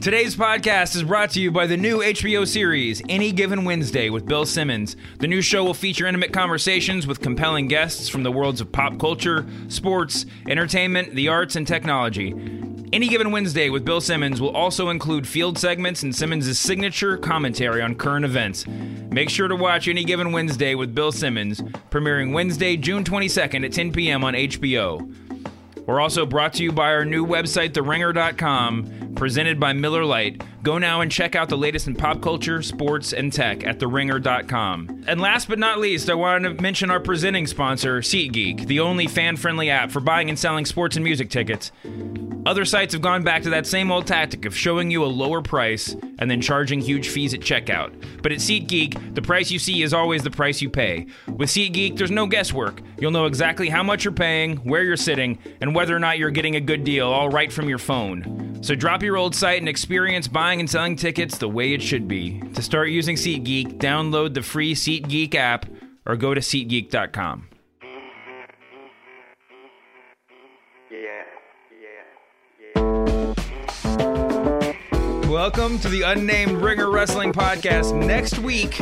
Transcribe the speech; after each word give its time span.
Today's 0.00 0.34
podcast 0.34 0.96
is 0.96 1.02
brought 1.02 1.28
to 1.32 1.42
you 1.42 1.50
by 1.50 1.66
the 1.66 1.76
new 1.76 1.98
HBO 1.98 2.48
series, 2.48 3.02
Any 3.10 3.32
Given 3.32 3.66
Wednesday, 3.66 4.08
with 4.08 4.24
Bill 4.24 4.46
Simmons. 4.46 4.96
The 5.18 5.26
new 5.26 5.42
show 5.42 5.62
will 5.62 5.74
feature 5.74 6.06
intimate 6.06 6.32
conversations 6.32 7.06
with 7.06 7.20
compelling 7.20 7.68
guests 7.68 8.08
from 8.08 8.22
the 8.22 8.32
worlds 8.32 8.62
of 8.62 8.72
pop 8.72 8.98
culture, 8.98 9.44
sports, 9.68 10.24
entertainment, 10.48 11.14
the 11.14 11.28
arts, 11.28 11.54
and 11.54 11.66
technology. 11.66 12.30
Any 12.94 13.08
Given 13.08 13.30
Wednesday 13.30 13.68
with 13.68 13.84
Bill 13.84 14.00
Simmons 14.00 14.40
will 14.40 14.56
also 14.56 14.88
include 14.88 15.28
field 15.28 15.58
segments 15.58 16.02
and 16.02 16.16
Simmons' 16.16 16.58
signature 16.58 17.18
commentary 17.18 17.82
on 17.82 17.94
current 17.94 18.24
events. 18.24 18.66
Make 18.66 19.28
sure 19.28 19.48
to 19.48 19.54
watch 19.54 19.86
Any 19.86 20.04
Given 20.04 20.32
Wednesday 20.32 20.74
with 20.74 20.94
Bill 20.94 21.12
Simmons, 21.12 21.60
premiering 21.90 22.32
Wednesday, 22.32 22.78
June 22.78 23.04
22nd 23.04 23.66
at 23.66 23.72
10 23.74 23.92
p.m. 23.92 24.24
on 24.24 24.32
HBO. 24.32 25.14
We're 25.86 26.00
also 26.00 26.24
brought 26.24 26.54
to 26.54 26.62
you 26.62 26.72
by 26.72 26.92
our 26.92 27.04
new 27.04 27.26
website, 27.26 27.70
TheRinger.com, 27.72 29.09
presented 29.14 29.60
by 29.60 29.72
Miller 29.72 30.04
Lite. 30.04 30.42
Go 30.62 30.78
now 30.78 31.00
and 31.00 31.10
check 31.10 31.34
out 31.34 31.48
the 31.48 31.56
latest 31.56 31.86
in 31.86 31.94
pop 31.94 32.20
culture, 32.20 32.62
sports, 32.62 33.12
and 33.12 33.32
tech 33.32 33.66
at 33.66 33.78
TheRinger.com. 33.78 35.04
And 35.06 35.20
last 35.20 35.48
but 35.48 35.58
not 35.58 35.78
least, 35.78 36.10
I 36.10 36.14
wanted 36.14 36.56
to 36.56 36.62
mention 36.62 36.90
our 36.90 37.00
presenting 37.00 37.46
sponsor, 37.46 38.00
SeatGeek, 38.00 38.66
the 38.66 38.80
only 38.80 39.06
fan-friendly 39.06 39.70
app 39.70 39.90
for 39.90 40.00
buying 40.00 40.28
and 40.28 40.38
selling 40.38 40.66
sports 40.66 40.96
and 40.96 41.04
music 41.04 41.30
tickets. 41.30 41.72
Other 42.46 42.64
sites 42.64 42.94
have 42.94 43.02
gone 43.02 43.22
back 43.22 43.42
to 43.42 43.50
that 43.50 43.66
same 43.66 43.92
old 43.92 44.06
tactic 44.06 44.44
of 44.46 44.56
showing 44.56 44.90
you 44.90 45.04
a 45.04 45.06
lower 45.06 45.42
price 45.42 45.94
and 46.18 46.30
then 46.30 46.40
charging 46.40 46.80
huge 46.80 47.08
fees 47.08 47.34
at 47.34 47.40
checkout. 47.40 47.92
But 48.22 48.32
at 48.32 48.38
SeatGeek, 48.38 49.14
the 49.14 49.22
price 49.22 49.50
you 49.50 49.58
see 49.58 49.82
is 49.82 49.92
always 49.92 50.22
the 50.22 50.30
price 50.30 50.62
you 50.62 50.70
pay. 50.70 51.06
With 51.26 51.50
SeatGeek, 51.50 51.96
there's 51.96 52.10
no 52.10 52.26
guesswork. 52.26 52.80
You'll 52.98 53.10
know 53.10 53.26
exactly 53.26 53.68
how 53.68 53.82
much 53.82 54.04
you're 54.04 54.12
paying, 54.12 54.56
where 54.58 54.82
you're 54.82 54.96
sitting, 54.96 55.38
and 55.60 55.74
whether 55.74 55.94
or 55.94 55.98
not 55.98 56.18
you're 56.18 56.30
getting 56.30 56.56
a 56.56 56.60
good 56.60 56.84
deal 56.84 57.08
all 57.08 57.28
right 57.28 57.52
from 57.52 57.68
your 57.68 57.78
phone. 57.78 58.58
So 58.62 58.74
drop 58.74 58.99
your 59.02 59.16
old 59.16 59.34
site 59.34 59.58
and 59.58 59.68
experience 59.68 60.28
buying 60.28 60.60
and 60.60 60.68
selling 60.68 60.96
tickets 60.96 61.38
the 61.38 61.48
way 61.48 61.72
it 61.72 61.82
should 61.82 62.08
be. 62.08 62.40
To 62.54 62.62
start 62.62 62.90
using 62.90 63.16
SeatGeek, 63.16 63.78
download 63.78 64.34
the 64.34 64.42
free 64.42 64.74
SeatGeek 64.74 65.34
app 65.34 65.66
or 66.06 66.16
go 66.16 66.34
to 66.34 66.40
SeatGeek.com. 66.40 67.48
Welcome 75.28 75.78
to 75.78 75.88
the 75.88 76.02
Unnamed 76.02 76.60
Ringer 76.60 76.90
Wrestling 76.90 77.32
Podcast. 77.32 77.94
Next 77.94 78.38
week, 78.38 78.80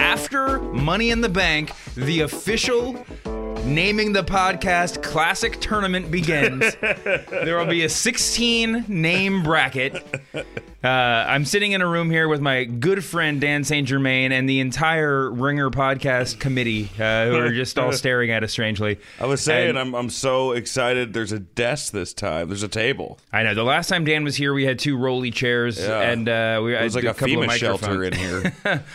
after 0.00 0.58
Money 0.60 1.10
in 1.10 1.20
the 1.20 1.28
Bank, 1.28 1.72
the 1.94 2.20
official 2.20 3.04
naming 3.64 4.12
the 4.12 4.22
podcast 4.22 5.02
classic 5.02 5.60
tournament 5.60 6.10
begins. 6.10 6.74
there 6.80 7.58
will 7.58 7.66
be 7.66 7.84
a 7.84 7.88
16 7.88 8.84
name 8.88 9.42
bracket. 9.42 10.02
Uh, 10.82 10.86
I'm 10.88 11.44
sitting 11.44 11.72
in 11.72 11.82
a 11.82 11.86
room 11.86 12.10
here 12.10 12.26
with 12.28 12.40
my 12.40 12.64
good 12.64 13.04
friend 13.04 13.40
Dan 13.40 13.64
St. 13.64 13.86
Germain 13.86 14.32
and 14.32 14.48
the 14.48 14.60
entire 14.60 15.30
Ringer 15.30 15.70
podcast 15.70 16.40
committee 16.40 16.90
uh, 16.98 17.26
who 17.26 17.36
are 17.36 17.52
just 17.52 17.78
all 17.78 17.92
staring 17.94 18.30
at 18.30 18.42
us 18.42 18.52
strangely. 18.52 18.98
I 19.20 19.26
was 19.26 19.42
saying, 19.42 19.70
And- 19.70 19.78
I'm 19.78 19.94
I'm 19.94 20.10
so 20.10 20.52
excited. 20.52 21.12
There's 21.12 21.32
a 21.32 21.38
desk 21.40 21.92
this 21.92 22.14
time. 22.14 22.48
There's 22.48 22.62
a 22.62 22.68
table. 22.68 23.18
I 23.32 23.42
know. 23.42 23.54
The 23.54 23.62
last 23.64 23.88
time 23.88 24.04
Dan 24.04 24.24
was 24.24 24.36
here, 24.36 24.54
we 24.54 24.64
had 24.64 24.78
two 24.78 24.96
rolly 24.96 25.30
chairs, 25.30 25.78
Yeah. 25.78 26.00
and 26.00 26.28
uh, 26.28 26.60
we 26.64 26.74
It 26.74 26.82
was 26.82 26.94
had 26.94 27.04
like 27.04 27.16
a 27.16 27.18
couple 27.18 27.42
of 27.42 27.48
FEMA 27.50 27.52
shelter 27.58 27.86
microphones. 27.98 28.46
in 28.64 28.72
here. 28.72 28.84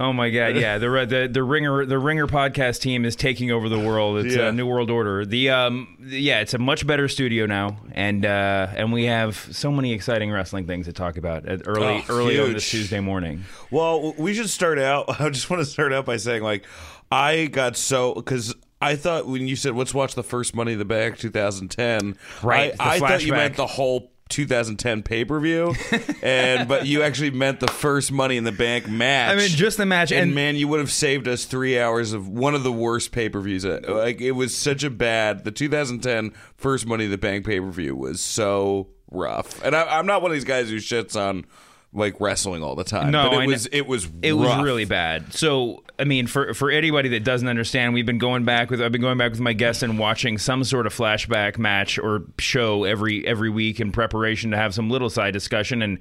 Oh 0.00 0.12
my 0.12 0.30
god, 0.30 0.54
yeah. 0.56 0.78
The 0.78 0.88
the 1.08 1.28
the 1.30 1.42
ringer 1.42 1.84
the 1.84 1.98
ringer 1.98 2.26
podcast 2.28 2.80
team 2.80 3.04
is 3.04 3.16
taking 3.16 3.50
over 3.50 3.68
the 3.68 3.78
world. 3.80 4.24
It's 4.24 4.36
Yeah. 4.36 4.48
a 4.48 4.52
new 4.52 4.64
world 4.66 4.90
order. 4.90 5.26
The 5.26 5.50
um 5.50 5.96
yeah, 6.00 6.40
it's 6.40 6.54
a 6.54 6.58
much 6.58 6.86
better 6.86 7.08
studio 7.08 7.46
now, 7.46 7.78
and 7.92 8.24
uh 8.24 8.68
and 8.76 8.92
we 8.92 9.06
have 9.06 9.36
so 9.50 9.72
many 9.72 9.92
exciting 9.92 10.30
wrestling 10.30 10.66
things 10.68 10.86
to 10.86 10.92
talk 10.92 11.16
about 11.16 11.46
at 11.48 11.62
early 11.66 12.04
Oh, 12.08 12.14
early 12.14 12.40
on 12.40 12.52
this. 12.52 12.70
Tuesday 12.70 13.00
morning. 13.00 13.44
well, 13.72 14.14
we 14.16 14.34
should 14.34 14.50
start 14.50 14.78
out. 14.78 15.20
I 15.20 15.30
just 15.30 15.50
want 15.50 15.60
to 15.62 15.66
start 15.66 15.92
out 15.92 16.06
by 16.06 16.16
saying, 16.16 16.42
like, 16.42 16.64
I 17.10 17.46
got 17.46 17.76
so 17.76 18.14
because. 18.14 18.54
I 18.80 18.94
thought 18.94 19.26
when 19.26 19.48
you 19.48 19.56
said 19.56 19.74
let's 19.74 19.92
watch 19.92 20.14
the 20.14 20.22
first 20.22 20.54
Money 20.54 20.74
in 20.74 20.78
the 20.78 20.84
Bank 20.84 21.18
2010, 21.18 22.16
Right, 22.44 22.72
I, 22.78 22.94
I 22.94 22.98
thought 23.00 23.24
you 23.26 23.32
meant 23.32 23.56
the 23.56 23.66
whole 23.66 24.12
2010 24.28 25.02
pay 25.02 25.24
per 25.24 25.40
view, 25.40 25.74
and 26.22 26.68
but 26.68 26.86
you 26.86 27.02
actually 27.02 27.30
meant 27.30 27.60
the 27.60 27.68
first 27.68 28.12
Money 28.12 28.36
in 28.36 28.44
the 28.44 28.52
Bank 28.52 28.88
match. 28.88 29.32
I 29.32 29.36
mean, 29.36 29.48
just 29.48 29.76
the 29.76 29.86
match, 29.86 30.10
and, 30.12 30.20
and, 30.20 30.34
man, 30.34 30.56
you 30.56 30.68
would 30.68 30.80
have 30.80 30.92
saved 30.92 31.28
us 31.28 31.44
three 31.44 31.78
hours 31.78 32.12
of 32.12 32.28
one 32.28 32.54
of 32.54 32.62
the 32.62 32.72
worst 32.72 33.12
pay 33.12 33.28
per 33.28 33.40
views. 33.40 33.64
Uh, 33.64 33.80
like 33.86 34.20
it 34.20 34.32
was 34.32 34.56
such 34.56 34.84
a 34.84 34.90
bad. 34.90 35.44
The 35.44 35.50
2010 35.50 36.32
first 36.56 36.86
Money 36.86 37.06
in 37.06 37.10
the 37.10 37.18
Bank 37.18 37.46
pay 37.46 37.60
per 37.60 37.70
view 37.70 37.96
was 37.96 38.20
so 38.20 38.88
rough. 39.10 39.62
And 39.64 39.74
I, 39.74 39.98
I'm 39.98 40.06
not 40.06 40.22
one 40.22 40.30
of 40.30 40.36
these 40.36 40.44
guys 40.44 40.68
who 40.68 40.76
shits 40.76 41.18
on 41.18 41.46
like 41.92 42.20
wrestling 42.20 42.62
all 42.62 42.74
the 42.74 42.84
time. 42.84 43.10
No, 43.10 43.30
but 43.30 43.32
it 43.34 43.40
I 43.40 43.46
was 43.46 43.66
it 43.66 43.86
was 43.86 44.08
it 44.22 44.32
was 44.34 44.62
really 44.62 44.84
bad. 44.84 45.32
So, 45.32 45.82
I 45.98 46.04
mean, 46.04 46.26
for 46.26 46.54
for 46.54 46.70
anybody 46.70 47.08
that 47.10 47.24
doesn't 47.24 47.48
understand, 47.48 47.94
we've 47.94 48.06
been 48.06 48.18
going 48.18 48.44
back 48.44 48.70
with 48.70 48.82
I've 48.82 48.92
been 48.92 49.00
going 49.00 49.18
back 49.18 49.30
with 49.30 49.40
my 49.40 49.54
guests 49.54 49.82
and 49.82 49.98
watching 49.98 50.38
some 50.38 50.64
sort 50.64 50.86
of 50.86 50.94
flashback 50.94 51.58
match 51.58 51.98
or 51.98 52.24
show 52.38 52.84
every 52.84 53.26
every 53.26 53.50
week 53.50 53.80
in 53.80 53.92
preparation 53.92 54.50
to 54.50 54.56
have 54.56 54.74
some 54.74 54.90
little 54.90 55.10
side 55.10 55.32
discussion 55.32 55.82
and 55.82 55.98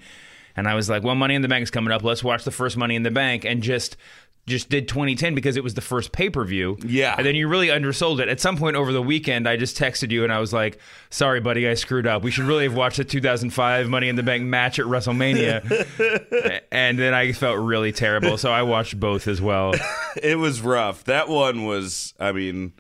and 0.58 0.68
I 0.68 0.74
was 0.74 0.90
like, 0.90 1.04
well, 1.04 1.14
Money 1.14 1.36
in 1.36 1.44
the 1.44 1.48
Bank 1.48 1.62
is 1.62 1.70
coming 1.70 1.94
up. 1.94 2.04
Let's 2.04 2.24
watch 2.24 2.44
the 2.44 2.52
first 2.52 2.78
Money 2.78 2.96
in 2.96 3.04
the 3.04 3.12
Bank 3.12 3.46
and 3.46 3.62
just 3.62 3.96
just 4.48 4.70
did 4.70 4.88
2010 4.88 5.36
because 5.36 5.58
it 5.58 5.64
was 5.64 5.74
the 5.74 5.82
first 5.82 6.14
pay 6.14 6.30
per 6.30 6.44
view. 6.46 6.78
Yeah. 6.86 7.14
And 7.18 7.26
then 7.26 7.36
you 7.36 7.50
really 7.50 7.70
undersold 7.70 8.22
it. 8.22 8.30
At 8.30 8.40
some 8.40 8.58
point 8.58 8.78
over 8.78 8.94
the 8.94 9.02
weekend, 9.02 9.48
I 9.48 9.58
just 9.58 9.78
texted 9.78 10.10
you 10.10 10.24
and 10.24 10.32
I 10.32 10.40
was 10.40 10.54
like, 10.54 10.80
sorry, 11.10 11.42
buddy, 11.42 11.68
I 11.68 11.74
screwed 11.74 12.08
up. 12.08 12.24
We 12.24 12.32
should 12.32 12.46
really 12.46 12.64
have 12.64 12.74
watched 12.74 12.98
the 12.98 13.04
2005 13.04 13.90
Money 13.90 14.08
in 14.08 14.16
the 14.16 14.24
Bank 14.24 14.44
match 14.44 14.80
at 14.80 14.86
WrestleMania. 14.86 16.64
and 16.72 16.98
then 16.98 17.14
I 17.14 17.34
felt 17.34 17.60
really 17.60 17.92
terrible. 17.92 18.38
So 18.38 18.50
I 18.50 18.64
watched 18.64 19.00
both 19.00 19.28
as 19.28 19.42
well. 19.42 19.74
It 20.24 20.40
was 20.40 20.62
rough. 20.62 21.04
That 21.04 21.30
one 21.30 21.66
was. 21.66 22.16
I 22.20 22.32
mean. 22.32 22.74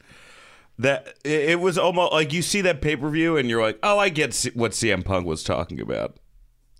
That 0.79 1.16
it 1.23 1.59
was 1.59 1.77
almost 1.77 2.13
like 2.13 2.33
you 2.33 2.41
see 2.41 2.61
that 2.61 2.81
pay 2.81 2.95
per 2.95 3.09
view 3.09 3.38
and 3.38 3.50
you're 3.50 3.61
like, 3.61 3.79
oh, 3.83 3.97
I 4.00 4.09
get 4.09 4.35
what 4.53 4.72
CM 4.72 5.03
Punk 5.03 5.25
was 5.25 5.44
talking 5.44 5.79
about. 5.79 6.17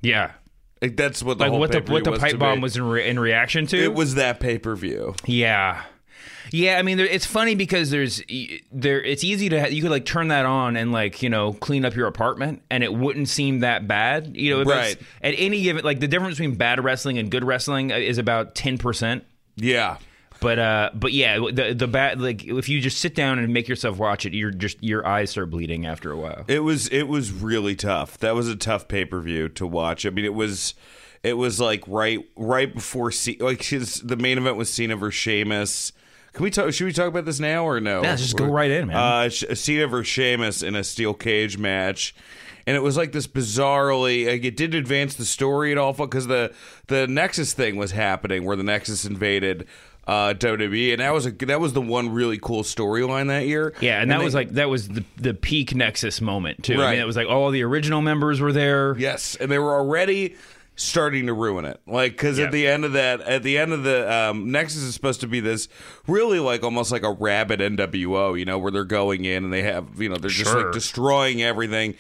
Yeah. 0.02 0.34
Like 0.82 0.96
that's 0.96 1.24
what 1.24 1.38
the 1.38 1.46
Like 1.46 1.52
whole 1.52 1.60
what 1.60 1.72
the 1.72 1.82
what 1.82 2.04
the 2.04 2.18
pipe 2.18 2.38
bomb 2.38 2.62
was 2.62 2.76
in, 2.78 2.84
re- 2.84 3.08
in 3.08 3.20
reaction 3.20 3.66
to. 3.68 3.78
It 3.78 3.94
was 3.94 4.16
that 4.16 4.40
pay 4.40 4.58
per 4.58 4.76
view. 4.76 5.16
Yeah. 5.26 5.84
Yeah, 6.52 6.78
I 6.78 6.82
mean, 6.82 6.98
there, 6.98 7.06
it's 7.08 7.26
funny 7.26 7.56
because 7.56 7.90
there's 7.90 8.22
there. 8.72 9.02
It's 9.04 9.24
easy 9.24 9.50
to 9.50 9.60
ha- 9.60 9.68
you 9.68 9.82
could 9.82 9.92
like 9.92 10.06
turn 10.06 10.30
that 10.30 10.46
on 10.46 10.78
and 10.78 10.94
like 10.94 11.22
you 11.22 11.30
know 11.30 11.52
clean 11.54 11.84
up 11.84 11.94
your 11.94 12.08
apartment 12.08 12.62
and 12.70 12.84
it 12.84 12.94
wouldn't 12.94 13.28
seem 13.28 13.60
that 13.60 13.86
bad. 13.88 14.38
You 14.38 14.58
know, 14.58 14.64
Right. 14.64 14.98
At 15.22 15.34
any 15.38 15.62
given 15.62 15.84
like 15.84 16.00
the 16.00 16.08
difference 16.08 16.38
between 16.38 16.56
bad 16.56 16.82
wrestling 16.84 17.18
and 17.18 17.30
good 17.30 17.44
wrestling 17.44 17.90
is 17.90 18.18
about 18.18 18.56
ten 18.56 18.78
percent. 18.78 19.26
Yeah. 19.58 19.98
But 20.40 20.60
uh, 20.60 20.90
but 20.94 21.14
yeah, 21.14 21.38
the 21.38 21.74
the 21.74 21.88
bad 21.88 22.22
like 22.22 22.46
if 22.46 22.70
you 22.70 22.80
just 22.80 23.00
sit 23.00 23.16
down 23.16 23.40
and 23.40 23.54
make 23.54 23.68
yourself 23.68 23.98
watch 23.98 24.26
it, 24.26 24.34
you're 24.34 24.52
just 24.52 24.82
your 24.84 25.06
eyes 25.06 25.32
start 25.32 25.50
bleeding 25.50 25.86
after 25.86 26.12
a 26.12 26.18
while. 26.18 26.46
It 26.48 26.60
was 26.60 26.88
it 26.90 27.08
was 27.08 27.32
really 27.32 27.76
tough. 27.76 28.18
That 28.20 28.36
was 28.36 28.48
a 28.48 28.56
tough 28.56 28.88
pay 28.88 29.06
per 29.06 29.20
view 29.20 29.50
to 29.50 29.66
watch. 29.66 30.06
I 30.06 30.10
mean, 30.10 30.26
it 30.26 30.34
was 30.34 30.76
it 31.24 31.34
was 31.34 31.60
like 31.60 31.84
right 31.88 32.20
right 32.36 32.74
before 32.74 33.12
C- 33.12 33.38
like 33.40 33.64
his 33.64 34.02
the 34.02 34.16
main 34.16 34.38
event 34.38 34.58
was 34.58 34.72
Cena 34.72 34.96
versus 34.96 35.20
Sheamus. 35.20 35.92
Can 36.34 36.44
we 36.44 36.52
talk? 36.52 36.72
Should 36.72 36.86
we 36.86 36.94
talk 36.94 37.08
about 37.08 37.26
this 37.26 37.40
now 37.40 37.66
or 37.66 37.80
no? 37.80 38.04
Yeah, 38.04 38.16
just 38.16 38.38
go 38.38 38.46
right 38.46 38.70
in, 38.70 38.88
man. 38.88 38.96
Uh, 38.96 39.30
Cena 39.30 39.88
versus 39.88 40.08
Sheamus 40.08 40.62
in 40.62 40.76
a 40.76 40.84
steel 40.84 41.14
cage 41.14 41.58
match. 41.58 42.14
And 42.68 42.76
it 42.76 42.82
was 42.82 42.98
like 42.98 43.14
this 43.14 43.28
bizarrely, 43.28 44.28
like 44.28 44.44
it 44.44 44.58
didn't 44.58 44.78
advance 44.78 45.16
the 45.16 45.24
story 45.24 45.72
at 45.72 45.78
all 45.78 45.94
because 45.94 46.28
the 46.28 46.54
the 46.88 47.08
Nexus 47.08 47.54
thing 47.54 47.78
was 47.78 47.92
happening 47.92 48.44
where 48.44 48.58
the 48.58 48.64
Nexus 48.64 49.06
invaded 49.06 49.68
uh, 50.08 50.34
WWE, 50.34 50.94
and 50.94 51.02
that 51.02 51.14
was 51.14 51.26
a 51.26 51.32
that 51.32 51.60
was 51.60 51.74
the 51.74 51.82
one 51.82 52.10
really 52.10 52.40
cool 52.42 52.64
storyline 52.64 53.28
that 53.28 53.46
year. 53.46 53.74
Yeah, 53.82 54.02
and, 54.02 54.10
that 54.10 54.20
they- 54.20 54.24
was 54.26 54.34
like 54.34 54.50
that 54.52 54.70
was 54.70 54.88
the 54.88 55.04
the 55.18 55.34
peak 55.34 55.76
Nexus 55.76 56.22
moment 56.22 56.64
too. 56.64 56.76
I 56.76 56.78
Right. 56.86 56.92
mean, 56.94 57.02
it 57.02 57.06
was 57.06 57.18
like 57.18 57.28
all 57.28 57.52
the 57.52 57.62
original 57.64 58.02
members 58.02 58.40
were 58.40 58.54
there. 58.54 58.96
Yes, 58.98 59.36
and 59.40 59.52
they 59.52 59.60
were 59.60 59.74
already 59.76 60.36
starting 60.80 61.26
to 61.26 61.34
ruin 61.34 61.66
it. 61.66 61.82
Like 61.88 62.12
because 62.14 62.40
at 62.40 62.52
the 62.52 62.68
end 62.68 62.86
of 62.86 62.94
that, 62.94 63.20
at 63.22 63.44
the 63.44 63.58
end 63.58 63.74
of 63.74 63.84
the 63.84 64.10
um, 64.14 64.52
Nexus 64.52 64.84
is 64.84 64.94
supposed 64.94 65.22
to 65.22 65.28
be 65.28 65.40
this 65.40 65.68
really 66.08 66.40
like 66.40 66.64
almost 66.64 66.92
like 66.92 67.04
a 67.04 67.12
rabid 67.12 67.60
NWO, 67.60 68.38
you 68.40 68.46
know, 68.46 68.60
where 68.60 68.72
they're 68.72 68.86
going 68.86 69.26
in 69.26 69.44
and 69.44 69.52
they 69.52 69.64
have 69.64 70.00
you 70.02 70.08
know 70.08 70.16
they're 70.16 70.30
just 70.30 70.52
Sure. 70.52 70.66
like 70.66 70.74
destroying 70.74 71.42
everything, 71.44 71.96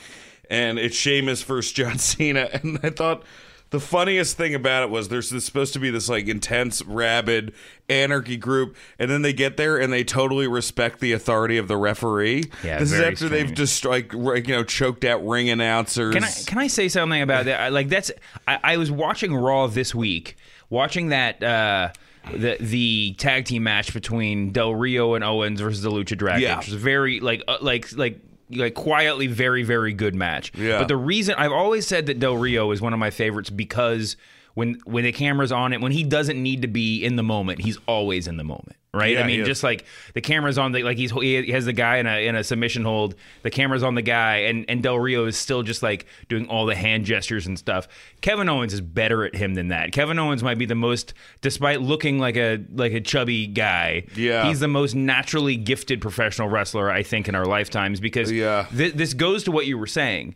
and 0.49 0.79
it's 0.79 0.95
Sheamus 0.95 1.41
versus 1.43 1.71
John 1.73 1.97
Cena, 1.97 2.49
and 2.53 2.79
I 2.83 2.89
thought. 2.91 3.23
The 3.69 3.79
funniest 3.81 4.37
thing 4.37 4.55
about 4.55 4.83
it 4.83 4.89
was 4.89 5.09
there's 5.09 5.29
this, 5.29 5.43
supposed 5.43 5.73
to 5.73 5.79
be 5.79 5.89
this 5.89 6.07
like 6.07 6.27
intense, 6.27 6.81
rabid 6.83 7.53
anarchy 7.89 8.37
group, 8.37 8.77
and 8.97 9.11
then 9.11 9.23
they 9.23 9.33
get 9.33 9.57
there 9.57 9.77
and 9.77 9.91
they 9.91 10.03
totally 10.05 10.47
respect 10.47 10.99
the 11.01 11.11
authority 11.11 11.57
of 11.57 11.67
the 11.67 11.75
referee. 11.75 12.45
Yeah, 12.63 12.79
this 12.79 12.93
is 12.93 13.01
after 13.01 13.27
they've 13.27 13.53
just 13.53 13.83
like 13.83 14.13
you 14.13 14.41
know 14.47 14.63
choked 14.63 15.03
out 15.03 15.25
ring 15.27 15.49
announcers. 15.49 16.13
Can 16.13 16.23
I 16.23 16.31
can 16.45 16.57
I 16.59 16.67
say 16.67 16.87
something 16.87 17.21
about 17.21 17.45
that? 17.45 17.73
Like 17.73 17.89
that's 17.89 18.09
I, 18.47 18.59
I 18.63 18.77
was 18.77 18.89
watching 18.89 19.35
Raw 19.35 19.67
this 19.67 19.93
week, 19.93 20.37
watching 20.69 21.09
that 21.09 21.43
uh, 21.43 21.89
the 22.33 22.55
the 22.61 23.15
tag 23.17 23.45
team 23.45 23.63
match 23.63 23.93
between 23.93 24.51
Del 24.53 24.75
Rio 24.75 25.13
and 25.15 25.23
Owens 25.25 25.59
versus 25.59 25.81
the 25.81 25.91
Lucha 25.91 26.17
Dragons, 26.17 26.43
Yeah. 26.43 26.57
which 26.59 26.67
was 26.69 26.81
very 26.81 27.19
like 27.19 27.43
uh, 27.49 27.57
like 27.61 27.91
like 27.97 28.21
like 28.49 28.73
quietly 28.73 29.27
very 29.27 29.63
very 29.63 29.93
good 29.93 30.15
match. 30.15 30.51
Yeah. 30.55 30.79
But 30.79 30.87
the 30.87 30.97
reason 30.97 31.35
I've 31.37 31.51
always 31.51 31.87
said 31.87 32.05
that 32.07 32.19
Del 32.19 32.37
Rio 32.37 32.71
is 32.71 32.81
one 32.81 32.93
of 32.93 32.99
my 32.99 33.09
favorites 33.09 33.49
because 33.49 34.15
when 34.53 34.79
when 34.85 35.03
the 35.03 35.11
camera's 35.11 35.51
on 35.51 35.73
it, 35.73 35.81
when 35.81 35.91
he 35.91 36.03
doesn't 36.03 36.41
need 36.41 36.61
to 36.63 36.67
be 36.67 37.03
in 37.03 37.15
the 37.15 37.23
moment, 37.23 37.61
he's 37.61 37.77
always 37.87 38.27
in 38.27 38.37
the 38.37 38.43
moment. 38.43 38.75
Right? 38.97 39.13
Yeah, 39.13 39.21
I 39.23 39.27
mean, 39.27 39.45
just 39.45 39.63
like 39.63 39.85
the 40.13 40.21
camera's 40.21 40.57
on 40.57 40.71
the 40.71 40.83
like 40.83 40.97
he's 40.97 41.11
he 41.11 41.51
has 41.51 41.65
the 41.65 41.73
guy 41.73 41.97
in 41.97 42.07
a 42.07 42.25
in 42.27 42.35
a 42.35 42.43
submission 42.43 42.83
hold, 42.83 43.15
the 43.43 43.49
camera's 43.49 43.83
on 43.83 43.95
the 43.95 44.01
guy, 44.01 44.37
and 44.37 44.65
and 44.67 44.81
Del 44.83 44.97
Rio 44.99 45.25
is 45.25 45.37
still 45.37 45.63
just 45.63 45.83
like 45.83 46.05
doing 46.27 46.47
all 46.49 46.65
the 46.65 46.75
hand 46.75 47.05
gestures 47.05 47.47
and 47.47 47.57
stuff. 47.57 47.87
Kevin 48.21 48.49
Owens 48.49 48.73
is 48.73 48.81
better 48.81 49.23
at 49.23 49.35
him 49.35 49.53
than 49.53 49.67
that. 49.69 49.91
Kevin 49.91 50.17
Owens 50.19 50.43
might 50.43 50.57
be 50.57 50.65
the 50.65 50.75
most, 50.75 51.13
despite 51.41 51.81
looking 51.81 52.19
like 52.19 52.35
a 52.35 52.59
like 52.73 52.93
a 52.93 53.01
chubby 53.01 53.47
guy. 53.47 54.03
Yeah. 54.15 54.47
he's 54.47 54.59
the 54.59 54.67
most 54.67 54.95
naturally 54.95 55.55
gifted 55.55 56.01
professional 56.01 56.49
wrestler 56.49 56.89
I 56.89 57.03
think 57.03 57.27
in 57.29 57.35
our 57.35 57.45
lifetimes 57.45 57.99
because 57.99 58.31
Yeah. 58.31 58.63
thi- 58.65 58.89
this 58.89 59.13
goes 59.13 59.43
to 59.43 59.51
what 59.51 59.67
you 59.67 59.77
were 59.77 59.87
saying. 59.87 60.35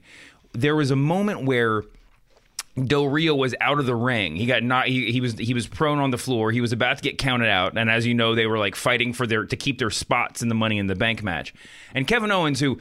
There 0.54 0.76
was 0.76 0.92
a 0.92 0.96
moment 0.96 1.44
where 1.44 1.84
Del 2.88 3.08
Rio 3.08 3.36
was 3.36 3.56
out 3.60 3.80
of 3.80 3.86
the 3.86 3.96
ring. 3.96 4.36
He 4.36 4.46
got 4.46 4.64
not. 4.64 4.88
He, 4.88 5.12
he 5.12 5.22
was 5.22 5.38
he 5.38 5.54
was 5.54 5.68
prone 5.68 6.00
on 6.00 6.12
the 6.12 6.18
floor. 6.18 6.52
He 6.52 6.62
was 6.62 6.72
about 6.72 6.98
to 6.98 7.04
get 7.04 7.18
counted 7.18 7.50
out, 7.50 7.78
and 7.78 7.90
as 7.90 8.06
you 8.06 8.14
know, 8.14 8.36
they 8.36 8.48
were 8.48 8.58
like 8.58 8.76
fighting 8.76 9.14
for 9.14 9.28
their 9.28 9.46
to 9.46 9.56
keep 9.56 9.80
their 9.80 9.90
spots 9.90 10.42
in 10.42 10.50
the 10.50 10.56
Money 10.56 10.78
in 10.78 10.88
the 10.88 10.96
Bank 10.96 11.24
match. 11.24 11.54
And 11.94 12.08
Kevin 12.08 12.32
Owens, 12.32 12.60
who 12.60 12.80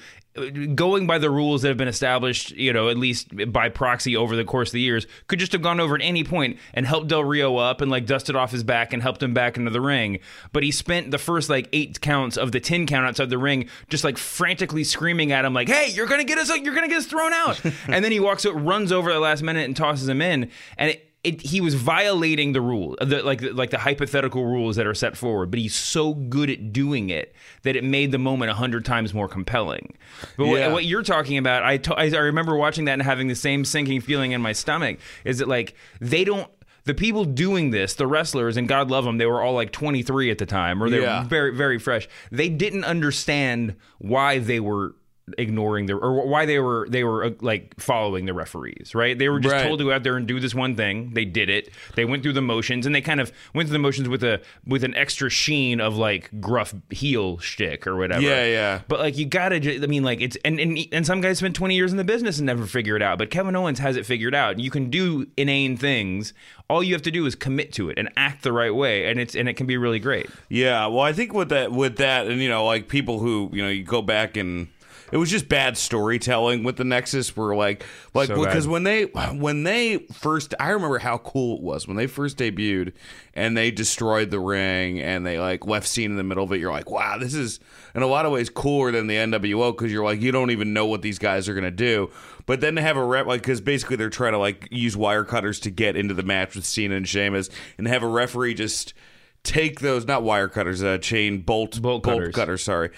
going 0.75 1.09
by 1.09 1.19
the 1.19 1.31
rules 1.31 1.63
that 1.63 1.69
have 1.69 1.77
been 1.77 1.89
established, 1.89 2.53
you 2.53 2.73
know, 2.73 2.89
at 2.89 2.97
least 2.97 3.29
by 3.53 3.69
proxy 3.69 4.17
over 4.17 4.37
the 4.37 4.45
course 4.45 4.69
of 4.69 4.75
the 4.75 4.81
years, 4.81 5.07
could 5.27 5.41
just 5.41 5.53
have 5.53 5.63
gone 5.63 5.81
over 5.81 5.97
at 5.97 6.03
any 6.03 6.23
point 6.23 6.59
and 6.73 6.87
helped 6.87 7.09
Del 7.09 7.25
Rio 7.25 7.57
up 7.57 7.81
and 7.81 7.91
like 7.91 8.07
dusted 8.07 8.37
off 8.37 8.53
his 8.53 8.63
back 8.63 8.93
and 8.93 9.03
helped 9.03 9.23
him 9.23 9.35
back 9.35 9.57
into 9.57 9.71
the 9.71 9.81
ring. 9.81 10.21
But 10.53 10.63
he 10.63 10.71
spent 10.71 11.11
the 11.11 11.19
first 11.19 11.51
like 11.51 11.69
eight 11.73 12.01
counts 12.01 12.37
of 12.37 12.53
the 12.53 12.61
ten 12.61 12.87
count 12.87 13.07
outside 13.07 13.29
the 13.29 13.39
ring, 13.39 13.69
just 13.89 14.05
like 14.05 14.19
frantically 14.19 14.85
screaming 14.85 15.33
at 15.33 15.45
him, 15.45 15.53
like, 15.53 15.69
"Hey, 15.69 15.91
you're 15.91 16.07
gonna 16.07 16.25
get 16.25 16.39
us! 16.39 16.49
You're 16.49 16.75
gonna 16.75 16.89
get 16.89 16.99
us 16.99 17.07
thrown 17.07 17.33
out!" 17.33 17.61
and 17.89 18.05
then 18.05 18.13
he 18.13 18.21
walks, 18.21 18.47
runs 18.47 18.93
over 18.93 19.11
at 19.11 19.15
the 19.15 19.21
last 19.21 19.43
minute 19.43 19.65
and 19.65 19.77
tosses 19.77 20.09
him 20.09 20.23
in, 20.23 20.51
and 20.79 20.91
it, 20.91 21.10
it, 21.23 21.43
he 21.43 21.61
was 21.61 21.75
violating 21.75 22.53
the 22.53 22.61
rule, 22.63 22.97
the, 23.01 23.23
like 23.23 23.43
like 23.43 23.71
the 23.71 23.79
hypothetical 23.79 24.45
rules 24.47 24.77
that 24.77 24.87
are 24.87 24.95
set 24.95 25.17
forward. 25.17 25.51
But 25.51 25.61
he's 25.61 25.75
so 25.75 26.15
good 26.15 26.49
at 26.49 26.73
doing 26.73 27.11
it 27.11 27.35
that 27.63 27.77
it 27.77 27.85
made 27.85 28.11
the 28.11 28.19
moment 28.19 28.51
a 28.51 28.55
hundred 28.55 28.85
times 28.87 29.13
more 29.13 29.29
compelling. 29.29 29.97
But 30.39 30.47
what- 30.47 30.73
what, 30.73 30.85
you're 30.87 31.03
talking 31.03 31.37
about, 31.37 31.63
I 31.63 31.77
to- 31.79 31.95
I 31.95 32.05
I 32.05 32.19
remember 32.21 32.57
watching 32.57 32.87
that 32.87 32.95
and 32.95 33.03
having 33.03 33.29
the 33.29 33.35
same 33.35 33.65
sinking 33.67 34.01
feeling 34.01 34.33
in 34.33 34.41
my 34.41 34.53
stomach. 34.53 34.99
Is 35.25 35.39
that 35.39 35.49
like 35.49 35.75
they 36.01 36.25
don't. 36.25 36.49
The 36.85 36.95
people 36.95 37.27
doing 37.27 37.71
this, 37.71 37.93
the 37.95 38.07
wrestlers, 38.07 38.57
and 38.57 38.67
God 38.67 38.91
love 38.91 39.05
them, 39.05 39.19
they 39.19 39.27
were 39.27 39.43
all 39.43 39.53
like 39.53 39.71
23 39.71 40.31
at 40.31 40.39
the 40.39 40.47
time, 40.47 40.83
or 40.83 40.89
they 40.89 41.03
Yeah. 41.03 41.23
were 41.23 41.29
very, 41.29 41.55
very 41.55 41.79
fresh. 41.79 42.09
They 42.33 42.49
didn't 42.49 42.85
understand 42.85 43.77
why 43.99 44.39
they 44.39 44.61
were 44.61 44.95
ignoring 45.39 45.87
the 45.87 45.95
or 45.95 46.27
why 46.27 46.47
they 46.47 46.59
were 46.59 46.87
they 46.89 47.05
were 47.05 47.25
uh, 47.25 47.31
like 47.41 47.75
following 47.81 48.27
the 48.27 48.35
referees 48.35 48.95
right? 48.95 49.19
They 49.19 49.29
were 49.29 49.41
just 49.41 49.53
Right. 49.55 49.67
told 49.67 49.79
to 49.81 49.85
go 49.87 49.93
out 49.93 50.03
there 50.03 50.17
and 50.17 50.27
do 50.27 50.39
this 50.41 50.55
one 50.55 50.77
thing. 50.77 51.11
They 51.15 51.25
did 51.25 51.49
it. 51.51 51.71
They 51.97 52.05
went 52.05 52.23
through 52.23 52.35
the 52.35 52.43
motions 52.43 52.87
and 52.87 52.95
they 52.95 53.01
kind 53.01 53.21
of 53.21 53.33
went 53.55 53.69
through 53.69 53.75
the 53.75 53.79
motions 53.81 54.09
with 54.09 54.23
a 54.25 54.41
with 54.67 54.85
an 54.85 54.95
extra 54.95 55.31
sheen 55.31 55.81
of 55.81 55.97
like 55.97 56.31
gruff 56.41 56.75
heel 56.91 57.39
shtick 57.39 57.87
or 57.87 57.97
whatever. 57.97 58.21
Yeah, 58.23 58.45
yeah. 58.47 58.81
but 58.89 59.01
like 59.01 59.17
you 59.17 59.27
gotta 59.27 59.57
i 59.83 59.87
mean 59.87 60.03
like 60.03 60.21
it's 60.21 60.37
and, 60.45 60.59
and 60.61 60.79
and 60.93 61.07
some 61.07 61.21
guys 61.21 61.39
spend 61.39 61.55
20 61.55 61.75
years 61.75 61.91
in 61.91 61.97
the 61.99 62.05
business 62.05 62.39
and 62.39 62.47
never 62.47 62.67
figure 62.67 62.97
it 62.97 63.03
out 63.03 63.19
but 63.19 63.31
kevin 63.31 63.55
owens 63.57 63.79
has 63.79 63.97
it 63.97 64.07
figured 64.07 64.35
out. 64.35 64.59
You 64.59 64.71
can 64.71 64.91
do 64.91 65.27
inane 65.37 65.77
things. 65.77 66.33
All 66.69 66.83
you 66.83 66.95
have 66.95 67.03
to 67.03 67.11
do 67.11 67.27
is 67.27 67.35
commit 67.35 67.73
to 67.75 67.91
it 67.91 67.99
and 67.99 68.11
act 68.17 68.43
the 68.43 68.53
right 68.53 68.75
way 68.75 69.11
and 69.11 69.19
it's 69.19 69.35
and 69.35 69.49
it 69.49 69.55
can 69.55 69.67
be 69.67 69.77
really 69.77 69.99
great. 69.99 70.29
Yeah, 70.49 70.87
well, 70.87 71.01
I 71.01 71.13
think 71.13 71.33
with 71.33 71.49
that, 71.51 71.73
with 71.73 71.97
that, 71.97 72.27
and 72.27 72.41
you 72.41 72.49
know, 72.49 72.65
like 72.65 72.89
people 72.89 73.19
who 73.19 73.51
you 73.53 73.63
know, 73.63 73.69
you 73.69 73.83
go 73.83 74.03
back 74.03 74.37
and 74.37 74.69
it 75.13 75.17
was 75.17 75.31
just 75.31 75.49
bad 75.49 75.77
storytelling 75.77 76.65
with 76.65 76.77
the 76.77 76.85
Nexus. 76.85 77.37
Were 77.37 77.55
like, 77.55 77.85
like 78.15 78.29
So 78.29 78.45
because 78.45 78.67
when 78.69 78.85
they 78.85 79.05
when 79.05 79.63
they 79.63 79.99
first, 80.13 80.55
I 80.61 80.71
remember 80.71 80.99
how 80.99 81.19
cool 81.19 81.57
it 81.57 81.63
was 81.63 81.87
when 81.87 81.97
they 81.97 82.07
first 82.07 82.39
debuted 82.39 82.93
and 83.35 83.57
they 83.57 83.71
destroyed 83.71 84.31
the 84.31 84.41
ring 84.41 85.01
and 85.01 85.27
they 85.27 85.39
like 85.39 85.67
left 85.67 85.87
scene 85.87 86.11
in 86.11 86.17
the 86.17 86.25
middle 86.25 86.45
of 86.45 86.53
it. 86.53 86.59
You're 86.59 86.73
like, 86.73 86.91
wow, 86.91 87.19
this 87.19 87.35
is 87.35 87.61
in 87.95 88.03
a 88.03 88.07
lot 88.07 88.27
of 88.27 88.33
ways 88.33 88.51
cooler 88.51 88.93
than 88.93 89.07
the 89.07 89.17
NWO 89.17 89.73
because 89.73 89.93
you're 89.93 90.05
like, 90.05 90.21
you 90.21 90.33
don't 90.33 90.51
even 90.51 90.73
know 90.73 90.87
what 90.87 91.03
these 91.03 91.19
guys 91.19 91.49
are 91.49 91.55
gonna 91.55 91.71
do. 91.71 92.11
But 92.47 92.61
then 92.61 92.77
to 92.77 92.83
have 92.83 92.97
a 92.97 93.05
rep 93.05 93.27
like 93.27 93.43
because 93.43 93.61
basically 93.61 93.97
they're 93.97 94.11
trying 94.11 94.33
to 94.33 94.39
like 94.39 94.69
use 94.71 94.97
wire 94.97 95.25
cutters 95.25 95.61
to 95.61 95.71
get 95.71 95.97
into 95.97 96.15
the 96.15 96.23
match 96.23 96.55
with 96.55 96.65
Cena 96.65 96.97
and 96.97 97.09
Sheamus 97.09 97.51
and 97.79 97.87
have 97.87 98.03
a 98.03 98.09
referee 98.09 98.55
just 98.55 98.95
take 99.43 99.81
those 99.81 100.07
not 100.07 100.23
wire 100.23 100.49
cutters 100.49 100.83
uh 100.83 100.99
chain 100.99 101.41
bolt 101.41 101.81
Bolt 101.81 102.05
cutters. 102.05 102.35
cutter 102.35 102.59
sorry. 102.59 102.91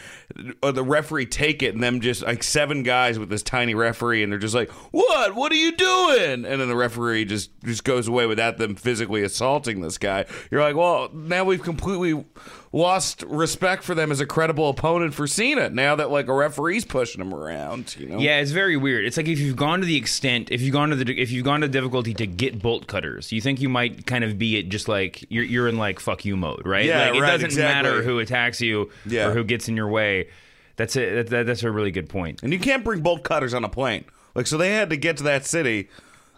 Or 0.63 0.73
the 0.73 0.83
referee 0.83 1.27
take 1.27 1.63
it 1.63 1.75
and 1.75 1.83
them 1.83 2.01
just 2.01 2.23
like 2.23 2.43
seven 2.43 2.83
guys 2.83 3.19
with 3.19 3.29
this 3.29 3.43
tiny 3.43 3.75
referee 3.75 4.23
and 4.23 4.33
they're 4.33 4.39
just 4.39 4.55
like 4.55 4.71
what? 4.91 5.35
What 5.35 5.53
are 5.53 5.57
you 5.57 5.77
doing? 5.77 6.45
And 6.45 6.61
then 6.61 6.69
the 6.69 6.77
referee 6.77 7.27
just 7.27 7.51
just 7.65 7.85
goes 7.85 8.09
away 8.09 8.27
without 8.27 8.59
them 8.59 8.75
physically 8.75 9.23
assaulting 9.23 9.81
this 9.83 9.99
guy. 9.99 10.25
You're 10.51 10.63
like 10.63 10.77
well 10.77 11.11
now 11.13 11.45
we've 11.45 11.63
completely 11.63 12.25
lost 12.75 13.23
respect 13.29 13.83
for 13.85 13.95
them 13.95 14.11
as 14.11 14.19
a 14.21 14.25
credible 14.27 14.71
opponent 14.71 15.13
for 15.13 15.27
Cena 15.27 15.69
now 15.69 15.95
that 15.95 16.11
like 16.11 16.27
a 16.29 16.33
referee's 16.35 16.85
pushing 16.87 17.21
him 17.21 17.35
around 17.35 17.95
you 17.99 18.09
know 18.09 18.19
Yeah, 18.19 18.39
it's 18.41 18.51
very 18.51 18.77
weird. 18.79 19.05
It's 19.05 19.17
like 19.19 19.29
if 19.29 19.39
you've 19.39 19.57
gone 19.57 19.81
to 19.81 19.87
the 19.87 19.97
extent, 19.97 20.51
if 20.51 20.63
you've 20.63 20.73
gone 20.73 20.89
to 20.91 20.97
the, 20.97 21.21
if 21.21 21.31
you've 21.31 21.45
gone 21.45 21.61
to 21.61 21.67
the 21.69 21.73
difficulty 21.73 22.15
to 22.15 22.27
get 22.27 22.63
bolt 22.63 22.87
cutters, 22.87 23.31
you 23.31 23.41
think 23.43 23.61
you 23.61 23.69
might 23.69 24.07
kind 24.07 24.25
of 24.25 24.39
be 24.39 24.59
at 24.59 24.69
just 24.71 24.89
like 24.89 25.25
you're 25.31 25.45
you're 25.45 25.69
in 25.69 25.77
like 25.77 26.01
fuck 26.01 26.25
you 26.25 26.37
mode, 26.37 26.63
right? 26.67 26.87
Yeah, 26.87 27.07
like 27.11 27.15
it 27.17 27.21
right, 27.21 27.31
doesn't 27.33 27.47
exactly. 27.47 27.91
matter 27.91 28.03
who 28.03 28.19
attacks 28.21 28.61
you 28.63 28.91
Yeah. 29.05 29.29
or 29.29 29.35
who 29.35 29.45
gets 29.45 29.69
in 29.69 29.77
your 29.77 29.89
way. 29.89 30.29
That's 30.77 30.97
it. 30.97 31.15
That, 31.15 31.27
that, 31.29 31.47
that's 31.47 31.63
a 31.65 31.71
really 31.71 31.91
good 31.91 32.09
point. 32.09 32.43
and 32.43 32.53
you 32.53 32.59
can't 32.59 32.83
bring 32.83 33.03
bolt 33.03 33.23
cutters 33.23 33.53
on 33.53 33.65
a 33.65 33.69
plane 33.69 34.05
like 34.35 34.47
so 34.47 34.57
they 34.57 34.73
had 34.73 34.89
to 34.89 34.97
get 34.97 35.19
to 35.19 35.25
that 35.25 35.45
city 35.45 35.91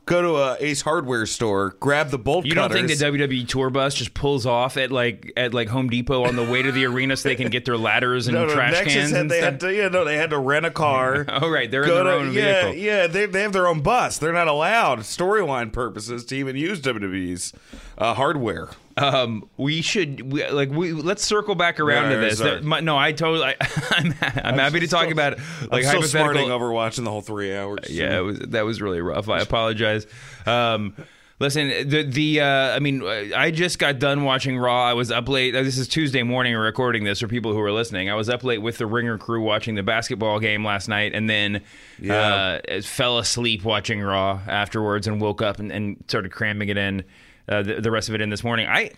go 0.07 0.21
to 0.23 0.37
a 0.37 0.57
Ace 0.61 0.83
Hardware 0.83 1.27
store 1.27 1.77
grab 1.81 2.11
the 2.11 2.19
bolt 2.19 2.45
You 2.45 2.55
don't 2.55 2.71
cutters 2.71 2.99
think 2.99 3.19
the 3.19 3.27
WWE 3.27 3.49
tour 3.49 3.71
bus 3.71 3.95
just 3.95 4.13
pulls 4.15 4.45
off 4.47 4.77
at 4.77 4.91
like 4.93 5.33
at 5.37 5.55
like 5.55 5.69
Home 5.69 5.89
Depot 5.89 6.25
on 6.25 6.37
the 6.37 6.45
way 6.45 6.63
to 6.63 6.71
the 6.73 6.85
arena 6.87 7.17
so 7.17 7.29
they 7.29 7.37
can 7.37 7.49
get 7.51 7.65
their 7.65 7.79
ladders 7.79 8.27
and 8.27 8.35
No, 8.37 8.47
no, 8.47 8.55
trash 8.55 8.73
Nexus 8.73 8.95
cans 8.95 9.11
had, 9.13 9.29
they 9.29 9.41
had 9.41 9.61
to, 9.61 9.73
yeah, 9.75 9.89
no, 9.89 10.05
they 10.05 10.17
had 10.17 10.31
to 10.31 10.39
rent 10.39 10.67
a 10.67 10.71
car. 10.71 11.25
Oh, 11.37 11.49
right, 11.51 11.71
they're 11.71 11.83
in 11.83 11.89
their 11.89 12.05
to- 12.05 12.13
own 12.13 12.33
yeah, 12.33 12.63
vehicle. 12.63 12.75
Yeah, 12.75 13.07
they, 13.07 13.27
they 13.27 13.43
have 13.43 13.53
their 13.53 13.67
own 13.67 13.81
bus. 13.81 14.19
They're 14.19 14.33
not 14.33 14.47
allowed, 14.47 15.01
storyline 15.01 15.73
purposes, 15.73 16.25
to 16.27 16.37
even 16.37 16.55
use 16.57 16.81
WWE's 16.81 17.53
uh, 17.99 18.15
hardware. 18.15 18.69
Um, 18.97 19.49
we 19.57 19.83
should 19.83 20.33
we, 20.33 20.47
like 20.51 20.71
we 20.71 20.93
let's 20.93 21.25
circle 21.25 21.55
back 21.57 21.81
around 21.81 22.11
Yeah, 22.11 22.17
to 22.17 22.21
this. 22.21 22.39
That- 22.39 22.63
my- 22.63 22.81
no, 22.81 22.97
I 22.97 23.13
totally. 23.13 23.45
I, 23.45 23.57
I'm 23.91 24.15
I'm 24.23 24.59
happy 24.59 24.81
to 24.81 24.87
talk 24.87 25.03
still- 25.05 25.13
about 25.13 25.39
like 25.71 25.85
I'm 25.85 25.91
still 25.91 26.03
smarting 26.05 26.51
over 26.51 26.71
watching 26.73 27.05
the 27.05 27.11
whole 27.11 27.21
three 27.23 27.57
hours. 27.57 27.91
Yeah, 27.91 28.19
it 28.19 28.23
was 28.23 28.39
that 28.39 28.65
was 28.65 28.81
really 28.81 29.01
rough. 29.01 29.29
I 29.29 29.41
apologize. 29.41 30.07
Um, 30.47 30.95
listen, 31.41 31.89
the 31.89 32.05
the 32.05 32.41
uh, 32.43 32.47
I 32.77 32.79
mean, 32.79 33.03
I 33.05 33.51
just 33.51 33.81
got 33.81 33.99
done 33.99 34.23
watching 34.23 34.57
Raw. 34.59 34.85
I 34.85 34.93
was 34.93 35.11
up 35.11 35.29
late. 35.29 35.51
This 35.51 35.77
is 35.77 35.89
Tuesday 35.89 36.23
morning. 36.23 36.55
Recording 36.55 37.03
this 37.03 37.19
for 37.19 37.27
people 37.27 37.53
who 37.53 37.61
are 37.63 37.73
listening. 37.73 38.09
I 38.11 38.15
was 38.15 38.29
up 38.29 38.45
late 38.45 38.59
with 38.63 38.79
the 38.79 38.87
Ringer 38.87 39.19
crew 39.19 39.43
watching 39.43 39.75
the 39.75 39.83
basketball 39.83 40.39
game 40.39 40.65
last 40.65 40.87
night, 40.89 41.15
and 41.17 41.29
then 41.29 41.63
Yeah. 41.99 42.61
uh, 42.69 42.81
fell 42.83 43.19
asleep 43.19 43.65
watching 43.65 44.01
Raw 44.01 44.39
afterwards, 44.47 45.09
and 45.09 45.21
woke 45.21 45.43
up 45.43 45.59
and, 45.59 45.73
and 45.73 45.97
started 46.07 46.31
cramming 46.31 46.69
it 46.69 46.77
in. 46.79 47.03
Uh, 47.49 47.63
the, 47.63 47.81
the 47.81 47.91
rest 47.91 48.09
of 48.09 48.15
it 48.15 48.21
in 48.21 48.31
this 48.31 48.43
morning. 48.45 48.67
I. 48.69 48.91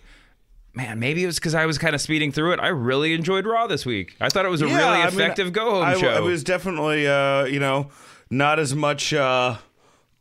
Man, 0.74 0.98
maybe 0.98 1.22
it 1.22 1.26
was 1.26 1.36
because 1.36 1.54
I 1.54 1.64
was 1.64 1.78
kind 1.78 1.94
of 1.94 2.02
speeding 2.02 2.32
through 2.32 2.52
it. 2.52 2.60
I 2.60 2.68
really 2.68 3.14
enjoyed 3.14 3.46
Raw 3.46 3.66
this 3.66 3.86
week. 3.86 4.14
I 4.20 4.28
thought 4.28 4.44
it 4.44 4.50
was 4.50 4.60
a 4.60 4.66
Yeah, 4.68 4.76
really 4.76 5.02
I 5.02 5.10
mean, 5.10 5.20
effective 5.20 5.50
go 5.54 5.70
home 5.70 5.84
I, 5.84 5.94
show. 5.94 6.14
It 6.14 6.22
was 6.22 6.44
definitely, 6.44 7.08
uh, 7.08 7.44
you 7.44 7.58
know, 7.58 7.88
not 8.28 8.58
as 8.58 8.74
much 8.74 9.14
uh, 9.14 9.56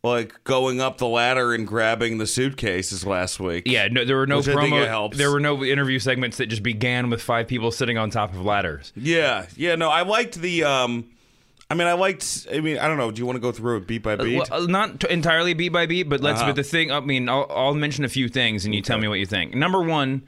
like 0.01 0.41
going 0.45 0.79
up 0.79 0.97
the 0.97 1.07
ladder 1.07 1.53
and 1.53 1.67
grabbing 1.67 2.19
the 2.19 2.25
suitcases 2.25 3.05
last 3.05 3.37
week. 3.37 3.63
Yeah, 3.65 3.89
no, 3.91 4.05
there 4.05 4.15
were 4.15 4.27
no 4.27 4.37
Which 4.37 4.47
I 4.47 4.61
think 4.61 4.75
promo. 4.75 5.13
There 5.13 5.29
were 5.29 5.41
no 5.41 5.61
interview 5.61 5.99
segments 5.99 6.37
that 6.37 6.45
just 6.45 6.63
began 6.63 7.09
with 7.09 7.21
five 7.21 7.49
people 7.49 7.69
sitting 7.69 7.97
on 7.97 8.09
top 8.09 8.31
of 8.33 8.41
ladders. 8.41 8.93
Yeah, 8.95 9.47
yeah. 9.57 9.75
No, 9.75 9.89
I 9.89 10.03
liked 10.03 10.35
the. 10.35 10.63
um 10.63 11.09
I 11.69 11.73
mean, 11.73 11.87
I 11.87 11.93
liked. 11.93 12.47
I 12.53 12.59
mean, 12.59 12.77
I 12.77 12.87
don't 12.87 12.97
know. 12.97 13.09
Do 13.09 13.19
you 13.19 13.25
want 13.25 13.37
to 13.37 13.41
go 13.41 13.51
through 13.51 13.77
it 13.77 13.87
beat 13.87 14.03
by 14.03 14.15
beat? 14.15 14.37
Well, 14.37 14.63
uh, 14.63 14.65
not 14.67 14.99
t- 14.99 15.09
entirely 15.09 15.53
beat 15.55 15.69
by 15.69 15.87
beat, 15.87 16.03
but 16.03 16.21
let's. 16.21 16.39
Uh-huh. 16.39 16.49
But 16.49 16.55
the 16.57 16.63
thing, 16.63 16.91
I 16.91 16.99
mean, 16.99 17.27
I'll, 17.27 17.47
I'll 17.49 17.73
mention 17.73 18.05
a 18.05 18.09
few 18.09 18.29
things, 18.29 18.65
and 18.65 18.75
you 18.75 18.81
tell 18.81 18.99
me 18.99 19.07
what 19.07 19.19
you 19.19 19.25
think. 19.25 19.55
Number 19.55 19.81
one, 19.81 20.27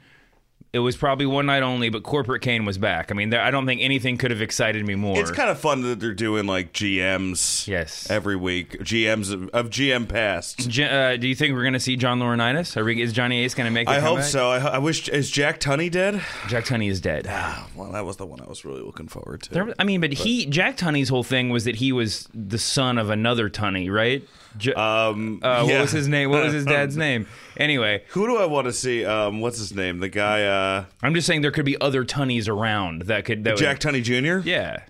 it 0.78 0.84
was 0.84 0.96
probably 0.96 1.26
one 1.26 1.46
night 1.46 1.62
only, 1.62 1.88
but 1.90 2.02
Corporate 2.02 2.42
Kane 2.42 2.64
was 2.64 2.78
back. 2.78 3.10
I 3.10 3.14
mean, 3.14 3.30
there, 3.30 3.40
I 3.42 3.50
don't 3.50 3.66
think 3.66 3.80
anything 3.82 4.16
could 4.16 4.30
have 4.30 4.40
excited 4.40 4.84
me 4.86 4.94
more. 4.94 5.18
It's 5.20 5.30
kind 5.30 5.50
of 5.50 5.58
fun 5.58 5.82
that 5.82 6.00
they're 6.00 6.14
doing 6.14 6.46
like 6.46 6.72
GMs. 6.72 7.66
Yes. 7.68 8.10
Every 8.10 8.36
week, 8.36 8.78
GMs 8.80 9.32
of, 9.32 9.48
of 9.50 9.70
GM 9.70 10.08
past. 10.08 10.68
J- 10.68 11.12
uh, 11.14 11.16
do 11.16 11.28
you 11.28 11.34
think 11.34 11.54
we're 11.54 11.62
going 11.62 11.72
to 11.74 11.80
see 11.80 11.96
John 11.96 12.18
Laurinaitis? 12.20 12.76
Are 12.76 12.84
we, 12.84 13.00
is 13.02 13.12
Johnny 13.12 13.44
Ace 13.44 13.54
going 13.54 13.66
to 13.66 13.70
make? 13.72 13.88
I 13.88 14.00
hope 14.00 14.16
comeback? 14.16 14.24
so. 14.30 14.50
I, 14.50 14.58
I 14.58 14.78
wish. 14.78 15.08
Is 15.08 15.30
Jack 15.30 15.60
Tunney 15.60 15.90
dead? 15.90 16.22
Jack 16.48 16.64
Tunney 16.64 16.88
is 16.90 17.00
dead. 17.00 17.26
Ah, 17.28 17.68
Well, 17.74 17.92
that 17.92 18.04
was 18.06 18.16
the 18.16 18.26
one 18.26 18.40
I 18.40 18.46
was 18.46 18.64
really 18.64 18.82
looking 18.82 19.08
forward 19.08 19.42
to. 19.44 19.50
There- 19.50 19.74
I 19.78 19.84
mean, 19.84 20.00
but 20.00 20.12
he 20.12 20.46
Jack 20.46 20.76
Tunney's 20.76 21.08
whole 21.08 21.22
thing 21.24 21.50
was 21.50 21.64
that 21.64 21.76
he 21.76 21.92
was 21.92 22.28
the 22.34 22.58
son 22.58 22.98
of 22.98 23.10
another 23.10 23.50
Tunney, 23.50 23.90
right? 23.90 24.22
J- 24.58 24.74
um, 24.74 25.40
uh, 25.42 25.64
yeah. 25.66 25.74
What 25.74 25.80
was 25.82 25.92
his 25.92 26.08
name? 26.08 26.30
What 26.30 26.44
was 26.44 26.52
his 26.52 26.64
dad's 26.64 26.96
name? 26.98 27.26
Anyway, 27.56 28.04
Who 28.10 28.26
do 28.26 28.36
I 28.36 28.44
want 28.44 28.66
to 28.66 28.72
see? 28.72 29.04
Um, 29.04 29.40
what's 29.40 29.58
his 29.58 29.74
name? 29.74 30.00
The 30.00 30.08
guy, 30.08 30.44
uh, 30.44 30.84
I'm 31.02 31.14
just 31.14 31.26
saying 31.26 31.42
there 31.42 31.50
could 31.50 31.64
be 31.64 31.80
other 31.80 32.04
Tunnies 32.04 32.48
around 32.48 33.02
that 33.02 33.24
could 33.24 33.44
that 33.44 33.56
Jack 33.56 33.82
Would, 33.82 33.94
Tunney 33.94 34.02
Jr. 34.02 34.46
yeah. 34.46 34.80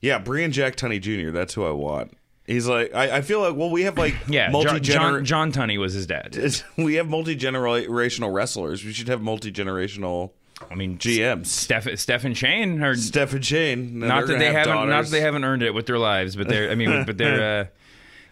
Yeah, 0.00 0.18
Brian 0.18 0.52
Jack 0.52 0.76
Tunney 0.76 1.00
Jr. 1.00 1.30
That's 1.30 1.52
who 1.54 1.64
I 1.64 1.72
want. 1.72 2.16
He's 2.46 2.66
like, 2.66 2.94
I, 2.94 3.18
I 3.18 3.20
feel 3.20 3.40
like, 3.40 3.54
well, 3.54 3.70
we 3.70 3.82
have 3.82 3.98
like 3.98 4.14
Yeah, 4.28 4.50
multi 4.50 4.80
John, 4.80 5.24
John, 5.24 5.52
Tunney 5.52 5.78
was 5.78 5.92
his 5.92 6.06
dad. 6.06 6.36
we 6.76 6.94
have 6.94 7.08
multi 7.08 7.36
generational 7.36 8.32
wrestlers. 8.32 8.84
We 8.84 8.92
should 8.92 9.08
have 9.08 9.20
multi 9.20 9.52
generational 9.52 10.30
I 10.70 10.74
mean, 10.74 10.98
GMs. 10.98 11.46
Steph, 11.46 11.88
Steph 11.98 12.24
and 12.24 12.36
Shane 12.36 12.82
are 12.82 12.94
Steph 12.94 13.32
and 13.32 13.44
Shane. 13.44 14.00
not 14.00 14.26
that 14.26 14.38
they 14.38 14.52
haven't 14.52 14.88
not 14.88 15.04
that 15.04 15.10
they 15.10 15.20
haven't 15.20 15.44
earned 15.44 15.62
it 15.62 15.72
with 15.72 15.86
their 15.86 15.98
lives, 15.98 16.36
but 16.36 16.48
they're 16.48 16.70
I 16.70 16.74
mean, 16.74 17.04
but 17.06 17.16
they're 17.16 17.60
uh, 17.60 17.66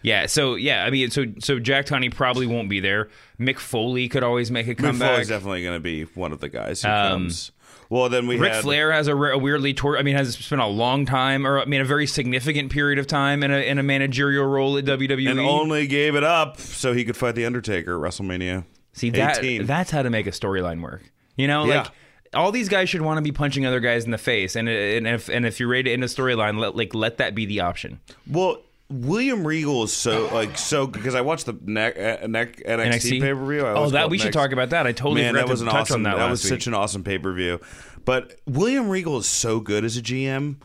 yeah. 0.01 0.25
So 0.25 0.55
yeah, 0.55 0.85
I 0.85 0.89
mean, 0.89 1.09
so 1.11 1.25
so 1.39 1.59
Jack 1.59 1.85
Tunney 1.85 2.13
probably 2.13 2.47
won't 2.47 2.69
be 2.69 2.79
there. 2.79 3.09
Mick 3.39 3.57
Foley 3.59 4.07
could 4.09 4.23
always 4.23 4.51
make 4.51 4.67
a 4.67 4.75
Mick 4.75 4.79
comeback. 4.79 5.11
Foley's 5.13 5.27
definitely 5.29 5.63
going 5.63 5.75
to 5.75 5.79
be 5.79 6.03
one 6.03 6.31
of 6.31 6.39
the 6.39 6.49
guys 6.49 6.81
who 6.83 6.89
Um, 6.89 7.11
comes. 7.23 7.51
Well, 7.91 8.07
then 8.07 8.27
we 8.27 8.37
Ric 8.37 8.53
had 8.53 8.61
Flair 8.61 8.91
has 8.91 9.07
a, 9.07 9.15
re- 9.15 9.31
a 9.33 9.37
weirdly 9.39 9.73
tor- 9.73 9.97
I 9.97 10.03
mean, 10.03 10.15
has 10.15 10.35
spent 10.35 10.61
a 10.61 10.67
long 10.67 11.07
time, 11.07 11.47
or 11.47 11.59
I 11.59 11.65
mean, 11.65 11.81
a 11.81 11.85
very 11.85 12.05
significant 12.05 12.71
period 12.71 12.99
of 12.99 13.07
time 13.07 13.41
in 13.43 13.49
a 13.51 13.57
in 13.67 13.79
a 13.79 13.83
managerial 13.83 14.45
role 14.45 14.77
at 14.77 14.85
WWE. 14.85 15.29
and 15.31 15.39
only 15.39 15.87
gave 15.87 16.13
it 16.15 16.23
up 16.23 16.59
so 16.59 16.93
he 16.93 17.03
could 17.03 17.17
fight 17.17 17.33
the 17.33 17.45
Undertaker 17.45 17.95
at 17.95 18.11
WrestleMania. 18.11 18.65
See 18.93 19.09
that 19.11 19.39
18. 19.39 19.65
that's 19.65 19.89
how 19.89 20.03
to 20.03 20.09
make 20.11 20.27
a 20.27 20.31
storyline 20.31 20.81
work. 20.83 21.01
You 21.35 21.47
know, 21.47 21.65
Yeah. 21.65 21.77
like 21.83 21.91
all 22.35 22.51
these 22.51 22.69
guys 22.69 22.89
should 22.89 23.01
want 23.01 23.17
to 23.17 23.23
be 23.23 23.31
punching 23.31 23.65
other 23.65 23.79
guys 23.79 24.05
in 24.05 24.11
the 24.11 24.17
face, 24.19 24.55
and 24.55 24.69
and 24.69 25.07
if 25.07 25.27
and 25.27 25.43
if 25.47 25.59
you're 25.59 25.69
ready 25.69 25.83
to 25.85 25.91
end 25.93 26.03
a 26.03 26.07
storyline, 26.07 26.59
let 26.59 26.75
like 26.75 26.93
let 26.93 27.17
that 27.17 27.33
be 27.33 27.47
the 27.47 27.61
option. 27.61 27.99
Well, 28.29 28.61
William 28.89 29.45
Regal 29.45 29.83
is 29.83 29.93
so 29.93 30.29
like 30.33 30.57
so 30.57 30.87
because 30.87 31.13
I 31.13 31.21
watched 31.21 31.45
the 31.45 31.55
neck 31.61 31.95
uh, 31.97 32.25
neck 32.25 32.57
NXT, 32.57 32.91
NXT 32.91 33.21
pay 33.21 33.33
per 33.33 33.45
view. 33.45 33.61
Oh, 33.67 33.89
that 33.91 34.09
we 34.09 34.17
should 34.17 34.33
talk 34.33 34.51
about 34.51 34.71
that. 34.71 34.87
I 34.87 34.93
totally 34.93 35.21
Man, 35.21 35.35
that 35.35 35.47
was 35.47 35.59
to 35.59 35.67
an 35.67 35.71
touch 35.71 35.81
awesome. 35.81 35.97
on 35.97 36.03
that. 36.03 36.17
That, 36.17 36.29
was 36.29 36.43
week. 36.43 36.49
such 36.49 36.65
an 36.65 36.73
awesome 36.73 37.03
pay 37.03 37.19
per 37.19 37.31
view. 37.33 37.59
But 38.03 38.39
William 38.47 38.89
Regal 38.89 39.17
is 39.19 39.27
so 39.27 39.59
good 39.59 39.85
as 39.85 39.95
a 39.95 40.01
GM. 40.01 40.55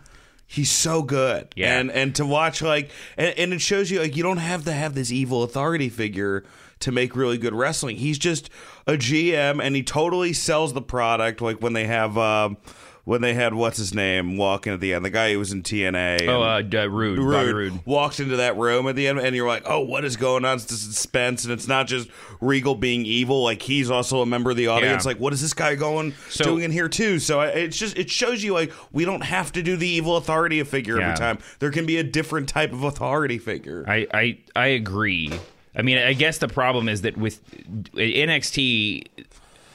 He's 0.46 0.70
so 0.70 1.02
good. 1.02 1.48
Yeah. 1.54 1.78
And 1.78 1.90
and 1.90 2.14
to 2.14 2.24
watch 2.24 2.62
like 2.62 2.90
and, 3.18 3.38
and 3.38 3.52
it 3.52 3.60
shows 3.60 3.90
you 3.90 4.00
like 4.00 4.16
you 4.16 4.22
don't 4.22 4.38
have 4.38 4.64
to 4.64 4.72
have 4.72 4.94
this 4.94 5.10
evil 5.12 5.42
authority 5.42 5.90
figure 5.90 6.44
to 6.80 6.92
make 6.92 7.14
really 7.14 7.36
good 7.36 7.54
wrestling. 7.54 7.96
He's 7.96 8.18
just 8.18 8.48
a 8.86 8.92
GM 8.92 9.62
and 9.62 9.76
he 9.76 9.82
totally 9.82 10.32
sells 10.32 10.72
the 10.72 10.82
product 10.82 11.42
like 11.42 11.58
when 11.60 11.74
they 11.74 11.86
have 11.86 12.16
um 12.16 12.56
when 13.04 13.20
they 13.20 13.34
had 13.34 13.52
what's 13.52 13.76
his 13.76 13.92
name 13.94 14.36
walking 14.38 14.72
at 14.72 14.80
the 14.80 14.94
end, 14.94 15.04
the 15.04 15.10
guy 15.10 15.32
who 15.32 15.38
was 15.38 15.52
in 15.52 15.62
TNA. 15.62 16.26
Oh, 16.26 16.42
uh, 16.42 16.62
uh, 16.62 16.88
Roode, 16.88 17.18
Roode, 17.18 17.54
Roode. 17.54 17.80
walks 17.86 18.18
into 18.18 18.36
that 18.36 18.56
room 18.56 18.88
at 18.88 18.96
the 18.96 19.06
end, 19.08 19.18
and 19.18 19.36
you're 19.36 19.46
like, 19.46 19.62
"Oh, 19.66 19.80
what 19.80 20.04
is 20.04 20.16
going 20.16 20.44
on?" 20.44 20.56
It's 20.56 20.64
the 20.64 20.74
suspense, 20.76 21.44
and 21.44 21.52
it's 21.52 21.68
not 21.68 21.86
just 21.86 22.08
Regal 22.40 22.74
being 22.74 23.04
evil; 23.04 23.42
like 23.42 23.60
he's 23.62 23.90
also 23.90 24.22
a 24.22 24.26
member 24.26 24.50
of 24.50 24.56
the 24.56 24.68
audience. 24.68 25.04
Yeah. 25.04 25.10
Like, 25.10 25.18
what 25.20 25.32
is 25.34 25.42
this 25.42 25.52
guy 25.54 25.74
going 25.74 26.14
So- 26.30 26.44
doing 26.44 26.62
in 26.64 26.70
here 26.70 26.88
too? 26.88 27.18
So 27.18 27.40
I, 27.40 27.48
it's 27.48 27.76
just 27.78 27.98
it 27.98 28.10
shows 28.10 28.42
you 28.42 28.54
like 28.54 28.72
we 28.92 29.04
don't 29.04 29.22
have 29.24 29.52
to 29.52 29.62
do 29.62 29.76
the 29.76 29.86
evil 29.88 30.16
authority 30.16 30.62
figure 30.64 30.98
Yeah. 30.98 31.08
every 31.12 31.16
time. 31.18 31.38
There 31.58 31.70
can 31.70 31.84
be 31.86 31.98
a 31.98 32.04
different 32.04 32.48
type 32.48 32.72
of 32.72 32.84
authority 32.84 33.38
figure. 33.38 33.84
I, 33.86 34.06
I 34.14 34.38
I 34.56 34.66
agree. 34.68 35.30
I 35.76 35.82
mean, 35.82 35.98
I 35.98 36.12
guess 36.12 36.38
the 36.38 36.46
problem 36.48 36.88
is 36.88 37.02
that 37.02 37.16
with 37.16 37.40
NXT, 37.94 39.06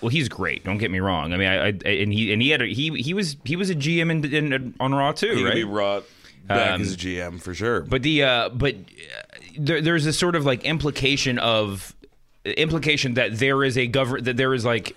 well, 0.02 0.10
he's 0.10 0.30
great. 0.30 0.64
Don't 0.64 0.78
get 0.78 0.92
me 0.92 1.00
wrong. 1.00 1.34
I 1.34 1.38
mean, 1.38 1.48
I, 1.48 1.68
I 1.68 1.68
and 1.90 2.14
he 2.14 2.32
and 2.34 2.42
he 2.42 2.50
had 2.50 2.62
a, 2.62 2.66
he 2.68 2.90
he 3.02 3.14
was 3.14 3.38
he 3.44 3.56
was 3.56 3.70
a 3.70 3.76
GM 3.76 4.10
in, 4.12 4.26
in, 4.54 4.74
on 4.80 4.94
Raw 4.94 5.12
too, 5.12 5.36
he 5.36 5.44
right? 5.44 5.54
be 5.56 5.64
brought 5.64 6.04
back 6.48 6.72
Um, 6.76 6.82
as 6.82 6.94
a 6.94 6.98
GM 6.98 7.42
for 7.42 7.54
sure. 7.54 7.82
But 7.82 8.02
the 8.04 8.24
uh, 8.24 8.50
but 8.50 8.76
uh, 8.76 8.78
there, 9.58 9.82
there's 9.82 10.06
this 10.06 10.18
sort 10.18 10.36
of 10.36 10.46
like 10.46 10.64
implication 10.64 11.38
of 11.40 11.96
implication 12.46 13.16
that 13.16 13.38
there 13.40 13.64
is 13.64 13.78
a 13.78 13.88
govern 13.88 14.24
that 14.24 14.38
there 14.38 14.54
is 14.54 14.66
like 14.66 14.96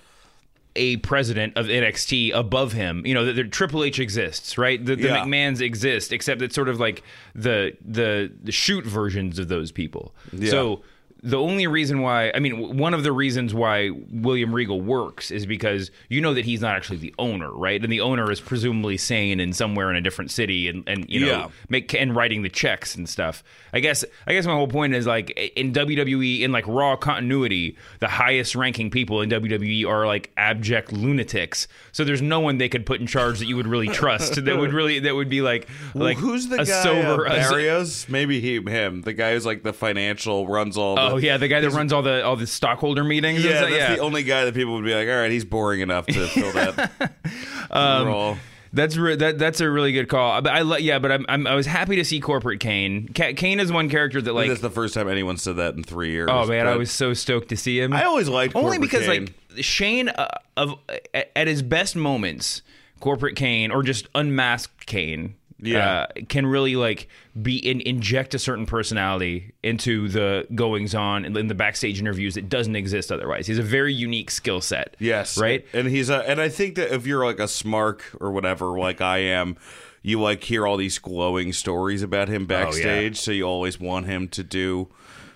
a 0.75 0.97
president 0.97 1.55
of 1.55 1.67
NXT 1.67 2.33
above 2.33 2.71
him. 2.71 3.05
You 3.05 3.13
know 3.13 3.31
that 3.31 3.51
Triple 3.51 3.83
H 3.83 3.99
exists, 3.99 4.57
right? 4.57 4.83
The, 4.83 4.95
the 4.95 5.03
Yeah. 5.03 5.17
McMahon's 5.25 5.61
exist, 5.61 6.11
except 6.11 6.41
it's 6.41 6.55
sort 6.55 6.69
of 6.69 6.79
like 6.79 7.03
the 7.35 7.73
the 7.85 8.31
the 8.41 8.51
shoot 8.51 8.85
versions 8.85 9.37
of 9.39 9.47
those 9.49 9.71
people. 9.71 10.13
Yeah. 10.31 10.49
So. 10.49 10.81
The 11.25 11.39
only 11.39 11.67
reason 11.67 12.01
why, 12.01 12.31
I 12.35 12.39
mean, 12.39 12.77
one 12.77 12.93
of 12.93 13.03
the 13.03 13.11
reasons 13.13 13.53
why 13.53 13.91
William 14.11 14.53
Regal 14.53 14.81
works 14.81 15.31
is 15.31 15.45
because 15.45 15.89
you 16.09 16.19
know 16.19 16.33
that 16.33 16.43
he's 16.43 16.59
not 16.61 16.75
actually 16.75 16.97
the 16.97 17.15
owner, 17.17 17.49
right? 17.51 17.81
And 17.81 17.91
the 17.91 18.01
owner 18.01 18.29
is 18.29 18.41
presumably 18.41 18.97
sane 18.97 19.39
and 19.39 19.55
somewhere 19.55 19.89
in 19.89 19.95
a 19.95 20.01
different 20.01 20.31
city, 20.31 20.67
and, 20.67 20.83
and 20.87 21.05
you 21.09 21.21
know, 21.21 21.27
Yeah. 21.27 21.47
make 21.69 21.93
and 21.93 22.13
writing 22.15 22.41
the 22.41 22.49
checks 22.49 22.95
and 22.95 23.07
stuff. 23.07 23.41
I 23.71 23.79
guess 23.79 24.03
I 24.27 24.33
guess 24.33 24.45
my 24.45 24.51
whole 24.53 24.67
point 24.67 24.93
is 24.95 25.07
like 25.07 25.29
in 25.55 25.71
WWE 25.71 26.41
in 26.41 26.51
like 26.51 26.67
raw 26.67 26.95
continuity, 26.97 27.77
the 28.01 28.07
highest 28.09 28.53
ranking 28.55 28.89
people 28.91 29.21
in 29.21 29.29
WWE 29.29 29.87
are 29.87 30.05
like 30.05 30.29
abject 30.35 30.91
lunatics. 30.91 31.67
So 31.93 32.03
there's 32.03 32.21
no 32.21 32.41
one 32.41 32.57
they 32.57 32.69
could 32.69 32.85
put 32.85 32.99
in 32.99 33.07
charge 33.07 33.39
that 33.39 33.45
you 33.47 33.55
would 33.55 33.67
really 33.67 33.87
trust. 33.87 34.43
that 34.43 34.57
would 34.57 34.73
really 34.73 34.99
that 34.99 35.15
would 35.15 35.29
be 35.29 35.41
like 35.41 35.69
like 35.95 36.17
who's 36.17 36.47
the 36.49 36.55
a 36.61 36.65
guy? 36.65 36.83
sober 36.83 37.25
uh, 37.27 37.31
Barrios? 37.31 38.09
Maybe 38.09 38.41
he, 38.41 38.59
him. 38.61 39.01
The 39.03 39.13
guy 39.13 39.33
who's 39.33 39.45
like 39.45 39.63
the 39.63 39.73
financial 39.73 40.47
runs 40.47 40.77
all. 40.77 40.95
The, 40.95 41.12
Oh 41.13 41.17
yeah, 41.17 41.37
the 41.37 41.47
guy 41.47 41.59
that 41.61 41.69
runs 41.71 41.93
all 41.93 42.01
the 42.01 42.25
all 42.25 42.35
the 42.35 42.47
stockholder 42.47 43.03
meetings. 43.03 43.43
Yeah, 43.43 43.61
that's 43.61 43.71
yeah. 43.71 43.95
the 43.95 44.01
only 44.01 44.23
guy 44.23 44.45
that 44.45 44.53
people 44.53 44.73
would 44.73 44.85
be 44.85 44.93
like, 44.95 45.07
all 45.07 45.15
right, 45.15 45.31
he's 45.31 45.45
boring 45.45 45.81
enough 45.81 46.05
to 46.07 46.27
fill 46.27 46.51
that 46.53 47.13
Um, 47.71 48.07
role. 48.07 48.37
That's 48.73 48.97
re- 48.97 49.15
that 49.15 49.37
that's 49.37 49.61
a 49.61 49.69
really 49.69 49.91
good 49.91 50.09
call. 50.09 50.41
But 50.41 50.51
I 50.51 50.77
yeah, 50.77 50.97
but 50.97 51.11
I'm, 51.11 51.25
I'm 51.29 51.45
I 51.45 51.53
was 51.53 51.67
happy 51.67 51.97
to 51.97 52.03
see 52.05 52.19
corporate 52.19 52.59
Kane. 52.59 53.07
Ka- 53.07 53.33
Kane 53.35 53.59
is 53.59 53.71
one 53.71 53.87
character 53.87 54.19
that 54.19 54.33
like 54.33 54.49
that's 54.49 54.61
the 54.61 54.71
first 54.71 54.95
time 54.95 55.07
anyone 55.07 55.37
said 55.37 55.57
that 55.57 55.75
in 55.75 55.83
three 55.83 56.09
years. 56.09 56.29
oh 56.31 56.47
man, 56.47 56.65
I 56.67 56.75
was 56.75 56.91
so 56.91 57.13
stoked 57.13 57.49
to 57.49 57.57
see 57.57 57.79
him. 57.79 57.93
I 57.93 58.05
always 58.05 58.27
liked 58.27 58.53
Corporate. 58.53 58.73
only 58.75 58.79
because 58.79 59.05
Kane. 59.05 59.25
like 59.55 59.63
Shane 59.63 60.09
uh, 60.09 60.27
of 60.57 60.75
at 61.13 61.47
his 61.47 61.61
best 61.61 61.95
moments, 61.95 62.63
corporate 62.99 63.35
Kane 63.35 63.69
or 63.69 63.83
just 63.83 64.07
unmasked 64.15 64.87
Kane. 64.87 65.35
Yeah. 65.63 66.01
uh, 66.01 66.07
can 66.29 66.45
really 66.45 66.75
like 66.75 67.07
be 67.41 67.57
in, 67.57 67.81
inject 67.81 68.33
a 68.33 68.39
certain 68.39 68.65
personality 68.65 69.53
into 69.63 70.07
the 70.07 70.45
goings 70.53 70.93
on 70.93 71.25
in, 71.25 71.35
in 71.35 71.47
the 71.47 71.55
backstage 71.55 71.99
interviews 71.99 72.35
that 72.35 72.49
doesn't 72.49 72.75
exist 72.75 73.11
otherwise. 73.11 73.47
He's 73.47 73.57
a 73.59 73.63
very 73.63 73.93
unique 73.93 74.29
skill 74.29 74.61
set. 74.61 74.95
Yes, 74.99 75.37
right. 75.37 75.65
And 75.73 75.87
he's 75.87 76.09
a, 76.09 76.27
and 76.29 76.39
I 76.41 76.49
think 76.49 76.75
that 76.75 76.93
if 76.93 77.07
you're 77.07 77.25
like 77.25 77.39
a 77.39 77.43
smark 77.43 78.01
or 78.19 78.31
whatever, 78.31 78.77
like 78.77 79.01
I 79.01 79.19
am, 79.19 79.57
you 80.01 80.19
like 80.21 80.43
hear 80.43 80.67
all 80.67 80.77
these 80.77 80.99
glowing 80.99 81.53
stories 81.53 82.03
about 82.03 82.27
him 82.27 82.45
backstage, 82.45 83.17
so 83.19 83.31
you 83.31 83.43
always 83.45 83.79
want 83.79 84.05
him 84.05 84.27
to 84.29 84.43
do. 84.43 84.89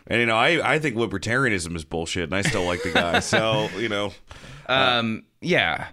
And 0.07 0.19
you 0.19 0.25
know, 0.25 0.35
I 0.37 0.73
I 0.75 0.79
think 0.79 0.95
libertarianism 0.95 1.75
is 1.75 1.83
bullshit, 1.85 2.23
and 2.25 2.35
I 2.35 2.41
still 2.41 2.63
like 2.65 2.83
the 2.83 2.91
guy. 2.91 3.19
so 3.21 3.69
you 3.77 3.89
know, 3.89 4.13
Um, 4.67 5.23
yeah. 5.41 5.87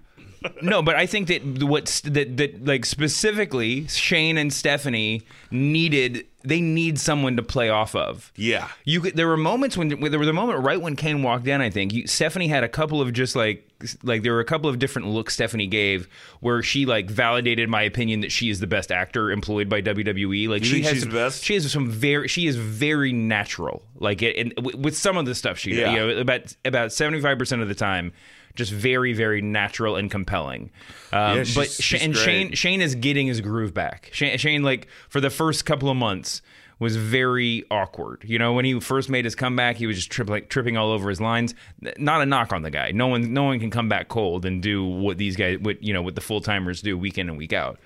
No, 0.62 0.82
but 0.82 0.96
I 0.96 1.06
think 1.06 1.28
that 1.28 1.42
what's 1.62 2.00
that 2.02 2.36
that 2.36 2.64
like 2.64 2.84
specifically 2.84 3.86
Shane 3.88 4.36
and 4.36 4.52
Stephanie 4.52 5.22
needed 5.50 6.26
they 6.42 6.60
need 6.60 6.98
someone 6.98 7.36
to 7.36 7.42
play 7.42 7.70
off 7.70 7.94
of. 7.94 8.30
yeah, 8.36 8.68
You 8.84 9.00
could, 9.00 9.16
there 9.16 9.26
were 9.26 9.36
moments 9.38 9.78
when, 9.78 9.88
there 9.88 10.18
was 10.18 10.28
a 10.28 10.32
moment 10.32 10.62
right 10.62 10.80
when 10.80 10.94
Kane 10.94 11.22
walked 11.22 11.46
in. 11.46 11.62
I 11.62 11.70
think 11.70 11.94
you, 11.94 12.06
Stephanie 12.06 12.48
had 12.48 12.62
a 12.62 12.68
couple 12.68 13.00
of 13.00 13.12
just 13.14 13.34
like 13.34 13.66
like 14.02 14.22
there 14.22 14.32
were 14.32 14.40
a 14.40 14.44
couple 14.44 14.68
of 14.70 14.78
different 14.78 15.08
looks 15.08 15.34
Stephanie 15.34 15.66
gave 15.66 16.08
where 16.40 16.62
she 16.62 16.86
like 16.86 17.10
validated 17.10 17.68
my 17.68 17.82
opinion 17.82 18.20
that 18.20 18.32
she 18.32 18.50
is 18.50 18.60
the 18.60 18.66
best 18.66 18.90
actor 18.92 19.30
employed 19.30 19.68
by 19.68 19.82
WWE. 19.82 20.48
Like 20.48 20.64
she 20.64 20.82
has 20.82 20.92
she's 20.92 21.00
some, 21.02 21.10
the 21.10 21.16
best? 21.16 21.44
She 21.44 21.54
has 21.54 21.70
some 21.70 21.90
very 21.90 22.28
she 22.28 22.46
is 22.46 22.56
very 22.56 23.12
natural. 23.12 23.82
Like 23.98 24.22
it 24.22 24.36
and 24.36 24.54
w- 24.56 24.76
with 24.78 24.96
some 24.96 25.16
of 25.16 25.26
the 25.26 25.34
stuff 25.34 25.58
she 25.58 25.72
Yeah. 25.78 25.90
you 25.90 25.96
know 25.96 26.08
about 26.20 26.54
about 26.64 26.92
seventy 26.92 27.20
five 27.20 27.38
percent 27.38 27.62
of 27.62 27.68
the 27.68 27.74
time. 27.74 28.12
Just 28.56 28.70
very, 28.70 29.12
very 29.14 29.42
natural 29.42 29.96
and 29.96 30.08
compelling. 30.08 30.70
Um, 31.12 31.38
Yeah, 31.38 31.42
she's- 31.42 31.54
but 31.56 31.70
she's 31.84 32.00
and 32.02 32.12
great. 32.14 32.24
Shane 32.24 32.52
Shane 32.52 32.80
is 32.80 32.94
getting 32.94 33.26
his 33.26 33.40
groove 33.40 33.74
back. 33.74 34.10
Shane, 34.12 34.38
Shane, 34.38 34.62
like 34.62 34.86
for 35.08 35.20
the 35.20 35.28
first 35.30 35.64
couple 35.66 35.90
of 35.90 35.96
months, 35.96 36.40
was 36.78 36.96
very 36.96 37.64
awkward. 37.70 38.22
You 38.24 38.38
know, 38.38 38.52
when 38.52 38.64
he 38.64 38.80
first 38.80 39.08
made 39.08 39.24
his 39.24 39.34
comeback, 39.34 39.76
he 39.76 39.86
was 39.86 39.96
just 39.96 40.10
trip, 40.10 40.28
like 40.28 40.48
tripping 40.48 40.76
all 40.76 40.90
over 40.90 41.08
his 41.08 41.20
lines. 41.20 41.54
Not 41.98 42.20
a 42.22 42.26
knock 42.26 42.52
on 42.52 42.62
the 42.62 42.70
guy. 42.70 42.90
No 42.90 43.06
one, 43.06 43.32
no 43.32 43.44
one 43.44 43.60
can 43.60 43.70
come 43.70 43.88
back 43.88 44.08
cold 44.08 44.44
and 44.44 44.62
do 44.62 44.84
what 44.84 45.18
these 45.18 45.36
guys, 45.36 45.58
what 45.60 45.82
you 45.82 45.92
know, 45.92 46.02
what 46.02 46.14
the 46.14 46.20
full 46.20 46.40
timers 46.40 46.82
do 46.82 46.98
week 46.98 47.18
in 47.18 47.28
and 47.28 47.38
week 47.38 47.52
out. 47.52 47.78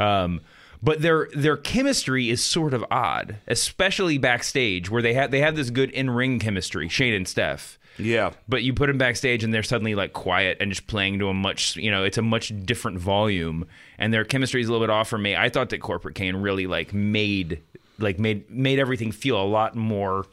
Um, 0.00 0.40
but 0.82 1.00
their 1.00 1.28
their 1.34 1.56
chemistry 1.56 2.28
is 2.28 2.42
sort 2.42 2.74
of 2.74 2.84
odd, 2.90 3.36
especially 3.46 4.18
backstage 4.18 4.90
where 4.90 5.02
they 5.02 5.14
have 5.14 5.30
they 5.30 5.40
have 5.40 5.54
this 5.54 5.70
good 5.70 5.90
in 5.90 6.10
ring 6.10 6.40
chemistry. 6.40 6.88
Shane 6.88 7.14
and 7.14 7.28
Steph. 7.28 7.78
yeah. 7.98 8.32
But 8.48 8.64
you 8.64 8.74
put 8.74 8.88
them 8.88 8.98
backstage 8.98 9.44
and 9.44 9.54
they're 9.54 9.62
suddenly 9.62 9.94
like 9.94 10.12
quiet 10.12 10.56
and 10.60 10.72
just 10.72 10.88
playing 10.88 11.20
to 11.20 11.28
a 11.28 11.34
much, 11.34 11.76
you 11.76 11.90
know, 11.90 12.02
it's 12.02 12.18
a 12.18 12.22
much 12.22 12.52
different 12.64 12.98
volume 12.98 13.66
and 13.98 14.12
their 14.12 14.24
chemistry 14.24 14.60
is 14.60 14.68
a 14.68 14.72
little 14.72 14.84
bit 14.84 14.90
off 14.90 15.08
for 15.08 15.18
me. 15.18 15.36
I 15.36 15.50
thought 15.50 15.68
that 15.70 15.80
Corporate 15.80 16.16
Kane 16.16 16.34
really 16.36 16.66
like 16.66 16.92
made 16.92 17.62
like 17.98 18.18
made 18.18 18.50
made 18.50 18.78
everything 18.78 19.12
feel 19.12 19.40
a 19.40 19.44
lot 19.44 19.76
more 19.76 20.26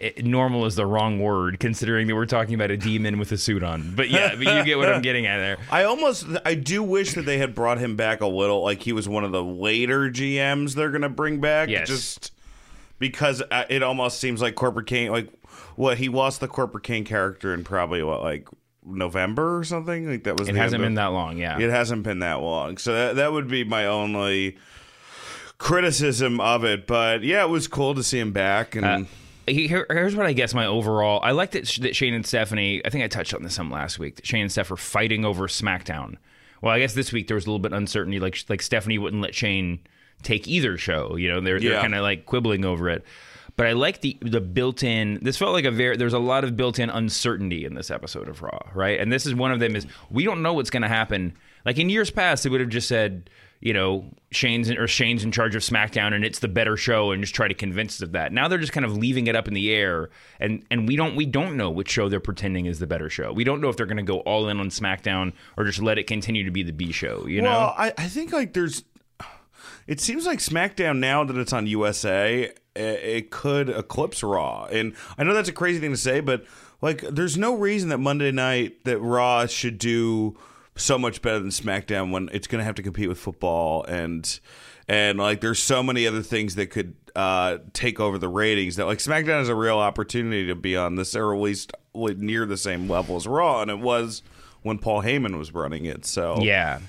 eh, 0.00 0.12
normal 0.22 0.66
is 0.66 0.74
the 0.74 0.86
wrong 0.86 1.20
word 1.20 1.60
considering 1.60 2.06
that 2.06 2.14
we're 2.14 2.26
talking 2.26 2.54
about 2.54 2.70
a 2.70 2.76
demon 2.76 3.18
with 3.18 3.32
a 3.32 3.38
suit 3.38 3.62
on. 3.62 3.94
But 3.94 4.10
yeah, 4.10 4.30
but 4.34 4.40
you 4.40 4.64
get 4.64 4.78
what 4.78 4.92
I'm 4.92 5.02
getting 5.02 5.26
at 5.26 5.38
there. 5.38 5.58
I 5.70 5.84
almost, 5.84 6.26
I 6.44 6.54
do 6.54 6.82
wish 6.82 7.14
that 7.14 7.22
they 7.22 7.38
had 7.38 7.54
brought 7.54 7.78
him 7.78 7.96
back 7.96 8.20
a 8.20 8.26
little. 8.26 8.62
Like 8.62 8.82
he 8.82 8.92
was 8.92 9.08
one 9.08 9.24
of 9.24 9.32
the 9.32 9.42
later 9.42 10.10
GMs 10.10 10.74
they're 10.74 10.90
gonna 10.90 11.08
bring 11.08 11.40
back. 11.40 11.68
Yes. 11.68 11.88
Just 11.88 12.32
because 12.98 13.42
uh, 13.50 13.64
it 13.68 13.82
almost 13.82 14.18
seems 14.20 14.40
like 14.40 14.54
Corporate 14.54 14.86
Kane 14.86 15.10
like 15.10 15.28
what 15.76 15.98
he 15.98 16.08
lost 16.08 16.40
the 16.40 16.48
Corporate 16.48 16.84
Kane 16.84 17.04
character 17.04 17.52
in 17.54 17.64
probably 17.64 18.02
what 18.02 18.22
like 18.22 18.48
November 18.84 19.58
or 19.58 19.64
something. 19.64 20.08
Like 20.08 20.24
that 20.24 20.38
was. 20.38 20.48
It 20.48 20.54
hasn't 20.56 20.82
end 20.82 20.82
been 20.82 20.92
of- 20.92 21.12
that 21.12 21.12
long, 21.12 21.36
yeah. 21.38 21.58
It 21.58 21.70
hasn't 21.70 22.02
been 22.02 22.20
that 22.20 22.40
long, 22.40 22.78
so 22.78 22.92
that 22.92 23.16
that 23.16 23.32
would 23.32 23.48
be 23.48 23.64
my 23.64 23.86
only 23.86 24.56
criticism 25.62 26.40
of 26.40 26.64
it, 26.64 26.86
but 26.88 27.22
yeah, 27.22 27.44
it 27.44 27.48
was 27.48 27.68
cool 27.68 27.94
to 27.94 28.02
see 28.02 28.18
him 28.18 28.32
back. 28.32 28.74
And 28.74 28.84
Uh, 28.84 29.04
here- 29.46 29.86
here's 29.88 30.16
what 30.16 30.26
I 30.26 30.32
guess 30.32 30.54
my 30.54 30.66
overall. 30.66 31.20
I 31.22 31.30
like 31.30 31.52
that, 31.52 31.66
that 31.82 31.94
Shane 31.94 32.14
and 32.14 32.26
Stephanie. 32.26 32.82
I 32.84 32.90
think 32.90 33.04
I 33.04 33.08
touched 33.08 33.32
on 33.32 33.42
this 33.44 33.54
some 33.54 33.70
last 33.70 33.98
week. 33.98 34.16
That 34.16 34.26
Shane 34.26 34.42
and 34.42 34.50
Steph 34.52 34.70
are 34.72 34.76
fighting 34.76 35.24
over 35.24 35.46
SmackDown. 35.46 36.16
Well, 36.62 36.74
I 36.74 36.80
guess 36.80 36.94
this 36.94 37.12
week 37.12 37.28
there 37.28 37.36
was 37.36 37.44
a 37.46 37.48
little 37.48 37.60
bit 37.60 37.72
uncertainty. 37.72 38.18
Like 38.18 38.44
like 38.48 38.60
Stephanie 38.60 38.98
wouldn't 38.98 39.22
let 39.22 39.34
Shane 39.36 39.78
take 40.22 40.48
either 40.48 40.76
show. 40.76 41.14
You 41.16 41.28
know, 41.28 41.40
they're 41.40 41.60
they're 41.60 41.80
kind 41.80 41.94
of 41.94 42.02
like 42.02 42.26
quibbling 42.26 42.64
over 42.64 42.88
it. 42.88 43.04
But 43.56 43.66
I 43.66 43.72
like 43.72 44.00
the 44.00 44.16
the 44.20 44.40
built 44.40 44.82
in. 44.82 45.18
This 45.22 45.36
felt 45.36 45.52
like 45.52 45.64
a 45.64 45.70
very. 45.70 45.96
There's 45.96 46.12
a 46.12 46.18
lot 46.18 46.42
of 46.42 46.56
built 46.56 46.78
in 46.80 46.90
uncertainty 46.90 47.64
in 47.64 47.74
this 47.74 47.90
episode 47.90 48.28
of 48.28 48.42
Raw, 48.42 48.58
right? 48.74 48.98
And 48.98 49.12
this 49.12 49.26
is 49.26 49.34
one 49.34 49.52
of 49.52 49.60
them. 49.60 49.76
Is 49.76 49.86
we 50.10 50.24
don't 50.24 50.42
know 50.42 50.54
what's 50.54 50.70
going 50.70 50.82
to 50.82 50.88
happen. 50.88 51.34
Like 51.64 51.78
in 51.78 51.88
years 51.88 52.10
past, 52.10 52.42
they 52.44 52.50
would 52.50 52.60
have 52.60 52.70
just 52.70 52.88
said, 52.88 53.30
you 53.62 53.72
know, 53.72 54.04
Shane's 54.32 54.68
in, 54.68 54.76
or 54.76 54.88
Shane's 54.88 55.22
in 55.22 55.30
charge 55.30 55.54
of 55.54 55.62
SmackDown, 55.62 56.12
and 56.12 56.24
it's 56.24 56.40
the 56.40 56.48
better 56.48 56.76
show, 56.76 57.12
and 57.12 57.22
just 57.22 57.32
try 57.32 57.46
to 57.46 57.54
convince 57.54 57.98
us 57.98 58.02
of 58.02 58.12
that. 58.12 58.32
Now 58.32 58.48
they're 58.48 58.58
just 58.58 58.72
kind 58.72 58.84
of 58.84 58.96
leaving 58.96 59.28
it 59.28 59.36
up 59.36 59.46
in 59.46 59.54
the 59.54 59.72
air, 59.72 60.10
and 60.40 60.64
and 60.68 60.88
we 60.88 60.96
don't 60.96 61.14
we 61.14 61.26
don't 61.26 61.56
know 61.56 61.70
which 61.70 61.88
show 61.88 62.08
they're 62.08 62.18
pretending 62.18 62.66
is 62.66 62.80
the 62.80 62.88
better 62.88 63.08
show. 63.08 63.32
We 63.32 63.44
don't 63.44 63.60
know 63.60 63.68
if 63.68 63.76
they're 63.76 63.86
going 63.86 63.98
to 63.98 64.02
go 64.02 64.18
all 64.20 64.48
in 64.48 64.58
on 64.58 64.68
SmackDown 64.68 65.32
or 65.56 65.64
just 65.64 65.80
let 65.80 65.96
it 65.96 66.08
continue 66.08 66.42
to 66.44 66.50
be 66.50 66.64
the 66.64 66.72
B 66.72 66.90
show. 66.90 67.24
You 67.28 67.40
know? 67.40 67.72
I, 67.78 67.92
I 67.96 68.08
think 68.08 68.32
like 68.32 68.52
there's. 68.52 68.82
It 69.86 70.00
seems 70.00 70.26
like 70.26 70.38
SmackDown 70.40 70.98
now 70.98 71.24
that 71.24 71.36
it's 71.36 71.52
on 71.52 71.66
USA, 71.66 72.52
eh, 72.76 72.80
it 72.80 73.30
could 73.30 73.68
eclipse 73.68 74.24
Raw, 74.24 74.66
and 74.66 74.94
I 75.16 75.22
know 75.22 75.34
that's 75.34 75.48
a 75.48 75.52
crazy 75.52 75.78
thing 75.78 75.90
to 75.90 75.96
say, 75.96 76.20
but 76.20 76.44
like, 76.80 77.00
there's 77.02 77.38
no 77.38 77.54
reason 77.54 77.90
that 77.90 77.98
Monday 77.98 78.32
night 78.32 78.84
that 78.84 78.98
Raw 78.98 79.46
should 79.46 79.78
do 79.78 80.36
so 80.76 80.98
much 80.98 81.22
better 81.22 81.38
than 81.38 81.50
SmackDown 81.50 82.10
when 82.10 82.28
it's 82.32 82.46
going 82.46 82.60
to 82.60 82.64
have 82.64 82.74
to 82.76 82.82
compete 82.82 83.08
with 83.08 83.18
football 83.18 83.84
and 83.84 84.40
and 84.88 85.18
like 85.18 85.40
there's 85.40 85.58
so 85.58 85.82
many 85.82 86.06
other 86.06 86.22
things 86.22 86.54
that 86.56 86.66
could 86.66 86.94
uh, 87.14 87.58
take 87.72 88.00
over 88.00 88.18
the 88.18 88.28
ratings 88.28 88.76
that 88.76 88.86
like 88.86 88.98
SmackDown 88.98 89.42
is 89.42 89.48
a 89.48 89.54
real 89.54 89.78
opportunity 89.78 90.46
to 90.46 90.54
be 90.54 90.76
on 90.76 90.96
this 90.96 91.14
or 91.14 91.34
at 91.34 91.40
least 91.40 91.72
near 91.94 92.46
the 92.46 92.56
same 92.56 92.88
level 92.88 93.16
as 93.16 93.26
Raw, 93.26 93.62
and 93.62 93.70
it 93.70 93.78
was 93.78 94.22
when 94.62 94.78
Paul 94.78 95.02
Heyman 95.02 95.38
was 95.38 95.52
running 95.52 95.84
it. 95.84 96.06
So 96.06 96.38
yeah. 96.40 96.80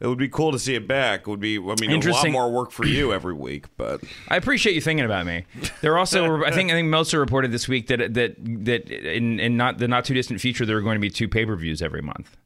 it 0.00 0.06
would 0.06 0.18
be 0.18 0.28
cool 0.28 0.52
to 0.52 0.58
see 0.58 0.74
it 0.74 0.88
back. 0.88 1.20
It 1.20 1.26
would 1.28 1.40
be, 1.40 1.58
I 1.58 1.74
mean, 1.80 1.90
a 1.90 2.10
lot 2.10 2.30
more 2.30 2.50
work 2.50 2.70
for 2.70 2.86
you 2.86 3.12
every 3.12 3.34
week, 3.34 3.66
but 3.76 4.02
I 4.28 4.36
appreciate 4.36 4.74
you 4.74 4.80
thinking 4.80 5.04
about 5.04 5.26
me. 5.26 5.44
There 5.82 5.96
also, 5.98 6.42
I 6.44 6.50
think, 6.50 6.70
I 6.70 6.74
think 6.74 6.88
Meltzer 6.88 7.20
reported 7.20 7.52
this 7.52 7.68
week 7.68 7.88
that 7.88 8.14
that 8.14 8.36
that 8.64 8.90
in 8.90 9.38
in 9.38 9.56
not 9.56 9.78
the 9.78 9.88
not 9.88 10.04
too 10.04 10.14
distant 10.14 10.40
future 10.40 10.64
there 10.64 10.78
are 10.78 10.82
going 10.82 10.96
to 10.96 11.00
be 11.00 11.10
two 11.10 11.28
pay 11.28 11.44
per 11.44 11.56
views 11.56 11.82
every 11.82 12.02
month. 12.02 12.36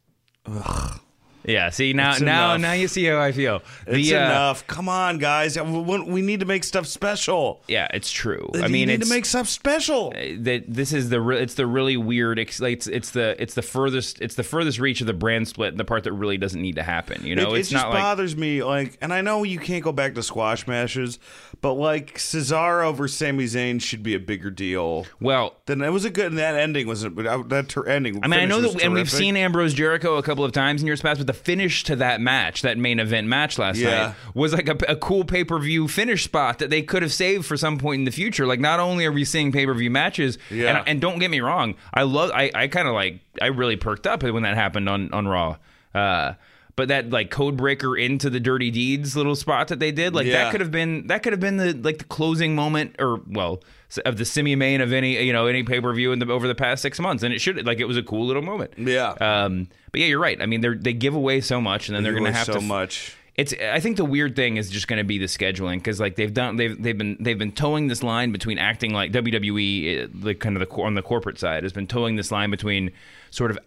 Ugh. 0.51 1.10
Yeah. 1.45 1.71
See 1.71 1.93
now 1.93 2.13
It's 2.13 2.21
now 2.21 2.51
enough. 2.55 2.61
now 2.61 2.73
you 2.73 2.89
see 2.89 3.05
how 3.07 3.21
I 3.21 3.33
feel. 3.33 3.63
it's 3.87 4.09
The, 4.11 4.17
uh, 4.17 4.25
enough. 4.25 4.67
Come 4.67 4.89
on, 4.89 5.19
guys. 5.19 5.59
We 5.61 6.01
we 6.01 6.23
need 6.23 6.41
to 6.41 6.47
make 6.47 6.65
stuff 6.65 6.87
special. 6.87 7.63
Yeah, 7.69 7.89
it's 7.95 8.11
true. 8.11 8.51
I 8.55 8.69
mean, 8.69 8.89
need 8.89 9.01
it's 9.01 9.09
to 9.09 9.15
make 9.15 9.25
stuff 9.25 9.49
special. 9.49 10.11
that 10.11 10.65
this 10.69 10.93
is 10.93 11.09
the 11.09 11.21
re- 11.21 11.41
it's 11.41 11.55
the 11.55 11.67
really 11.67 11.97
weird 11.97 12.39
ex- 12.39 12.61
like, 12.61 12.75
it's 12.75 12.87
it's 12.87 13.11
the 13.11 13.41
it's 13.43 13.55
the 13.55 13.63
furthest 13.63 14.21
it's 14.21 14.35
the 14.35 14.43
furthest 14.43 14.79
reach 14.79 15.01
of 15.01 15.07
the 15.07 15.13
brand 15.13 15.49
split 15.49 15.77
the 15.77 15.85
part 15.85 16.05
that 16.05 16.13
really 16.13 16.37
doesn't 16.37 16.61
need 16.61 16.77
to 16.77 16.83
happen. 16.83 17.25
You 17.25 17.35
know, 17.37 17.53
it, 17.53 17.57
it 17.57 17.61
it's 17.61 17.69
just 17.71 17.85
not 17.85 17.93
like 17.95 18.03
bothers 18.03 18.37
me. 18.37 18.63
Like, 18.63 18.99
and 19.01 19.13
I 19.13 19.21
know 19.21 19.43
you 19.43 19.59
can't 19.59 19.83
go 19.83 19.93
back 19.93 20.15
to 20.17 20.23
squash 20.23 20.67
matches, 20.67 21.19
but 21.61 21.75
like 21.75 22.15
Cesaro 22.19 22.85
over 22.85 23.09
Sami 23.09 23.45
Zayn 23.45 23.81
should 23.81 24.03
be 24.03 24.15
a 24.15 24.21
bigger 24.21 24.51
deal. 24.51 25.07
well. 25.21 25.57
Then 25.67 25.81
it 25.83 25.91
was 25.91 26.05
a 26.05 26.11
good. 26.11 26.27
And 26.27 26.39
that 26.39 26.55
ending 26.57 26.87
was 26.89 27.05
a, 27.05 27.11
that 27.11 27.67
ter- 27.69 27.87
ending. 27.87 28.21
I 28.25 28.27
mean, 28.29 28.41
I 28.41 28.45
know 28.45 28.61
that, 28.61 28.83
and 28.83 28.93
we've 28.93 29.11
seen 29.11 29.37
Ambrose 29.37 29.73
Jericho 29.73 30.17
a 30.17 30.23
couple 30.23 30.45
of 30.45 30.53
times 30.53 30.81
in 30.81 30.87
years 30.87 31.01
past, 31.01 31.19
but 31.19 31.27
the 31.31 31.39
finish 31.39 31.85
to 31.85 31.97
that 31.97 32.21
match, 32.21 32.63
that 32.63 32.77
main 32.79 32.99
event 32.99 33.29
match 33.29 33.59
last 33.59 33.79
Yeah. 33.79 33.91
night, 34.09 34.15
was 34.35 34.53
like 34.53 34.69
a, 34.69 34.77
a 34.89 34.97
cool 34.97 35.25
pay 35.25 35.45
per 35.45 35.59
view 35.59 35.87
finish 35.87 36.25
spot 36.25 36.59
that 36.59 36.71
they 36.71 36.83
could 36.83 37.03
have 37.03 37.13
saved 37.13 37.47
for 37.47 37.57
some 37.57 37.79
point 37.79 38.01
in 38.01 38.05
the 38.05 38.11
future. 38.11 38.47
Like, 38.47 38.59
not 38.61 38.81
only 38.81 39.05
are 39.07 39.13
we 39.13 39.25
seeing 39.25 39.53
pay 39.53 39.65
per 39.67 39.75
view 39.75 39.91
matches, 39.91 40.39
Yeah. 40.51 40.79
and, 40.79 40.89
and 40.89 41.01
don't 41.01 41.19
get 41.21 41.31
me 41.31 41.41
wrong, 41.41 41.75
I 41.95 42.03
love, 42.03 42.31
I, 42.35 42.51
I 42.55 42.67
kind 42.69 42.89
of 42.89 42.95
like, 42.95 43.21
I 43.41 43.47
really 43.47 43.77
perked 43.77 44.07
up 44.07 44.23
when 44.23 44.43
that 44.43 44.57
happened 44.57 44.89
on 44.89 45.13
on 45.13 45.29
Raw. 45.29 45.57
Uh, 45.95 46.35
but 46.81 46.89
that 46.89 47.11
like 47.11 47.31
code 47.31 47.59
breaker 47.59 47.95
into 47.95 48.31
the 48.31 48.41
dirty 48.41 48.71
deeds 48.71 49.15
little 49.15 49.37
spot 49.37 49.69
that 49.69 49.81
they 49.81 49.93
did, 49.93 50.15
like 50.15 50.27
Yeah. 50.27 50.45
that 50.45 50.51
could 50.51 50.63
have 50.63 50.71
been 50.71 51.09
that 51.09 51.23
could 51.23 51.35
have 51.35 51.41
been 51.41 51.59
the 51.59 51.75
like 51.75 51.99
the 51.99 52.05
closing 52.05 52.55
moment, 52.55 52.97
or 52.99 53.21
well, 53.29 53.63
of 54.07 54.17
the 54.17 54.25
semi 54.25 54.55
main 54.57 54.81
of 54.81 54.91
any 54.91 55.23
you 55.23 55.31
know 55.35 55.47
any 55.47 55.63
pay 55.63 55.79
per 55.79 55.93
view 55.93 56.11
in 56.13 56.21
the 56.21 56.33
over 56.33 56.49
the 56.49 56.55
past 56.55 56.81
six 56.81 56.99
months, 56.99 57.23
and 57.23 57.35
it 57.35 57.41
should 57.43 57.67
like 57.67 57.81
it 57.81 57.85
was 57.85 57.99
a 57.99 58.03
cool 58.03 58.27
little 58.27 58.41
moment. 58.41 58.73
Yeah. 58.79 59.11
Um, 59.21 59.69
but 59.93 60.01
yeah, 60.01 60.07
you're 60.07 60.19
right. 60.21 60.41
I 60.41 60.47
mean, 60.47 60.63
they 60.63 60.69
they 60.71 60.93
give 60.95 61.15
away 61.15 61.43
so 61.43 61.61
much, 61.61 61.89
and 61.91 61.97
then 61.97 62.03
they're 62.03 62.13
going 62.15 62.25
to 62.25 62.33
have 62.33 62.47
so 62.47 62.55
to. 62.55 62.61
much. 62.63 63.15
It's. 63.37 63.53
I 63.55 63.79
think 63.81 63.99
the 63.99 64.05
weird 64.07 64.35
thing 64.37 64.57
is 64.57 64.71
just 64.71 64.89
going 64.89 64.99
to 64.99 65.05
be 65.05 65.19
the 65.19 65.27
scheduling 65.27 65.77
because 65.77 66.01
like 66.01 66.17
they've 66.17 66.33
done 66.33 66.57
they've 66.57 66.83
they've 66.83 66.97
been 66.97 67.19
they've 67.21 67.39
been 67.39 67.53
towing 67.53 67.89
this 67.89 68.03
line 68.03 68.33
between 68.33 68.57
acting 68.59 68.95
like 68.95 69.13
WWE, 69.13 70.25
like 70.25 70.41
kind 70.41 70.57
of 70.57 70.67
the 70.67 70.75
on 70.77 70.95
the 70.95 71.03
corporate 71.03 71.39
side 71.39 71.63
has 71.63 71.73
been 71.75 71.87
towing 71.87 72.17
this 72.17 72.33
line 72.33 72.51
between 72.51 72.91
sort 73.31 73.51
of. 73.51 73.59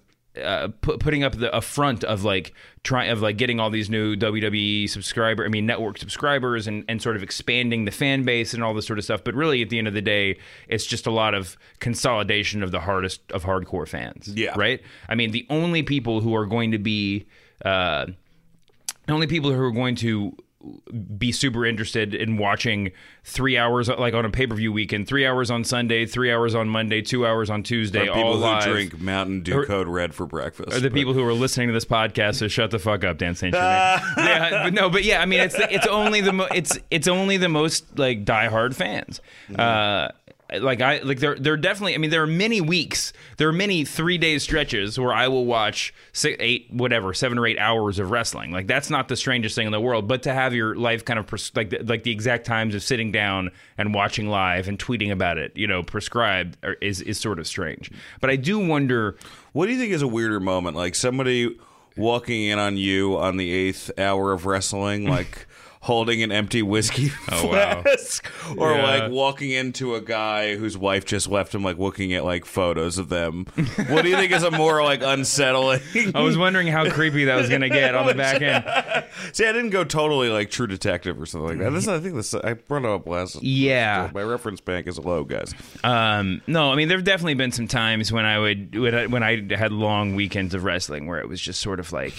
Uh, 0.41 0.69
pu- 0.81 0.97
putting 0.97 1.23
up 1.23 1.37
the 1.37 1.55
a 1.55 1.61
front 1.61 2.03
of 2.03 2.23
like 2.23 2.53
trying 2.83 3.11
of 3.11 3.21
like 3.21 3.37
getting 3.37 3.59
all 3.59 3.69
these 3.69 3.87
new 3.89 4.15
WWE 4.15 4.89
subscriber, 4.89 5.45
I 5.45 5.47
mean 5.47 5.65
network 5.67 5.99
subscribers, 5.99 6.65
and 6.65 6.83
and 6.87 7.01
sort 7.01 7.15
of 7.15 7.21
expanding 7.21 7.85
the 7.85 7.91
fan 7.91 8.23
base 8.23 8.53
and 8.53 8.63
all 8.63 8.73
this 8.73 8.87
sort 8.87 8.97
of 8.97 9.05
stuff. 9.05 9.23
But 9.23 9.35
really, 9.35 9.61
at 9.61 9.69
the 9.69 9.77
end 9.77 9.87
of 9.87 9.93
the 9.93 10.01
day, 10.01 10.39
it's 10.67 10.85
just 10.85 11.05
a 11.05 11.11
lot 11.11 11.35
of 11.35 11.55
consolidation 11.79 12.63
of 12.63 12.71
the 12.71 12.79
hardest 12.79 13.21
of 13.31 13.43
hardcore 13.43 13.87
fans. 13.87 14.27
Yeah. 14.33 14.53
right. 14.57 14.81
I 15.07 15.13
mean, 15.15 15.31
the 15.31 15.45
only 15.51 15.83
people 15.83 16.21
who 16.21 16.33
are 16.35 16.47
going 16.47 16.71
to 16.71 16.79
be 16.79 17.27
uh, 17.63 18.07
the 19.05 19.13
only 19.13 19.27
people 19.27 19.51
who 19.51 19.61
are 19.61 19.71
going 19.71 19.95
to 19.97 20.35
be 21.17 21.31
super 21.31 21.65
interested 21.65 22.13
in 22.15 22.37
watching 22.37 22.91
three 23.23 23.57
hours 23.57 23.89
like 23.89 24.13
on 24.13 24.23
a 24.23 24.29
pay-per-view 24.29 24.71
weekend 24.71 25.07
three 25.07 25.25
hours 25.25 25.51
on 25.51 25.63
sunday 25.63 26.05
three 26.05 26.31
hours 26.31 26.55
on 26.55 26.69
monday 26.69 27.01
two 27.01 27.25
hours 27.27 27.49
on 27.49 27.63
tuesday 27.63 28.07
Or 28.07 28.13
people 28.13 28.23
all 28.29 28.33
who 28.37 28.43
live 28.43 28.63
drink 28.63 29.01
Mountain 29.01 29.41
Dew 29.43 29.59
Or- 29.59 29.65
Code 29.65 29.87
Red 29.87 30.13
for 30.15 30.25
breakfast. 30.25 30.71
are 30.71 30.79
the 30.79 30.89
but- 30.89 30.95
people 30.95 31.13
who 31.13 31.23
are 31.25 31.33
listening 31.33 31.67
to 31.67 31.73
this 31.73 31.85
podcast 31.85 32.35
so 32.35 32.47
shut 32.47 32.71
the 32.71 32.79
fuck 32.79 33.03
up 33.03 33.17
dan 33.17 33.35
st 33.35 33.53
Germain. 33.53 33.67
yeah 34.17 34.63
but 34.63 34.73
no 34.73 34.89
but 34.89 35.03
yeah 35.03 35.21
i 35.21 35.25
mean 35.25 35.41
it's 35.41 35.55
it's 35.59 35.87
only 35.87 36.21
the 36.21 36.31
mo- 36.33 36.47
it's 36.55 36.77
it's 36.91 37.07
only 37.07 37.35
the 37.37 37.49
most 37.49 37.99
like 37.99 38.23
diehard 38.23 38.73
fans 38.73 39.19
uh 39.59 40.07
like 40.59 40.81
I 40.81 40.99
like 40.99 41.19
there 41.19 41.35
there 41.35 41.53
are 41.53 41.57
definitely 41.57 41.95
I 41.95 41.97
mean 41.97 42.09
there 42.09 42.23
are 42.23 42.27
many 42.27 42.61
weeks 42.61 43.13
there 43.37 43.47
are 43.47 43.53
many 43.53 43.85
three 43.85 44.17
day 44.17 44.37
stretches 44.39 44.99
where 44.99 45.13
I 45.13 45.27
will 45.27 45.45
watch 45.45 45.93
six, 46.11 46.37
eight 46.39 46.67
whatever 46.71 47.13
seven 47.13 47.37
or 47.37 47.47
eight 47.47 47.59
hours 47.59 47.99
of 47.99 48.11
wrestling 48.11 48.51
like 48.51 48.67
that's 48.67 48.89
not 48.89 49.07
the 49.07 49.15
strangest 49.15 49.55
thing 49.55 49.65
in 49.65 49.71
the 49.71 49.81
world 49.81 50.07
but 50.07 50.23
to 50.23 50.33
have 50.33 50.53
your 50.53 50.75
life 50.75 51.05
kind 51.05 51.19
of 51.19 51.27
pres- 51.27 51.51
like 51.55 51.69
the, 51.69 51.83
like 51.83 52.03
the 52.03 52.11
exact 52.11 52.45
times 52.45 52.75
of 52.75 52.83
sitting 52.83 53.11
down 53.11 53.51
and 53.77 53.93
watching 53.93 54.27
live 54.27 54.67
and 54.67 54.79
tweeting 54.79 55.11
about 55.11 55.37
it 55.37 55.51
you 55.55 55.67
know 55.67 55.83
prescribed 55.83 56.57
is 56.81 57.01
is 57.01 57.19
sort 57.19 57.39
of 57.39 57.47
strange 57.47 57.91
but 58.21 58.29
I 58.29 58.35
do 58.35 58.59
wonder 58.59 59.17
What 59.53 59.67
do 59.67 59.71
you 59.71 59.79
think 59.79 59.93
is 59.93 60.01
a 60.01 60.07
weirder 60.07 60.39
moment? 60.39 60.75
Like 60.75 60.95
somebody 60.95 61.57
walking 61.95 62.43
in 62.45 62.57
on 62.57 62.75
you 62.75 63.17
on 63.17 63.37
the 63.37 63.51
eighth 63.51 63.91
hour 63.99 64.31
of 64.31 64.45
wrestling, 64.45 65.07
like 65.07 65.45
holding 65.83 66.23
an 66.23 66.31
empty 66.31 66.61
whiskey 66.61 67.11
Oh, 67.31 67.47
wow. 67.47 67.81
flask, 67.81 68.25
or 68.57 68.71
Yeah. 68.71 68.83
like 69.01 69.11
walking 69.11 69.51
into 69.51 69.95
a 69.95 70.01
guy 70.01 70.55
whose 70.55 70.77
wife 70.77 71.03
just 71.03 71.27
left 71.27 71.53
him, 71.53 71.61
like 71.61 71.77
looking 71.77 72.13
at 72.13 72.23
like 72.23 72.45
photos 72.45 72.97
of 72.97 73.09
them. 73.09 73.45
what 73.89 74.01
do 74.03 74.07
you 74.09 74.15
think 74.15 74.31
is 74.31 74.43
a 74.43 74.51
more 74.51 74.81
like 74.81 75.01
unsettling? 75.03 75.81
I 76.15 76.21
was 76.21 76.37
wondering 76.37 76.67
how 76.67 76.89
creepy 76.89 77.25
that 77.25 77.35
was 77.35 77.49
going 77.49 77.61
to 77.61 77.69
get 77.69 77.95
on 77.95 78.07
the 78.07 78.13
back 78.15 78.41
end. 78.41 78.63
See, 79.33 79.45
I 79.45 79.51
didn't 79.51 79.71
go 79.71 79.83
totally 79.83 80.29
like 80.29 80.49
True 80.49 80.67
Detective 80.67 81.21
or 81.21 81.25
something 81.25 81.49
like 81.49 81.59
that. 81.59 81.71
This, 81.71 81.87
I 81.89 81.99
think 81.99 82.15
this 82.15 82.33
I 82.33 82.53
brought 82.53 82.85
it 82.85 82.89
up 82.89 83.05
last. 83.05 83.43
Yeah. 83.43 84.09
my 84.13 84.23
reference 84.23 84.61
bank 84.61 84.87
is 84.87 84.97
low, 84.97 85.25
guys. 85.25 85.53
Um, 85.83 86.41
no, 86.47 86.71
I 86.71 86.75
mean 86.75 86.87
there've 86.87 87.03
definitely 87.03 87.33
been 87.33 87.51
some 87.51 87.67
times 87.67 88.09
when 88.09 88.23
I 88.25 88.39
would 88.39 88.73
when 88.73 89.21
I 89.23 89.53
had 89.53 89.73
long 89.73 90.15
weekends 90.15 90.53
of 90.53 90.63
wrestling 90.63 91.07
where 91.07 91.19
it 91.19 91.27
was 91.27 91.41
just 91.41 91.59
sort 91.59 91.81
of 91.81 91.91
like, 91.91 92.13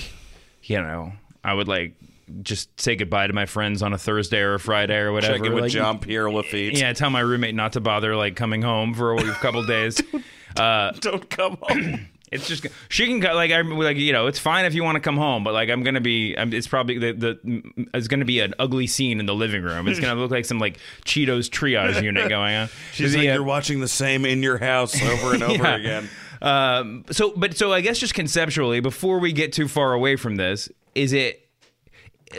you 0.63 0.77
know, 0.83 1.13
I 1.43 1.55
would 1.55 1.67
like 1.67 1.95
just 2.43 2.81
say 2.81 2.97
goodbye 2.97 3.27
to 3.27 3.33
my 3.33 3.47
friends 3.47 3.83
on 3.83 3.93
a 3.93 3.99
Thursday 3.99 4.41
or 4.41 4.55
a 4.55 4.61
Friday 4.61 4.97
or 4.99 5.13
whatever. 5.13 5.37
Check 5.39 5.47
in 5.47 5.55
with 5.55 5.63
like, 5.65 5.73
John 5.73 5.99
Pierre 5.99 6.31
Lafitte. 6.31 6.79
Yeah, 6.79 6.93
tell 6.93 7.11
my 7.11 7.21
roommate 7.21 7.55
not 7.55 7.75
to 7.75 7.81
bother 7.81 8.17
like 8.17 8.37
coming 8.37 8.63
home 8.63 8.95
for 8.95 9.15
a 9.15 9.33
couple 9.35 9.65
days. 9.65 10.01
Uh, 10.57 10.93
Don't 11.01 11.29
come 11.31 11.59
home. 11.63 12.07
it's 12.31 12.47
just 12.47 12.67
she 12.89 13.07
can 13.07 13.19
go 13.19 13.35
like 13.35 13.51
I 13.51 13.61
like 13.63 13.97
you 13.97 14.13
know 14.13 14.29
it's 14.29 14.39
fine 14.39 14.65
if 14.67 14.75
you 14.75 14.85
want 14.85 14.95
to 14.95 15.01
come 15.01 15.17
home, 15.17 15.43
but 15.43 15.53
like 15.53 15.69
I'm 15.69 15.83
gonna 15.83 16.01
be 16.01 16.37
I'm, 16.37 16.53
it's 16.53 16.69
probably 16.69 16.99
the 16.99 17.13
the 17.13 17.63
it's 17.93 18.07
gonna 18.07 18.25
be 18.25 18.39
an 18.39 18.55
ugly 18.61 18.87
scene 18.87 19.19
in 19.19 19.27
the 19.27 19.35
living 19.35 19.63
room. 19.65 19.89
It's 19.89 19.99
gonna 19.99 20.15
look 20.15 20.31
like 20.31 20.45
some 20.45 20.61
like 20.61 20.79
Cheetos 21.05 21.49
triage 21.51 22.01
unit 22.03 22.29
going 22.29 22.55
on. 22.55 22.69
She's 22.93 23.17
like, 23.17 23.25
you're 23.25 23.43
watching 23.43 23.81
the 23.81 23.89
same 23.89 24.25
in 24.25 24.45
your 24.45 24.59
house 24.59 25.01
over 25.03 25.35
and 25.35 25.43
over 25.45 25.65
Yeah. 25.65 25.75
again. 25.77 26.09
Um, 26.41 27.05
so, 27.11 27.33
but 27.37 27.57
so 27.57 27.73
I 27.73 27.81
guess 27.81 27.99
just 27.99 28.15
conceptually, 28.15 28.81
before 28.81 29.19
we 29.19 29.33
get 29.33 29.53
too 29.53 29.67
far 29.67 29.93
away 29.93 30.17
from 30.17 30.37
this, 30.37 30.69
is 30.95 31.13
it? 31.13 31.44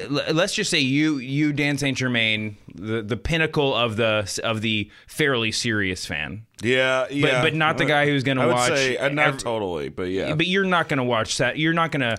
Let's 0.10 0.54
just 0.54 0.70
say 0.72 0.80
you, 0.80 1.18
you 1.20 1.54
Dan 1.54 1.78
Saint 1.78 1.98
Germain, 1.98 2.58
the 2.74 3.02
the 3.02 3.16
pinnacle 3.16 3.74
of 3.74 3.96
the 3.96 4.40
of 4.44 4.62
the 4.62 4.90
fairly 5.08 5.52
serious 5.52 6.06
fan, 6.06 6.46
Yeah, 6.62 7.04
but 7.08 7.16
yeah. 7.16 7.42
but 7.42 7.54
not 7.54 7.78
the 7.78 7.86
guy 7.86 8.06
who's 8.08 8.24
going 8.24 8.38
to 8.38 8.48
watch. 8.48 8.70
say 8.74 8.98
uh, 8.98 9.10
not 9.10 9.28
ev- 9.28 9.38
totally, 9.38 9.90
but 9.90 10.10
yeah. 10.10 10.34
But 10.34 10.48
you're 10.48 10.66
not 10.66 10.90
going 10.90 10.98
to 10.98 11.04
watch 11.04 11.38
that. 11.38 11.58
You're 11.58 11.74
not 11.74 11.92
going 11.92 12.02
to 12.02 12.18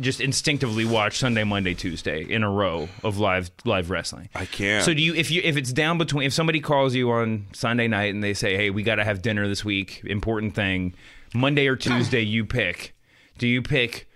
just 0.00 0.20
instinctively 0.20 0.84
watch 0.84 1.18
Sunday, 1.18 1.44
Monday, 1.44 1.74
Tuesday 1.74 2.22
in 2.24 2.42
a 2.42 2.50
row 2.50 2.88
of 3.04 3.18
live 3.18 3.50
live 3.64 3.90
wrestling. 3.90 4.28
I 4.34 4.46
can't. 4.46 4.84
So 4.84 4.92
do 4.94 5.02
you 5.02 5.14
if 5.14 5.30
you 5.30 5.42
if 5.44 5.56
it's 5.56 5.72
down 5.72 5.98
between 5.98 6.26
if 6.26 6.32
somebody 6.32 6.60
calls 6.60 6.94
you 6.94 7.10
on 7.12 7.46
Sunday 7.52 7.86
night 7.88 8.14
and 8.14 8.24
they 8.24 8.34
say, 8.34 8.56
"Hey, 8.56 8.70
we 8.70 8.82
got 8.82 8.96
to 8.96 9.04
have 9.04 9.22
dinner 9.22 9.46
this 9.46 9.64
week, 9.64 10.00
important 10.06 10.54
thing." 10.54 10.94
Monday 11.34 11.66
or 11.68 11.76
Tuesday 11.76 12.22
you 12.22 12.44
pick. 12.44 12.94
Do 13.38 13.46
you 13.46 13.62
pick 13.62 14.08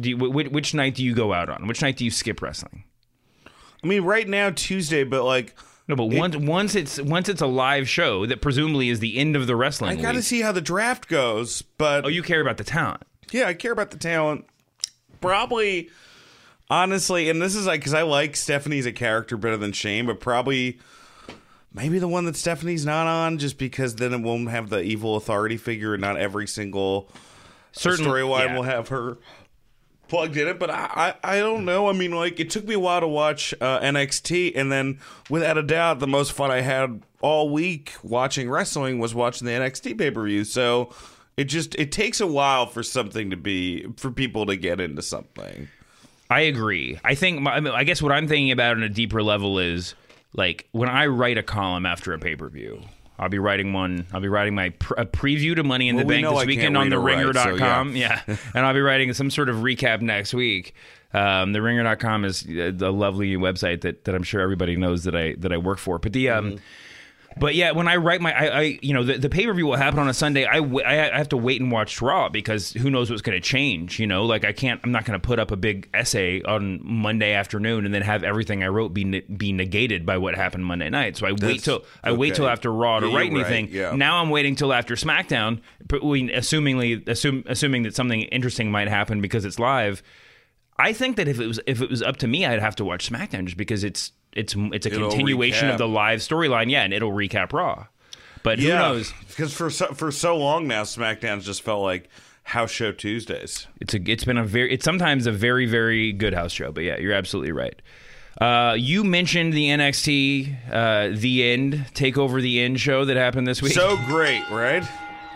you, 0.00 0.16
which, 0.16 0.48
which 0.48 0.74
night 0.74 0.94
do 0.94 1.04
you 1.04 1.14
go 1.14 1.32
out 1.32 1.48
on? 1.48 1.66
Which 1.66 1.82
night 1.82 1.96
do 1.96 2.04
you 2.04 2.10
skip 2.10 2.40
wrestling? 2.42 2.84
I 3.82 3.86
mean, 3.86 4.02
right 4.02 4.28
now 4.28 4.50
Tuesday, 4.50 5.04
but 5.04 5.24
like 5.24 5.54
No, 5.88 5.96
but 5.96 6.06
once 6.06 6.36
once 6.36 6.74
it's 6.74 7.00
once 7.00 7.28
it's 7.28 7.40
a 7.42 7.46
live 7.46 7.88
show 7.88 8.26
that 8.26 8.40
presumably 8.40 8.88
is 8.88 9.00
the 9.00 9.18
end 9.18 9.36
of 9.36 9.46
the 9.46 9.56
wrestling 9.56 9.98
I 9.98 10.00
got 10.00 10.12
to 10.12 10.22
see 10.22 10.40
how 10.40 10.52
the 10.52 10.60
draft 10.60 11.08
goes. 11.08 11.62
But 11.62 12.04
Oh, 12.04 12.08
you 12.08 12.22
care 12.22 12.40
about 12.40 12.56
the 12.56 12.64
talent. 12.64 13.02
yeah, 13.30 13.46
I 13.48 13.54
care 13.54 13.72
about 13.72 13.90
the 13.90 13.98
talent. 13.98 14.46
Probably, 15.20 15.90
honestly, 16.70 17.28
and 17.30 17.40
this 17.40 17.54
is 17.54 17.66
like 17.66 17.80
because 17.80 17.94
I 17.94 18.02
like 18.02 18.36
Stephanie's 18.36 18.86
a 18.86 18.92
character 18.92 19.36
better 19.36 19.56
than 19.56 19.72
Shane, 19.72 20.06
but 20.06 20.18
probably 20.20 20.80
maybe 21.72 21.98
the 21.98 22.08
one 22.08 22.24
that 22.24 22.36
Stephanie's 22.36 22.84
not 22.84 23.06
on, 23.06 23.38
just 23.38 23.58
because 23.58 23.96
then 23.96 24.12
it 24.12 24.20
won't 24.20 24.50
have 24.50 24.68
the 24.68 24.82
evil 24.82 25.16
authority 25.16 25.56
figure, 25.56 25.94
and 25.94 26.00
not 26.00 26.16
every 26.16 26.46
single 26.46 27.10
Certain 27.72 28.04
storyline 28.04 28.48
yeah. 28.48 28.56
will 28.56 28.64
have 28.64 28.88
her 28.88 29.18
plugged 30.12 30.36
in 30.36 30.46
it. 30.46 30.58
But 30.58 30.70
I, 30.70 31.14
I, 31.24 31.36
I 31.36 31.38
don't 31.38 31.64
know. 31.64 31.88
I 31.88 31.92
mean, 31.92 32.12
like 32.12 32.38
it 32.38 32.50
took 32.50 32.66
me 32.66 32.74
a 32.74 32.78
while 32.78 33.00
to 33.00 33.08
watch 33.08 33.54
uh, 33.62 33.80
NXT, 33.80 34.52
and 34.54 34.70
then 34.70 35.00
without 35.30 35.56
a 35.56 35.62
doubt, 35.62 36.00
the 36.00 36.06
most 36.06 36.32
fun 36.32 36.50
I 36.50 36.60
had 36.60 37.02
all 37.22 37.48
week 37.48 37.94
watching 38.02 38.50
wrestling 38.50 38.98
was 38.98 39.14
watching 39.14 39.46
the 39.46 39.52
NXT 39.52 39.98
pay 39.98 40.10
per 40.10 40.24
view. 40.24 40.44
So. 40.44 40.92
It 41.34 41.44
just 41.44 41.74
it 41.76 41.90
takes 41.90 42.20
a 42.20 42.26
while 42.26 42.66
for 42.66 42.82
something 42.82 43.30
to 43.30 43.38
be 43.38 43.86
for 43.96 44.10
people 44.10 44.44
to 44.44 44.54
get 44.54 44.80
into 44.80 45.00
something. 45.00 45.68
I 46.28 46.40
agree. 46.42 47.00
I 47.02 47.14
think 47.14 47.40
my, 47.40 47.52
I, 47.54 47.60
mean, 47.60 47.72
I 47.72 47.84
guess 47.84 48.02
what 48.02 48.12
I'm 48.12 48.28
thinking 48.28 48.50
about 48.50 48.76
on 48.76 48.82
a 48.82 48.88
deeper 48.90 49.22
level 49.22 49.58
is 49.58 49.94
like 50.34 50.68
when 50.72 50.90
I 50.90 51.06
write 51.06 51.38
a 51.38 51.42
column 51.42 51.86
after 51.86 52.12
a 52.12 52.18
pay 52.18 52.36
per 52.36 52.50
view. 52.50 52.82
I'll 53.18 53.28
be 53.28 53.38
writing 53.38 53.72
one. 53.72 54.06
I'll 54.12 54.20
be 54.20 54.28
writing 54.28 54.54
my 54.54 54.70
pr- 54.70 54.94
a 54.96 55.06
preview 55.06 55.54
to 55.56 55.62
Money 55.62 55.88
in 55.88 55.96
Well, 55.96 56.04
the 56.04 56.08
Bank 56.08 56.24
know 56.24 56.30
this 56.32 56.42
I 56.42 56.46
weekend 56.46 56.76
on 56.76 56.84
read 56.84 56.92
the 56.92 56.96
or 56.96 57.00
write, 57.00 57.34
so 57.36 57.50
ringer.com. 57.50 57.96
yeah. 57.96 58.20
and 58.26 58.66
I'll 58.66 58.74
be 58.74 58.80
writing 58.80 59.12
some 59.12 59.30
sort 59.30 59.48
of 59.48 59.56
recap 59.56 60.00
next 60.00 60.34
week. 60.34 60.74
Um, 61.14 61.52
the 61.52 61.60
ringer.com 61.60 62.24
is 62.24 62.42
uh, 62.44 62.72
the 62.74 62.90
lovely 62.92 63.36
website 63.36 63.82
that, 63.82 64.04
that 64.04 64.14
I'm 64.14 64.22
sure 64.22 64.40
everybody 64.40 64.76
knows 64.76 65.04
that 65.04 65.14
I 65.14 65.34
that 65.38 65.52
I 65.52 65.58
work 65.58 65.78
for. 65.78 65.98
But 65.98 66.12
the 66.14 66.30
um, 66.30 66.44
Mm-hmm. 66.52 66.56
But 67.38 67.54
yeah, 67.54 67.72
when 67.72 67.88
I 67.88 67.96
write 67.96 68.20
my, 68.20 68.32
I, 68.32 68.58
I 68.60 68.78
you 68.82 68.92
know, 68.94 69.02
the, 69.04 69.18
the 69.18 69.28
pay 69.28 69.46
per 69.46 69.54
view 69.54 69.66
will 69.66 69.76
happen 69.76 69.98
on 69.98 70.08
a 70.08 70.14
Sunday. 70.14 70.44
I, 70.46 70.56
w- 70.56 70.84
I 70.84 71.12
I 71.14 71.18
have 71.18 71.28
to 71.30 71.36
wait 71.36 71.60
and 71.60 71.70
watch 71.70 72.00
Raw 72.02 72.28
because 72.28 72.72
who 72.72 72.90
knows 72.90 73.10
what's 73.10 73.22
going 73.22 73.40
to 73.40 73.46
change. 73.46 73.98
You 73.98 74.06
know, 74.06 74.24
like 74.24 74.44
I 74.44 74.52
can't, 74.52 74.80
I'm 74.84 74.92
not 74.92 75.04
going 75.04 75.18
to 75.20 75.26
put 75.26 75.38
up 75.38 75.50
a 75.50 75.56
big 75.56 75.88
essay 75.94 76.42
on 76.42 76.80
Monday 76.82 77.32
afternoon 77.34 77.84
and 77.84 77.94
then 77.94 78.02
have 78.02 78.22
everything 78.24 78.62
I 78.62 78.68
wrote 78.68 78.92
be 78.94 79.04
ne- 79.04 79.20
be 79.20 79.52
negated 79.52 80.04
by 80.06 80.18
what 80.18 80.34
happened 80.34 80.64
Monday 80.64 80.90
night. 80.90 81.16
So 81.16 81.26
I 81.26 81.32
wait 81.32 81.40
That's- 81.40 81.62
till 81.62 81.84
I 82.04 82.12
wait 82.12 82.34
till 82.34 82.48
after 82.48 82.72
Raw 82.72 83.00
to 83.00 83.08
Yeah, 83.08 83.16
write 83.16 83.32
you're 83.32 83.42
right, 83.42 83.52
anything. 83.52 83.74
yeah. 83.74 83.94
Now 83.96 84.20
I'm 84.22 84.30
waiting 84.30 84.54
till 84.56 84.72
after 84.72 84.94
SmackDown, 84.94 85.60
but 85.86 86.02
we- 86.04 86.30
assumingly 86.30 87.06
assume, 87.08 87.44
assuming 87.46 87.82
that 87.84 87.94
something 87.94 88.22
interesting 88.22 88.70
might 88.70 88.88
happen 88.88 89.20
because 89.20 89.44
it's 89.44 89.58
live. 89.58 90.02
I 90.78 90.92
think 90.94 91.16
that 91.16 91.28
if 91.28 91.38
it 91.38 91.46
was 91.46 91.60
if 91.66 91.80
it 91.82 91.90
was 91.90 92.02
up 92.02 92.16
to 92.18 92.26
me, 92.26 92.46
I'd 92.46 92.60
have 92.60 92.76
to 92.76 92.84
watch 92.84 93.08
SmackDown 93.10 93.44
just 93.44 93.56
because 93.56 93.84
it's 93.84 94.12
it's 94.34 94.54
it's 94.56 94.86
a 94.86 94.92
It'll 94.92 95.08
continuation 95.10 95.68
recap. 95.68 95.72
of 95.72 95.78
the 95.78 95.88
live 95.88 96.20
storyline. 96.20 96.70
Yeah, 96.70 96.82
and 96.82 96.92
it'll 96.92 97.12
recap 97.12 97.52
Raw. 97.52 97.86
But 98.42 98.58
who 98.58 98.68
knows? 98.68 99.12
Because 99.28 99.52
for 99.52 99.70
so, 99.70 99.86
for 99.94 100.10
so 100.10 100.36
long 100.36 100.66
now, 100.66 100.82
SmackDown's 100.82 101.44
just 101.46 101.62
felt 101.62 101.82
like 101.82 102.08
house 102.44 102.70
show 102.70 102.90
Tuesdays. 102.92 103.66
It's 103.80 103.94
a 103.94 104.10
it's 104.10 104.24
been 104.24 104.36
a 104.38 104.44
very 104.44 104.72
it's 104.72 104.84
sometimes 104.84 105.26
a 105.26 105.32
very 105.32 105.66
very 105.66 106.12
good 106.12 106.34
house 106.34 106.52
show. 106.52 106.72
But 106.72 106.84
yeah, 106.84 106.98
you're 106.98 107.12
absolutely 107.12 107.52
right. 107.52 107.80
Uh, 108.40 108.74
you 108.76 109.04
mentioned 109.04 109.52
the 109.52 109.66
NXT 109.68 110.56
uh, 110.72 111.10
the 111.16 111.44
end 111.52 111.74
takeover 111.94 112.40
the 112.42 112.60
end 112.60 112.80
show 112.80 113.04
that 113.04 113.16
happened 113.16 113.46
this 113.46 113.62
week. 113.62 113.74
So 113.74 113.96
great, 114.06 114.42
right? 114.50 114.82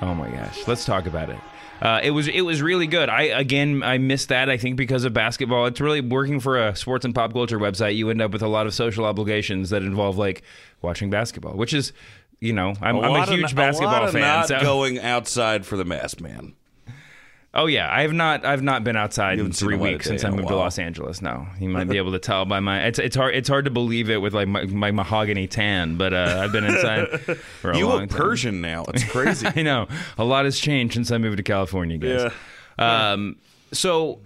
Oh 0.03 0.15
my 0.15 0.29
gosh, 0.31 0.67
let's 0.67 0.85
talk 0.85 1.07
about 1.07 1.31
it. 1.31 1.39
Uh, 1.81 2.01
it 2.03 2.11
was 2.11 2.29
it 2.29 2.41
was 2.43 2.63
really 2.63 2.87
good. 2.87 3.09
I 3.09 3.23
again 3.23 3.83
I 3.83 3.99
missed 3.99 4.29
that. 4.31 4.49
I 4.49 4.57
think 4.57 4.77
because 4.77 5.05
of 5.05 5.13
basketball. 5.13 5.67
It's 5.67 5.81
really 5.81 6.01
working 6.01 6.41
for 6.41 6.59
a 6.59 6.75
sports 6.75 7.05
and 7.05 7.15
pop 7.15 7.33
culture 7.33 7.59
website. 7.59 7.97
You 7.97 8.11
end 8.11 8.23
up 8.23 8.31
with 8.31 8.43
a 8.43 8.49
lot 8.49 8.67
of 8.67 8.75
social 8.75 9.05
obligations 9.05 9.71
that 9.71 9.83
involve 9.83 10.17
like 10.17 10.43
watching 10.83 11.11
basketball, 11.11 11.55
which 11.55 11.75
is 11.75 11.93
you 12.41 12.53
know 12.53 12.71
I'm, 12.81 12.97
I'm 12.97 13.05
a 13.05 13.11
lot 13.11 13.29
of 13.29 13.35
huge 13.35 13.55
basketball 13.55 13.93
a 13.93 13.93
lot 13.93 14.05
of 14.05 14.13
fan. 14.13 14.23
Not 14.23 14.49
so 14.49 14.61
going 14.61 14.99
outside 14.99 15.67
for 15.67 15.77
the 15.77 15.85
masked 15.85 16.21
man. 16.21 16.55
Oh 17.59 17.65
yeah, 17.67 17.89
I 17.91 18.03
have 18.03 18.13
not 18.13 18.45
I've 18.45 18.63
not 18.63 18.85
been 18.85 18.97
outside 18.97 19.39
in 19.39 19.51
three 19.51 19.77
the 19.77 19.83
light 19.83 19.89
of 19.89 19.93
weeks 19.95 20.07
since 20.07 20.25
I 20.25 20.31
moved 20.31 20.49
to. 20.49 20.57
Los 20.57 20.79
Angeles. 20.79 21.23
No, 21.23 21.47
you 21.59 21.71
might 21.71 21.89
be 21.89 21.97
able 22.03 22.13
to 22.13 22.19
tell 22.19 22.45
by 22.45 22.61
my 22.61 22.85
it's 22.85 22.99
it's 22.99 23.17
hard 23.17 23.35
it's 23.35 23.49
hard 23.49 23.65
to 23.65 23.71
believe 23.71 24.11
it 24.11 24.19
with 24.19 24.35
like 24.35 24.47
my, 24.47 24.65
my 24.67 24.91
mahogany 24.91 25.47
tan, 25.47 25.97
but 25.97 26.13
uh, 26.13 26.41
I've 26.45 26.53
been 26.53 26.65
inside 26.65 27.19
for 27.63 27.71
a 27.71 27.79
You 27.79 27.87
long 27.89 28.01
look 28.03 28.11
time. 28.11 28.19
Persian 28.19 28.61
now. 28.61 28.85
It's 28.89 29.05
crazy. 29.05 29.47
I 29.57 29.63
know 29.63 29.89
a 30.19 30.25
lot 30.25 30.45
has 30.45 30.59
changed 30.59 30.95
since 30.95 31.11
I 31.11 31.17
moved 31.19 31.39
to 31.39 31.43
California, 31.43 31.97
guys. 31.97 32.31
Um, 32.79 33.37
so 33.73 34.21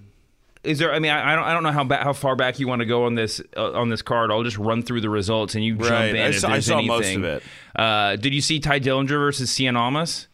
is 0.64 0.78
there? 0.80 0.92
I 0.92 0.98
mean, 0.98 1.12
I, 1.12 1.32
I 1.32 1.36
don't. 1.36 1.44
I 1.44 1.52
don't 1.54 1.62
know 1.62 1.72
how 1.72 1.84
ba- 1.84 2.02
how 2.02 2.12
far 2.12 2.34
back 2.36 2.58
you 2.58 2.66
want 2.68 2.80
to 2.80 2.86
go 2.86 3.04
on 3.04 3.14
this 3.14 3.40
uh, 3.56 3.72
on 3.72 3.90
this 3.90 4.02
card. 4.02 4.30
I'll 4.32 4.42
just 4.42 4.58
run 4.58 4.82
through 4.82 5.02
the 5.02 5.08
results 5.08 5.54
and 5.54 5.64
you 5.64 5.76
jump 5.76 5.90
Right. 5.90 6.14
in. 6.14 6.20
I 6.20 6.26
if 6.30 6.40
saw- 6.40 6.48
I 6.48 6.52
there's 6.54 6.66
saw 6.66 6.82
most 6.82 7.04
anything. 7.06 7.18
of 7.18 7.24
it. 7.24 7.42
Uh, 7.76 8.16
did 8.16 8.34
you 8.34 8.40
see 8.40 8.58
Tye 8.60 8.80
Dillinger 8.80 9.08
versus 9.08 9.50
Cien 9.50 9.76
Almas? 9.76 10.26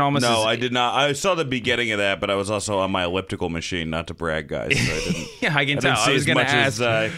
Almas. 0.00 0.22
no, 0.22 0.40
is, 0.40 0.46
I 0.46 0.56
did 0.56 0.72
not. 0.72 0.94
I 0.94 1.12
saw 1.12 1.34
the 1.34 1.44
beginning 1.44 1.90
of 1.92 1.98
that, 1.98 2.20
but 2.20 2.30
I 2.30 2.34
was 2.34 2.50
also 2.50 2.78
on 2.78 2.90
my 2.90 3.04
elliptical 3.04 3.48
machine. 3.50 3.90
Not 3.90 4.06
to 4.08 4.14
brag, 4.14 4.48
guys. 4.48 4.78
So 4.78 4.92
I 4.94 4.98
didn't. 5.00 5.28
Yeah, 5.42 5.54
I 5.56 5.64
can 5.66 5.78
I 5.78 5.80
tell. 5.80 5.96
I 5.98 6.10
was 6.12 6.22
as 6.22 6.26
going 6.26 6.38
to 6.38 6.44
ask. 6.48 6.54
as 6.66 6.80
uh, 6.80 7.10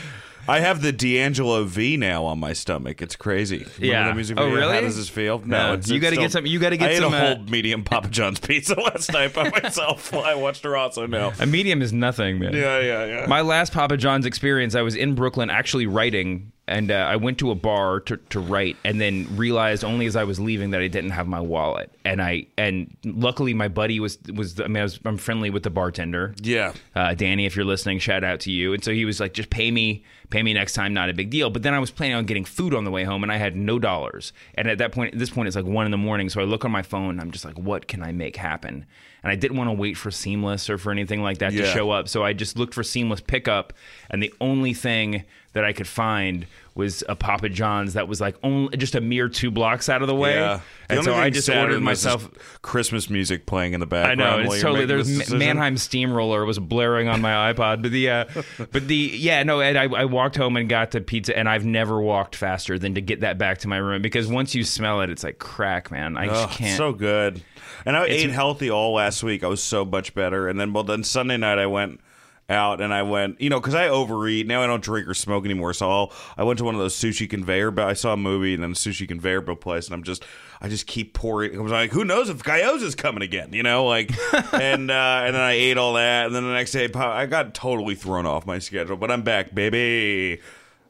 I 0.48 0.60
have 0.60 0.80
the 0.80 0.92
D'Angelo 0.92 1.64
V 1.64 1.96
now 1.96 2.24
on 2.24 2.38
my 2.38 2.52
stomach. 2.52 3.02
It's 3.02 3.16
crazy. 3.16 3.58
Remember 3.78 3.84
Yeah. 3.84 4.12
music 4.12 4.38
Oh, 4.38 4.48
really? 4.48 4.74
How 4.74 4.80
does 4.80 4.96
this 4.96 5.08
feel? 5.08 5.40
No, 5.44 5.72
it's, 5.74 5.88
you 5.88 5.98
gotta 5.98 6.16
get 6.16 6.30
some- 6.30 6.46
you 6.46 6.58
gotta 6.60 6.76
get 6.76 6.90
I 6.90 6.92
ate 6.94 7.02
a 7.02 7.06
uh, 7.08 7.34
whole 7.36 7.44
medium 7.44 7.82
Papa 7.82 8.08
John's 8.08 8.38
pizza 8.38 8.74
last 8.80 9.12
night 9.12 9.34
by 9.34 9.48
myself 9.50 10.12
while 10.12 10.24
I 10.24 10.34
watched 10.34 10.64
Raw. 10.64 10.90
So 10.90 11.06
no. 11.06 11.32
a 11.40 11.46
medium 11.46 11.82
is 11.82 11.92
nothing, 11.92 12.38
man. 12.38 12.52
Yeah, 12.54 12.78
yeah, 12.80 13.04
yeah. 13.04 13.26
My 13.26 13.40
last 13.40 13.72
Papa 13.72 13.96
John's 13.96 14.24
experience, 14.26 14.74
I 14.76 14.82
was 14.82 14.94
in 14.94 15.14
Brooklyn 15.16 15.50
actually 15.50 15.86
writing, 15.86 16.52
and 16.68 16.90
uh, 16.90 16.94
I 16.94 17.16
went 17.16 17.38
to 17.38 17.50
a 17.50 17.54
bar 17.54 18.00
to, 18.00 18.16
to 18.16 18.40
write, 18.40 18.76
and 18.84 19.00
then 19.00 19.26
realized 19.36 19.84
only 19.84 20.06
as 20.06 20.16
I 20.16 20.24
was 20.24 20.40
leaving 20.40 20.70
that 20.70 20.80
I 20.80 20.88
didn't 20.88 21.10
have 21.10 21.28
my 21.28 21.40
wallet. 21.40 21.92
And 22.04 22.20
I 22.20 22.46
and 22.58 22.96
luckily 23.04 23.54
my 23.54 23.68
buddy 23.68 24.00
was 24.00 24.18
was 24.34 24.60
I 24.60 24.66
mean 24.66 24.78
I 24.78 24.82
was, 24.82 24.98
I'm 25.04 25.16
friendly 25.18 25.50
with 25.50 25.62
the 25.62 25.70
bartender. 25.70 26.34
yeah. 26.40 26.72
Uh, 26.94 27.14
Danny, 27.14 27.46
if 27.46 27.56
you're 27.56 27.64
listening, 27.64 27.98
shout 27.98 28.24
out 28.24 28.40
to 28.40 28.50
you. 28.50 28.72
And 28.72 28.82
so 28.82 28.92
he 28.92 29.04
was 29.04 29.20
like, 29.20 29.32
just 29.32 29.50
pay 29.50 29.70
me, 29.70 30.04
pay 30.30 30.42
me 30.42 30.52
next 30.54 30.72
time, 30.72 30.94
not 30.94 31.08
a 31.08 31.14
big 31.14 31.30
deal. 31.30 31.50
But 31.50 31.62
then 31.62 31.74
I 31.74 31.78
was 31.78 31.90
planning 31.90 32.16
on 32.16 32.24
getting 32.24 32.44
food 32.44 32.74
on 32.74 32.84
the 32.84 32.90
way 32.90 33.04
home, 33.04 33.22
and 33.22 33.30
I 33.30 33.36
had 33.36 33.54
no 33.56 33.78
dollars. 33.78 34.32
And 34.54 34.68
at 34.68 34.78
that 34.78 34.92
point, 34.92 35.12
at 35.14 35.18
this 35.18 35.30
point, 35.30 35.46
it's 35.46 35.56
like 35.56 35.64
one 35.66 35.84
in 35.84 35.90
the 35.92 35.98
morning. 35.98 36.28
So 36.28 36.40
I 36.40 36.44
look 36.44 36.64
on 36.64 36.70
my 36.70 36.82
phone, 36.82 37.10
and 37.10 37.20
I'm 37.20 37.30
just 37.30 37.44
like, 37.44 37.58
what 37.58 37.86
can 37.86 38.02
I 38.02 38.12
make 38.12 38.36
happen? 38.36 38.86
And 39.22 39.32
I 39.32 39.36
didn't 39.36 39.56
want 39.56 39.68
to 39.68 39.74
wait 39.74 39.96
for 39.96 40.10
Seamless 40.10 40.70
or 40.70 40.78
for 40.78 40.92
anything 40.92 41.20
like 41.20 41.38
that 41.38 41.50
to 41.50 41.66
show 41.66 41.90
up. 41.90 42.08
So 42.08 42.22
I 42.22 42.32
just 42.32 42.56
looked 42.56 42.74
for 42.74 42.82
Seamless 42.84 43.20
pickup, 43.20 43.72
and 44.10 44.22
the 44.22 44.32
only 44.40 44.72
thing 44.72 45.24
that 45.56 45.64
I 45.64 45.72
could 45.72 45.88
find 45.88 46.46
was 46.74 47.02
a 47.08 47.16
Papa 47.16 47.48
John's 47.48 47.94
that 47.94 48.06
was 48.06 48.20
like 48.20 48.36
only 48.42 48.76
just 48.76 48.94
a 48.94 49.00
mere 49.00 49.30
two 49.30 49.50
blocks 49.50 49.88
out 49.88 50.02
of 50.02 50.08
the 50.08 50.14
way. 50.14 50.34
Yeah. 50.34 50.60
The 50.88 50.94
And 50.94 51.04
so 51.04 51.14
I 51.14 51.30
just 51.30 51.48
ordered 51.48 51.76
than 51.76 51.84
this 51.86 52.00
is 52.00 52.04
myself. 52.04 52.60
Christmas 52.60 53.08
music 53.08 53.46
playing 53.46 53.72
in 53.72 53.80
the 53.80 53.86
background. 53.86 54.20
I 54.22 54.42
know 54.44 54.50
it's 54.52 54.60
totally 54.60 54.84
there's 54.84 55.30
Ma- 55.30 55.38
Mannheim 55.38 55.78
Steamroller 55.78 56.44
was 56.44 56.58
blaring 56.58 57.08
on 57.08 57.22
my 57.22 57.30
iPod, 57.52 57.80
but 57.82 57.90
the 57.92 58.10
uh, 58.10 58.24
but 58.70 58.86
the 58.88 58.94
yeah 58.94 59.42
no 59.42 59.60
Ed 59.60 59.76
I, 59.76 59.84
I 59.84 60.04
walked 60.04 60.36
home 60.36 60.58
and 60.58 60.68
got 60.68 60.90
the 60.90 61.00
pizza 61.00 61.36
and 61.36 61.48
I've 61.48 61.64
never 61.64 61.98
walked 61.98 62.36
faster 62.36 62.78
than 62.78 62.94
to 62.94 63.00
get 63.00 63.20
that 63.20 63.38
back 63.38 63.58
to 63.58 63.68
my 63.68 63.78
room 63.78 64.02
because 64.02 64.26
once 64.28 64.54
you 64.54 64.62
smell 64.62 65.00
it 65.00 65.08
it's 65.08 65.24
like 65.24 65.38
crack 65.38 65.90
man 65.90 66.18
I 66.18 66.26
Oh, 66.26 66.28
just 66.46 66.58
can't 66.58 66.76
so 66.76 66.92
good. 66.92 67.42
And 67.86 67.96
I 67.96 68.04
ate 68.06 68.30
healthy 68.30 68.70
all 68.70 68.92
last 68.94 69.22
week. 69.22 69.42
I 69.44 69.46
was 69.46 69.62
so 69.62 69.84
much 69.84 70.12
better. 70.12 70.48
And 70.48 70.58
then, 70.58 70.72
well, 70.72 70.82
then 70.82 71.04
Sunday 71.04 71.36
night 71.36 71.58
I 71.58 71.66
went 71.66 72.00
out 72.48 72.80
and 72.80 72.94
I 72.94 73.02
went, 73.02 73.40
you 73.40 73.50
know, 73.50 73.60
because 73.60 73.74
I 73.74 73.88
overeat. 73.88 74.46
Now 74.46 74.62
I 74.62 74.66
don't 74.66 74.82
drink 74.82 75.08
or 75.08 75.14
smoke 75.14 75.44
anymore. 75.44 75.72
So 75.72 75.90
I'll, 75.90 76.12
I 76.36 76.44
went 76.44 76.58
to 76.58 76.64
one 76.64 76.74
of 76.74 76.80
those 76.80 76.94
sushi 76.94 77.28
conveyor. 77.28 77.70
But 77.70 77.88
I 77.88 77.92
saw 77.94 78.12
a 78.12 78.16
movie 78.16 78.54
and 78.54 78.62
then 78.62 78.70
a 78.72 78.74
sushi 78.74 79.08
conveyor 79.08 79.40
belt 79.42 79.60
place, 79.60 79.86
and 79.86 79.94
I'm 79.94 80.02
just, 80.02 80.24
I 80.60 80.68
just 80.68 80.86
keep 80.86 81.14
pouring. 81.14 81.58
I 81.58 81.62
was 81.62 81.72
like, 81.72 81.92
who 81.92 82.04
knows 82.04 82.28
if 82.28 82.42
Gyoza's 82.42 82.94
coming 82.94 83.22
again? 83.22 83.52
You 83.52 83.62
know, 83.62 83.84
like, 83.86 84.10
and 84.52 84.90
uh, 84.90 85.22
and 85.24 85.34
then 85.34 85.42
I 85.42 85.52
ate 85.52 85.78
all 85.78 85.94
that, 85.94 86.26
and 86.26 86.34
then 86.34 86.44
the 86.44 86.52
next 86.52 86.72
day 86.72 86.88
I 86.94 87.26
got 87.26 87.54
totally 87.54 87.94
thrown 87.94 88.26
off 88.26 88.46
my 88.46 88.58
schedule. 88.58 88.96
But 88.96 89.10
I'm 89.10 89.22
back, 89.22 89.54
baby. 89.54 90.40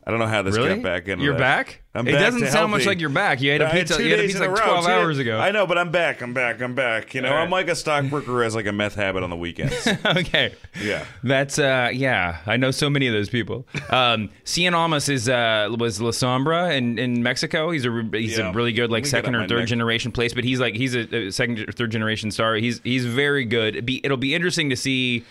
I 0.07 0.13
don't 0.13 0.21
know 0.21 0.27
how 0.29 0.43
this 0.43 0.57
really 0.57 0.69
got 0.77 0.83
back 0.85 1.09
in. 1.09 1.19
you're 1.19 1.37
back 1.37 1.83
I'm 1.93 2.07
it 2.07 2.13
back 2.13 2.21
doesn't 2.21 2.47
sound 2.49 2.71
much 2.71 2.87
like 2.87 3.01
you're 3.01 3.09
back 3.11 3.41
you 3.41 3.53
ate 3.53 3.61
a 3.61 3.69
pizza 3.71 3.97
two 3.97 4.05
you 4.05 4.11
had 4.11 4.21
a 4.21 4.23
days 4.23 4.35
pizza 4.35 4.49
like 4.49 4.57
row. 4.61 4.65
12 4.67 4.85
Two- 4.85 4.91
hours 4.93 5.19
ago 5.19 5.39
I 5.39 5.51
know, 5.51 5.67
but 5.67 5.79
I'm 5.79 5.91
back. 5.91 6.21
I'm 6.23 6.33
back. 6.33 6.61
I'm 6.61 6.75
back. 6.77 7.13
You 7.15 7.23
know, 7.23 7.31
right. 7.33 7.43
I'm 7.43 7.51
like 7.51 7.67
a 7.69 7.75
stockbroker 7.75 8.27
who 8.27 8.39
has 8.39 8.55
like 8.55 8.67
a 8.67 8.73
meth 8.73 8.95
habit 8.95 9.23
on 9.25 9.31
the 9.31 9.37
weekends. 9.37 9.75
okay. 10.07 10.55
Yeah. 10.81 11.05
That's 11.25 11.59
uh 11.59 11.91
yeah, 11.93 12.39
I 12.47 12.57
know 12.57 12.71
so 12.71 12.89
many 12.89 13.09
of 13.09 13.15
those 13.15 13.29
people. 13.29 13.67
Um 13.91 14.31
Cien 14.45 14.75
Almas 14.75 15.09
is 15.09 15.29
uh 15.29 15.75
was 15.77 16.01
La 16.01 16.11
Sombra 16.11 16.77
in, 16.77 16.99
in 16.99 17.23
Mexico. 17.25 17.71
He's 17.71 17.85
a 17.87 18.09
he's 18.13 18.39
Yeah. 18.39 18.51
a 18.51 18.53
really 18.53 18.73
good 18.73 18.91
like 18.91 19.03
Let 19.05 19.07
me 19.07 19.11
get 19.11 19.11
second 19.11 19.35
or 19.35 19.49
third 19.49 19.59
neck. 19.61 19.69
generation 19.69 20.13
place, 20.13 20.33
but 20.35 20.45
he's 20.45 20.61
like 20.61 20.77
he's 20.77 20.95
a, 20.95 21.27
a 21.29 21.31
second 21.33 21.59
or 21.69 21.73
third 21.73 21.91
generation 21.91 22.31
star. 22.31 22.55
He's 22.55 22.81
he's 22.85 23.05
very 23.07 23.45
good. 23.45 23.75
It'd 23.75 23.87
be, 23.87 24.01
it'll 24.05 24.17
be 24.17 24.35
interesting 24.37 24.71
to 24.71 24.77
see 24.77 25.25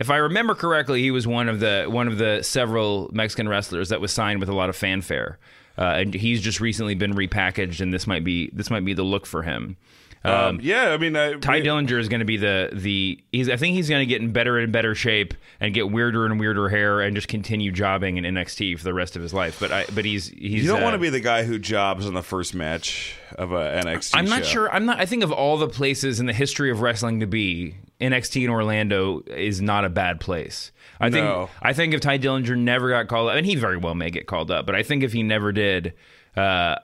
if 0.00 0.10
I 0.10 0.16
remember 0.16 0.54
correctly, 0.54 1.02
he 1.02 1.10
was 1.10 1.26
one 1.26 1.48
of 1.48 1.60
the 1.60 1.84
one 1.88 2.08
of 2.08 2.16
the 2.18 2.42
several 2.42 3.10
Mexican 3.12 3.48
wrestlers 3.48 3.90
that 3.90 4.00
was 4.00 4.12
signed 4.12 4.40
with 4.40 4.48
a 4.48 4.54
lot 4.54 4.70
of 4.70 4.76
fanfare, 4.76 5.38
uh, 5.78 5.82
and 5.82 6.14
he's 6.14 6.40
just 6.40 6.58
recently 6.58 6.94
been 6.94 7.12
repackaged, 7.12 7.80
and 7.80 7.92
this 7.92 8.06
might 8.06 8.24
be 8.24 8.50
this 8.52 8.70
might 8.70 8.84
be 8.84 8.94
the 8.94 9.02
look 9.02 9.26
for 9.26 9.42
him. 9.42 9.76
Um, 10.22 10.60
yeah, 10.62 10.90
I 10.90 10.98
mean, 10.98 11.16
I, 11.16 11.34
Tye 11.34 11.62
Dillinger 11.62 11.98
is 11.98 12.08
going 12.08 12.20
to 12.20 12.26
be 12.26 12.36
the 12.36 12.70
the 12.72 13.22
he's 13.32 13.48
I 13.48 13.56
think 13.56 13.74
he's 13.74 13.88
going 13.88 14.00
to 14.00 14.06
get 14.06 14.20
in 14.20 14.32
better 14.32 14.58
and 14.58 14.70
better 14.70 14.94
shape 14.94 15.32
and 15.60 15.72
get 15.72 15.90
weirder 15.90 16.26
and 16.26 16.38
weirder 16.38 16.68
hair 16.68 17.00
and 17.00 17.14
just 17.14 17.28
continue 17.28 17.72
jobbing 17.72 18.18
in 18.18 18.24
NXT 18.24 18.78
for 18.78 18.84
the 18.84 18.92
rest 18.92 19.16
of 19.16 19.22
his 19.22 19.32
life. 19.32 19.58
But 19.58 19.72
I 19.72 19.86
but 19.94 20.04
he's 20.04 20.28
he's 20.28 20.62
you 20.62 20.68
don't 20.68 20.82
uh, 20.82 20.84
want 20.84 20.94
to 20.94 20.98
be 20.98 21.08
the 21.08 21.20
guy 21.20 21.44
who 21.44 21.58
jobs 21.58 22.06
in 22.06 22.12
the 22.12 22.22
first 22.22 22.54
match 22.54 23.16
of 23.36 23.52
a 23.52 23.82
NXT. 23.82 24.12
I'm 24.14 24.26
not 24.26 24.44
sure. 24.44 24.70
I'm 24.70 24.84
not. 24.84 25.00
I 25.00 25.06
think 25.06 25.22
of 25.24 25.32
all 25.32 25.56
the 25.56 25.68
places 25.68 26.20
in 26.20 26.26
the 26.26 26.34
history 26.34 26.70
of 26.70 26.82
wrestling 26.82 27.20
to 27.20 27.26
be, 27.26 27.76
NXT 28.00 28.44
in 28.44 28.50
Orlando 28.50 29.22
is 29.26 29.60
not 29.60 29.84
a 29.84 29.88
bad 29.90 30.20
place. 30.20 30.72
I 31.00 31.08
No. 31.08 31.46
think. 31.46 31.50
I 31.62 31.72
think 31.72 31.94
if 31.94 32.00
Tye 32.00 32.18
Dillinger 32.18 32.56
never 32.56 32.88
got 32.90 33.08
called 33.08 33.30
up, 33.30 33.36
and 33.36 33.46
he 33.46 33.54
very 33.56 33.76
well 33.76 33.94
may 33.94 34.10
get 34.10 34.26
called 34.26 34.50
up, 34.50 34.66
but 34.66 34.74
I 34.74 34.82
think 34.82 35.02
if 35.02 35.12
he 35.12 35.22
never 35.22 35.52
did, 35.52 35.94
uh, 36.36 36.76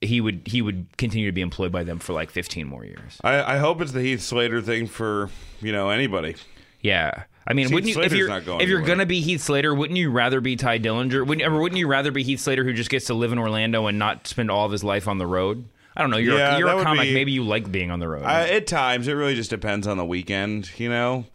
he 0.00 0.20
would 0.20 0.42
he 0.46 0.60
would 0.62 0.86
continue 0.98 1.26
to 1.28 1.32
be 1.32 1.40
employed 1.40 1.72
by 1.72 1.82
them 1.84 1.98
for 1.98 2.12
like 2.12 2.30
15 2.30 2.66
more 2.66 2.84
years. 2.84 3.18
I, 3.24 3.54
I 3.54 3.58
hope 3.58 3.80
it's 3.80 3.92
the 3.92 4.02
Heath 4.02 4.20
Slater 4.22 4.60
thing 4.60 4.86
for 4.86 5.30
you 5.60 5.72
know 5.72 5.90
anybody. 5.90 6.36
Yeah. 6.80 7.24
I 7.46 7.52
mean, 7.52 7.66
Heath 7.66 7.74
wouldn't 7.74 7.88
you, 7.88 8.00
if 8.02 8.10
Slater's 8.10 8.18
you're 8.18 8.28
not 8.28 8.44
going 8.46 8.60
if 8.62 8.68
you're 8.68 8.80
gonna 8.82 9.06
be 9.06 9.20
Heath 9.20 9.42
Slater, 9.42 9.74
wouldn't 9.74 9.98
you 9.98 10.10
rather 10.10 10.40
be 10.40 10.56
Tye 10.56 10.78
Dillinger? 10.78 11.26
Wouldn't, 11.26 11.46
or 11.46 11.60
wouldn't 11.60 11.78
you 11.78 11.86
rather 11.86 12.10
be 12.10 12.22
Heath 12.22 12.40
Slater 12.40 12.64
who 12.64 12.72
just 12.72 12.90
gets 12.90 13.06
to 13.06 13.14
live 13.14 13.32
in 13.32 13.38
Orlando 13.38 13.86
and 13.86 13.98
not 13.98 14.26
spend 14.26 14.50
all 14.50 14.64
of 14.66 14.72
his 14.72 14.82
life 14.84 15.06
on 15.08 15.18
the 15.18 15.26
road? 15.26 15.64
I 15.96 16.02
don't 16.02 16.10
know. 16.10 16.16
You're 16.16 16.36
Yeah, 16.38 16.56
a, 16.56 16.58
you're 16.58 16.68
a 16.68 16.82
comic. 16.82 17.02
be- 17.08 17.14
Maybe 17.14 17.32
you 17.32 17.44
like 17.44 17.70
being 17.70 17.90
on 17.90 18.00
the 18.00 18.08
road. 18.08 18.24
I, 18.24 18.48
at 18.50 18.66
times, 18.66 19.06
it 19.08 19.12
really 19.12 19.34
just 19.34 19.50
depends 19.50 19.86
on 19.86 19.96
the 19.96 20.04
weekend, 20.04 20.70
you 20.78 20.88
know. 20.88 21.26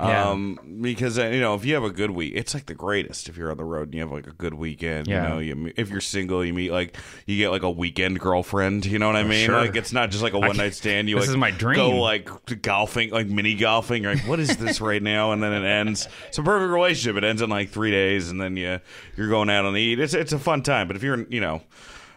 Yeah. 0.00 0.30
Um, 0.30 0.58
because 0.82 1.20
uh, 1.20 1.26
you 1.26 1.40
know, 1.40 1.54
if 1.54 1.64
you 1.64 1.74
have 1.74 1.84
a 1.84 1.90
good 1.90 2.10
week, 2.10 2.32
it's 2.34 2.52
like 2.52 2.66
the 2.66 2.74
greatest. 2.74 3.28
If 3.28 3.36
you're 3.36 3.52
on 3.52 3.56
the 3.58 3.64
road 3.64 3.84
and 3.84 3.94
you 3.94 4.00
have 4.00 4.10
like 4.10 4.26
a 4.26 4.32
good 4.32 4.54
weekend, 4.54 5.06
Yeah. 5.06 5.22
you 5.38 5.54
know, 5.54 5.64
you 5.66 5.72
if 5.76 5.88
you're 5.88 6.00
single, 6.00 6.44
you 6.44 6.52
meet 6.52 6.72
like 6.72 6.96
you 7.26 7.36
get 7.38 7.50
like 7.50 7.62
a 7.62 7.70
weekend 7.70 8.18
girlfriend. 8.18 8.86
You 8.86 8.98
know 8.98 9.06
what 9.06 9.14
I 9.14 9.22
mean? 9.22 9.46
sure. 9.46 9.54
Like 9.60 9.76
it's 9.76 9.92
not 9.92 10.10
just 10.10 10.20
like 10.24 10.32
a 10.32 10.38
one 10.40 10.56
night 10.56 10.74
stand. 10.74 11.08
You 11.08 11.14
this 11.14 11.26
like 11.26 11.30
is 11.30 11.36
my 11.36 11.52
dream. 11.52 11.76
Go 11.76 11.90
like 12.00 12.28
golfing, 12.60 13.10
like 13.10 13.28
mini 13.28 13.54
golfing. 13.54 14.02
You're 14.02 14.16
like, 14.16 14.26
what 14.28 14.40
is 14.40 14.56
this 14.56 14.80
right 14.80 15.00
now? 15.02 15.30
And 15.30 15.40
then 15.40 15.52
it 15.52 15.64
ends. 15.64 16.08
It's 16.26 16.38
a 16.38 16.42
perfect 16.42 16.72
relationship. 16.72 17.16
It 17.16 17.22
ends 17.24 17.40
in 17.40 17.48
like 17.48 17.70
three 17.70 17.92
days, 17.92 18.30
and 18.32 18.40
then 18.40 18.56
you 18.56 18.80
you're 19.16 19.28
going 19.28 19.48
out 19.48 19.64
on 19.64 19.74
the 19.74 19.80
eat. 19.80 20.00
It's 20.00 20.12
it's 20.12 20.32
a 20.32 20.40
fun 20.40 20.62
time. 20.64 20.88
But 20.88 20.96
if 20.96 21.04
you're 21.04 21.24
you 21.28 21.40
know. 21.40 21.62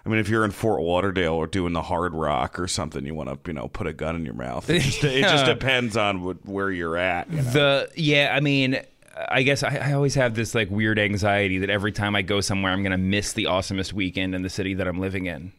I 0.08 0.10
mean, 0.10 0.20
if 0.20 0.30
you're 0.30 0.46
in 0.46 0.52
Fort 0.52 0.82
Lauderdale 0.82 1.34
or 1.34 1.48
doing 1.48 1.74
the 1.74 1.82
Hard 1.82 2.14
Rock 2.14 2.58
or 2.62 2.68
something, 2.70 3.06
you 3.06 3.14
want 3.14 3.28
to, 3.28 3.38
you 3.50 3.54
know, 3.54 3.68
put 3.68 3.88
a 3.88 3.94
gun 3.94 4.16
in 4.16 4.24
your 4.24 4.36
mouth. 4.36 4.70
It 4.70 4.80
just, 4.80 5.04
it 5.04 5.24
just 5.24 5.46
depends 5.60 5.98
on 5.98 6.24
what, 6.24 6.46
where 6.46 6.72
you're 6.72 6.96
at. 6.96 7.30
You 7.30 7.42
know? 7.42 7.52
The 7.52 7.92
yeah, 7.98 8.32
I 8.34 8.40
mean, 8.40 8.80
I 9.28 9.44
guess 9.44 9.64
I, 9.64 9.76
I 9.76 9.92
always 9.92 10.16
have 10.16 10.34
this 10.34 10.56
like 10.56 10.72
weird 10.72 10.98
anxiety 10.98 11.58
that 11.58 11.70
every 11.70 11.92
time 11.92 12.16
I 12.16 12.22
go 12.22 12.40
somewhere, 12.40 12.72
I'm 12.72 12.84
gonna 12.84 12.98
miss 12.98 13.34
the 13.34 13.46
awesomest 13.46 13.92
weekend 13.92 14.34
in 14.34 14.44
the 14.44 14.50
city 14.50 14.76
that 14.76 14.88
I'm 14.88 15.02
living 15.02 15.26
in. 15.26 15.52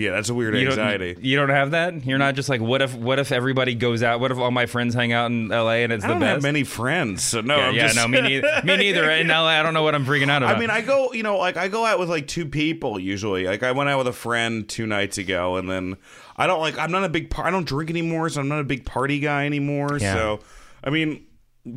Yeah, 0.00 0.12
that's 0.12 0.30
a 0.30 0.34
weird 0.34 0.56
You 0.56 0.68
anxiety. 0.68 1.12
Don't, 1.12 1.24
you 1.24 1.36
don't 1.36 1.50
have 1.50 1.72
that. 1.72 2.06
You're 2.06 2.16
not 2.16 2.34
just 2.34 2.48
like, 2.48 2.62
what 2.62 2.80
if 2.80 2.94
what 2.94 3.18
if 3.18 3.32
everybody 3.32 3.74
goes 3.74 4.02
out? 4.02 4.18
What 4.18 4.32
if 4.32 4.38
all 4.38 4.50
my 4.50 4.64
friends 4.64 4.94
hang 4.94 5.12
out 5.12 5.30
in 5.30 5.52
L.A. 5.52 5.84
and 5.84 5.92
it's? 5.92 6.02
I 6.02 6.08
the 6.08 6.14
don't 6.14 6.20
best? 6.20 6.32
have 6.36 6.42
many 6.42 6.64
friends, 6.64 7.22
so 7.22 7.42
no. 7.42 7.56
yeah, 7.58 7.66
I'm 7.66 7.74
yeah, 7.74 7.82
just, 7.82 7.96
no, 7.96 8.08
me 8.08 8.22
neither. 8.22 8.48
me 8.64 8.76
neither. 8.78 9.10
In 9.10 9.30
L.A., 9.30 9.50
I 9.50 9.62
don't 9.62 9.74
know 9.74 9.82
what 9.82 9.94
I'm 9.94 10.06
freaking 10.06 10.30
out 10.30 10.42
about. 10.42 10.56
I 10.56 10.58
mean, 10.58 10.70
I 10.70 10.80
go, 10.80 11.12
you 11.12 11.22
know, 11.22 11.36
like 11.36 11.58
I 11.58 11.68
go 11.68 11.84
out 11.84 11.98
with 11.98 12.08
like 12.08 12.26
two 12.26 12.46
people 12.46 12.98
usually. 12.98 13.44
Like 13.44 13.62
I 13.62 13.72
went 13.72 13.90
out 13.90 13.98
with 13.98 14.06
a 14.06 14.12
friend 14.12 14.66
two 14.66 14.86
nights 14.86 15.18
ago, 15.18 15.56
and 15.56 15.68
then 15.68 15.98
I 16.34 16.46
don't 16.46 16.60
like. 16.60 16.78
I'm 16.78 16.90
not 16.90 17.04
a 17.04 17.10
big. 17.10 17.28
Par- 17.28 17.46
I 17.46 17.50
don't 17.50 17.66
drink 17.66 17.90
anymore, 17.90 18.30
so 18.30 18.40
I'm 18.40 18.48
not 18.48 18.60
a 18.60 18.64
big 18.64 18.86
party 18.86 19.20
guy 19.20 19.44
anymore. 19.44 19.98
Yeah. 20.00 20.14
So, 20.14 20.40
I 20.82 20.88
mean, 20.88 21.26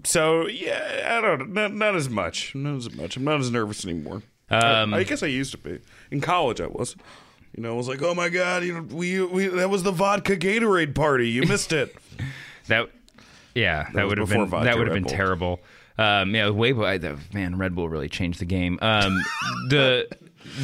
so 0.06 0.48
yeah, 0.48 1.18
I 1.18 1.22
don't. 1.22 1.52
Not, 1.52 1.74
not 1.74 1.96
as 1.96 2.10
much. 2.10 2.56
Not 2.56 2.78
as 2.78 2.96
much. 2.96 3.18
I'm 3.18 3.26
not 3.26 3.42
as 3.42 3.52
nervous 3.52 3.84
anymore. 3.84 4.24
Um, 4.50 4.94
I, 4.94 5.00
I 5.00 5.04
guess 5.04 5.24
I 5.24 5.28
used 5.28 5.52
to 5.52 5.58
be. 5.58 5.80
In 6.12 6.22
college, 6.22 6.62
I 6.62 6.68
was. 6.68 6.96
You 7.56 7.62
know, 7.62 7.74
I 7.74 7.76
was 7.76 7.88
like, 7.88 8.02
oh 8.02 8.16
my 8.16 8.30
god, 8.30 8.64
you 8.64 8.74
know, 8.74 8.82
we, 8.82 9.24
we 9.24 9.48
that 9.48 9.70
was 9.70 9.84
the 9.84 9.92
vodka 9.92 10.36
Gatorade 10.36 10.96
party. 10.96 11.30
You 11.30 11.44
missed 11.44 11.72
it. 11.72 11.96
that, 12.68 12.90
yeah, 13.54 13.90
that, 13.94 14.04
was 14.04 14.10
would 14.10 14.18
have 14.18 14.30
been 14.30 14.50
that 14.50 14.78
would 14.78 14.88
have 14.88 14.96
been 14.96 15.04
terrible. 15.04 15.60
Um, 15.98 16.34
yeah, 16.34 16.50
way 16.50 16.74
man, 17.34 17.58
Red 17.58 17.76
Bull 17.76 17.88
really 17.88 18.10
changed 18.10 18.40
the 18.40 18.46
game. 18.46 18.80
Um, 18.82 19.24
the 19.70 20.08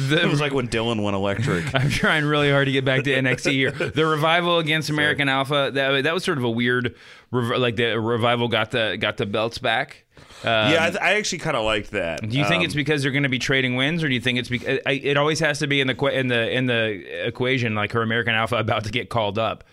the 0.08 0.22
It 0.22 0.28
was 0.28 0.40
like 0.40 0.52
when 0.52 0.68
Dylan 0.68 1.02
went 1.02 1.14
electric. 1.14 1.72
I'm 1.74 1.90
trying 1.90 2.24
really 2.24 2.50
hard 2.50 2.66
to 2.66 2.72
get 2.72 2.84
back 2.84 3.04
to 3.04 3.10
NXT 3.10 3.52
here. 3.52 3.70
The 3.70 4.04
revival 4.04 4.58
against 4.58 4.90
American 4.90 5.28
Alpha 5.28 5.70
that 5.74 6.02
that 6.02 6.14
was 6.14 6.24
sort 6.24 6.38
of 6.38 6.44
a 6.44 6.50
weird, 6.50 6.96
rev- 7.30 7.58
like 7.58 7.76
the 7.76 8.00
revival 8.00 8.48
got 8.48 8.72
the 8.72 8.96
got 9.00 9.16
the 9.16 9.26
belts 9.26 9.58
back. 9.58 10.04
Um, 10.42 10.72
yeah, 10.72 10.84
I, 10.86 10.90
th- 10.90 11.02
I 11.02 11.14
actually 11.16 11.38
kind 11.38 11.56
of 11.56 11.64
like 11.64 11.88
that. 11.90 12.26
do 12.28 12.38
you 12.38 12.44
think 12.44 12.60
Um, 12.60 12.64
it's 12.64 12.74
because 12.74 13.02
they're 13.02 13.12
going 13.12 13.24
to 13.24 13.28
be 13.28 13.38
trading 13.38 13.76
wins, 13.76 14.02
or 14.02 14.08
do 14.08 14.14
you 14.14 14.20
think 14.20 14.38
it's 14.38 14.48
because 14.48 14.78
it 14.86 15.16
always 15.16 15.38
has 15.40 15.58
to 15.58 15.66
be 15.66 15.80
in 15.80 15.86
the 15.86 16.06
in 16.06 16.28
the 16.28 16.50
in 16.50 16.66
the 16.66 17.26
equation 17.26 17.74
like 17.74 17.92
her 17.92 18.02
American 18.02 18.34
Alpha 18.34 18.56
about 18.66 18.84
to 18.84 18.90
get 18.90 19.08
called 19.10 19.38
up? 19.38 19.64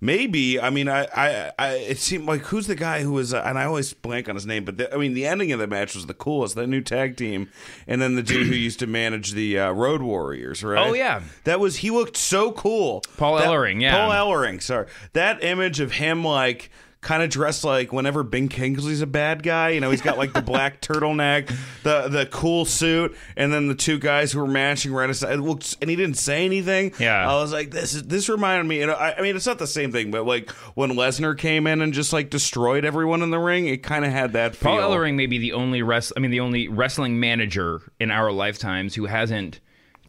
Maybe. 0.00 0.60
I 0.60 0.68
mean, 0.70 0.88
I, 0.88 1.06
I, 1.16 1.52
I, 1.58 1.68
it 1.76 1.98
seemed 1.98 2.26
like 2.26 2.42
who's 2.42 2.66
the 2.66 2.74
guy 2.74 3.00
who 3.02 3.12
was, 3.12 3.32
uh, 3.32 3.42
and 3.46 3.58
I 3.58 3.64
always 3.64 3.94
blank 3.94 4.28
on 4.28 4.34
his 4.34 4.44
name, 4.44 4.64
but 4.64 4.76
the, 4.76 4.92
I 4.92 4.98
mean, 4.98 5.14
the 5.14 5.26
ending 5.26 5.52
of 5.52 5.58
the 5.58 5.66
match 5.66 5.94
was 5.94 6.04
the 6.06 6.12
coolest. 6.14 6.54
That 6.54 6.66
new 6.66 6.82
tag 6.82 7.16
team, 7.16 7.48
and 7.86 8.00
then 8.02 8.14
the 8.14 8.22
dude 8.22 8.46
who 8.46 8.54
used 8.54 8.78
to 8.80 8.86
manage 8.86 9.32
the 9.32 9.58
uh, 9.58 9.70
Road 9.72 10.02
Warriors, 10.02 10.62
right? 10.62 10.86
Oh, 10.86 10.92
yeah. 10.92 11.22
that 11.44 11.60
was 11.60 11.76
he 11.76 11.90
looked 11.90 12.16
so 12.18 12.52
cool. 12.52 13.02
Paul 13.16 13.36
That- 13.36 13.48
Ellering, 13.48 13.80
yeah. 13.80 13.96
Paul 13.96 14.10
Ellering. 14.10 14.60
Sorry, 14.62 14.86
that 15.14 15.42
image 15.42 15.80
of 15.80 15.92
him 15.92 16.24
like. 16.24 16.70
Kind 17.06 17.22
of 17.22 17.30
dressed 17.30 17.62
like 17.62 17.92
whenever 17.92 18.24
Ben 18.24 18.48
Kingsley's 18.48 19.00
a 19.00 19.06
bad 19.06 19.44
guy, 19.44 19.68
you 19.68 19.80
know, 19.80 19.92
he's 19.92 20.02
got 20.02 20.18
like 20.18 20.32
the 20.32 20.42
black 20.42 20.80
turtleneck, 20.82 21.46
the 21.84 22.08
the 22.08 22.26
cool 22.26 22.64
suit, 22.64 23.16
and 23.36 23.52
then 23.52 23.68
the 23.68 23.76
two 23.76 24.00
guys 24.00 24.32
who 24.32 24.40
were 24.40 24.48
matching 24.48 24.92
right 24.92 25.08
aside. 25.08 25.38
It 25.38 25.76
and 25.80 25.88
he 25.88 25.94
didn't 25.94 26.16
say 26.16 26.44
anything. 26.44 26.92
Yeah. 26.98 27.30
I 27.30 27.40
was 27.40 27.52
like, 27.52 27.70
this 27.70 27.94
is 27.94 28.02
this 28.02 28.28
reminded 28.28 28.66
me. 28.66 28.82
And 28.82 28.90
I, 28.90 29.14
I 29.18 29.22
mean, 29.22 29.36
it's 29.36 29.46
not 29.46 29.60
the 29.60 29.68
same 29.68 29.92
thing, 29.92 30.10
but 30.10 30.26
like 30.26 30.50
when 30.74 30.94
Lesnar 30.94 31.38
came 31.38 31.68
in 31.68 31.80
and 31.80 31.92
just 31.92 32.12
like 32.12 32.28
destroyed 32.28 32.84
everyone 32.84 33.22
in 33.22 33.30
the 33.30 33.38
ring, 33.38 33.68
it 33.68 33.84
kind 33.84 34.04
of 34.04 34.10
had 34.10 34.32
that 34.32 34.56
feel. 34.56 34.72
Paul 34.72 34.80
Ellering 34.90 35.14
may 35.14 35.26
be 35.26 35.38
the 35.38 35.52
only 35.52 35.82
rest. 35.82 36.12
I 36.16 36.18
mean, 36.18 36.32
the 36.32 36.40
only 36.40 36.66
wrestling 36.66 37.20
manager 37.20 37.82
in 38.00 38.10
our 38.10 38.32
lifetimes 38.32 38.96
who 38.96 39.06
hasn't 39.06 39.60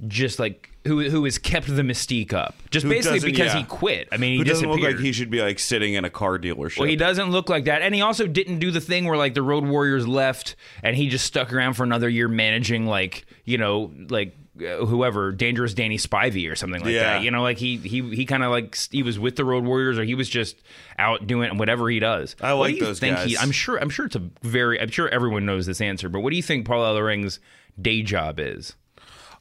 just 0.08 0.40
like 0.40 0.72
who 0.88 1.10
who 1.10 1.24
has 1.26 1.38
kept 1.38 1.68
the 1.68 1.82
mystique 1.84 2.34
up. 2.34 2.56
Just 2.72 2.84
Who 2.86 2.90
basically 2.90 3.20
because 3.20 3.54
yeah. 3.54 3.60
he 3.60 3.64
quit. 3.66 4.08
I 4.12 4.18
mean, 4.18 4.32
he 4.34 4.38
Who 4.40 4.44
doesn't 4.44 4.68
disappeared. 4.70 4.92
look 4.94 4.98
like 4.98 5.06
he 5.06 5.12
should 5.12 5.30
be 5.30 5.42
like 5.42 5.60
sitting 5.60 5.94
in 5.94 6.04
a 6.06 6.10
car 6.10 6.40
dealership? 6.40 6.80
Well, 6.80 6.88
he 6.90 6.96
doesn't 6.96 7.30
look 7.32 7.50
like 7.50 7.66
that, 7.66 7.82
and 7.82 7.94
he 7.94 8.02
also 8.02 8.26
didn't 8.28 8.60
do 8.60 8.72
the 8.72 8.82
thing 8.82 9.06
where 9.06 9.18
like 9.18 9.34
the 9.36 9.42
Road 9.44 9.66
Warriors 9.66 10.08
left, 10.08 10.56
and 10.82 10.96
he 10.96 11.10
just 11.10 11.26
stuck 11.26 11.54
around 11.54 11.74
for 11.76 11.84
another 11.84 12.10
year 12.10 12.28
managing 12.28 12.86
like 12.88 13.26
you 13.46 13.58
know 13.58 13.92
like 14.10 14.36
uh, 14.60 14.86
whoever 14.86 15.32
dangerous 15.32 15.76
Danny 15.76 15.98
Spivey 16.00 16.52
or 16.52 16.56
something 16.56 16.82
like 16.82 16.92
Yeah. 16.94 17.04
that. 17.20 17.24
You 17.24 17.30
know, 17.32 17.44
like 17.44 17.58
he 17.60 17.78
he 17.78 18.02
he 18.16 18.26
kind 18.26 18.44
of 18.44 18.50
like 18.52 18.76
he 18.92 19.04
was 19.04 19.20
with 19.20 19.36
the 19.36 19.46
Road 19.46 19.66
Warriors, 19.66 20.00
or 20.00 20.04
he 20.04 20.16
was 20.16 20.28
just 20.30 20.56
out 20.98 21.28
doing 21.28 21.58
whatever 21.60 21.90
he 21.90 22.00
does. 22.00 22.36
I 22.42 22.54
like 22.54 22.76
do 22.76 22.86
those 22.86 23.00
think 23.00 23.18
He, 23.20 23.36
guys. 23.36 23.44
I'm 23.44 23.52
sure. 23.52 23.78
I'm 23.78 23.90
sure 23.92 24.08
it's 24.08 24.16
a 24.16 24.24
very. 24.42 24.82
I'm 24.82 24.90
sure 24.90 25.08
everyone 25.10 25.46
knows 25.46 25.66
this 25.68 25.80
answer, 25.82 26.10
but 26.10 26.22
what 26.22 26.32
do 26.32 26.36
you 26.38 26.44
think 26.44 26.66
Paul 26.66 26.84
Ellering's 26.84 27.40
day 27.80 28.02
job 28.02 28.40
is? 28.40 28.74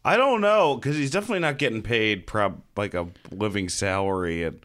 I 0.07 0.17
don't 0.17 0.41
know 0.41 0.77
because 0.77 0.95
he's 0.95 1.11
definitely 1.11 1.41
not 1.41 1.59
getting 1.59 1.83
paid 1.83 2.29
prob 2.29 2.63
like 2.77 2.95
a 2.95 3.09
living 3.33 3.69
salary, 3.69 4.45
and 4.45 4.61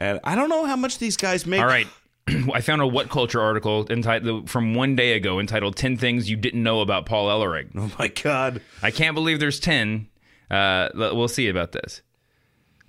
and 0.00 0.18
I 0.24 0.34
don't 0.34 0.48
know 0.48 0.64
how 0.66 0.74
much 0.74 0.98
these 0.98 1.16
guys 1.16 1.46
make. 1.46 1.60
All 1.60 1.66
right. 1.66 1.86
I 2.52 2.60
found 2.60 2.82
a 2.82 2.86
What 2.86 3.08
Culture 3.08 3.40
article 3.40 3.86
entitled 3.90 4.50
from 4.50 4.74
one 4.74 4.96
day 4.96 5.12
ago 5.12 5.38
entitled 5.38 5.76
10 5.76 5.98
Things 5.98 6.28
You 6.28 6.36
Didn't 6.36 6.62
Know 6.62 6.80
About 6.80 7.06
Paul 7.06 7.28
Ellering. 7.28 7.70
Oh 7.76 7.92
my 7.96 8.08
god. 8.08 8.60
I 8.82 8.90
can't 8.90 9.14
believe 9.14 9.38
there's 9.38 9.60
10. 9.60 10.08
Uh, 10.50 10.88
we'll 10.94 11.28
see 11.28 11.48
about 11.48 11.72
this. 11.72 12.02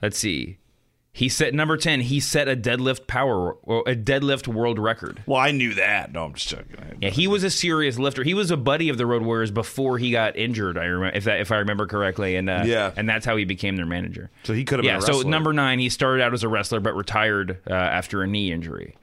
Let's 0.01 0.17
see. 0.17 0.57
He 1.15 1.29
set 1.29 1.53
number 1.53 1.77
10, 1.77 2.01
he 2.01 2.19
set 2.19 2.47
a 2.47 2.55
deadlift 2.55 3.05
power 3.05 3.53
or 3.61 3.83
a 3.87 3.95
deadlift 3.95 4.47
world 4.47 4.79
record. 4.79 5.21
Well, 5.27 5.39
I 5.39 5.51
knew 5.51 5.75
that. 5.75 6.11
No, 6.11 6.25
I'm 6.25 6.33
just 6.33 6.47
joking. 6.49 6.75
Yeah, 7.01 7.11
he 7.11 7.27
was 7.27 7.43
a 7.43 7.51
serious 7.51 7.99
lifter. 7.99 8.23
He 8.23 8.33
was 8.33 8.49
a 8.49 8.57
buddy 8.57 8.89
of 8.89 8.97
the 8.97 9.05
Road 9.05 9.21
Warriors 9.21 9.51
before 9.51 9.99
he 9.99 10.09
got 10.09 10.35
injured. 10.35 10.75
I 10.75 10.85
remember 10.85 11.15
if 11.15 11.25
that, 11.25 11.39
if 11.39 11.51
I 11.51 11.57
remember 11.57 11.85
correctly, 11.85 12.35
and 12.35 12.49
uh, 12.49 12.63
Yeah. 12.65 12.91
and 12.97 13.07
that's 13.07 13.27
how 13.27 13.37
he 13.37 13.45
became 13.45 13.75
their 13.75 13.85
manager. 13.85 14.31
So 14.43 14.53
he 14.53 14.65
could 14.65 14.79
have 14.79 14.83
been 14.85 14.95
yeah. 14.95 15.21
So 15.21 15.21
number 15.21 15.53
nine, 15.53 15.77
he 15.77 15.89
started 15.89 16.23
out 16.23 16.33
as 16.33 16.41
a 16.41 16.47
wrestler 16.47 16.79
but 16.79 16.95
retired 16.95 17.59
uh, 17.69 17.73
after 17.73 18.23
a 18.23 18.27
knee 18.27 18.51
injury. 18.51 18.95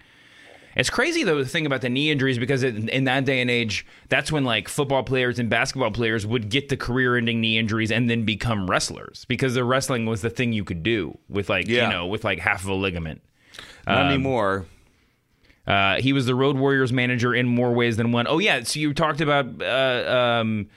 It's 0.77 0.89
crazy 0.91 1.25
though 1.25 1.39
the 1.39 1.49
thing 1.49 1.67
about 1.67 1.81
the 1.81 1.89
knee 1.89 2.11
injuries 2.11 2.39
because 2.39 2.63
in, 2.63 2.89
in 2.91 3.05
that 3.05 3.25
day 3.25 3.41
and 3.41 3.51
age, 3.51 3.85
that's 4.09 4.31
when 4.31 4.45
like 4.45 4.69
football 4.69 5.03
players 5.03 5.39
and 5.39 5.51
basketball 5.51 5.91
players 5.91 6.25
would 6.27 6.49
get 6.49 6.69
the 6.69 6.77
career-ending 6.77 7.41
knee 7.41 7.59
injuries 7.59 7.91
and 7.91 8.09
then 8.09 8.25
become 8.25 8.71
wrestlers 8.71 9.25
because 9.29 9.55
the 9.55 9.65
wrestling 9.65 10.07
was 10.07 10.23
the 10.23 10.31
thing 10.31 10.53
you 10.53 10.65
could 10.65 10.83
do 10.83 11.19
with 11.29 11.49
like 11.49 11.67
Yeah. 11.67 11.87
you 11.87 11.93
know 11.93 12.07
with 12.07 12.23
like 12.25 12.39
half 12.39 12.63
of 12.63 12.69
a 12.69 12.75
ligament. 12.75 13.21
Not 13.87 14.03
Um, 14.03 14.07
anymore. 14.09 14.67
Uh, 15.67 15.97
he 16.01 16.13
was 16.13 16.27
the 16.27 16.35
Road 16.35 16.57
Warriors 16.57 16.93
manager 16.93 17.35
in 17.35 17.47
more 17.47 17.73
ways 17.73 17.97
than 17.97 18.13
one. 18.13 18.27
Oh 18.29 18.39
yeah, 18.39 18.63
so 18.63 18.81
you 18.81 18.93
talked 18.95 19.21
about 19.21 19.47
uh, 19.63 20.39
um, 20.41 20.69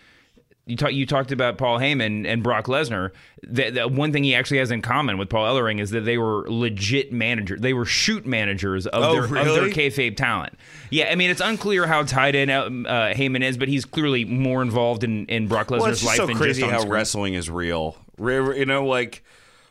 you 0.65 0.77
talk, 0.77 0.93
you 0.93 1.05
talked 1.05 1.31
about 1.33 1.57
Paul 1.57 1.77
Heyman 1.79 2.25
and 2.25 2.41
Brock 2.41 2.67
Lesnar. 2.67 3.11
The, 3.45 3.69
the 3.69 3.87
one 3.87 4.13
thing 4.13 4.23
he 4.23 4.33
actually 4.33 4.59
has 4.59 4.71
in 4.71 4.81
common 4.81 5.17
with 5.17 5.29
Paul 5.29 5.45
Ellering 5.53 5.81
is 5.81 5.89
that 5.91 6.01
they 6.01 6.17
were 6.17 6.45
legit 6.49 7.11
managers. 7.11 7.59
They 7.59 7.73
were 7.73 7.85
shoot 7.85 8.25
managers 8.25 8.87
of, 8.87 9.03
Oh, 9.03 9.13
their, 9.13 9.23
of 9.25 9.55
their 9.55 9.69
kayfabe 9.69 10.15
talent. 10.15 10.53
Yeah, 10.89 11.09
I 11.11 11.15
mean 11.15 11.29
it's 11.31 11.41
unclear 11.41 11.85
how 11.85 12.03
tied 12.03 12.35
in 12.35 12.49
uh, 12.49 12.63
Heyman 13.15 13.41
is, 13.43 13.57
but 13.57 13.67
he's 13.67 13.83
clearly 13.83 14.23
more 14.23 14.61
involved 14.61 15.03
in, 15.03 15.25
in 15.25 15.47
Brock 15.47 15.67
Lesnar's 15.67 15.81
Well, 15.81 15.91
it's 15.91 16.05
life 16.05 16.15
so 16.17 16.27
crazy 16.27 16.61
just 16.61 16.71
how 16.71 16.79
screen. 16.79 16.93
wrestling 16.93 17.33
is 17.33 17.49
real. 17.49 17.97
You 18.17 18.65
know, 18.65 18.85
like 18.85 19.23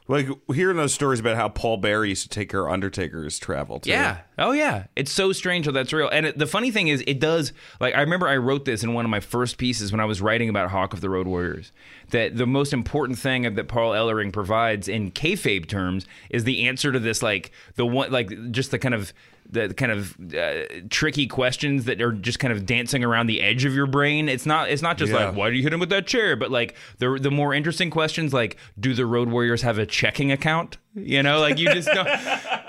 like 0.08 0.28
hearing 0.52 0.76
those 0.76 0.92
stories 0.92 1.20
about 1.20 1.36
how 1.36 1.48
Paul 1.48 1.76
Bearer 1.76 2.04
used 2.04 2.24
to 2.24 2.28
take 2.28 2.52
of 2.52 2.68
Undertaker's 2.68 3.38
travel. 3.38 3.80
Too. 3.80 3.90
Yeah. 3.90 4.22
Oh, 4.36 4.52
yeah. 4.52 4.86
It's 4.96 5.12
so 5.12 5.32
strange 5.32 5.66
how 5.66 5.72
that's 5.72 5.92
real. 5.92 6.08
And 6.08 6.26
it, 6.26 6.38
the 6.38 6.46
funny 6.46 6.70
thing 6.70 6.88
is, 6.88 7.04
it 7.06 7.20
does. 7.20 7.52
Like, 7.80 7.94
I 7.94 8.00
remember 8.00 8.26
I 8.26 8.36
wrote 8.36 8.64
this 8.64 8.82
in 8.82 8.94
one 8.94 9.04
of 9.04 9.10
my 9.10 9.20
first 9.20 9.58
pieces 9.58 9.92
when 9.92 10.00
I 10.00 10.04
was 10.04 10.20
writing 10.20 10.48
about 10.48 10.70
Hawk 10.70 10.92
of 10.92 11.00
the 11.00 11.08
Road 11.08 11.28
Warriors. 11.28 11.72
That 12.10 12.36
the 12.36 12.46
most 12.46 12.72
important 12.72 13.18
thing 13.18 13.54
that 13.54 13.68
Paul 13.68 13.92
Ellering 13.92 14.32
provides 14.32 14.88
in 14.88 15.12
kayfabe 15.12 15.68
terms 15.68 16.06
is 16.30 16.44
the 16.44 16.66
answer 16.66 16.90
to 16.92 16.98
this, 16.98 17.22
like 17.22 17.52
the 17.76 17.86
one, 17.86 18.10
like 18.10 18.50
just 18.50 18.72
the 18.72 18.78
kind 18.78 18.94
of 18.94 19.12
the 19.48 19.74
kind 19.74 19.92
of 19.92 20.16
uh, 20.35 20.62
tricky 20.90 21.26
questions 21.26 21.85
that 21.85 22.00
are 22.00 22.12
just 22.12 22.38
kind 22.38 22.52
of 22.52 22.64
dancing 22.64 23.05
around 23.05 23.26
the 23.26 23.40
edge 23.42 23.64
of 23.64 23.74
your 23.74 23.87
brain. 23.87 24.28
It's 24.28 24.46
not. 24.46 24.70
It's 24.70 24.83
not 24.83 24.96
just 24.98 25.12
Yeah. 25.12 25.26
like 25.26 25.37
why 25.37 25.50
do 25.50 25.57
you 25.57 25.62
hit 25.62 25.72
him 25.72 25.81
with 25.81 25.90
that 25.90 26.07
chair, 26.07 26.37
but 26.37 26.50
like 26.50 26.74
the 26.98 27.18
the 27.20 27.31
more 27.31 27.52
interesting 27.52 27.90
questions, 27.90 28.33
like 28.33 28.57
do 28.81 28.94
the 28.94 29.05
Road 29.07 29.28
Warriors 29.28 29.62
have 29.62 29.78
a 29.78 29.85
checking 29.87 30.33
account? 30.33 30.78
You 30.94 31.22
know, 31.22 31.40
like 31.40 31.59
you 31.59 31.72
just 31.72 31.88
don't. 31.88 32.09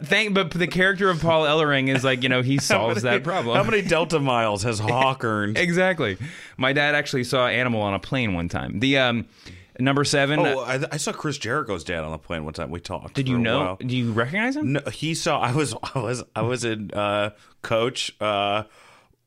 Thank, 0.00 0.32
but 0.32 0.52
the 0.52 0.68
character 0.68 1.10
of 1.10 1.20
Paul 1.20 1.44
Ellering 1.44 1.92
is 1.92 2.04
like 2.04 2.22
you 2.22 2.28
know 2.28 2.40
he 2.42 2.58
solves 2.60 3.02
that 3.02 3.24
problem. 3.24 3.56
How 3.56 3.64
many 3.64 3.82
Delta 3.82 4.20
miles 4.20 4.62
has 4.62 4.78
Hawk 4.78 5.24
earned? 5.24 5.58
exactly. 5.58 6.16
My 6.56 6.72
dad 6.72 6.94
actually 6.94 7.24
saw 7.24 7.48
Animal 7.48 7.80
on 7.82 7.94
a 7.94 7.98
plane 7.98 8.34
one 8.34 8.48
time. 8.48 8.78
The 8.78 8.98
um, 8.98 9.26
number 9.78 10.04
seven. 10.04 10.40
Oh, 10.40 10.60
uh, 10.60 10.86
I, 10.90 10.94
I 10.94 10.96
saw 10.96 11.12
Chris 11.12 11.38
Jericho's 11.38 11.84
dad 11.84 12.04
on 12.04 12.12
the 12.12 12.18
plane 12.18 12.44
one 12.44 12.54
time. 12.54 12.70
We 12.70 12.80
talked. 12.80 13.14
did 13.14 13.28
you 13.28 13.38
know? 13.38 13.76
Do 13.80 13.96
you 13.96 14.12
recognize 14.12 14.56
him? 14.56 14.72
No, 14.74 14.80
he 14.92 15.14
saw. 15.14 15.40
I 15.40 15.52
was. 15.52 15.74
I 15.94 15.98
was. 15.98 16.22
I 16.34 16.42
was 16.42 16.64
in 16.64 16.90
uh, 16.92 17.30
coach 17.62 18.14
uh, 18.20 18.64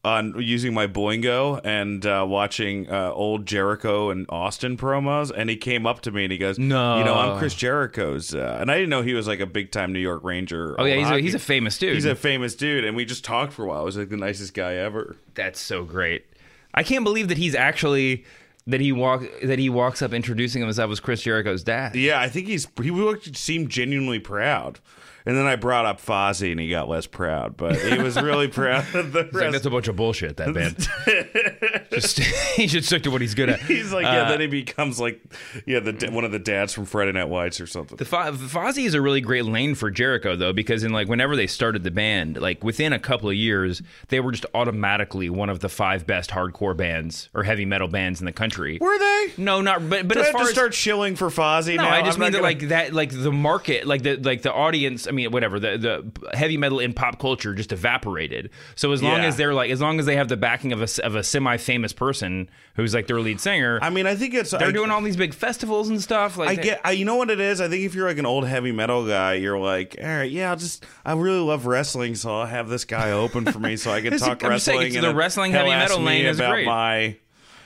on 0.03 0.33
using 0.41 0.73
my 0.73 0.87
Boingo 0.87 1.61
and 1.63 2.03
uh, 2.05 2.25
watching 2.27 2.89
uh, 2.89 3.11
old 3.11 3.45
Jericho 3.45 4.09
and 4.09 4.25
Austin 4.29 4.75
promos, 4.77 5.31
and 5.35 5.49
he 5.49 5.55
came 5.57 5.85
up 5.85 6.01
to 6.01 6.11
me 6.11 6.23
and 6.23 6.31
he 6.31 6.37
goes, 6.39 6.57
No. 6.57 6.97
you 6.97 7.03
know, 7.03 7.13
I'm 7.13 7.37
Chris 7.37 7.53
Jericho's," 7.53 8.33
uh, 8.33 8.57
and 8.59 8.71
I 8.71 8.75
didn't 8.75 8.89
know 8.89 9.03
he 9.03 9.13
was 9.13 9.27
like 9.27 9.39
a 9.41 9.45
big 9.45 9.71
time 9.71 9.93
New 9.93 9.99
York 9.99 10.23
Ranger. 10.23 10.75
Oh 10.79 10.85
yeah, 10.85 10.95
he's 10.95 11.09
a, 11.09 11.19
he's 11.19 11.35
a 11.35 11.39
famous 11.39 11.77
dude. 11.77 11.93
he's 11.93 12.05
a 12.05 12.15
famous 12.15 12.55
dude, 12.55 12.83
and 12.83 12.95
we 12.95 13.05
just 13.05 13.23
talked 13.23 13.53
for 13.53 13.63
a 13.63 13.67
while. 13.67 13.81
It 13.83 13.85
was 13.85 13.97
like 13.97 14.09
the 14.09 14.17
nicest 14.17 14.53
guy 14.53 14.73
ever. 14.75 15.15
That's 15.35 15.59
so 15.59 15.83
great. 15.83 16.25
I 16.73 16.83
can't 16.83 17.03
believe 17.03 17.27
that 17.27 17.37
he's 17.37 17.53
actually 17.53 18.23
that 18.71 18.81
he 18.81 18.91
walk 18.91 19.23
that 19.43 19.59
he 19.59 19.69
walks 19.69 20.01
up 20.01 20.13
introducing 20.13 20.61
himself 20.61 20.91
as 20.91 20.99
Chris 20.99 21.21
Jericho's 21.21 21.63
dad. 21.63 21.95
Yeah, 21.95 22.19
I 22.19 22.29
think 22.29 22.47
he's 22.47 22.67
he 22.81 22.91
looked 22.91 23.35
seemed 23.37 23.69
genuinely 23.69 24.19
proud. 24.19 24.79
And 25.25 25.37
then 25.37 25.45
I 25.45 25.55
brought 25.55 25.85
up 25.85 26.01
Fozzy, 26.01 26.51
and 26.51 26.59
he 26.59 26.69
got 26.69 26.89
less 26.89 27.05
proud, 27.07 27.55
but 27.57 27.75
he 27.79 27.97
was 28.01 28.19
really 28.19 28.47
proud 28.49 28.93
of 28.95 29.11
the 29.13 29.19
It's 29.19 29.33
like, 29.33 29.41
rest. 29.43 29.51
that's 29.53 29.65
a 29.65 29.69
bunch 29.69 29.87
of 29.87 29.95
bullshit. 29.95 30.37
That 30.37 30.53
band. 30.53 30.87
Just 31.91 32.19
he 32.55 32.67
should 32.67 32.85
stick 32.85 33.03
to 33.03 33.11
what 33.11 33.21
he's 33.21 33.35
good 33.35 33.49
at. 33.49 33.59
He's 33.61 33.91
like, 33.91 34.03
yeah. 34.05 34.23
Uh, 34.23 34.29
then 34.29 34.41
he 34.41 34.47
becomes 34.47 34.99
like, 34.99 35.21
yeah, 35.65 35.79
the 35.79 36.09
one 36.11 36.23
of 36.23 36.31
the 36.31 36.39
dads 36.39 36.73
from 36.73 36.85
Friday 36.85 37.11
Night 37.11 37.29
Lights 37.29 37.59
or 37.61 37.67
something. 37.67 37.97
The 37.97 38.05
Fo- 38.05 38.31
Fozzy 38.31 38.85
is 38.85 38.93
a 38.93 39.01
really 39.01 39.21
great 39.21 39.45
lane 39.45 39.75
for 39.75 39.91
Jericho 39.91 40.35
though, 40.35 40.53
because 40.53 40.83
in 40.83 40.91
like 40.93 41.07
whenever 41.07 41.35
they 41.35 41.47
started 41.47 41.83
the 41.83 41.91
band, 41.91 42.39
like 42.39 42.63
within 42.63 42.93
a 42.93 42.99
couple 42.99 43.29
of 43.29 43.35
years, 43.35 43.81
they 44.07 44.19
were 44.19 44.31
just 44.31 44.45
automatically 44.53 45.29
one 45.29 45.49
of 45.49 45.59
the 45.59 45.69
five 45.69 46.07
best 46.07 46.29
hardcore 46.31 46.75
bands 46.75 47.29
or 47.33 47.43
heavy 47.43 47.65
metal 47.65 47.87
bands 47.87 48.19
in 48.21 48.25
the 48.25 48.31
country. 48.31 48.77
Were 48.79 48.97
they? 48.97 49.33
no, 49.37 49.61
not 49.61 49.87
but 49.89 50.07
but 50.07 50.15
Do 50.15 50.19
I 50.21 50.23
as 50.23 50.27
have 50.27 50.33
far 50.33 50.41
to 50.43 50.47
as 50.47 50.53
start 50.53 50.73
shilling 50.73 51.15
for 51.15 51.27
Fozzy 51.27 51.75
no, 51.75 51.83
now? 51.83 51.89
I 51.93 52.01
just 52.01 52.17
I'm 52.17 52.21
mean 52.21 52.31
that 52.31 52.37
gonna- 52.39 52.43
like 52.43 52.59
that, 52.69 52.93
like 52.93 53.11
the 53.11 53.31
market, 53.31 53.85
like 53.85 54.03
the 54.03 54.15
like 54.17 54.41
the 54.41 54.53
audience. 54.53 55.07
I 55.11 55.13
mean, 55.13 55.29
whatever 55.31 55.59
the 55.59 55.77
the 55.77 56.37
heavy 56.37 56.55
metal 56.55 56.79
in 56.79 56.93
pop 56.93 57.19
culture 57.19 57.53
just 57.53 57.73
evaporated. 57.73 58.49
So 58.75 58.93
as 58.93 59.03
long 59.03 59.21
Yeah. 59.21 59.27
as 59.27 59.35
they're 59.35 59.53
like, 59.53 59.69
as 59.71 59.81
long 59.81 59.99
as 59.99 60.05
they 60.05 60.15
have 60.15 60.29
the 60.29 60.37
backing 60.37 60.71
of 60.71 60.81
a 60.81 61.05
of 61.05 61.15
a 61.15 61.23
semi 61.23 61.57
famous 61.57 61.91
person 61.91 62.49
who's 62.75 62.93
like 62.93 63.07
their 63.07 63.19
lead 63.19 63.41
singer, 63.41 63.77
I 63.81 63.89
mean, 63.89 64.07
I 64.07 64.15
think 64.15 64.33
it's. 64.33 64.51
they're 64.51 64.69
I, 64.69 64.71
doing 64.71 64.89
all 64.89 65.01
these 65.01 65.17
big 65.17 65.33
festivals 65.33 65.89
and 65.89 66.01
stuff. 66.01 66.37
Like 66.37 66.49
I 66.49 66.55
they- 66.55 66.63
get. 66.63 66.81
I, 66.85 66.91
you 66.91 67.03
know 67.03 67.15
what 67.15 67.29
it 67.29 67.41
is? 67.41 67.59
I 67.59 67.67
think 67.67 67.83
if 67.83 67.93
you're 67.93 68.07
like 68.07 68.17
an 68.17 68.25
old 68.25 68.47
heavy 68.47 68.71
metal 68.71 69.05
guy, 69.05 69.33
you're 69.33 69.59
like, 69.59 69.97
all 70.01 70.07
right, 70.07 70.31
yeah, 70.31 70.49
I'll 70.51 70.55
just. 70.55 70.85
I 71.05 71.11
really 71.13 71.39
love 71.41 71.65
wrestling, 71.65 72.15
so 72.15 72.39
I'll 72.39 72.45
have 72.47 72.69
this 72.69 72.85
guy 72.85 73.11
open 73.11 73.43
for 73.51 73.59
me, 73.59 73.75
so 73.75 73.91
I 73.91 73.99
can 74.03 74.17
talk 74.17 74.43
I'm 74.45 74.57
saying, 74.59 74.79
wrestling. 74.79 74.95
and 74.95 75.05
the 75.05 75.13
wrestling 75.15 75.51
heavy 75.51 75.69
metal 75.71 75.99
me 75.99 76.05
lane 76.05 76.25
is 76.27 76.39
about 76.39 76.51
great. 76.51 76.65
My, 76.65 77.17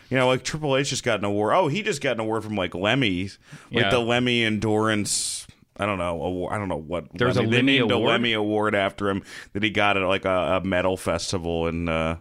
you 0.09 0.17
know, 0.17 0.27
like 0.27 0.43
Triple 0.43 0.75
H 0.77 0.89
just 0.89 1.03
got 1.03 1.19
an 1.19 1.25
award. 1.25 1.53
Oh, 1.55 1.67
he 1.67 1.83
just 1.83 2.01
got 2.01 2.13
an 2.13 2.21
award 2.21 2.43
from 2.43 2.55
like 2.55 2.73
Lemmy, 2.73 3.23
like 3.71 3.83
Yeah. 3.83 3.89
the 3.91 3.99
Lemmy 3.99 4.43
Endurance. 4.43 5.45
I 5.77 5.85
don't 5.85 5.97
know. 5.97 6.21
Award, 6.21 6.53
I 6.53 6.57
don't 6.57 6.69
know 6.69 6.77
what. 6.77 7.05
There's 7.13 7.37
a 7.37 7.41
Lemmy- 7.41 7.51
they 7.51 7.57
Lemmy 7.57 7.77
award? 7.79 7.91
a 7.91 8.07
Lemmy 8.11 8.33
award 8.33 8.75
after 8.75 9.09
him 9.09 9.23
that 9.53 9.63
he 9.63 9.69
got 9.69 9.97
at 9.97 10.03
like 10.07 10.25
a, 10.25 10.61
a 10.61 10.65
metal 10.65 10.95
festival 10.95 11.67
in 11.67 11.89
uh, 11.89 12.17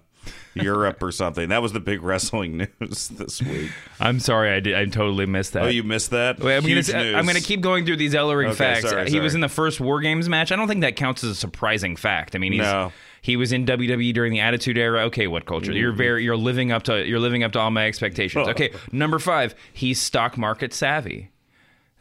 Europe 0.55 1.03
or 1.03 1.13
something. 1.13 1.49
That 1.51 1.63
was 1.63 1.73
the 1.73 1.81
big 1.81 2.03
wrestling 2.03 2.57
news 2.81 3.09
this 3.09 3.41
week. 3.43 3.71
I'm 4.01 4.19
sorry, 4.21 4.51
I 4.53 4.61
did. 4.61 4.75
I 4.75 4.87
totally 4.87 5.27
missed 5.27 5.53
that. 5.53 5.65
Oh, 5.65 5.69
you 5.69 5.83
missed 5.85 6.11
that? 6.11 6.41
Wait, 6.41 6.57
I'm 6.57 6.63
gonna, 6.63 6.75
news. 6.75 6.91
I'm 6.93 7.27
gonna 7.27 7.41
keep 7.41 7.61
going 7.61 7.85
through 7.87 7.97
these 7.97 8.15
Ellering 8.15 8.47
Okay, 8.49 8.55
facts. 8.57 8.91
sorry, 8.91 9.11
he 9.11 9.21
was 9.21 9.35
in 9.35 9.41
the 9.41 9.49
first 9.49 9.81
War 9.81 10.01
Games 10.01 10.29
match. 10.29 10.51
I 10.51 10.57
don't 10.57 10.67
think 10.69 10.81
that 10.81 10.97
counts 10.97 11.23
as 11.23 11.31
a 11.31 11.35
surprising 11.37 11.95
fact. 11.97 12.35
I 12.35 12.39
mean, 12.39 12.53
he's, 12.53 12.63
No. 12.63 12.93
he 13.23 13.37
was 13.37 13.53
in 13.53 13.67
WWE 13.67 14.13
during 14.15 14.33
the 14.33 14.41
Attitude 14.41 14.79
Era. 14.79 15.03
Okay, 15.05 15.27
what 15.29 15.47
culture? 15.47 15.73
You're 15.73 15.91
Mm-hmm. 15.93 15.99
very 15.99 16.25
you're 16.25 16.37
living 16.37 16.73
up 16.73 16.83
to 16.85 17.07
you're 17.07 17.21
living 17.21 17.43
up 17.45 17.53
to 17.53 17.61
all 17.61 17.71
my 17.71 17.87
expectations. 17.87 18.47
Oh. 18.49 18.51
Okay, 18.53 18.73
number 18.93 19.19
five, 19.19 19.55
he's 19.73 20.01
stock 20.01 20.37
market 20.39 20.73
savvy. 20.73 21.31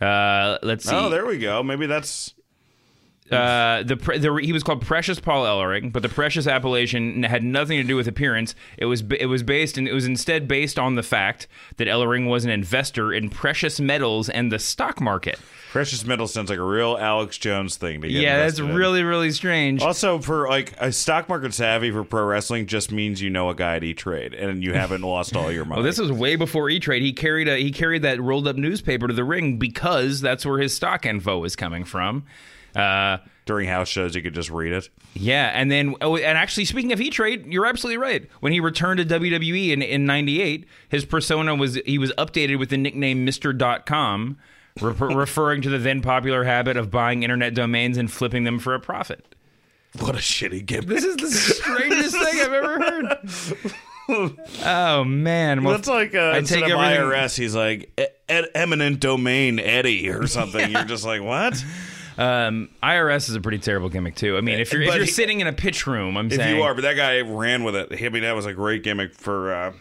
Uh, 0.03 0.57
let's 0.63 0.85
see. 0.85 0.95
Oh, 0.95 1.09
there 1.09 1.25
we 1.25 1.37
go. 1.37 1.63
Maybe 1.63 1.85
that's. 1.85 2.33
Uh, 3.31 3.83
the, 3.83 3.95
the 3.95 4.39
he 4.43 4.51
was 4.51 4.63
called 4.63 4.81
Precious 4.85 5.19
Paul 5.19 5.45
Ellering, 5.45 5.91
but 5.91 6.01
the 6.03 6.09
Precious 6.09 6.45
appellation 6.45 7.23
had 7.23 7.43
nothing 7.43 7.77
to 7.77 7.83
do 7.83 7.95
with 7.95 8.07
appearance. 8.07 8.53
It 8.77 8.85
was 8.85 9.01
it 9.17 9.27
was 9.27 9.43
based 9.43 9.77
and 9.77 9.87
it 9.87 9.93
was 9.93 10.05
instead 10.05 10.47
based 10.47 10.77
on 10.77 10.95
the 10.95 11.03
fact 11.03 11.47
that 11.77 11.87
Ellering 11.87 12.27
was 12.29 12.43
an 12.45 12.51
investor 12.51 13.13
in 13.13 13.29
precious 13.29 13.79
metals 13.79 14.29
and 14.29 14.51
the 14.51 14.59
stock 14.59 14.99
market. 14.99 15.39
Precious 15.71 16.05
metal 16.05 16.27
sounds 16.27 16.49
like 16.51 16.59
a 16.59 16.63
real 16.63 16.97
Alex 16.99 17.37
Jones 17.37 17.77
thing 17.77 18.01
to 18.01 18.07
get 18.07 18.21
Yeah, 18.21 18.37
that's 18.37 18.59
in. 18.59 18.75
really 18.75 19.03
really 19.03 19.31
strange. 19.31 19.81
Also, 19.81 20.19
for 20.19 20.47
like 20.47 20.73
a 20.77 20.91
stock 20.91 21.27
market 21.29 21.53
savvy 21.53 21.89
for 21.91 22.03
pro 22.03 22.25
wrestling, 22.25 22.67
just 22.67 22.91
means 22.91 23.21
you 23.21 23.29
know 23.29 23.49
a 23.49 23.55
guy 23.55 23.77
at 23.77 23.83
E 23.83 23.93
Trade 23.93 24.33
and 24.33 24.63
you 24.63 24.73
haven't 24.73 25.01
lost 25.01 25.35
all 25.35 25.51
your 25.51 25.65
money. 25.65 25.77
Well, 25.79 25.83
this 25.85 25.97
was 25.97 26.11
way 26.11 26.35
before 26.35 26.69
E 26.69 26.79
Trade. 26.79 27.01
He 27.01 27.13
carried 27.13 27.47
a 27.47 27.57
he 27.57 27.71
carried 27.71 28.01
that 28.03 28.21
rolled 28.21 28.47
up 28.47 28.57
newspaper 28.57 29.07
to 29.07 29.13
the 29.13 29.23
ring 29.23 29.57
because 29.57 30.19
that's 30.21 30.45
where 30.45 30.59
his 30.59 30.75
stock 30.75 31.05
info 31.05 31.39
was 31.39 31.55
coming 31.55 31.85
from. 31.85 32.25
Uh, 32.75 33.17
During 33.45 33.67
house 33.67 33.89
shows, 33.89 34.15
you 34.15 34.21
could 34.21 34.33
just 34.33 34.49
read 34.49 34.71
it. 34.71 34.89
yeah, 35.15 35.51
and 35.53 35.69
then 35.69 35.95
oh, 36.01 36.15
and 36.15 36.37
actually, 36.37 36.63
speaking 36.65 36.93
of 36.93 37.01
E 37.01 37.09
Trade, 37.09 37.45
you're 37.47 37.65
absolutely 37.65 37.97
right. 37.97 38.29
When 38.39 38.53
he 38.53 38.59
returned 38.61 38.99
to 38.99 39.05
WWE 39.19 39.71
in 39.71 39.81
in 39.81 40.05
'98, 40.05 40.65
his 40.89 41.03
persona 41.05 41.53
was 41.53 41.75
he 41.85 41.97
was 41.97 42.11
updated 42.13 42.57
with 42.57 42.69
the 42.69 42.77
nickname 42.77 43.25
Mister 43.25 43.51
Dot 43.51 43.85
Com, 43.85 44.37
re- 44.79 44.93
referring 45.13 45.61
to 45.63 45.69
the 45.69 45.77
then 45.77 46.01
popular 46.01 46.45
habit 46.45 46.77
of 46.77 46.89
buying 46.89 47.21
internet 47.23 47.53
domains 47.53 47.97
and 47.97 48.09
flipping 48.09 48.45
them 48.45 48.59
for 48.59 48.73
a 48.75 48.79
profit. 48.79 49.35
What 49.99 50.15
a 50.15 50.19
shitty 50.19 50.65
gimmick. 50.65 50.87
This 50.87 51.03
is 51.03 51.17
the 51.17 51.29
strangest 51.29 52.15
thing 52.15 52.39
I've 52.41 52.53
ever 52.53 52.81
heard. 52.81 53.73
Oh 54.65 55.03
man, 55.05 55.63
well, 55.63 55.75
That's 55.75 55.87
like 55.87 56.13
uh, 56.15 56.19
I 56.19 56.37
instead 56.39 56.61
take 56.61 56.71
of 56.71 56.77
IRS, 56.79 57.37
he's 57.37 57.55
like 57.55 57.91
e- 57.99 58.05
ed- 58.27 58.49
eminent 58.55 58.99
domain 58.99 59.59
Eddie 59.59 60.09
or 60.09 60.27
something. 60.27 60.71
You're 60.71 60.83
just 60.85 61.05
like, 61.05 61.21
what? 61.21 61.63
Um, 62.17 62.69
IRS 62.81 63.29
is 63.29 63.35
a 63.35 63.41
pretty 63.41 63.59
terrible 63.59 63.89
gimmick 63.89 64.15
too. 64.15 64.37
I 64.37 64.41
mean, 64.41 64.59
if 64.59 64.71
you're 64.73 64.81
if 64.83 64.93
you're 64.95 65.05
he- 65.05 65.11
sitting 65.11 65.39
in 65.41 65.47
a 65.47 65.53
pitch 65.53 65.87
room, 65.87 66.17
I'm 66.17 66.27
If 66.27 66.33
saying 66.35 66.55
you 66.57 66.63
are, 66.63 66.73
but 66.73 66.81
that 66.81 66.93
guy 66.95 67.21
ran 67.21 67.63
with 67.63 67.75
it. 67.75 67.89
I 68.03 68.09
mean, 68.09 68.23
that 68.23 68.35
was 68.35 68.45
a 68.45 68.53
great 68.53 68.83
gimmick 68.83 69.13
for 69.15 69.53
uh, 69.53 69.73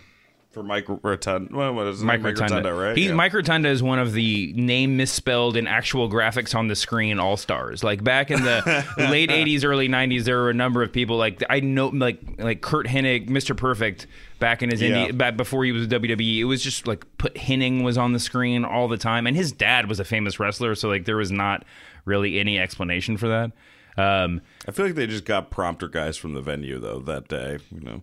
for 0.51 0.63
Mike 0.63 0.85
Rotunda. 1.03 1.55
Well, 1.57 1.73
what 1.75 1.87
is 1.87 2.03
it? 2.03 2.05
Mike 2.05 2.23
Rotunda, 2.23 2.75
right? 2.75 2.95
He, 2.97 3.07
Yeah. 3.07 3.15
Mike 3.15 3.33
Rotunda 3.33 3.71
is 3.71 3.83
one 3.83 3.99
of 3.99 4.13
the 4.13 4.53
name 4.55 4.99
misspelled 4.99 5.57
in 5.57 5.67
actual 5.67 6.11
graphics 6.11 6.55
on 6.55 6.69
the 6.69 6.77
screen 6.77 7.19
all 7.19 7.39
stars. 7.39 7.83
Like 7.83 8.05
back 8.05 8.31
in 8.31 8.43
the 8.43 8.85
late 8.99 9.31
'80s, 9.31 9.65
early 9.65 9.89
'90s, 9.89 10.25
there 10.25 10.39
were 10.39 10.51
a 10.51 10.55
number 10.55 10.83
of 10.83 10.93
people 10.93 11.17
like 11.17 11.43
I 11.49 11.61
know, 11.61 11.89
like 11.89 12.19
like 12.39 12.61
Curt 12.61 12.87
Hennig, 12.87 13.31
Mr. 13.31 13.57
Perfect, 13.57 14.07
back 14.41 14.63
in 14.63 14.71
his 14.71 14.83
Yeah. 14.83 15.07
indie, 15.09 15.17
back 15.17 15.37
before 15.39 15.65
he 15.65 15.73
was 15.73 15.87
WWE. 15.89 16.41
It 16.41 16.45
was 16.45 16.63
just 16.63 16.87
like 16.87 17.05
put 17.17 17.37
Henning 17.39 17.83
was 17.83 17.97
on 17.97 18.13
the 18.13 18.21
screen 18.21 18.65
all 18.67 18.89
the 18.89 18.99
time, 18.99 19.27
and 19.27 19.35
his 19.35 19.53
dad 19.53 19.89
was 19.89 20.01
a 20.01 20.05
famous 20.05 20.39
wrestler, 20.39 20.75
so 20.75 20.89
like 20.91 21.07
there 21.07 21.17
was 21.17 21.31
not 21.33 21.65
really 22.05 22.39
any 22.39 22.59
explanation 22.59 23.17
for 23.17 23.29
that. 23.29 23.53
Um, 23.97 24.41
I 24.67 24.71
feel 24.71 24.87
like 24.87 24.95
they 24.95 25.07
just 25.07 25.25
got 25.25 25.51
prompter 25.51 25.89
guys 25.89 26.17
from 26.17 26.35
the 26.35 26.41
venue 26.41 26.79
though 26.79 27.01
that 27.01 27.29
day. 27.29 27.59
You 27.71 27.81
know, 27.81 28.03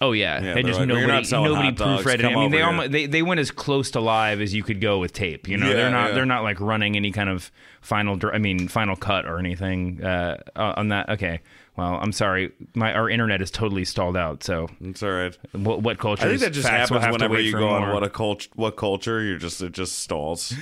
Oh 0.00 0.12
yeah, 0.12 0.40
Yeah, 0.42 0.56
and 0.56 0.66
just 0.66 0.78
like, 0.78 0.88
nobody 0.88 1.30
nobody 1.30 1.72
proofread 1.72 2.20
it. 2.20 2.24
I 2.24 2.34
mean, 2.34 2.50
they 2.50 2.62
almost, 2.62 2.92
they 2.92 3.06
they 3.06 3.22
went 3.22 3.40
as 3.40 3.50
close 3.50 3.90
to 3.92 4.00
live 4.00 4.40
as 4.40 4.54
you 4.54 4.62
could 4.62 4.80
go 4.80 4.98
with 4.98 5.12
tape. 5.12 5.48
You 5.48 5.56
know, 5.56 5.68
Yeah, 5.68 5.74
they're 5.74 5.90
not 5.90 6.08
yeah. 6.08 6.14
they're 6.14 6.26
not 6.26 6.44
like 6.44 6.60
running 6.60 6.96
any 6.96 7.10
kind 7.10 7.28
of 7.28 7.50
final. 7.80 8.18
I 8.32 8.38
mean, 8.38 8.68
final 8.68 8.94
cut 8.94 9.26
or 9.26 9.38
anything 9.38 10.02
uh, 10.04 10.38
on 10.54 10.88
that. 10.88 11.08
Okay, 11.08 11.40
well, 11.78 11.94
I'm 12.02 12.10
sorry, 12.10 12.50
my 12.74 12.92
our 12.92 13.08
internet 13.08 13.40
is 13.40 13.52
totally 13.52 13.84
stalled 13.84 14.16
out. 14.16 14.42
So 14.42 14.68
It's 14.80 15.00
all 15.02 15.10
right. 15.12 15.38
what, 15.52 15.80
what 15.80 15.98
culture? 15.98 16.24
I 16.24 16.28
think 16.28 16.40
that 16.40 16.52
just 16.52 16.66
happens 16.68 17.06
whenever 17.06 17.38
you 17.40 17.52
go 17.52 17.68
on 17.68 17.92
what 17.94 18.02
a 18.02 18.10
cult, 18.10 18.48
what 18.56 18.76
culture. 18.76 19.22
You're 19.22 19.38
just 19.38 19.62
it 19.62 19.72
just 19.72 20.00
stalls. 20.00 20.52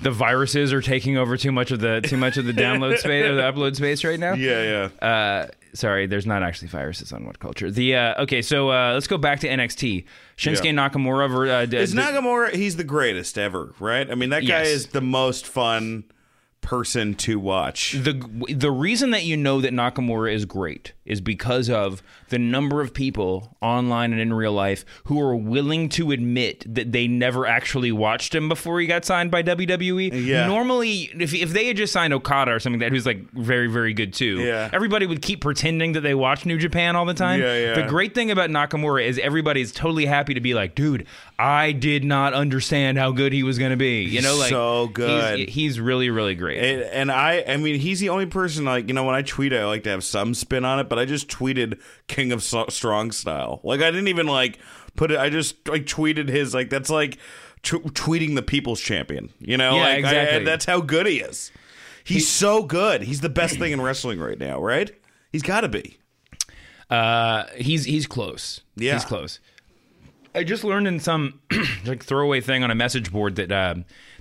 the 0.00 0.10
viruses 0.10 0.72
are 0.72 0.80
taking 0.80 1.18
over 1.18 1.36
too 1.36 1.52
much 1.52 1.70
of 1.72 1.80
the 1.80 2.00
too 2.00 2.16
much 2.16 2.38
of 2.38 2.46
the 2.46 2.52
download 2.54 2.96
space 3.04 3.26
or 3.26 3.34
the 3.34 3.42
upload 3.42 3.76
space 3.76 4.02
right 4.02 4.18
now. 4.18 4.32
Yeah, 4.32 4.88
yeah. 5.02 5.06
Uh, 5.06 5.46
sorry, 5.74 6.06
there's 6.06 6.24
not 6.26 6.42
actually 6.42 6.68
viruses 6.68 7.12
on 7.12 7.26
what 7.26 7.38
culture. 7.38 7.70
The 7.70 7.94
uh, 7.94 8.22
okay, 8.22 8.40
so 8.40 8.70
uh, 8.70 8.94
let's 8.94 9.06
go 9.06 9.18
back 9.18 9.40
to 9.40 9.48
NXT. 9.48 10.06
Shinsuke 10.38 10.64
Yeah. 10.64 10.72
Nakamura. 10.72 11.30
ver- 11.30 11.46
Uh, 11.50 11.66
d- 11.66 11.76
Is 11.76 11.94
Nagamura? 11.94 12.54
He's 12.54 12.76
the 12.76 12.84
greatest 12.84 13.36
ever, 13.36 13.74
right? 13.78 14.10
I 14.10 14.14
mean, 14.14 14.30
that 14.30 14.40
guy 14.40 14.62
Yes. 14.62 14.68
is 14.68 14.86
the 14.86 15.02
most 15.02 15.46
fun 15.46 16.04
person 16.62 17.14
to 17.14 17.38
watch. 17.38 17.92
the 17.92 18.14
the 18.54 18.70
reason 18.70 19.10
that 19.10 19.24
you 19.24 19.36
know 19.36 19.60
that 19.60 19.72
Nakamura 19.72 20.32
is 20.32 20.44
great 20.44 20.92
is 21.04 21.20
because 21.20 21.68
of 21.68 22.02
the 22.28 22.38
number 22.38 22.80
of 22.80 22.94
people 22.94 23.56
online 23.60 24.12
and 24.12 24.20
in 24.20 24.32
real 24.32 24.52
life 24.52 24.84
who 25.04 25.20
are 25.20 25.34
willing 25.36 25.88
to 25.90 26.12
admit 26.12 26.64
that 26.72 26.92
they 26.92 27.08
never 27.08 27.44
actually 27.44 27.90
watched 27.90 28.32
him 28.34 28.48
before 28.48 28.78
he 28.80 28.86
got 28.86 29.04
signed 29.04 29.30
by 29.30 29.42
WWE. 29.42 30.24
Yeah. 30.24 30.46
Normally, 30.46 31.10
if, 31.18 31.34
if 31.34 31.50
they 31.50 31.66
had 31.66 31.76
just 31.76 31.92
signed 31.92 32.14
Okada 32.14 32.52
or 32.52 32.60
something 32.60 32.80
like 32.80 32.86
that 32.90 32.94
who's 32.94 33.04
like 33.06 33.28
very 33.32 33.66
very 33.66 33.92
good 33.92 34.14
too, 34.14 34.38
Yeah. 34.38 34.70
everybody 34.72 35.06
would 35.06 35.20
keep 35.22 35.40
pretending 35.40 35.92
that 35.92 36.02
they 36.02 36.14
watch 36.14 36.46
New 36.46 36.56
Japan 36.58 36.94
all 36.96 37.04
the 37.04 37.12
time. 37.14 37.40
Yeah, 37.40 37.58
yeah. 37.58 37.74
The 37.74 37.82
great 37.88 38.14
thing 38.14 38.30
about 38.30 38.48
Nakamura 38.50 39.04
is 39.04 39.18
everybody's 39.18 39.72
totally 39.72 40.06
happy 40.06 40.34
to 40.34 40.40
be 40.40 40.54
like, 40.54 40.76
dude, 40.76 41.06
I 41.44 41.72
did 41.72 42.04
not 42.04 42.34
understand 42.34 42.98
how 42.98 43.10
good 43.10 43.32
he 43.32 43.42
was 43.42 43.58
going 43.58 43.72
to 43.72 43.76
be. 43.76 44.02
You 44.02 44.22
know, 44.22 44.36
like 44.36 44.50
so 44.50 44.86
good. 44.88 45.48
He's, 45.48 45.80
really 45.80 46.08
really 46.10 46.34
great. 46.36 46.58
And, 46.62 46.82
and 46.82 47.10
I, 47.12 47.42
I 47.48 47.56
mean, 47.56 47.80
he's 47.80 47.98
the 48.00 48.10
only 48.10 48.26
person 48.26 48.64
like 48.64 48.86
you 48.88 48.94
know 48.94 49.02
when 49.04 49.14
I 49.14 49.22
tweet, 49.22 49.52
I 49.52 49.64
like 49.66 49.82
to 49.84 49.90
have 49.90 50.04
some 50.04 50.34
spin 50.34 50.64
on 50.64 50.78
it, 50.78 50.88
but 50.88 50.98
I 50.98 51.04
just 51.04 51.28
tweeted 51.28 51.80
King 52.06 52.30
of 52.32 52.42
So- 52.42 52.66
Strong 52.68 53.12
Style. 53.12 53.60
Like 53.64 53.80
I 53.80 53.90
didn't 53.90 54.08
even 54.08 54.26
like 54.26 54.58
put 54.94 55.10
it. 55.10 55.18
I 55.18 55.30
just 55.30 55.66
like 55.68 55.84
tweeted 55.86 56.28
his 56.28 56.54
like 56.54 56.70
that's 56.70 56.90
like 56.90 57.18
t- 57.62 57.78
tweeting 57.78 58.34
the 58.36 58.42
People's 58.42 58.80
Champion. 58.80 59.30
You 59.40 59.56
know, 59.56 59.74
Yeah, 59.76 59.80
like, 59.82 59.92
I- 59.94 59.98
exactly. 59.98 60.44
that's 60.44 60.64
how 60.64 60.80
good 60.80 61.06
he 61.06 61.20
is. 61.20 61.50
He's 62.04 62.28
so 62.28 62.62
good. 62.62 63.02
He's 63.02 63.20
the 63.20 63.28
best 63.28 63.58
thing 63.58 63.72
in 63.72 63.80
wrestling 63.80 64.20
right 64.20 64.38
now, 64.38 64.60
right? 64.60 64.90
He's 65.32 65.42
got 65.42 65.62
to 65.62 65.68
be. 65.68 65.98
Uh, 66.90 67.44
he's 67.56 67.84
he's 67.84 68.06
close. 68.06 68.60
Yeah. 68.76 68.94
he's 68.94 69.04
close. 69.04 69.40
I 70.34 70.44
just 70.44 70.64
learned 70.64 70.86
in 70.86 71.00
some 71.00 71.40
like 71.84 72.02
throwaway 72.04 72.40
thing 72.40 72.62
on 72.62 72.70
a 72.70 72.74
message 72.74 73.12
board 73.12 73.36
that 73.36 73.52
uh, 73.52 73.74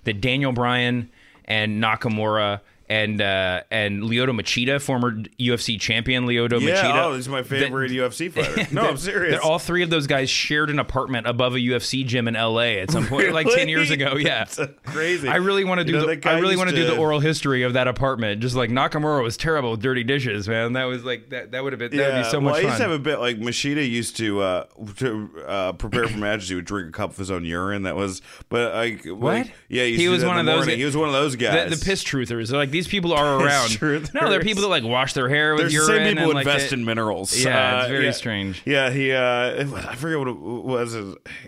that 0.03 0.21
Daniel 0.21 0.51
Bryan 0.51 1.09
and 1.45 1.81
Nakamura 1.81 2.61
and 2.91 3.21
uh, 3.21 3.61
and 3.71 4.03
Lyoto 4.03 4.37
Machida, 4.37 4.81
former 4.81 5.13
UFC 5.39 5.79
champion 5.79 6.25
Lyoto 6.25 6.59
Yeah. 6.59 6.75
Machida. 6.75 7.03
oh, 7.05 7.15
he's 7.15 7.29
my 7.29 7.41
favorite 7.41 7.89
UFC 7.91 8.29
fighter. 8.33 8.67
No, 8.73 8.81
I'm 8.81 8.97
serious. 8.97 9.35
That 9.39 9.41
all 9.47 9.59
three 9.59 9.81
of 9.81 9.89
those 9.89 10.07
guys 10.07 10.29
shared 10.29 10.69
an 10.69 10.77
apartment 10.77 11.25
above 11.25 11.55
a 11.55 11.59
UFC 11.59 12.05
gym 12.05 12.27
in 12.27 12.33
LA 12.33 12.81
at 12.81 12.91
some 12.91 13.07
point, 13.07 13.31
like 13.31 13.47
ten 13.47 13.69
years 13.69 13.89
ago. 13.91 14.15
Yeah, 14.21 14.43
That's 14.43 14.59
crazy. 14.85 15.29
I 15.29 15.37
really 15.37 15.63
want 15.63 15.79
to 15.79 15.85
do 15.85 15.93
You 15.93 15.99
know, 15.99 16.15
the 16.15 16.29
I 16.29 16.37
really 16.39 16.57
want 16.57 16.69
to 16.69 16.75
do 16.75 16.85
the 16.85 16.97
oral 16.97 17.21
history 17.21 17.63
of 17.63 17.73
that 17.73 17.87
apartment. 17.87 18.41
Just 18.41 18.55
like 18.55 18.69
Nakamura 18.69 19.23
was 19.23 19.37
terrible 19.37 19.71
with 19.71 19.81
dirty 19.81 20.03
dishes, 20.03 20.47
man. 20.49 20.73
That 20.73 20.83
was 20.83 21.05
like 21.05 21.29
that. 21.29 21.51
That 21.51 21.63
would 21.63 21.71
have 21.71 21.79
been 21.79 21.95
that 21.95 22.13
would 22.13 22.23
be 22.23 22.29
so 22.29 22.39
well, 22.39 22.53
much 22.55 22.63
I 22.65 22.67
used 22.67 22.77
to 22.77 22.83
have 22.83 22.91
a 22.91 22.99
bit 22.99 23.19
like 23.19 23.37
Machida 23.37 23.89
used 23.89 24.17
to 24.17 24.41
uh, 24.41 24.65
to 24.97 25.29
uh, 25.47 25.71
prepare 25.73 26.07
for 26.09 26.17
matches. 26.17 26.49
He 26.49 26.55
would 26.55 26.65
drink 26.65 26.89
a 26.89 26.91
cup 26.91 27.11
of 27.11 27.17
his 27.17 27.31
own 27.31 27.45
urine. 27.45 27.83
That 27.83 27.95
was, 27.95 28.21
but 28.49 28.73
like, 28.73 29.05
like 29.05 29.53
yeah, 29.69 29.85
He 29.85 29.95
he, 29.95 30.03
to 30.05 30.09
was 30.09 30.25
one 30.25 30.37
of 30.37 30.45
those- 30.45 30.57
morning. 30.57 30.77
He 30.77 30.85
was 30.85 30.97
one 30.97 31.07
of 31.07 31.13
those 31.13 31.31
the, 31.33 31.37
guys. 31.37 31.79
the 31.79 31.83
piss 31.85 32.03
truthers. 32.03 32.49
They're 32.49 32.57
like 32.59 32.71
these 32.71 32.80
people 32.87 33.13
are 33.13 33.39
around. 33.43 33.69
truthers. 33.69 34.13
No, 34.13 34.29
they're 34.29 34.41
people 34.41 34.61
that 34.63 34.69
like 34.69 34.83
wash 34.83 35.13
their 35.13 35.29
hair 35.29 35.55
with 35.55 35.71
urine. 35.71 35.87
same 35.87 36.07
people 36.09 36.23
and, 36.25 36.33
like, 36.33 36.45
invest 36.47 36.69
they- 36.71 36.77
in 36.77 36.85
minerals. 36.85 37.37
Yeah, 37.37 37.81
it's 37.81 37.89
very 37.89 38.05
yeah. 38.05 38.11
strange. 38.11 38.61
Yeah, 38.65 38.89
he. 38.89 39.11
Uh, 39.11 39.65
I 39.89 39.95
forget 39.95 40.19
what 40.19 40.27
it 40.27 40.37
was. 40.37 40.95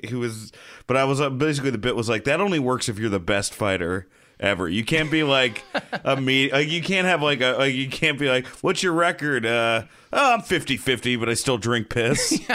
He 0.04 0.16
was, 0.16 0.52
but 0.88 0.98
I 0.98 1.04
was 1.06 1.22
uh, 1.22 1.30
basically 1.30 1.72
the 1.72 1.78
bit 1.78 1.96
was 1.96 2.10
like 2.10 2.24
that 2.26 2.42
only 2.42 2.60
works 2.60 2.90
if 2.90 3.00
you're 3.00 3.10
the 3.10 3.20
best 3.20 3.54
fighter 3.54 4.08
ever. 4.40 4.68
You 4.68 4.84
can't 4.84 5.10
be 5.12 5.24
like 5.24 5.64
a 6.04 6.20
me. 6.20 6.52
Like 6.52 6.70
you 6.70 6.82
can't 6.82 7.08
have 7.08 7.22
like 7.22 7.42
a. 7.42 7.54
Like 7.58 7.74
you 7.74 7.90
can't 7.90 8.20
be 8.20 8.28
like, 8.30 8.46
what's 8.62 8.84
your 8.84 8.94
record? 8.94 9.46
Uh, 9.46 9.84
oh, 10.12 10.34
I'm 10.34 10.42
50-50, 10.42 11.20
but 11.20 11.30
I 11.30 11.34
still 11.34 11.58
drink 11.58 11.90
piss. 11.90 12.40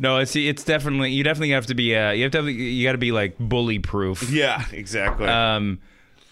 No, 0.00 0.18
it's 0.18 0.36
it's 0.36 0.62
definitely 0.62 1.10
you 1.10 1.24
definitely 1.24 1.50
have 1.50 1.66
to 1.66 1.74
be 1.74 1.96
uh 1.96 2.12
you 2.12 2.22
have 2.22 2.30
to 2.30 2.38
have, 2.38 2.48
you 2.48 2.86
got 2.86 2.92
to 2.92 2.98
be 2.98 3.10
like 3.10 3.36
bully 3.36 3.80
proof. 3.80 4.30
yeah, 4.30 4.64
exactly. 4.70 5.26
Um, 5.26 5.80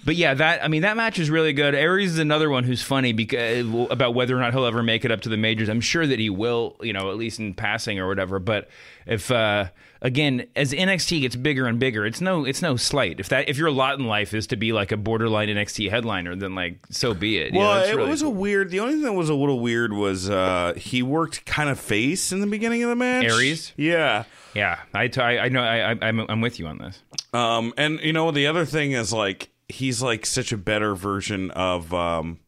but 0.07 0.15
yeah, 0.15 0.35
that 0.35 0.65
I 0.65 0.69
mean 0.69 0.83
that 0.83 0.97
match 0.97 1.19
is 1.19 1.31
really 1.31 1.53
good. 1.53 1.75
Aries 1.75 2.13
is 2.13 2.21
another 2.21 2.49
one 2.49 2.63
who's 2.63 2.81
funny 2.81 3.13
because 3.13 3.67
about 3.91 4.15
whether 4.15 4.37
or 4.37 4.41
not 4.41 4.53
he'll 4.53 4.65
ever 4.65 4.81
make 4.81 5.05
it 5.05 5.11
up 5.11 5.23
to 5.23 5.29
the 5.29 5.37
majors. 5.37 5.69
I'm 5.69 5.81
sure 5.81 6.07
that 6.07 6.21
he 6.21 6.31
will, 6.31 6.77
you 6.81 6.93
know, 6.93 7.11
at 7.11 7.17
least 7.17 7.41
in 7.41 7.55
passing 7.55 7.99
or 7.99 8.07
whatever. 8.07 8.39
But 8.39 8.69
if 9.05 9.33
uh, 9.33 9.67
again, 10.01 10.47
as 10.55 10.73
NXT 10.73 11.23
gets 11.23 11.35
bigger 11.35 11.67
and 11.67 11.81
bigger, 11.81 12.07
it's 12.07 12.21
no 12.21 12.45
it's 12.45 12.63
no 12.63 12.77
slight. 12.77 13.19
If 13.19 13.31
that 13.31 13.49
if 13.49 13.59
your 13.59 13.69
lot 13.73 13.99
in 13.99 14.07
life 14.07 14.33
is 14.33 14.47
to 14.47 14.57
be 14.57 14.73
like 14.73 14.93
a 14.93 14.97
borderline 14.97 15.49
NXT 15.49 15.91
headliner, 15.91 16.37
then 16.37 16.55
like 16.55 16.79
so 16.89 17.13
be 17.13 17.39
it. 17.39 17.53
You 17.53 17.59
know, 17.59 17.67
Well, 17.67 17.83
it 17.83 17.97
really 17.97 18.09
was 18.09 18.23
a 18.23 18.31
weird. 18.31 18.71
The 18.71 18.79
only 18.79 18.95
thing 18.95 19.03
that 19.03 19.13
was 19.13 19.29
a 19.29 19.35
little 19.35 19.59
weird 19.59 19.93
was 19.93 20.31
uh, 20.31 20.75
he 20.77 21.03
worked 21.03 21.45
kind 21.47 21.69
of 21.69 21.81
face 21.81 22.31
in 22.31 22.39
the 22.39 22.47
beginning 22.47 22.85
of 22.85 22.91
the 22.91 22.97
match. 22.97 23.25
Aries? 23.25 23.73
yeah. 23.77 24.23
yeah. 24.55 24.79
I 24.95 25.11
I 25.19 25.49
know 25.49 25.65
I, 25.65 25.91
I 25.91 25.97
I'm 26.01 26.21
I'm 26.21 26.41
with 26.41 26.61
you 26.61 26.69
on 26.69 26.79
this. 26.79 27.03
Um, 27.33 27.75
and 27.77 27.99
you 27.99 28.13
know 28.13 28.31
the 28.31 28.47
other 28.47 28.65
thing 28.65 28.93
is 28.93 29.13
like 29.13 29.51
he's 29.69 30.03
like 30.03 30.25
such 30.27 30.53
a 30.53 30.57
better 30.57 30.95
version 30.95 31.51
of 31.53 31.93
um 31.95 32.39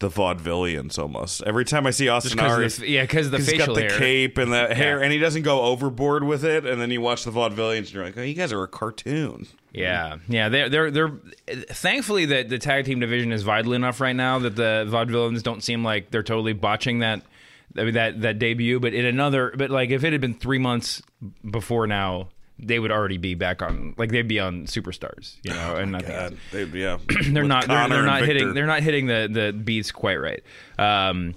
the 0.00 0.08
Vaudevillains 0.08 0.98
almost. 0.98 1.44
Every 1.44 1.64
time 1.64 1.86
I 1.86 1.90
see 1.92 2.08
Austin 2.08 2.36
'cause 2.36 2.52
of 2.52 2.58
Aries, 2.58 2.76
the- 2.78 2.88
yeah, 2.90 3.06
'cause 3.06 3.26
of 3.26 3.32
the 3.32 3.38
he's 3.38 3.52
got 3.52 3.72
the 3.72 3.82
hair. 3.82 3.98
cape 3.98 4.36
and 4.36 4.52
the 4.52 4.74
hair, 4.74 4.98
Yeah. 4.98 5.04
and 5.04 5.12
he 5.12 5.18
doesn't 5.20 5.42
go 5.42 5.62
overboard 5.62 6.24
with 6.24 6.44
it. 6.44 6.66
And 6.66 6.80
then 6.82 6.90
you 6.90 7.00
watch 7.00 7.22
the 7.22 7.30
Vaudevillains, 7.30 7.78
and 7.78 7.92
you're 7.92 8.04
like, 8.04 8.18
oh, 8.18 8.22
you 8.22 8.34
guys 8.34 8.52
are 8.52 8.64
a 8.64 8.68
cartoon. 8.68 9.46
Yeah, 9.72 10.16
yeah, 10.28 10.48
they're 10.48 10.68
they're 10.68 10.90
they're. 10.90 11.12
Thankfully, 11.70 12.24
that 12.26 12.48
the 12.48 12.58
tag 12.58 12.84
team 12.84 12.98
division 12.98 13.30
is 13.32 13.42
vital 13.44 13.74
enough 13.74 14.00
right 14.00 14.16
now 14.16 14.40
that 14.40 14.56
the 14.56 14.86
Vaudevillains 14.90 15.42
don't 15.44 15.62
seem 15.62 15.84
like 15.84 16.10
they're 16.10 16.22
totally 16.24 16.52
botching 16.52 16.98
that. 16.98 17.22
I 17.78 17.84
mean, 17.84 17.94
that 17.94 18.20
that 18.22 18.38
debut, 18.40 18.80
but 18.80 18.92
in 18.94 19.06
another, 19.06 19.54
but 19.56 19.70
like 19.70 19.90
if 19.90 20.02
it 20.04 20.12
had 20.12 20.20
been 20.20 20.34
three 20.34 20.58
months 20.58 21.00
before 21.48 21.86
now, 21.86 22.28
they 22.62 22.78
would 22.78 22.90
already 22.90 23.18
be 23.18 23.34
back 23.34 23.60
on, 23.62 23.94
like 23.98 24.10
they'd 24.10 24.28
be 24.28 24.40
on 24.40 24.66
superstars, 24.66 25.36
you 25.42 25.52
know, 25.52 25.76
and 25.76 25.92
nothing. 25.92 26.10
else. 26.10 26.30
God, 26.30 26.38
they, 26.52 26.64
yeah, 26.78 26.98
they're 27.08 27.42
With 27.42 27.48
not 27.48 27.66
they're, 27.68 27.88
they're 27.88 28.02
not 28.04 28.20
Victor. 28.20 28.26
hitting 28.34 28.54
they're 28.54 28.66
not 28.66 28.80
hitting 28.82 29.06
the 29.06 29.28
the 29.30 29.52
beats 29.52 29.90
quite 29.92 30.16
right. 30.20 30.42
Um, 30.78 31.34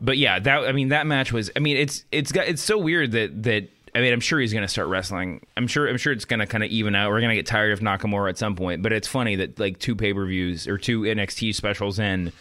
but 0.00 0.16
yeah, 0.18 0.38
that 0.38 0.64
I 0.64 0.72
mean 0.72 0.88
that 0.88 1.06
match 1.06 1.32
was 1.32 1.50
I 1.56 1.60
mean 1.60 1.76
it's 1.76 2.04
it's 2.12 2.32
got 2.32 2.48
it's 2.48 2.62
so 2.62 2.78
weird 2.78 3.12
that 3.12 3.42
that 3.44 3.68
I 3.94 4.00
mean 4.00 4.12
I'm 4.12 4.20
sure 4.20 4.38
he's 4.38 4.52
going 4.52 4.62
to 4.64 4.68
start 4.68 4.88
wrestling. 4.88 5.44
I'm 5.56 5.66
sure 5.66 5.88
I'm 5.88 5.96
sure 5.96 6.12
it's 6.12 6.24
going 6.24 6.40
to 6.40 6.46
kind 6.46 6.62
of 6.64 6.70
even 6.70 6.94
out. 6.94 7.10
We're 7.10 7.20
going 7.20 7.30
to 7.30 7.36
get 7.36 7.46
tired 7.46 7.72
of 7.72 7.80
Nakamura 7.80 8.30
at 8.30 8.38
some 8.38 8.54
point, 8.56 8.82
but 8.82 8.92
it's 8.92 9.08
funny 9.08 9.36
that 9.36 9.58
like 9.58 9.78
two 9.78 9.96
pay-per-views 9.96 10.68
or 10.68 10.78
two 10.78 11.02
NXT 11.02 11.54
specials 11.54 11.98
in 11.98 12.32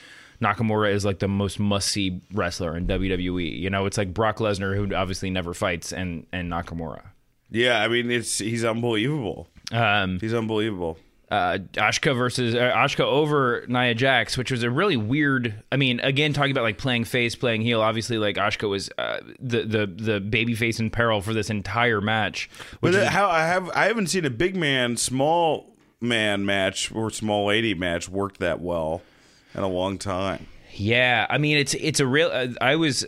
Nakamura 0.42 0.94
is 0.94 1.04
like 1.04 1.18
the 1.18 1.28
most 1.28 1.60
must-see 1.60 2.22
wrestler 2.32 2.78
in 2.78 2.86
WWE. 2.86 3.60
You 3.60 3.72
know, 3.72 3.88
it's 3.88 3.98
like 3.98 4.14
Brock 4.14 4.38
Lesnar 4.38 4.76
who 4.76 4.94
obviously 4.94 5.32
never 5.32 5.54
fights 5.56 5.92
and 5.92 6.28
and 6.32 6.52
Nakamura. 6.52 7.02
Yeah, 7.50 7.82
I 7.82 7.88
mean 7.88 8.12
it's 8.12 8.38
he's 8.40 8.64
unbelievable. 8.66 9.48
Um, 9.72 10.20
He's 10.20 10.34
unbelievable. 10.34 10.98
uh, 11.30 11.58
Asuka 11.74 12.16
versus 12.16 12.56
uh, 12.56 12.72
Asuka 12.74 13.02
over 13.04 13.66
Nia 13.68 13.94
Jax, 13.94 14.38
which 14.38 14.50
was 14.50 14.64
a 14.64 14.70
really 14.70 14.96
weird. 14.96 15.62
I 15.72 15.76
mean, 15.76 16.00
again, 16.00 16.32
talking 16.32 16.52
about 16.52 16.64
like 16.64 16.78
playing 16.78 17.04
face, 17.04 17.36
playing 17.36 17.62
heel. 17.62 17.82
Obviously, 17.82 18.18
like 18.18 18.38
Asuka 18.38 18.70
was 18.70 18.90
uh, 18.98 19.20
the 19.40 19.64
the 19.64 19.88
the 19.88 20.20
baby 20.22 20.56
face 20.56 20.80
in 20.80 20.90
peril 20.90 21.22
for 21.22 21.34
this 21.34 21.50
entire 21.50 22.00
match. 22.00 22.50
But 22.80 22.96
is, 22.96 23.08
how 23.08 23.30
I 23.30 23.46
have 23.46 23.70
I 23.72 23.86
haven't 23.88 24.08
seen 24.08 24.24
a 24.24 24.30
big 24.30 24.56
man 24.56 24.96
small 24.96 25.74
man 26.00 26.46
match 26.46 26.92
or 26.94 27.10
small 27.10 27.48
lady 27.48 27.74
match 27.74 28.08
work 28.08 28.38
that 28.38 28.62
well 28.62 29.02
in 29.54 29.64
a 29.64 29.68
long 29.68 29.98
time. 29.98 30.48
yeah, 30.76 31.26
I 31.30 31.38
mean, 31.40 31.58
it's 31.58 31.74
it's 31.74 32.00
a 32.00 32.08
real. 32.08 32.30
Uh, 32.32 32.48
I 32.62 32.76
was, 32.78 33.06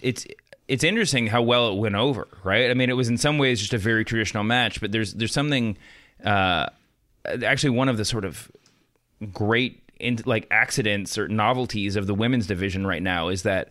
it's. 0.00 0.26
It's 0.66 0.82
interesting 0.84 1.26
how 1.26 1.42
well 1.42 1.68
it 1.72 1.76
went 1.76 1.94
over, 1.94 2.26
right? 2.42 2.70
I 2.70 2.74
mean, 2.74 2.88
it 2.88 2.94
was 2.96 3.08
in 3.08 3.18
some 3.18 3.36
ways 3.38 3.60
just 3.60 3.74
a 3.74 3.78
very 3.78 4.04
traditional 4.04 4.44
match, 4.44 4.80
but 4.80 4.92
there's 4.92 5.12
there's 5.14 5.32
something, 5.32 5.76
uh, 6.24 6.66
actually 7.26 7.70
one 7.70 7.88
of 7.90 7.96
the 7.98 8.04
sort 8.04 8.24
of 8.24 8.50
great 9.32 9.82
in, 10.00 10.18
like 10.24 10.46
accidents 10.50 11.18
or 11.18 11.28
novelties 11.28 11.96
of 11.96 12.06
the 12.06 12.14
women's 12.14 12.46
division 12.46 12.86
right 12.86 13.02
now 13.02 13.28
is 13.28 13.42
that 13.42 13.70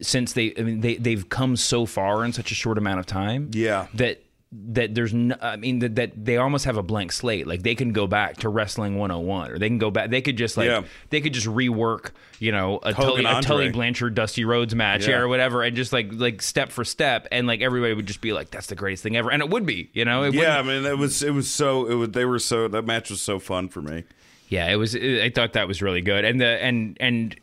since 0.00 0.32
they 0.32 0.52
I 0.58 0.62
mean 0.62 0.80
they 0.80 0.96
they've 0.96 1.28
come 1.28 1.56
so 1.56 1.86
far 1.86 2.24
in 2.24 2.32
such 2.32 2.50
a 2.50 2.54
short 2.54 2.78
amount 2.78 2.98
of 2.98 3.06
time 3.06 3.50
Yeah. 3.52 3.86
that 3.94 4.20
that 4.56 4.94
there's 4.94 5.12
no, 5.12 5.34
I 5.40 5.56
mean 5.56 5.80
that, 5.80 5.96
that 5.96 6.24
they 6.24 6.36
almost 6.36 6.64
have 6.64 6.76
a 6.76 6.82
blank 6.82 7.10
slate. 7.10 7.46
Like 7.46 7.62
they 7.64 7.74
can 7.74 7.92
go 7.92 8.06
back 8.06 8.36
to 8.38 8.48
wrestling 8.48 8.96
101 8.98 9.50
or 9.50 9.58
they 9.58 9.68
can 9.68 9.78
go 9.78 9.90
back 9.90 10.10
they 10.10 10.20
could 10.22 10.36
just 10.36 10.56
like 10.56 10.66
Yeah. 10.68 10.82
they 11.10 11.20
could 11.20 11.32
just 11.32 11.46
rework, 11.48 12.10
you 12.38 12.52
know, 12.52 12.78
a 12.82 12.92
Tully, 12.92 13.24
a 13.24 13.40
Tully 13.42 13.70
Blanchard 13.70 14.14
Dusty 14.14 14.44
Rhodes 14.44 14.74
match 14.74 15.08
Yeah. 15.08 15.16
or 15.16 15.28
whatever 15.28 15.62
and 15.62 15.74
just 15.74 15.92
like 15.92 16.08
like 16.12 16.40
step 16.40 16.70
for 16.70 16.84
step 16.84 17.26
and 17.32 17.46
like 17.48 17.62
everybody 17.62 17.94
would 17.94 18.06
just 18.06 18.20
be 18.20 18.32
like 18.32 18.50
that's 18.50 18.68
the 18.68 18.76
greatest 18.76 19.02
thing 19.02 19.16
ever 19.16 19.30
and 19.30 19.42
it 19.42 19.50
would 19.50 19.66
be, 19.66 19.90
you 19.92 20.04
know. 20.04 20.22
It 20.22 20.34
Yeah, 20.34 20.58
I 20.58 20.62
mean, 20.62 20.84
it 20.86 20.98
was 20.98 21.22
it 21.22 21.34
was 21.34 21.50
so 21.50 21.86
it 21.86 21.94
was, 21.94 22.10
they 22.10 22.24
were 22.24 22.38
so 22.38 22.68
that 22.68 22.84
match 22.86 23.10
was 23.10 23.20
so 23.20 23.38
fun 23.40 23.68
for 23.68 23.82
me. 23.82 24.04
Yeah, 24.48 24.70
it 24.70 24.76
was. 24.76 24.94
It, 24.94 25.20
I 25.22 25.30
thought 25.30 25.54
that 25.54 25.66
was 25.66 25.82
really 25.82 26.02
good, 26.02 26.24
and 26.24 26.40
the 26.40 26.46
and 26.46 26.96
and 27.00 27.34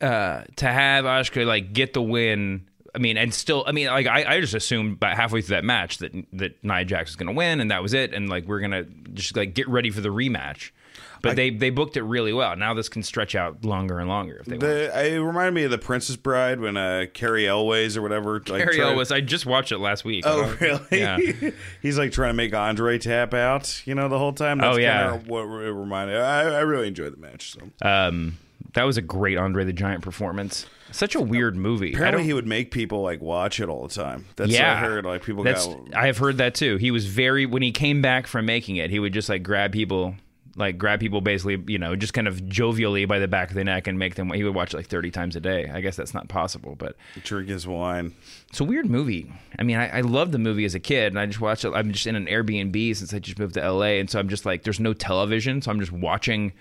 uh, 0.00 0.42
to 0.56 0.66
have 0.66 1.04
Asuka 1.04 1.46
like 1.46 1.72
get 1.72 1.94
the 1.94 2.02
win. 2.02 2.66
I 2.94 2.98
mean, 2.98 3.16
and 3.16 3.32
still, 3.32 3.64
I 3.66 3.72
mean, 3.72 3.86
like 3.88 4.06
I, 4.06 4.36
I 4.36 4.40
just 4.40 4.54
assumed 4.54 4.94
about 4.94 5.16
halfway 5.16 5.40
through 5.40 5.56
that 5.56 5.64
match 5.64 5.98
that 5.98 6.12
that 6.34 6.62
Nia 6.62 6.84
Jax 6.84 7.10
was 7.10 7.16
going 7.16 7.28
to 7.28 7.32
win, 7.34 7.60
and 7.60 7.70
that 7.70 7.82
was 7.82 7.94
it, 7.94 8.12
and 8.12 8.28
like 8.28 8.46
we're 8.46 8.60
gonna 8.60 8.84
just 9.14 9.36
like 9.36 9.54
get 9.54 9.68
ready 9.68 9.90
for 9.90 10.00
the 10.02 10.10
rematch. 10.10 10.70
But 11.22 11.36
they 11.36 11.50
they 11.50 11.70
booked 11.70 11.96
it 11.96 12.02
really 12.02 12.32
well. 12.32 12.56
Now 12.56 12.74
this 12.74 12.88
can 12.88 13.04
stretch 13.04 13.36
out 13.36 13.64
longer 13.64 14.00
and 14.00 14.08
longer 14.08 14.38
if 14.40 14.46
they 14.46 14.56
want. 14.56 14.60
The, 14.62 15.06
it 15.14 15.18
reminded 15.20 15.54
me 15.54 15.62
of 15.62 15.70
the 15.70 15.78
Princess 15.78 16.16
Bride 16.16 16.58
when 16.60 16.76
uh, 16.76 17.06
Cary 17.14 17.46
Elwes 17.46 17.96
or 17.96 18.02
whatever. 18.02 18.40
Like, 18.40 18.60
Harry 18.60 18.76
tried- 18.76 18.90
Elwes, 18.90 19.12
I 19.12 19.20
just 19.20 19.46
watched 19.46 19.70
it 19.70 19.78
last 19.78 20.04
week. 20.04 20.24
Oh 20.26 20.54
really? 20.60 20.80
Yeah. 20.90 21.18
He's 21.80 21.96
like 21.96 22.10
trying 22.10 22.30
to 22.30 22.34
make 22.34 22.52
Andre 22.52 22.98
tap 22.98 23.34
out, 23.34 23.82
you 23.86 23.94
know, 23.94 24.08
the 24.08 24.18
whole 24.18 24.32
time. 24.32 24.58
That's 24.58 24.76
Oh, 24.76 24.80
yeah. 24.80 25.12
what 25.18 25.44
it 25.44 25.70
reminded. 25.72 26.16
I, 26.16 26.42
I 26.56 26.60
really 26.62 26.88
enjoyed 26.88 27.12
the 27.12 27.20
match. 27.20 27.52
So 27.54 27.60
Um, 27.88 28.36
that 28.74 28.82
was 28.82 28.96
a 28.96 29.02
great 29.02 29.38
Andre 29.38 29.64
the 29.64 29.72
Giant 29.72 30.02
performance. 30.02 30.66
Such 30.92 31.14
a 31.14 31.20
weird 31.20 31.56
movie. 31.56 31.94
I 31.94 31.98
apparently 31.98 32.24
he 32.24 32.32
would 32.32 32.46
make 32.46 32.70
people 32.70 33.02
like 33.02 33.20
watch 33.20 33.60
it 33.60 33.68
all 33.68 33.86
the 33.86 33.94
time. 33.94 34.26
That's 34.36 34.50
yeah, 34.50 34.74
what 34.74 34.84
I 34.84 34.88
heard. 34.88 35.04
Like 35.04 35.24
people 35.24 35.42
That's 35.42 35.66
got. 35.66 35.94
I 35.94 36.06
have 36.06 36.18
heard 36.18 36.38
that 36.38 36.54
too. 36.54 36.76
He 36.76 36.90
was 36.90 37.06
very 37.06 37.46
when 37.46 37.62
he 37.62 37.72
came 37.72 38.02
back 38.02 38.26
from 38.26 38.46
making 38.46 38.76
it, 38.76 38.90
he 38.90 38.98
would 38.98 39.12
just 39.12 39.28
like 39.28 39.42
grab 39.42 39.72
people, 39.72 40.14
like 40.56 40.78
grab 40.78 41.00
people 41.00 41.20
basically, 41.20 41.62
you 41.66 41.78
know, 41.78 41.96
just 41.96 42.14
kind 42.14 42.28
of 42.28 42.40
jovially 42.42 43.08
by 43.08 43.18
the 43.18 43.28
back 43.28 43.48
of 43.48 43.54
the 43.54 43.64
neck 43.64 43.86
and 43.86 43.98
make 43.98 44.14
them. 44.14 44.30
He 44.32 44.44
would 44.44 44.54
watch 44.54 44.74
it 44.74 44.76
like 44.76 44.86
thirty 44.86 45.10
times 45.10 45.34
a 45.36 45.40
day. 45.40 45.70
I 45.72 45.80
guess 45.80 45.96
that's 45.96 46.14
not 46.14 46.28
possible, 46.28 46.74
but 46.76 46.96
The 47.14 47.20
Drink 47.20 47.48
his 47.48 47.66
wine. 47.66 48.14
it's 48.50 48.60
a 48.60 48.64
weird 48.64 48.86
movie. 48.86 49.32
I 49.58 49.62
mean, 49.62 49.76
I, 49.76 49.98
I 49.98 50.00
loved 50.02 50.32
the 50.32 50.38
movie 50.38 50.64
as 50.64 50.74
a 50.74 50.80
kid, 50.80 51.12
and 51.12 51.18
I 51.18 51.26
just 51.26 51.40
watched 51.40 51.64
it. 51.64 51.72
I'm 51.74 51.92
just 51.92 52.06
in 52.06 52.16
an 52.16 52.26
Airbnb 52.26 52.96
since 52.96 53.12
I 53.14 53.18
just 53.18 53.38
moved 53.38 53.54
to 53.54 53.72
LA, 53.72 53.98
and 53.98 54.10
so 54.10 54.18
I'm 54.18 54.28
just 54.28 54.44
like, 54.46 54.62
there's 54.62 54.80
no 54.80 54.92
television, 54.92 55.62
so 55.62 55.70
I'm 55.70 55.80
just 55.80 55.92
watching. 55.92 56.52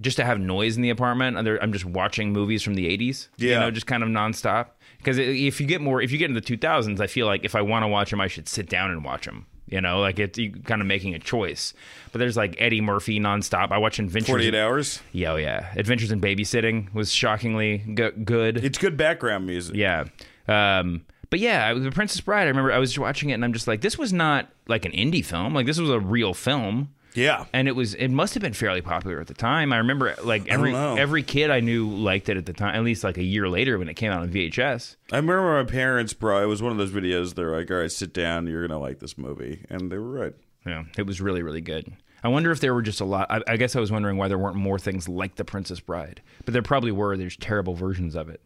Just 0.00 0.18
to 0.18 0.24
have 0.24 0.38
noise 0.38 0.76
in 0.76 0.82
the 0.82 0.90
apartment, 0.90 1.38
and 1.38 1.48
I'm 1.62 1.72
just 1.72 1.84
watching 1.86 2.32
movies 2.32 2.62
from 2.62 2.74
the 2.74 2.86
'80s. 2.86 3.28
you 3.38 3.50
Yeah. 3.50 3.60
know, 3.60 3.70
just 3.70 3.86
kind 3.86 4.02
of 4.02 4.08
nonstop. 4.10 4.66
Because 4.98 5.18
if 5.18 5.60
you 5.60 5.66
get 5.66 5.80
more, 5.80 6.02
if 6.02 6.10
you 6.12 6.18
get 6.18 6.28
into 6.30 6.40
the 6.40 6.46
2000s, 6.46 7.00
I 7.00 7.06
feel 7.06 7.26
like 7.26 7.44
if 7.44 7.54
I 7.54 7.62
want 7.62 7.82
to 7.84 7.86
watch 7.88 8.10
them, 8.10 8.20
I 8.20 8.26
should 8.26 8.48
sit 8.48 8.68
down 8.68 8.90
and 8.90 9.04
watch 9.04 9.24
them. 9.24 9.46
You 9.68 9.80
know, 9.80 9.98
like 10.00 10.18
it's 10.18 10.38
you 10.38 10.52
kind 10.52 10.80
of 10.80 10.86
making 10.86 11.14
a 11.14 11.18
choice. 11.18 11.74
But 12.12 12.18
there's 12.18 12.36
like 12.36 12.54
Eddie 12.58 12.80
Murphy 12.80 13.18
nonstop. 13.18 13.72
I 13.72 13.78
watch 13.78 13.98
Adventures. 13.98 14.28
Forty 14.28 14.46
eight 14.48 14.54
hours. 14.54 15.00
Yeah, 15.12 15.32
oh 15.32 15.36
yeah. 15.36 15.72
Adventures 15.76 16.12
in 16.12 16.20
Babysitting 16.20 16.92
was 16.94 17.10
shockingly 17.12 17.78
good. 17.78 18.64
It's 18.64 18.78
good 18.78 18.96
background 18.96 19.46
music. 19.46 19.74
Yeah. 19.76 20.04
Um, 20.46 21.04
but 21.30 21.40
yeah, 21.40 21.74
The 21.74 21.90
Princess 21.90 22.20
Bride, 22.20 22.42
I 22.44 22.46
remember 22.46 22.70
I 22.72 22.78
was 22.78 22.96
watching 22.98 23.30
it 23.30 23.34
and 23.34 23.44
I'm 23.44 23.52
just 23.52 23.66
like, 23.66 23.80
this 23.80 23.98
was 23.98 24.12
not 24.12 24.48
like 24.68 24.84
an 24.84 24.92
indie 24.92 25.24
film. 25.24 25.54
Like, 25.54 25.66
this 25.66 25.78
was 25.80 25.90
a 25.90 25.98
real 25.98 26.34
film. 26.34 26.90
Yeah. 27.16 27.46
And 27.52 27.66
it 27.68 27.72
was, 27.72 27.94
it 27.94 28.08
must 28.08 28.34
have 28.34 28.42
been 28.42 28.52
fairly 28.52 28.82
popular 28.82 29.20
at 29.20 29.26
the 29.26 29.34
time. 29.34 29.72
I 29.72 29.78
remember 29.78 30.14
like 30.22 30.46
every, 30.48 30.74
every 30.74 31.22
kid 31.22 31.50
I 31.50 31.60
knew 31.60 31.88
liked 31.88 32.28
it 32.28 32.36
at 32.36 32.46
the 32.46 32.52
time, 32.52 32.74
at 32.74 32.84
least 32.84 33.02
like 33.04 33.16
a 33.18 33.24
year 33.24 33.48
later 33.48 33.78
when 33.78 33.88
it 33.88 33.94
came 33.94 34.12
out 34.12 34.20
on 34.20 34.30
VHS. 34.30 34.96
I 35.12 35.16
remember 35.16 35.62
my 35.62 35.70
parents, 35.70 36.12
bro. 36.12 36.42
It 36.42 36.46
was 36.46 36.62
one 36.62 36.72
of 36.72 36.78
those 36.78 36.90
videos. 36.90 37.34
They're 37.34 37.56
like, 37.56 37.70
"All 37.70 37.78
right, 37.78 37.90
sit 37.90 38.12
down. 38.12 38.46
You're 38.46 38.66
gonna 38.66 38.80
like 38.80 38.98
this 38.98 39.16
movie," 39.16 39.64
and 39.70 39.90
they 39.90 39.98
were 39.98 40.10
right. 40.10 40.34
Yeah. 40.66 40.84
It 40.98 41.06
was 41.06 41.20
really, 41.20 41.42
really 41.42 41.60
good. 41.60 41.92
I 42.24 42.28
wonder 42.28 42.50
if 42.50 42.60
there 42.60 42.74
were 42.74 42.82
just 42.82 43.00
a 43.00 43.04
lot. 43.04 43.28
I, 43.30 43.40
I 43.46 43.56
guess 43.56 43.76
I 43.76 43.80
was 43.80 43.92
wondering 43.92 44.16
why 44.16 44.26
there 44.28 44.38
weren't 44.38 44.56
more 44.56 44.78
things 44.78 45.08
like 45.08 45.36
The 45.36 45.44
Princess 45.44 45.78
Bride, 45.80 46.22
but 46.44 46.52
there 46.52 46.62
probably 46.62 46.90
were. 46.90 47.16
There's 47.16 47.36
terrible 47.36 47.74
versions 47.74 48.16
of 48.16 48.28
it. 48.28 48.40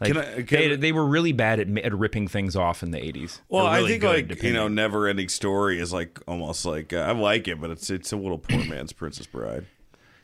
Like, 0.00 0.12
Can 0.12 0.18
I- 0.18 0.42
can 0.42 0.46
they, 0.70 0.76
they 0.76 0.92
were 0.92 1.04
really 1.06 1.32
bad 1.32 1.58
at, 1.58 1.78
at 1.78 1.92
ripping 1.92 2.28
things 2.28 2.54
off 2.54 2.82
in 2.84 2.92
the 2.92 2.98
80s. 2.98 3.40
Well, 3.48 3.66
Or 3.66 3.70
I 3.70 3.84
think 3.86 4.04
like 4.04 4.28
depending. 4.28 4.48
you 4.48 4.52
know, 4.54 4.68
never 4.68 5.08
ending 5.08 5.28
story 5.28 5.80
is 5.80 5.92
like 5.92 6.20
almost 6.28 6.64
like 6.64 6.92
uh, 6.92 6.98
I 6.98 7.10
like 7.12 7.48
it, 7.48 7.60
but 7.60 7.70
it's 7.70 7.90
it's 7.90 8.12
a 8.12 8.16
little 8.16 8.38
poor 8.38 8.64
man's 8.68 8.92
Princess 8.92 9.26
Bride. 9.26 9.66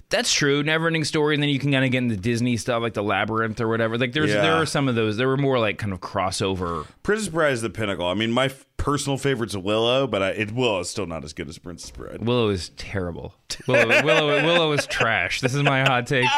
That's 0.08 0.32
true. 0.32 0.62
Never 0.62 0.86
ending 0.86 1.02
story, 1.04 1.34
and 1.34 1.42
then 1.42 1.50
you 1.50 1.58
can 1.58 1.72
kind 1.72 1.84
of 1.84 1.90
get 1.90 1.98
into 1.98 2.16
Disney 2.16 2.56
stuff 2.56 2.80
like 2.80 2.94
the 2.94 3.02
Labyrinth 3.02 3.60
or 3.60 3.66
whatever. 3.66 3.98
Like 3.98 4.12
there's 4.12 4.30
Yeah. 4.30 4.40
there 4.42 4.52
are 4.54 4.66
some 4.66 4.86
of 4.88 4.94
those. 4.94 5.16
There 5.16 5.26
were 5.26 5.36
more 5.36 5.58
like 5.58 5.78
kind 5.78 5.92
of 5.92 6.00
crossover. 6.00 6.86
Princess 7.02 7.28
Bride 7.28 7.52
is 7.52 7.62
the 7.62 7.70
pinnacle. 7.70 8.06
I 8.06 8.14
mean, 8.14 8.30
my 8.30 8.44
f- 8.46 8.64
personal 8.76 9.18
favorite's 9.18 9.56
Willow, 9.56 10.06
but 10.06 10.22
I, 10.22 10.28
it 10.30 10.52
Willow 10.52 10.78
is 10.78 10.88
still 10.88 11.06
not 11.06 11.24
as 11.24 11.32
good 11.32 11.48
as 11.48 11.58
Princess 11.58 11.90
Bride. 11.90 12.24
Willow 12.24 12.50
is 12.50 12.68
terrible. 12.76 13.34
Willow 13.66 14.04
Willow 14.04 14.44
Willow 14.44 14.72
is 14.72 14.86
trash. 14.86 15.40
This 15.40 15.54
is 15.54 15.62
my 15.64 15.82
hot 15.82 16.06
take 16.06 16.28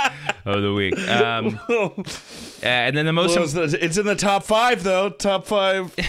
of 0.46 0.62
the 0.62 0.72
week. 0.72 0.98
Um, 1.06 1.60
uh, 1.68 2.66
and 2.66 2.96
then 2.96 3.04
the 3.04 3.12
most 3.12 3.34
the- 3.54 3.78
it's 3.80 3.98
in 3.98 4.06
the 4.06 4.16
top 4.16 4.44
five 4.44 4.82
though. 4.82 5.10
Top 5.10 5.46
five. 5.46 5.94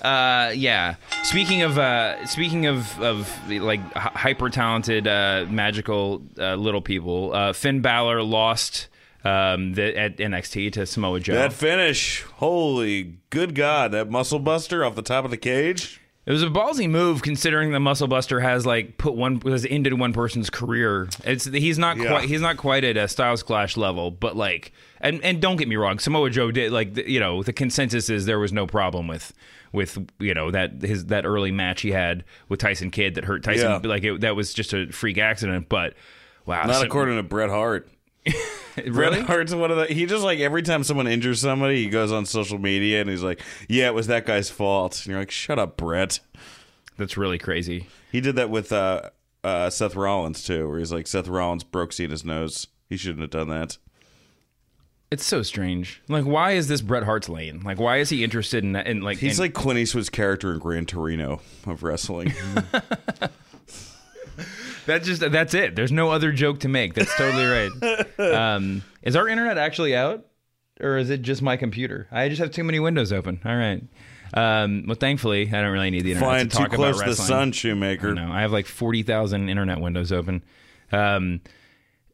Uh, 0.00 0.52
yeah. 0.54 0.96
Speaking 1.22 1.62
of 1.62 1.78
uh, 1.78 2.24
speaking 2.26 2.66
of 2.66 3.00
of 3.00 3.30
like 3.48 3.80
hyper 3.94 4.50
talented, 4.50 5.06
uh, 5.06 5.46
magical 5.48 6.22
uh, 6.38 6.54
little 6.54 6.82
people, 6.82 7.34
uh, 7.34 7.52
Finn 7.52 7.80
Balor 7.80 8.22
lost 8.22 8.88
um, 9.24 9.74
the, 9.74 9.96
at 9.98 10.16
NXT 10.18 10.72
to 10.72 10.86
Samoa 10.86 11.20
Joe. 11.20 11.34
that 11.34 11.52
finish, 11.52 12.22
holy 12.22 13.18
good 13.30 13.54
god! 13.54 13.92
That 13.92 14.10
muscle 14.10 14.38
buster 14.38 14.84
off 14.84 14.94
the 14.94 15.02
top 15.02 15.24
of 15.24 15.30
the 15.30 15.36
cage. 15.36 16.00
It 16.28 16.32
was 16.32 16.42
a 16.42 16.48
ballsy 16.48 16.90
move 16.90 17.22
considering 17.22 17.72
the 17.72 17.80
Muscle 17.80 18.06
Buster 18.06 18.38
has 18.40 18.66
like 18.66 18.98
put 18.98 19.14
one 19.14 19.40
has 19.40 19.64
ended 19.64 19.94
one 19.98 20.12
person's 20.12 20.50
career. 20.50 21.08
It's 21.24 21.46
he's 21.46 21.78
not 21.78 21.96
Yeah. 21.96 22.08
quite 22.10 22.28
he's 22.28 22.42
not 22.42 22.58
quite 22.58 22.84
at 22.84 22.98
a 22.98 23.08
Styles 23.08 23.42
Clash 23.42 23.78
level, 23.78 24.10
but 24.10 24.36
like 24.36 24.72
and 25.00 25.24
and 25.24 25.40
don't 25.40 25.56
get 25.56 25.68
me 25.68 25.76
wrong, 25.76 25.98
Samoa 25.98 26.28
Joe 26.28 26.50
did 26.50 26.70
like 26.70 26.92
the, 26.92 27.10
you 27.10 27.18
know 27.18 27.42
the 27.42 27.54
consensus 27.54 28.10
is 28.10 28.26
there 28.26 28.38
was 28.38 28.52
no 28.52 28.66
problem 28.66 29.08
with 29.08 29.32
with 29.72 29.98
you 30.18 30.34
know 30.34 30.50
that 30.50 30.82
his 30.82 31.06
that 31.06 31.24
early 31.24 31.50
match 31.50 31.80
he 31.80 31.92
had 31.92 32.24
with 32.50 32.60
Tyson 32.60 32.90
Kidd 32.90 33.14
that 33.14 33.24
hurt 33.24 33.42
Tyson 33.42 33.70
Yeah. 33.82 33.88
like 33.88 34.04
it, 34.04 34.20
that 34.20 34.36
was 34.36 34.52
just 34.52 34.74
a 34.74 34.92
freak 34.92 35.16
accident, 35.16 35.70
but 35.70 35.94
wow, 36.44 36.66
Not 36.66 36.76
so- 36.76 36.82
according 36.84 37.16
to 37.16 37.22
Bret 37.22 37.48
Hart. 37.48 37.88
really 38.76 39.16
Bret 39.16 39.26
Hart's 39.26 39.54
one 39.54 39.70
of 39.70 39.76
the. 39.76 39.86
He 39.86 40.06
just 40.06 40.24
like 40.24 40.40
every 40.40 40.62
time 40.62 40.84
someone 40.84 41.06
injures 41.06 41.40
somebody, 41.40 41.84
he 41.84 41.90
goes 41.90 42.12
on 42.12 42.26
social 42.26 42.58
media 42.58 43.00
and 43.00 43.10
he's 43.10 43.22
like, 43.22 43.40
"Yeah, 43.68 43.86
it 43.88 43.94
was 43.94 44.06
that 44.08 44.26
guy's 44.26 44.50
fault." 44.50 44.98
And 44.98 45.06
you're 45.06 45.18
like, 45.18 45.30
"Shut 45.30 45.58
up, 45.58 45.76
Bret." 45.76 46.20
that's 46.96 47.16
really 47.16 47.38
crazy. 47.38 47.86
He 48.10 48.20
did 48.20 48.36
that 48.36 48.50
with 48.50 48.72
uh, 48.72 49.10
uh, 49.44 49.70
Seth 49.70 49.94
Rollins 49.94 50.42
too, 50.42 50.68
where 50.68 50.78
he's 50.78 50.92
like, 50.92 51.06
"Seth 51.06 51.28
Rollins 51.28 51.64
broke 51.64 51.92
Cena's 51.92 52.24
nose. 52.24 52.66
He 52.88 52.96
shouldn't 52.96 53.20
have 53.20 53.30
done 53.30 53.48
that." 53.48 53.78
It's 55.10 55.24
so 55.24 55.42
strange. 55.42 56.02
Like, 56.08 56.24
why 56.24 56.50
is 56.52 56.68
this 56.68 56.82
Bret 56.82 57.04
Hart's 57.04 57.30
lane? 57.30 57.62
Like, 57.64 57.80
why 57.80 57.96
is 57.96 58.10
he 58.10 58.22
interested 58.22 58.62
in 58.62 58.72
that? 58.72 58.86
in 58.86 59.00
like? 59.00 59.18
He's 59.18 59.38
in- 59.38 59.44
like 59.44 59.54
Clint 59.54 59.78
Eastwood's 59.78 60.10
character 60.10 60.52
in 60.52 60.58
Gran 60.58 60.84
Torino 60.84 61.40
of 61.66 61.82
wrestling. 61.82 62.34
That's 64.88 65.06
just 65.06 65.20
that's 65.30 65.54
it. 65.54 65.76
There's 65.76 65.92
no 65.92 66.10
other 66.10 66.32
joke 66.32 66.60
to 66.60 66.68
make. 66.68 66.94
That's 66.94 67.14
totally 67.16 67.44
right. 67.44 67.70
Um, 68.18 68.82
is 69.02 69.14
our 69.14 69.28
internet 69.28 69.58
actually 69.58 69.94
out, 69.94 70.26
or 70.80 70.96
is 70.98 71.08
it 71.10 71.22
just 71.22 71.40
my 71.40 71.56
computer? 71.56 72.08
I 72.10 72.28
just 72.28 72.40
have 72.40 72.50
too 72.50 72.64
many 72.64 72.80
windows 72.80 73.12
open. 73.12 73.40
All 73.44 73.54
right. 73.54 73.82
Um, 74.34 74.84
well, 74.86 74.96
thankfully, 74.96 75.48
I 75.48 75.60
don't 75.62 75.70
really 75.72 75.90
need 75.90 76.02
the 76.02 76.12
internet 76.12 76.28
Flying 76.28 76.48
to 76.48 76.56
too 76.56 76.62
talk 76.64 76.72
close 76.72 76.96
about 76.96 76.98
to 76.98 77.04
the 77.04 77.10
wrestling. 77.10 77.28
sun, 77.28 77.48
I 77.48 77.52
Shoemaker. 77.52 78.14
know. 78.14 78.30
I 78.30 78.40
have 78.40 78.50
like 78.52 78.66
forty 78.66 79.02
thousand 79.02 79.48
internet 79.48 79.80
windows 79.80 80.10
open. 80.10 80.42
Um, 80.90 81.40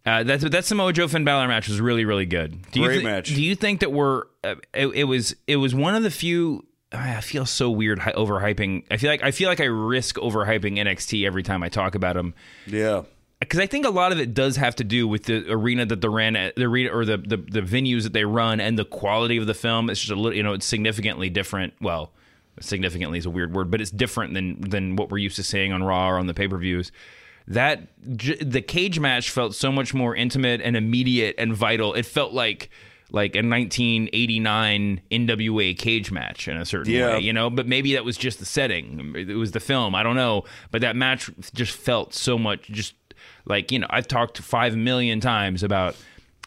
uh, 0.04 0.22
that's 0.24 0.44
that 0.44 0.64
Samoa 0.64 0.92
Joe 0.92 1.08
Finn 1.08 1.24
Balor 1.24 1.48
match 1.48 1.68
was 1.68 1.80
really 1.80 2.04
really 2.04 2.26
good. 2.26 2.70
Do 2.72 2.80
you 2.80 2.86
Great 2.86 3.04
match. 3.04 3.28
Do 3.28 3.42
you 3.42 3.54
think 3.54 3.80
that 3.80 3.92
we're 3.92 4.24
uh, 4.44 4.56
it, 4.74 4.88
it 4.88 5.04
was 5.04 5.34
it 5.46 5.56
was 5.56 5.74
one 5.74 5.94
of 5.94 6.02
the 6.02 6.10
few. 6.10 6.66
I 6.94 7.20
feel 7.20 7.46
so 7.46 7.70
weird 7.70 7.98
overhyping. 8.00 8.84
I 8.90 8.96
feel 8.96 9.10
like 9.10 9.22
I 9.22 9.30
feel 9.30 9.48
like 9.48 9.60
I 9.60 9.64
risk 9.64 10.16
overhyping 10.16 10.78
NXT 10.78 11.26
every 11.26 11.42
time 11.42 11.62
I 11.62 11.68
talk 11.68 11.94
about 11.94 12.14
them 12.14 12.34
Yeah, 12.66 13.02
because 13.40 13.60
I 13.60 13.66
think 13.66 13.84
a 13.84 13.90
lot 13.90 14.12
of 14.12 14.20
it 14.20 14.34
does 14.34 14.56
have 14.56 14.76
to 14.76 14.84
do 14.84 15.06
with 15.08 15.24
the 15.24 15.50
arena 15.50 15.86
that 15.86 16.00
they 16.00 16.08
ran 16.08 16.36
at, 16.36 16.56
the 16.56 16.64
arena 16.64 16.90
or 16.90 17.04
the, 17.04 17.18
the 17.18 17.36
the 17.36 17.60
venues 17.62 18.04
that 18.04 18.12
they 18.12 18.24
run 18.24 18.60
and 18.60 18.78
the 18.78 18.84
quality 18.84 19.36
of 19.36 19.46
the 19.46 19.54
film. 19.54 19.90
It's 19.90 20.00
just 20.00 20.12
a 20.12 20.16
little, 20.16 20.34
you 20.34 20.42
know, 20.42 20.52
it's 20.52 20.66
significantly 20.66 21.30
different. 21.30 21.74
Well, 21.80 22.12
significantly 22.60 23.18
is 23.18 23.26
a 23.26 23.30
weird 23.30 23.54
word, 23.54 23.70
but 23.70 23.80
it's 23.80 23.90
different 23.90 24.34
than 24.34 24.60
than 24.60 24.96
what 24.96 25.10
we're 25.10 25.18
used 25.18 25.36
to 25.36 25.42
seeing 25.42 25.72
on 25.72 25.82
Raw 25.82 26.10
or 26.10 26.18
on 26.18 26.26
the 26.26 26.34
pay 26.34 26.48
per 26.48 26.58
views. 26.58 26.92
That 27.46 27.88
the 28.02 28.62
cage 28.62 28.98
match 28.98 29.30
felt 29.30 29.54
so 29.54 29.70
much 29.70 29.92
more 29.92 30.16
intimate 30.16 30.62
and 30.62 30.76
immediate 30.76 31.34
and 31.36 31.54
vital. 31.54 31.92
It 31.92 32.06
felt 32.06 32.32
like 32.32 32.70
like 33.14 33.36
a 33.36 33.46
1989 33.46 35.00
NWA 35.10 35.78
cage 35.78 36.10
match 36.10 36.48
in 36.48 36.56
a 36.56 36.64
certain 36.64 36.92
Yeah. 36.92 37.12
way, 37.12 37.20
you 37.20 37.32
know. 37.32 37.48
But 37.48 37.68
maybe 37.68 37.94
that 37.94 38.04
was 38.04 38.16
just 38.16 38.40
the 38.40 38.44
setting. 38.44 39.14
It 39.16 39.36
was 39.36 39.52
the 39.52 39.60
film. 39.60 39.94
I 39.94 40.02
don't 40.02 40.16
know. 40.16 40.44
But 40.72 40.80
that 40.80 40.96
match 40.96 41.30
just 41.54 41.76
felt 41.76 42.12
so 42.12 42.36
much 42.36 42.62
just 42.64 42.94
like 43.46 43.70
you 43.70 43.78
know. 43.78 43.86
I've 43.88 44.08
talked 44.08 44.38
five 44.38 44.76
million 44.76 45.20
times 45.20 45.62
about 45.62 45.94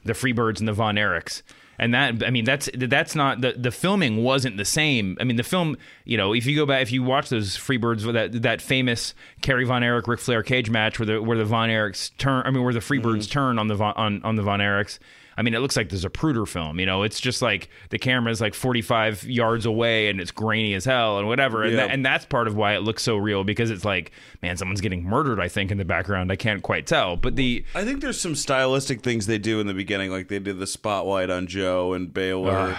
the 0.04 0.12
Freebirds 0.14 0.60
and 0.60 0.68
the 0.68 0.74
Von 0.74 0.96
Erichs. 0.96 1.42
and 1.80 1.94
that 1.94 2.22
I 2.26 2.32
mean 2.32 2.44
that's 2.44 2.70
that's 2.76 3.16
not 3.16 3.40
the 3.40 3.54
the 3.54 3.72
filming 3.72 4.18
wasn't 4.24 4.58
the 4.58 4.66
same. 4.66 5.16
I 5.22 5.24
mean 5.24 5.38
the 5.38 5.44
film, 5.44 5.78
you 6.04 6.18
know, 6.18 6.34
if 6.34 6.46
you 6.46 6.56
go 6.56 6.66
back 6.66 6.82
if 6.82 6.92
you 6.92 7.02
watch 7.02 7.30
those 7.30 7.56
Freebirds 7.56 8.12
that 8.12 8.42
that 8.42 8.62
famous 8.62 9.14
Kerry 9.42 9.64
Von 9.64 9.84
Erich 9.84 10.08
Ric 10.08 10.20
Flair 10.20 10.44
cage 10.44 10.70
match 10.70 11.00
where 11.00 11.06
the 11.06 11.22
where 11.22 11.38
the 11.38 11.46
Von 11.46 11.70
Erichs 11.70 12.12
turn, 12.18 12.44
I 12.46 12.52
mean 12.52 12.64
where 12.64 12.74
the 12.74 12.82
Freebirds 12.82 13.24
mm-hmm. 13.24 13.32
turn 13.32 13.60
on 13.60 13.68
the 13.68 13.76
Von, 13.76 13.94
on 13.96 14.22
on 14.24 14.36
the 14.36 14.44
Von 14.44 14.60
Erichs. 14.60 15.00
I 15.38 15.44
mean, 15.44 15.54
it 15.54 15.60
looks 15.60 15.78
like 15.78 15.90
there's 15.90 16.04
a 16.04 16.10
Zapruder 16.10 16.48
film. 16.48 16.80
You 16.80 16.88
know, 16.88 17.04
it's 17.04 17.20
just 17.20 17.42
like 17.44 17.70
the 17.92 18.00
camera's 18.00 18.42
like 18.42 18.56
45 18.56 19.24
yards 19.26 19.68
away 19.68 20.10
and 20.10 20.20
it's 20.20 20.32
grainy 20.32 20.74
as 20.74 20.84
hell 20.84 21.20
and 21.20 21.28
whatever. 21.28 21.62
And, 21.64 21.74
Yeah. 21.74 21.86
that, 21.88 21.92
and 21.92 22.04
that's 22.06 22.26
part 22.26 22.48
of 22.48 22.56
why 22.56 22.74
it 22.76 22.80
looks 22.82 23.04
so 23.04 23.18
real 23.18 23.44
because 23.44 23.70
it's 23.70 23.86
like, 23.86 24.12
man, 24.42 24.58
someone's 24.58 24.82
getting 24.82 25.04
murdered. 25.04 25.40
I 25.40 25.48
think 25.48 25.70
in 25.70 25.78
the 25.78 25.86
background, 25.86 26.32
I 26.32 26.36
can't 26.38 26.64
quite 26.64 26.88
tell. 26.88 27.18
But 27.18 27.36
the 27.36 27.64
I 27.76 27.86
think 27.86 28.02
there's 28.02 28.20
some 28.20 28.34
stylistic 28.36 29.02
things 29.02 29.28
they 29.28 29.38
do 29.38 29.60
in 29.60 29.68
the 29.68 29.74
beginning, 29.76 30.10
like 30.12 30.28
they 30.28 30.40
did 30.40 30.58
the 30.58 30.66
spotlight 30.68 31.30
on 31.30 31.46
Joe 31.46 31.94
and 31.94 32.12
Balor 32.12 32.52
Ugh. 32.76 32.78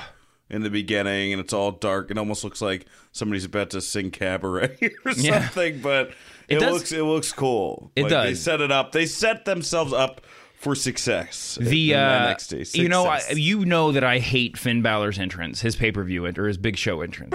in 0.50 0.62
the 0.62 0.70
beginning, 0.70 1.32
and 1.32 1.38
it's 1.40 1.52
all 1.52 1.70
dark. 1.70 2.10
It 2.10 2.18
almost 2.18 2.42
looks 2.42 2.60
like 2.60 2.86
somebody's 3.12 3.44
about 3.44 3.70
to 3.70 3.80
sing 3.80 4.10
cabaret 4.10 4.76
or 5.04 5.12
Yeah. 5.12 5.42
something, 5.42 5.80
but 5.80 6.08
It 6.48 6.56
it, 6.56 6.60
does- 6.60 6.72
looks 6.72 6.90
it 6.92 7.02
looks 7.04 7.30
cool. 7.32 7.92
It 7.94 8.04
Like, 8.04 8.10
They 8.10 8.34
set 8.34 8.60
it 8.60 8.72
up. 8.72 8.90
They 8.92 9.06
set 9.06 9.44
themselves 9.44 9.92
up 9.92 10.22
for 10.58 10.74
success. 10.74 11.56
the 11.60 11.94
uh, 11.94 12.34
NXT. 12.34 12.74
you 12.74 12.88
know 12.88 13.06
I, 13.06 13.22
you 13.32 13.64
know 13.64 13.92
that 13.92 14.04
I 14.04 14.18
hate 14.18 14.58
Finn 14.58 14.82
Balor's 14.82 15.18
entrance, 15.18 15.60
his 15.60 15.76
pay 15.76 15.92
per 15.92 16.02
view 16.02 16.24
or 16.26 16.46
his 16.46 16.58
big 16.58 16.76
show 16.76 17.00
entrance. 17.00 17.34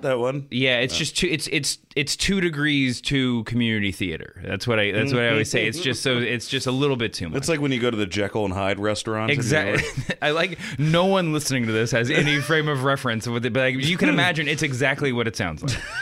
That 0.00 0.18
one. 0.18 0.48
Yeah, 0.50 0.78
it's 0.78 0.96
just 0.96 1.16
too 1.16 1.28
it's 1.30 1.48
it's 1.48 1.78
it's 1.94 2.16
two 2.16 2.40
degrees 2.40 3.00
to 3.02 3.44
community 3.44 3.92
theater. 3.92 4.40
That's 4.44 4.66
what 4.66 4.80
I 4.80 4.90
that's 4.90 5.12
what 5.12 5.22
I 5.22 5.28
always 5.28 5.50
say. 5.50 5.66
It's 5.66 5.80
just 5.80 6.02
so 6.02 6.18
it's 6.18 6.48
just 6.48 6.66
a 6.66 6.72
little 6.72 6.96
bit 6.96 7.12
too 7.12 7.28
much. 7.28 7.36
It's 7.36 7.48
like 7.48 7.60
when 7.60 7.70
you 7.70 7.80
go 7.80 7.90
to 7.90 7.96
the 7.96 8.06
Jekyll 8.06 8.44
and 8.44 8.52
Hyde 8.52 8.80
restaurant. 8.80 9.30
in 9.30 9.38
New 9.38 9.44
York. 9.44 9.78
Exactly. 9.80 10.16
I 10.22 10.30
like 10.30 10.58
no 10.78 11.06
one 11.06 11.32
listening 11.32 11.66
to 11.66 11.72
this 11.72 11.92
has 11.92 12.10
any 12.10 12.40
frame 12.40 12.68
of 12.68 12.84
reference 12.84 13.28
with 13.28 13.46
it, 13.46 13.52
but 13.52 13.60
like, 13.60 13.84
you 13.84 13.96
can 13.96 14.08
imagine 14.08 14.48
it's 14.48 14.62
exactly 14.62 15.12
what 15.12 15.28
it 15.28 15.36
sounds 15.36 15.62
like. 15.62 15.82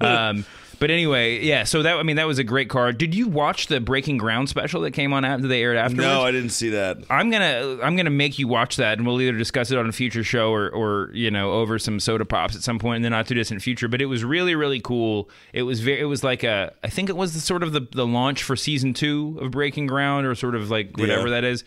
Um, 0.00 0.44
but 0.80 0.90
anyway, 0.90 1.44
yeah. 1.44 1.64
So 1.64 1.82
that 1.82 1.96
I 1.96 2.02
mean 2.02 2.16
that 2.16 2.26
was 2.26 2.38
a 2.38 2.44
great 2.44 2.68
card. 2.68 2.98
Did 2.98 3.14
you 3.14 3.26
watch 3.28 3.66
the 3.66 3.80
Breaking 3.80 4.16
Ground 4.16 4.48
special 4.48 4.80
that 4.82 4.92
came 4.92 5.12
on 5.12 5.24
after 5.24 5.46
they 5.48 5.62
aired 5.62 5.76
afterwards? 5.76 6.06
No, 6.06 6.22
I 6.22 6.30
didn't 6.30 6.50
see 6.50 6.70
that. 6.70 6.98
I'm 7.10 7.30
gonna 7.30 7.78
I'm 7.82 7.96
gonna 7.96 8.10
make 8.10 8.38
you 8.38 8.48
watch 8.48 8.76
that, 8.76 8.98
and 8.98 9.06
we'll 9.06 9.20
either 9.20 9.36
discuss 9.36 9.70
it 9.70 9.78
on 9.78 9.88
a 9.88 9.92
future 9.92 10.24
show 10.24 10.52
or 10.52 10.68
or 10.70 11.10
you 11.14 11.30
know 11.30 11.52
over 11.52 11.78
some 11.78 12.00
soda 12.00 12.24
pops 12.24 12.54
at 12.56 12.62
some 12.62 12.78
point 12.78 12.96
in 12.96 13.02
the 13.02 13.10
not 13.10 13.26
too 13.26 13.34
distant 13.34 13.62
future. 13.62 13.88
But 13.88 14.00
it 14.02 14.06
was 14.06 14.24
really 14.24 14.54
really 14.54 14.80
cool. 14.80 15.30
It 15.52 15.62
was 15.62 15.80
very 15.80 16.00
it 16.00 16.04
was 16.04 16.22
like 16.24 16.44
a 16.44 16.72
I 16.84 16.88
think 16.88 17.08
it 17.08 17.16
was 17.16 17.34
the 17.34 17.40
sort 17.40 17.62
of 17.62 17.72
the 17.72 17.80
the 17.92 18.06
launch 18.06 18.42
for 18.42 18.56
season 18.56 18.94
two 18.94 19.38
of 19.40 19.50
Breaking 19.50 19.86
Ground 19.86 20.26
or 20.26 20.34
sort 20.34 20.54
of 20.54 20.70
like 20.70 20.96
whatever 20.96 21.28
Yeah. 21.28 21.34
that 21.34 21.44
is. 21.44 21.64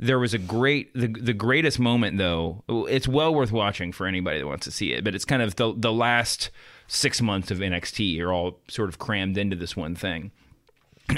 There 0.00 0.18
was 0.18 0.34
a 0.34 0.38
great 0.38 0.92
the 0.94 1.06
the 1.06 1.32
greatest 1.32 1.78
moment 1.78 2.18
though. 2.18 2.64
It's 2.88 3.06
well 3.06 3.32
worth 3.32 3.52
watching 3.52 3.92
for 3.92 4.06
anybody 4.08 4.40
that 4.40 4.46
wants 4.46 4.64
to 4.64 4.72
see 4.72 4.92
it. 4.92 5.04
But 5.04 5.14
it's 5.14 5.24
kind 5.24 5.40
of 5.40 5.54
the 5.54 5.72
the 5.76 5.92
last 5.92 6.50
six 6.86 7.20
months 7.20 7.50
of 7.50 7.58
NXT 7.58 8.20
are 8.20 8.32
all 8.32 8.58
sort 8.68 8.88
of 8.88 8.98
crammed 8.98 9.38
into 9.38 9.56
this 9.56 9.76
one 9.76 9.94
thing 9.94 10.30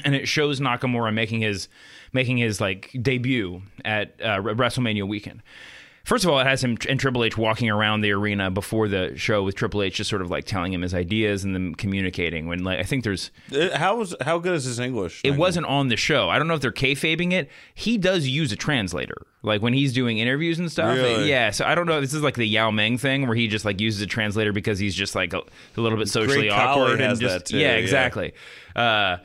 and 0.04 0.14
it 0.14 0.26
shows 0.26 0.60
Nakamura 0.60 1.12
making 1.12 1.40
his 1.40 1.68
making 2.12 2.38
his 2.38 2.60
like 2.60 2.90
debut 3.00 3.62
at 3.84 4.14
uh, 4.20 4.38
WrestleMania 4.38 5.06
weekend. 5.06 5.42
First 6.06 6.24
of 6.24 6.30
all, 6.30 6.38
it 6.38 6.46
has 6.46 6.62
him 6.62 6.78
and 6.88 7.00
Triple 7.00 7.24
H 7.24 7.36
walking 7.36 7.68
around 7.68 8.00
the 8.02 8.12
arena 8.12 8.48
before 8.48 8.86
the 8.86 9.14
show 9.16 9.42
with 9.42 9.56
Triple 9.56 9.82
H 9.82 9.96
just 9.96 10.08
sort 10.08 10.22
of 10.22 10.30
like 10.30 10.44
telling 10.44 10.72
him 10.72 10.82
his 10.82 10.94
ideas 10.94 11.42
and 11.42 11.52
them 11.52 11.74
communicating. 11.74 12.46
When 12.46 12.62
like 12.62 12.78
I 12.78 12.84
think 12.84 13.02
there's 13.02 13.32
Uh, 13.52 13.76
How 13.76 13.96
was 13.96 14.14
how 14.20 14.38
good 14.38 14.54
is 14.54 14.62
his 14.62 14.78
English? 14.78 15.20
it 15.24 15.32
wasn't 15.32 15.66
on 15.66 15.88
the 15.88 15.96
show. 15.96 16.30
I 16.30 16.38
don't 16.38 16.46
know 16.46 16.54
if 16.54 16.60
they're 16.60 16.70
kayfabing 16.70 17.32
it. 17.32 17.50
He 17.74 17.98
does 17.98 18.28
use 18.28 18.52
a 18.52 18.56
translator, 18.56 19.26
like 19.42 19.62
when 19.62 19.72
he's 19.72 19.92
doing 19.92 20.18
interviews 20.18 20.60
and 20.60 20.70
stuff. 20.70 20.94
Really? 20.96 21.28
Yeah, 21.28 21.50
so 21.50 21.64
I 21.64 21.74
don't 21.74 21.86
know. 21.88 22.00
This 22.00 22.14
is 22.14 22.22
like 22.22 22.36
the 22.36 22.46
Yao 22.46 22.70
Ming 22.70 22.98
thing, 22.98 23.26
where 23.26 23.34
he 23.34 23.48
just 23.48 23.64
like 23.64 23.80
uses 23.80 24.00
a 24.00 24.06
translator 24.06 24.52
because 24.52 24.78
he's 24.78 24.94
just 24.94 25.16
like 25.16 25.32
a, 25.32 25.38
a 25.76 25.80
little 25.80 25.98
bit 25.98 26.08
socially 26.08 26.42
Great 26.42 26.52
awkward 26.52 27.00
and 27.00 27.18
just 27.18 27.50
yeah, 27.50 27.60
yeah. 27.62 27.72
exactly. 27.78 28.32
Uh, 28.76 29.16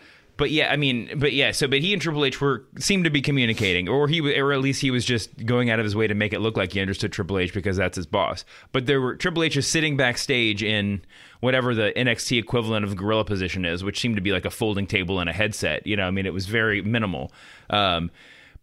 but 0.42 0.50
yeah, 0.50 0.72
I 0.72 0.76
mean, 0.76 1.20
but 1.20 1.34
yeah. 1.34 1.52
So, 1.52 1.68
but 1.68 1.82
he 1.82 1.94
and 1.94 2.02
Triple 2.02 2.26
H 2.26 2.42
were 2.42 2.66
seemed 2.80 3.04
to 3.04 3.12
be 3.12 3.22
communicating, 3.22 3.88
or 3.88 4.08
he, 4.08 4.22
or 4.40 4.52
at 4.54 4.60
least 4.60 4.82
he 4.82 4.90
was 4.90 5.06
just 5.06 5.46
going 5.46 5.70
out 5.70 5.78
of 5.78 5.84
his 5.84 5.96
way 5.96 6.08
to 6.08 6.16
make 6.16 6.34
it 6.34 6.40
look 6.40 6.58
like 6.58 6.74
he 6.74 6.82
understood 6.82 7.12
Triple 7.12 7.38
H 7.38 7.54
because 7.54 7.78
that's 7.78 7.96
his 7.96 8.08
boss. 8.08 8.44
But 8.72 8.88
there 8.88 9.00
were 9.00 9.16
Triple 9.16 9.44
H 9.44 9.56
is 9.56 9.68
sitting 9.68 9.98
backstage 9.98 10.64
in 10.64 11.04
whatever 11.42 11.76
the 11.76 11.94
NXT 11.96 12.40
equivalent 12.40 12.84
of 12.84 12.96
gorilla 12.96 13.24
position 13.24 13.66
is, 13.66 13.84
which 13.84 14.00
seemed 14.00 14.16
to 14.16 14.22
be 14.24 14.32
like 14.32 14.46
a 14.46 14.50
folding 14.50 14.88
table 14.88 15.20
and 15.20 15.30
a 15.30 15.34
headset. 15.34 15.86
You 15.86 15.96
know, 15.96 16.08
I 16.08 16.10
mean, 16.10 16.26
it 16.26 16.34
was 16.34 16.48
very 16.48 16.82
minimal. 16.82 17.32
Um, 17.70 18.10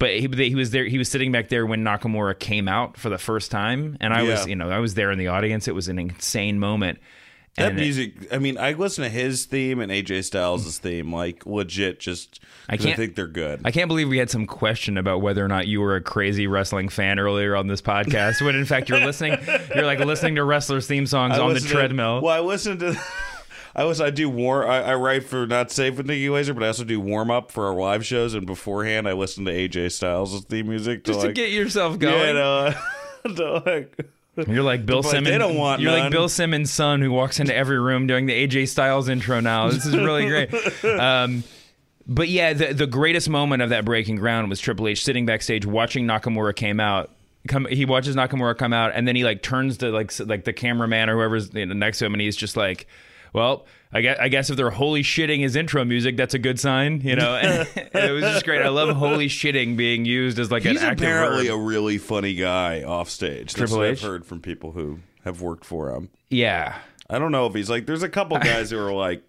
but 0.01 0.11
he, 0.11 0.27
he 0.27 0.57
was 0.57 0.73
there. 0.73 0.85
He 0.85 0.99
was 0.99 1.09
sitting 1.09 1.31
back 1.31 1.49
there 1.49 1.65
when 1.65 1.85
Nakamura 1.85 2.37
came 2.37 2.67
out 2.67 2.97
for 2.97 3.09
the 3.09 3.19
first 3.19 3.53
time, 3.53 3.97
and 4.01 4.13
I 4.13 4.25
was, 4.25 4.49
you 4.49 4.57
know, 4.57 4.69
I 4.69 4.81
was 4.81 4.95
there 4.95 5.13
in 5.13 5.19
the 5.21 5.29
audience. 5.29 5.69
It 5.69 5.77
was 5.77 5.87
an 5.87 6.01
insane 6.01 6.59
moment. 6.59 6.99
That 7.59 7.75
music, 7.75 8.33
I 8.33 8.39
mean, 8.39 8.59
I 8.59 8.73
listen 8.73 9.05
to 9.05 9.11
his 9.11 9.45
theme 9.47 9.81
and 9.81 9.91
AJ 9.93 10.25
Styles' 10.25 10.65
mm. 10.67 10.81
theme, 10.81 11.13
like 11.15 11.47
legit, 11.47 12.01
just 12.01 12.41
I, 12.69 12.77
can't- 12.77 12.97
think 12.97 13.15
they're 13.15 13.27
good. 13.27 13.61
I 13.65 13.71
can't 13.71 13.89
believe 13.89 14.09
we 14.09 14.19
had 14.19 14.31
some 14.31 14.47
question 14.47 14.97
about 14.97 15.23
whether 15.23 15.45
or 15.45 15.49
not 15.49 15.67
you 15.67 15.81
were 15.81 15.97
a 15.97 16.01
crazy 16.01 16.47
wrestling 16.47 16.89
fan 16.89 17.19
earlier 17.19 17.57
on 17.57 17.67
this 17.67 17.83
podcast. 17.83 18.41
when 18.43 18.55
in 18.55 18.65
fact 18.65 18.89
you're 18.89 19.01
listening, 19.01 19.39
you're 19.75 19.87
like 19.87 19.99
listening 20.01 20.37
to 20.37 20.45
wrestlers' 20.45 20.87
theme 20.87 21.07
songs 21.07 21.35
I 21.35 21.41
on 21.41 21.49
the 21.49 21.55
listen 21.55 21.69
to- 21.69 21.75
treadmill. 21.75 22.21
well, 22.23 22.35
I 22.35 22.41
listen 22.45 22.79
to. 22.79 22.99
I 23.77 23.85
was 23.85 24.01
I 24.01 24.11
do 24.11 24.29
war. 24.29 24.67
I, 24.67 24.81
I 24.81 24.95
write 24.97 25.25
for 25.25 25.47
not 25.47 25.71
safe 25.71 25.97
with 25.99 26.07
Nikki 26.07 26.27
Glaser, 26.27 26.53
but 26.53 26.65
I 26.65 26.69
also 26.69 26.83
do 26.83 26.99
warm 26.99 27.31
up 27.31 27.53
for 27.53 27.67
our 27.67 27.75
live 27.75 28.05
shows. 28.05 28.35
And 28.35 28.45
beforehand, 28.45 29.09
I 29.09 29.13
listen 29.13 29.45
to 29.45 29.53
AJ 29.53 29.93
Styles' 29.93 30.45
theme 30.47 30.69
music 30.69 31.05
to 31.05 31.13
just 31.13 31.25
like 31.25 31.29
to 31.29 31.33
get 31.35 31.51
yourself 31.51 31.97
yeah, 32.01 32.11
going. 32.11 32.35
no, 32.35 32.75
to 33.37 33.63
like. 33.65 34.11
You're 34.47 34.63
like 34.63 34.87
Bill 34.87 35.03
But 35.03 35.11
Simmons. 35.11 35.29
they 35.29 35.39
don't 35.39 35.57
want 35.57 35.81
you're 35.83 35.93
like. 35.93 36.13
Bill 36.13 36.29
Simmons' 36.29 36.71
son 36.71 37.01
who 37.01 37.11
walks 37.11 37.41
into 37.41 37.55
every 37.55 37.79
room 37.79 38.07
doing 38.07 38.27
the 38.27 38.47
AJ 38.47 38.69
Styles 38.69 39.09
intro. 39.09 39.41
Now 39.41 39.69
this 39.71 39.85
is 39.85 39.97
really 39.97 40.27
great. 40.27 40.51
Um, 40.85 41.45
but 42.07 42.29
yeah, 42.29 42.53
the 42.55 42.73
the 42.73 42.87
greatest 42.87 43.29
moment 43.29 43.63
of 43.63 43.71
that 43.71 43.85
breaking 43.85 44.17
ground 44.17 44.49
was 44.49 44.61
Triple 44.61 44.89
H 44.89 45.05
sitting 45.05 45.27
backstage 45.27 45.67
watching 45.67 46.07
Nakamura 46.07 46.55
came 46.57 46.81
out. 46.81 47.11
Come, 47.47 47.67
he 47.67 47.85
watches 47.85 48.17
Nakamura 48.17 48.57
come 48.57 48.73
out, 48.73 48.93
and 48.95 49.07
then 49.07 49.15
he 49.17 49.25
like 49.25 49.43
turns 49.43 49.79
to 49.79 49.91
like 49.91 50.19
like 50.21 50.45
the 50.45 50.53
cameraman 50.53 51.09
or 51.11 51.17
whoever's 51.17 51.53
you 51.55 51.67
know, 51.67 51.75
next 51.75 51.99
to 51.99 52.07
him, 52.07 52.15
and 52.15 52.21
he's 52.21 52.37
just 52.37 52.57
like, 52.57 52.87
"Well, 53.33 53.67
I 53.93 54.01
guess, 54.01 54.19
I 54.21 54.29
guess 54.29 54.51
if 54.51 54.57
they're 54.57 54.71
holy 54.71 55.03
shitting 55.03 55.41
his 55.41 55.57
intro 55.57 55.85
music, 55.85 56.17
that's 56.17 56.35
a 56.35 56.39
good 56.39 56.59
sign," 56.61 57.01
you 57.03 57.17
know. 57.17 57.35
And, 57.43 57.69
it 58.05 58.13
was 58.13 58.23
just 58.23 58.45
great. 58.45 58.63
I 58.63 58.69
love 58.69 58.95
holy 58.97 59.29
shitting 59.29 59.77
being 59.77 60.05
used 60.05 60.39
as 60.39 60.51
like 60.51 60.63
He's 60.63 60.83
an 60.83 60.93
apparently 60.93 61.49
verb. 61.49 61.59
a 61.59 61.63
really 61.63 61.99
funny 61.99 62.35
guy 62.35 62.83
off 62.83 63.09
stage. 63.11 63.55
That's 63.55 63.71
Triple 63.71 63.85
H? 63.85 64.03
I've 64.03 64.09
heard 64.11 64.27
from 64.27 64.41
people 64.41 64.73
who 64.73 65.01
have 65.25 65.41
worked 65.41 65.65
for 65.65 65.91
him. 65.91 66.11
yeah. 66.31 66.79
I 67.11 67.19
don't 67.19 67.33
know 67.33 67.47
if 67.47 67.55
he's 67.55 67.71
like. 67.71 67.87
There's 67.87 68.03
a 68.03 68.09
couple 68.11 68.37
guys 68.41 68.71
who 68.71 68.79
are 68.79 68.93
like, 68.93 69.23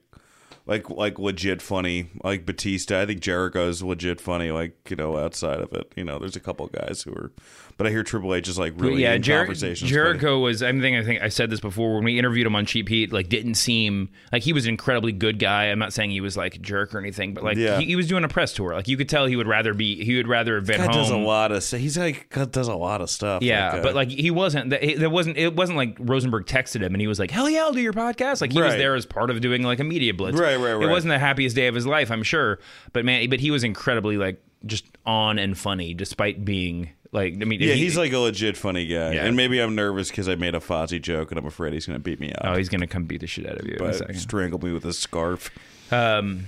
like, 0.65 0.89
like 0.89 1.17
legit 1.17 1.61
funny. 1.61 2.09
Like 2.23 2.45
Batista. 2.45 2.99
I 3.01 3.05
think 3.05 3.21
Jericho's 3.21 3.81
legit 3.81 4.19
funny. 4.19 4.51
Like 4.51 4.75
you 4.89 4.97
know, 4.97 5.17
outside 5.17 5.61
of 5.61 5.71
it, 5.71 5.89
you 5.95 6.03
know, 6.03 6.19
there's 6.19 6.35
a 6.35 6.41
couple 6.41 6.67
guys 6.67 7.03
who 7.03 7.13
are. 7.13 7.31
But 7.79 7.87
I 7.87 7.91
hear 7.91 8.03
Triple 8.03 8.35
H 8.35 8.49
is 8.49 8.59
like 8.59 8.73
really 8.75 9.01
yeah, 9.03 9.13
in 9.13 9.21
Jer- 9.21 9.37
conversations. 9.39 9.89
Jericho 9.89 10.37
was. 10.39 10.61
I 10.61 10.69
think 10.73 10.97
I 10.97 11.01
think 11.03 11.21
I 11.21 11.29
said 11.29 11.49
this 11.49 11.61
before 11.61 11.95
when 11.95 12.03
we 12.03 12.19
interviewed 12.19 12.45
him 12.45 12.53
on 12.53 12.65
Cheap 12.65 12.89
Heat. 12.89 13.13
Like, 13.13 13.29
didn't 13.29 13.53
seem 13.55 14.09
like 14.33 14.43
he 14.43 14.51
was 14.51 14.65
an 14.65 14.71
incredibly 14.71 15.13
good 15.13 15.39
guy. 15.39 15.67
I'm 15.67 15.79
not 15.79 15.93
saying 15.93 16.11
he 16.11 16.19
was 16.19 16.35
like 16.35 16.55
a 16.55 16.57
jerk 16.59 16.93
or 16.93 16.99
anything, 16.99 17.33
but 17.33 17.41
like 17.45 17.55
Yeah. 17.57 17.79
he, 17.79 17.85
he 17.85 17.95
was 17.95 18.05
doing 18.07 18.25
a 18.25 18.27
press 18.27 18.51
tour. 18.53 18.73
Like 18.73 18.89
you 18.89 18.97
could 18.97 19.07
tell 19.07 19.27
he 19.27 19.37
would 19.37 19.47
rather 19.47 19.73
be. 19.73 20.03
He 20.03 20.17
would 20.17 20.27
rather 20.27 20.55
have 20.55 20.65
been 20.65 20.77
Guy 20.81 20.87
home. 20.87 20.91
does 20.93 21.09
a 21.09 21.15
lot 21.17 21.53
of. 21.53 21.65
He's 21.65 21.97
like 21.97 22.27
God 22.29 22.51
does 22.51 22.67
a 22.67 22.75
lot 22.75 22.99
of 22.99 23.09
stuff. 23.09 23.41
Yeah, 23.43 23.69
uh, 23.75 23.81
but 23.81 23.95
like 23.95 24.09
he 24.09 24.29
wasn't. 24.29 24.71
that- 24.71 24.81
There 24.99 25.09
wasn't. 25.09 25.37
It 25.37 25.55
wasn't 25.55 25.77
like 25.77 25.95
Rosenberg 26.01 26.47
texted 26.47 26.81
him 26.81 26.93
and 26.93 26.99
he 26.99 27.07
was 27.07 27.17
like, 27.17 27.31
"Hell 27.31 27.49
yeah, 27.49 27.61
I'll 27.61 27.71
do 27.71 27.79
your 27.79 27.93
podcast." 27.93 28.41
Like 28.41 28.51
he 28.51 28.61
was 28.61 28.73
there 28.75 28.93
as 28.95 29.05
part 29.05 29.29
of 29.29 29.39
doing 29.39 29.63
like 29.63 29.79
a 29.79 29.85
media 29.85 30.13
blitz. 30.13 30.37
Right, 30.37 30.57
right, 30.57 30.73
right. 30.73 30.83
It 30.83 30.89
wasn't 30.89 31.11
the 31.13 31.19
happiest 31.19 31.55
day 31.55 31.67
of 31.67 31.75
his 31.75 31.87
life, 31.87 32.11
I'm 32.11 32.23
sure. 32.23 32.59
But 32.91 33.05
man, 33.05 33.29
but 33.29 33.39
he 33.39 33.51
was 33.51 33.63
incredibly 33.63 34.17
like 34.17 34.43
just 34.65 34.85
on 35.05 35.39
and 35.39 35.57
funny, 35.57 35.93
despite 35.93 36.43
being 36.45 36.89
like. 37.11 37.33
I 37.41 37.45
mean, 37.45 37.61
yeah, 37.61 37.73
he- 37.73 37.81
he's 37.83 37.97
like 37.97 38.11
a 38.13 38.17
legit 38.19 38.57
funny 38.57 38.85
guy. 38.87 39.13
Yeah. 39.13 39.25
And 39.25 39.35
maybe 39.35 39.59
I'm 39.59 39.75
nervous 39.75 40.09
because 40.09 40.27
I 40.29 40.35
made 40.35 40.55
a 40.55 40.59
Fozzy 40.59 41.01
joke 41.01 41.31
and 41.31 41.39
I'm 41.39 41.45
afraid 41.45 41.73
he's 41.73 41.85
going 41.85 41.97
to 41.99 42.03
beat 42.03 42.19
me 42.19 42.31
up. 42.33 42.41
Oh, 42.43 42.55
he's 42.57 42.69
gonna 42.69 42.87
come 42.87 43.05
beat 43.05 43.21
the 43.21 43.27
shit 43.27 43.47
out 43.49 43.59
of 43.59 43.65
you 43.67 43.75
but 43.79 44.15
strangle 44.15 44.59
me 44.59 44.71
with 44.71 44.85
a 44.85 44.93
scarf. 44.93 45.49
Um, 45.91 46.45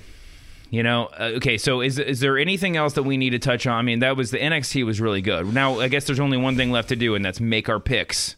you 0.70 0.84
know, 0.84 1.10
uh, 1.20 1.32
okay. 1.36 1.58
So 1.58 1.82
is 1.82 2.00
is 2.00 2.20
there 2.22 2.38
anything 2.38 2.78
else 2.78 2.94
that 2.94 3.04
we 3.04 3.18
need 3.18 3.32
to 3.32 3.40
touch 3.40 3.66
on? 3.68 3.74
I 3.78 3.82
mean, 3.82 4.00
that 4.00 4.16
was 4.16 4.32
the 4.32 4.38
NXT 4.38 4.86
was 4.86 5.02
really 5.02 5.22
good. 5.22 5.54
Now, 5.54 5.80
I 5.80 5.88
guess 5.90 6.06
there's 6.06 6.20
only 6.20 6.38
one 6.38 6.56
thing 6.56 6.72
left 6.72 6.90
to 6.90 6.96
do, 6.96 7.16
and 7.16 7.26
that's 7.26 7.40
make 7.42 7.68
our 7.68 7.80
picks 7.80 8.36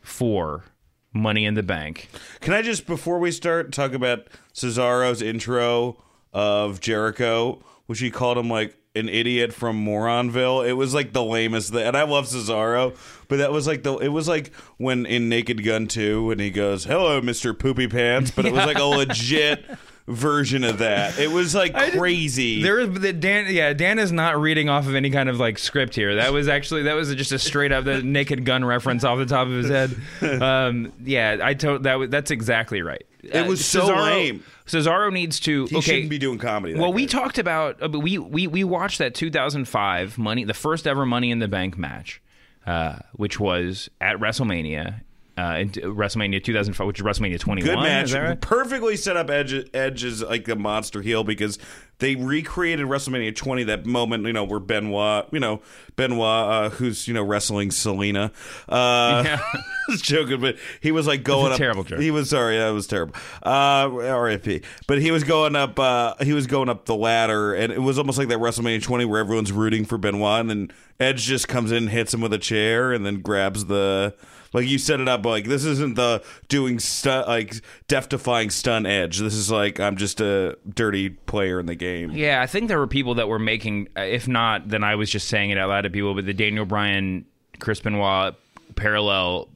for 0.00 0.64
Money 1.12 1.44
in 1.44 1.54
the 1.54 1.62
Bank. 1.62 2.08
Can 2.40 2.54
I 2.54 2.62
just 2.62 2.86
before 2.86 3.18
we 3.18 3.30
start 3.30 3.72
talk 3.72 3.92
about 3.92 4.28
Cesaro's 4.54 5.20
intro 5.22 6.02
of 6.32 6.80
Jericho, 6.80 7.62
which 7.86 8.00
he 8.00 8.10
called 8.10 8.38
him 8.38 8.48
like 8.48 8.76
an 8.96 9.08
idiot 9.08 9.52
from 9.52 9.84
Moronville. 9.84 10.66
It 10.68 10.74
was 10.74 10.94
like 10.94 11.12
the 11.12 11.22
lamest 11.22 11.72
thing, 11.72 11.86
and 11.86 11.96
I 11.96 12.04
love 12.04 12.26
Cesaro, 12.26 12.96
but 13.28 13.38
that 13.38 13.50
was 13.52 13.66
like 13.66 13.82
the 13.82 13.96
it 13.98 14.08
was 14.08 14.28
like 14.28 14.54
when 14.76 15.04
in 15.06 15.28
Naked 15.28 15.64
Gun 15.64 15.86
2 15.88 16.26
when 16.26 16.38
he 16.38 16.50
goes, 16.50 16.84
"Hello, 16.84 17.20
Mister 17.20 17.52
Poopy 17.54 17.88
Pants," 17.88 18.30
but 18.30 18.46
it 18.46 18.52
was 18.52 18.64
like 18.66 18.78
a 18.78 18.84
legit 18.84 19.64
version 20.06 20.62
of 20.64 20.78
that. 20.78 21.18
It 21.18 21.30
was 21.32 21.54
like 21.54 21.74
crazy. 21.92 22.62
There 22.62 22.78
is 22.78 23.00
the 23.00 23.12
Dan. 23.12 23.46
Yeah, 23.48 23.72
Dan 23.72 23.98
is 23.98 24.12
not 24.12 24.38
reading 24.38 24.68
off 24.68 24.86
of 24.86 24.94
any 24.94 25.10
kind 25.10 25.28
of 25.28 25.40
like 25.40 25.58
script 25.58 25.94
here. 25.96 26.14
That 26.16 26.32
was 26.32 26.46
actually 26.46 26.82
that 26.84 26.94
was 26.94 27.12
just 27.14 27.32
a 27.32 27.38
straight 27.38 27.72
up 27.72 27.84
the 27.84 28.02
Naked 28.02 28.44
Gun 28.44 28.64
reference 28.64 29.02
off 29.02 29.18
the 29.18 29.26
top 29.26 29.48
of 29.48 29.54
his 29.54 29.68
head. 29.68 29.96
Um, 30.44 30.92
yeah, 31.04 31.38
I 31.42 31.54
told 31.54 31.82
that. 31.84 31.94
was- 31.94 32.10
That's 32.10 32.30
exactly 32.30 32.82
right. 32.82 33.04
It 33.22 33.46
was 33.46 33.64
so 33.64 33.86
lame. 33.86 34.44
Cesaro 34.66 35.12
needs 35.12 35.40
to. 35.40 35.66
he 35.66 35.76
okay, 35.76 35.80
shouldn't 35.80 36.10
be 36.10 36.18
doing 36.18 36.38
comedy. 36.38 36.74
well, 36.74 36.92
we 36.92 37.06
talked 37.06 37.38
about 37.38 37.82
uh, 37.82 37.88
we 37.88 38.18
we 38.18 38.46
we 38.46 38.64
watched 38.64 38.98
that 38.98 39.14
2005 39.14 40.16
money, 40.16 40.44
the 40.44 40.54
first 40.54 40.86
ever 40.86 41.04
Money 41.04 41.30
in 41.30 41.38
the 41.38 41.48
Bank 41.48 41.76
match, 41.76 42.22
uh, 42.66 42.98
which 43.12 43.38
was 43.38 43.90
at 44.00 44.16
WrestleMania. 44.16 45.02
Uh, 45.36 45.56
in 45.58 45.70
WrestleMania 45.70 46.44
2005, 46.44 46.86
which 46.86 47.00
is 47.00 47.04
WrestleMania 47.04 47.40
21. 47.40 47.74
Good 47.74 47.82
match. 47.82 48.12
Right? 48.12 48.40
Perfectly 48.40 48.96
set 48.96 49.16
up 49.16 49.30
Edge, 49.30 49.68
Edge 49.74 50.04
is 50.04 50.22
like 50.22 50.46
a 50.46 50.54
monster 50.54 51.02
heel 51.02 51.24
because 51.24 51.58
they 51.98 52.16
recreated 52.16 52.86
WrestleMania 52.86 53.34
20, 53.34 53.64
that 53.64 53.86
moment, 53.86 54.26
you 54.26 54.32
know, 54.32 54.44
where 54.44 54.60
Benoit, 54.60 55.26
you 55.32 55.40
know, 55.40 55.60
Benoit, 55.96 56.20
uh, 56.22 56.68
who's, 56.70 57.06
you 57.06 57.14
know, 57.14 57.22
wrestling 57.22 57.70
Selena. 57.70 58.32
Uh, 58.68 59.22
Yeah. 59.24 59.40
I 59.86 59.92
was 59.92 60.00
joking, 60.00 60.40
but 60.40 60.56
he 60.80 60.92
was 60.92 61.06
like 61.06 61.22
going 61.24 61.50
a 61.50 61.54
up. 61.54 61.58
terrible 61.58 61.84
joke. 61.84 62.00
He 62.00 62.10
was 62.10 62.30
sorry, 62.30 62.56
that 62.56 62.70
was 62.70 62.86
terrible. 62.86 63.14
Uh, 63.42 63.88
RIP. 63.92 64.64
But 64.86 65.02
he 65.02 65.10
was 65.10 65.24
going 65.24 65.56
up. 65.56 65.78
Uh, 65.78 66.14
he 66.22 66.32
was 66.32 66.46
going 66.46 66.70
up 66.70 66.86
the 66.86 66.94
ladder, 66.96 67.52
and 67.54 67.70
it 67.70 67.82
was 67.82 67.98
almost 67.98 68.16
like 68.18 68.28
that 68.28 68.38
WrestleMania 68.38 68.82
20 68.82 69.04
where 69.04 69.20
everyone's 69.20 69.52
rooting 69.52 69.84
for 69.84 69.98
Benoit, 69.98 70.40
and 70.40 70.48
then 70.48 70.70
Edge 70.98 71.22
just 71.24 71.48
comes 71.48 71.70
in, 71.70 71.88
hits 71.88 72.14
him 72.14 72.22
with 72.22 72.32
a 72.32 72.38
chair, 72.38 72.92
and 72.92 73.04
then 73.04 73.20
grabs 73.20 73.66
the. 73.66 74.14
Like 74.54 74.66
you 74.66 74.78
set 74.78 75.00
it 75.00 75.08
up, 75.08 75.26
like 75.26 75.44
this 75.46 75.64
isn't 75.66 75.96
the 75.96 76.22
doing 76.48 76.78
stu- 76.78 77.24
like 77.26 77.56
death 77.88 78.08
defying 78.08 78.48
stun 78.50 78.86
edge. 78.86 79.18
This 79.18 79.34
is 79.34 79.50
like 79.50 79.80
I'm 79.80 79.96
just 79.96 80.20
a 80.20 80.56
dirty 80.72 81.10
player 81.10 81.60
in 81.60 81.66
the 81.66 81.74
game. 81.74 82.12
Yeah, 82.12 82.40
I 82.40 82.46
think 82.46 82.68
there 82.68 82.78
were 82.78 82.86
people 82.86 83.16
that 83.16 83.28
were 83.28 83.38
making. 83.40 83.88
uh, 83.96 84.02
If 84.02 84.26
not, 84.28 84.68
then 84.68 84.82
I 84.84 84.94
was 84.94 85.10
just 85.10 85.28
saying 85.28 85.50
it 85.50 85.58
out 85.58 85.68
loud 85.68 85.82
to 85.82 85.90
people. 85.90 86.14
But 86.14 86.24
the 86.24 86.32
Daniel 86.32 86.64
Bryan, 86.64 87.26
Chris 87.58 87.80
Benoit 87.80 88.34
parallel 88.76 89.48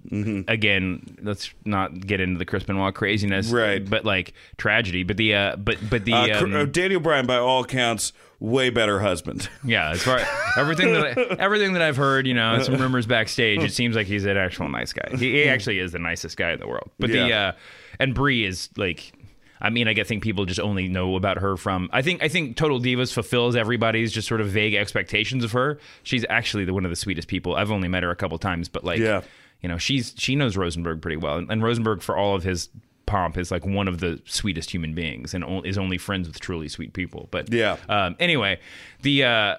again. 0.49 1.17
Let's 1.23 1.53
not 1.65 2.07
get 2.07 2.21
into 2.21 2.39
the 2.39 2.45
Chris 2.45 2.63
Benoit 2.65 2.95
craziness, 2.95 3.51
Right. 3.51 3.89
But 3.89 4.05
like 4.05 4.35
tragedy. 4.57 5.03
But 5.03 5.17
the 5.17 5.35
uh, 5.35 5.57
but 5.57 5.79
but 5.89 6.05
the 6.05 6.15
Uh, 6.15 6.43
um, 6.43 6.55
uh, 6.55 6.65
Daniel 6.65 7.01
Bryan, 7.01 7.27
by 7.27 7.37
all 7.37 7.63
accounts, 7.63 8.13
way 8.41 8.71
better 8.71 9.01
husband. 9.01 9.49
yeah, 9.65 9.91
as 9.91 10.03
far 10.03 10.21
everything 10.57 10.93
that 10.93 11.19
I, 11.19 11.23
everything 11.39 11.73
that 11.75 11.83
I've 11.83 11.97
heard, 11.97 12.27
you 12.27 12.35
know, 12.35 12.63
some 12.63 12.77
rumors 12.77 13.07
backstage. 13.07 13.63
It 13.63 13.73
seems 13.73 13.97
like 13.97 14.07
he's 14.07 14.25
an 14.25 14.37
actual 14.37 14.69
nice 14.69 14.93
guy. 14.93 15.17
He, 15.17 15.33
he 15.33 15.45
actually 15.49 15.79
is 15.79 15.93
the 15.93 15.99
nicest 15.99 16.37
guy 16.37 16.53
in 16.53 16.61
the 16.61 16.69
world. 16.69 16.91
But 16.99 17.11
the 17.11 17.33
uh, 17.33 17.53
and 17.99 18.15
Brie 18.15 18.45
is 18.45 18.69
like. 18.77 19.13
I 19.61 19.71
mean, 19.71 19.89
I 19.89 19.95
think 20.05 20.23
people 20.23 20.45
just 20.45 20.61
only 20.61 20.89
know 20.89 21.17
about 21.17 21.39
her 21.39 21.57
from. 21.57 21.89
I 21.93 22.03
think 22.03 22.23
I 22.23 22.29
think 22.29 22.57
Total 22.57 22.79
Divas 22.81 23.13
fulfills 23.13 23.57
everybody's 23.57 24.13
just 24.13 24.29
sort 24.29 24.41
of 24.41 24.49
vague 24.49 24.75
expectations 24.75 25.43
of 25.45 25.53
her. 25.53 25.79
She's 26.03 26.25
actually 26.29 26.65
the, 26.65 26.75
one 26.75 26.85
of 26.85 26.91
the 26.91 26.97
sweetest 26.97 27.29
people. 27.29 27.55
I've 27.57 27.71
only 27.71 27.89
met 27.89 28.03
her 28.03 28.11
a 28.11 28.17
couple 28.17 28.39
times, 28.39 28.69
but 28.69 28.85
like, 28.85 28.99
Yeah. 29.01 29.23
you 29.63 29.69
know, 29.69 29.79
she's 29.79 30.15
she 30.17 30.37
knows 30.37 30.57
Rosenberg 30.57 31.03
pretty 31.03 31.17
well, 31.17 31.39
and, 31.39 31.51
and 31.51 31.63
Rosenberg, 31.63 32.03
for 32.03 32.17
all 32.17 32.35
of 32.37 32.45
his 32.45 32.69
pomp, 33.07 33.37
is 33.39 33.51
like 33.51 33.65
one 33.67 33.89
of 33.89 34.01
the 34.01 34.21
sweetest 34.27 34.71
human 34.71 34.95
beings, 34.95 35.33
and 35.35 35.43
o- 35.43 35.63
is 35.63 35.79
only 35.79 35.99
friends 35.99 36.29
with 36.29 36.39
truly 36.41 36.69
sweet 36.69 36.93
people. 36.93 37.29
But 37.31 37.53
Yeah. 37.53 37.77
um, 37.89 38.17
anyway, 38.21 38.61
the 39.03 39.25
uh, 39.25 39.29
uh, 39.31 39.57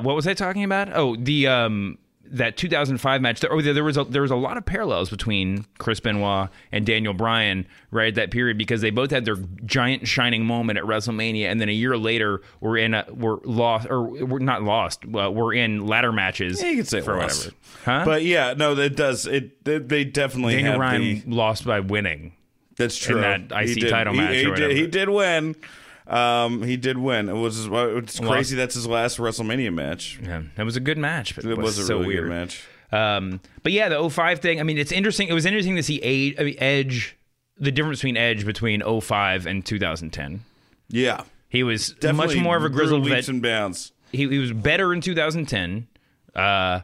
what 0.00 0.14
was 0.14 0.26
I 0.26 0.34
talking 0.34 0.62
about? 0.62 0.92
Oh, 0.94 1.16
the 1.16 1.46
um, 1.48 1.98
that 2.30 2.56
2005 2.56 3.20
match. 3.20 3.40
There, 3.40 3.52
oh, 3.52 3.60
there, 3.60 3.74
there 3.74 3.84
was 3.84 3.96
a, 3.96 4.04
there 4.04 4.22
was 4.22 4.30
a 4.30 4.36
lot 4.36 4.56
of 4.56 4.64
parallels 4.64 5.10
between 5.10 5.66
Chris 5.78 6.00
Benoit 6.00 6.48
and 6.72 6.86
Daniel 6.86 7.12
Bryan 7.12 7.66
right 7.90 8.08
at 8.08 8.14
that 8.14 8.30
period 8.30 8.56
because 8.56 8.80
they 8.80 8.90
both 8.90 9.10
had 9.10 9.24
their 9.24 9.36
giant 9.64 10.06
shining 10.06 10.44
moment 10.44 10.78
at 10.78 10.84
WrestleMania, 10.84 11.46
and 11.50 11.60
then 11.60 11.68
a 11.68 11.72
year 11.72 11.96
later 11.96 12.40
were 12.60 12.76
in 12.76 12.94
a, 12.94 13.04
were 13.12 13.40
lost 13.44 13.86
or 13.90 14.02
were 14.02 14.40
not 14.40 14.62
lost. 14.62 15.04
Uh, 15.04 15.30
were 15.30 15.52
in 15.52 15.86
ladder 15.86 16.12
matches. 16.12 16.62
Yeah, 16.62 16.70
you 16.70 16.76
could 16.78 16.88
say 16.88 17.00
for 17.00 17.16
lost. 17.16 17.46
whatever. 17.46 17.56
Huh? 17.84 18.02
But 18.04 18.24
yeah, 18.24 18.54
no, 18.56 18.76
it 18.78 18.96
does. 18.96 19.26
It 19.26 19.64
they, 19.64 19.78
they 19.78 20.04
definitely 20.04 20.54
Daniel 20.56 20.76
Bryan 20.76 21.02
the- 21.02 21.22
lost 21.26 21.64
by 21.64 21.80
winning. 21.80 22.34
That's 22.76 22.96
true. 22.96 23.20
that 23.20 23.50
He 23.66 23.74
did- 23.74 23.90
title 23.90 24.14
he, 24.14 24.20
match 24.20 24.34
He, 24.36 24.50
did, 24.52 24.76
he 24.76 24.86
did 24.86 25.08
win. 25.10 25.54
Um, 26.12 26.62
he 26.62 26.76
did 26.76 26.98
win. 26.98 27.28
It 27.28 27.34
was 27.34 27.66
it's 27.70 28.18
crazy. 28.20 28.56
That's 28.56 28.74
his 28.74 28.86
last 28.86 29.18
WrestleMania 29.18 29.72
match. 29.72 30.18
Yeah, 30.22 30.42
that 30.56 30.64
was 30.64 30.76
a 30.76 30.80
good 30.80 30.98
match, 30.98 31.36
but 31.36 31.44
It 31.44 31.56
was 31.56 31.78
a 31.78 31.84
so 31.84 31.94
really 31.96 32.08
weird. 32.08 32.24
good 32.24 32.30
match. 32.30 32.64
Um, 32.92 33.40
but 33.62 33.70
yeah, 33.72 33.88
the 33.88 34.10
05 34.10 34.40
thing. 34.40 34.58
I 34.58 34.64
mean, 34.64 34.76
it's 34.76 34.90
interesting. 34.90 35.28
It 35.28 35.32
was 35.34 35.46
interesting 35.46 35.76
to 35.76 35.82
see 35.84 36.00
Age, 36.02 36.34
I 36.38 36.42
mean, 36.42 36.56
Edge, 36.58 37.16
the 37.56 37.70
difference 37.70 38.00
between 38.00 38.16
Edge 38.16 38.44
between 38.44 38.82
05 39.00 39.46
and 39.46 39.64
2010. 39.64 40.40
Yeah, 40.88 41.22
He 41.48 41.62
was 41.62 41.90
definitely 41.92 42.34
much 42.36 42.42
more 42.42 42.56
of 42.56 42.64
a 42.64 42.68
grizzled 42.68 43.02
leaps 43.04 43.26
vet. 43.26 43.28
and 43.28 43.40
bounds. 43.42 43.92
He, 44.10 44.28
he 44.28 44.38
was 44.38 44.52
better 44.52 44.92
in 44.92 45.00
2010. 45.00 45.86
Uh, 46.34 46.80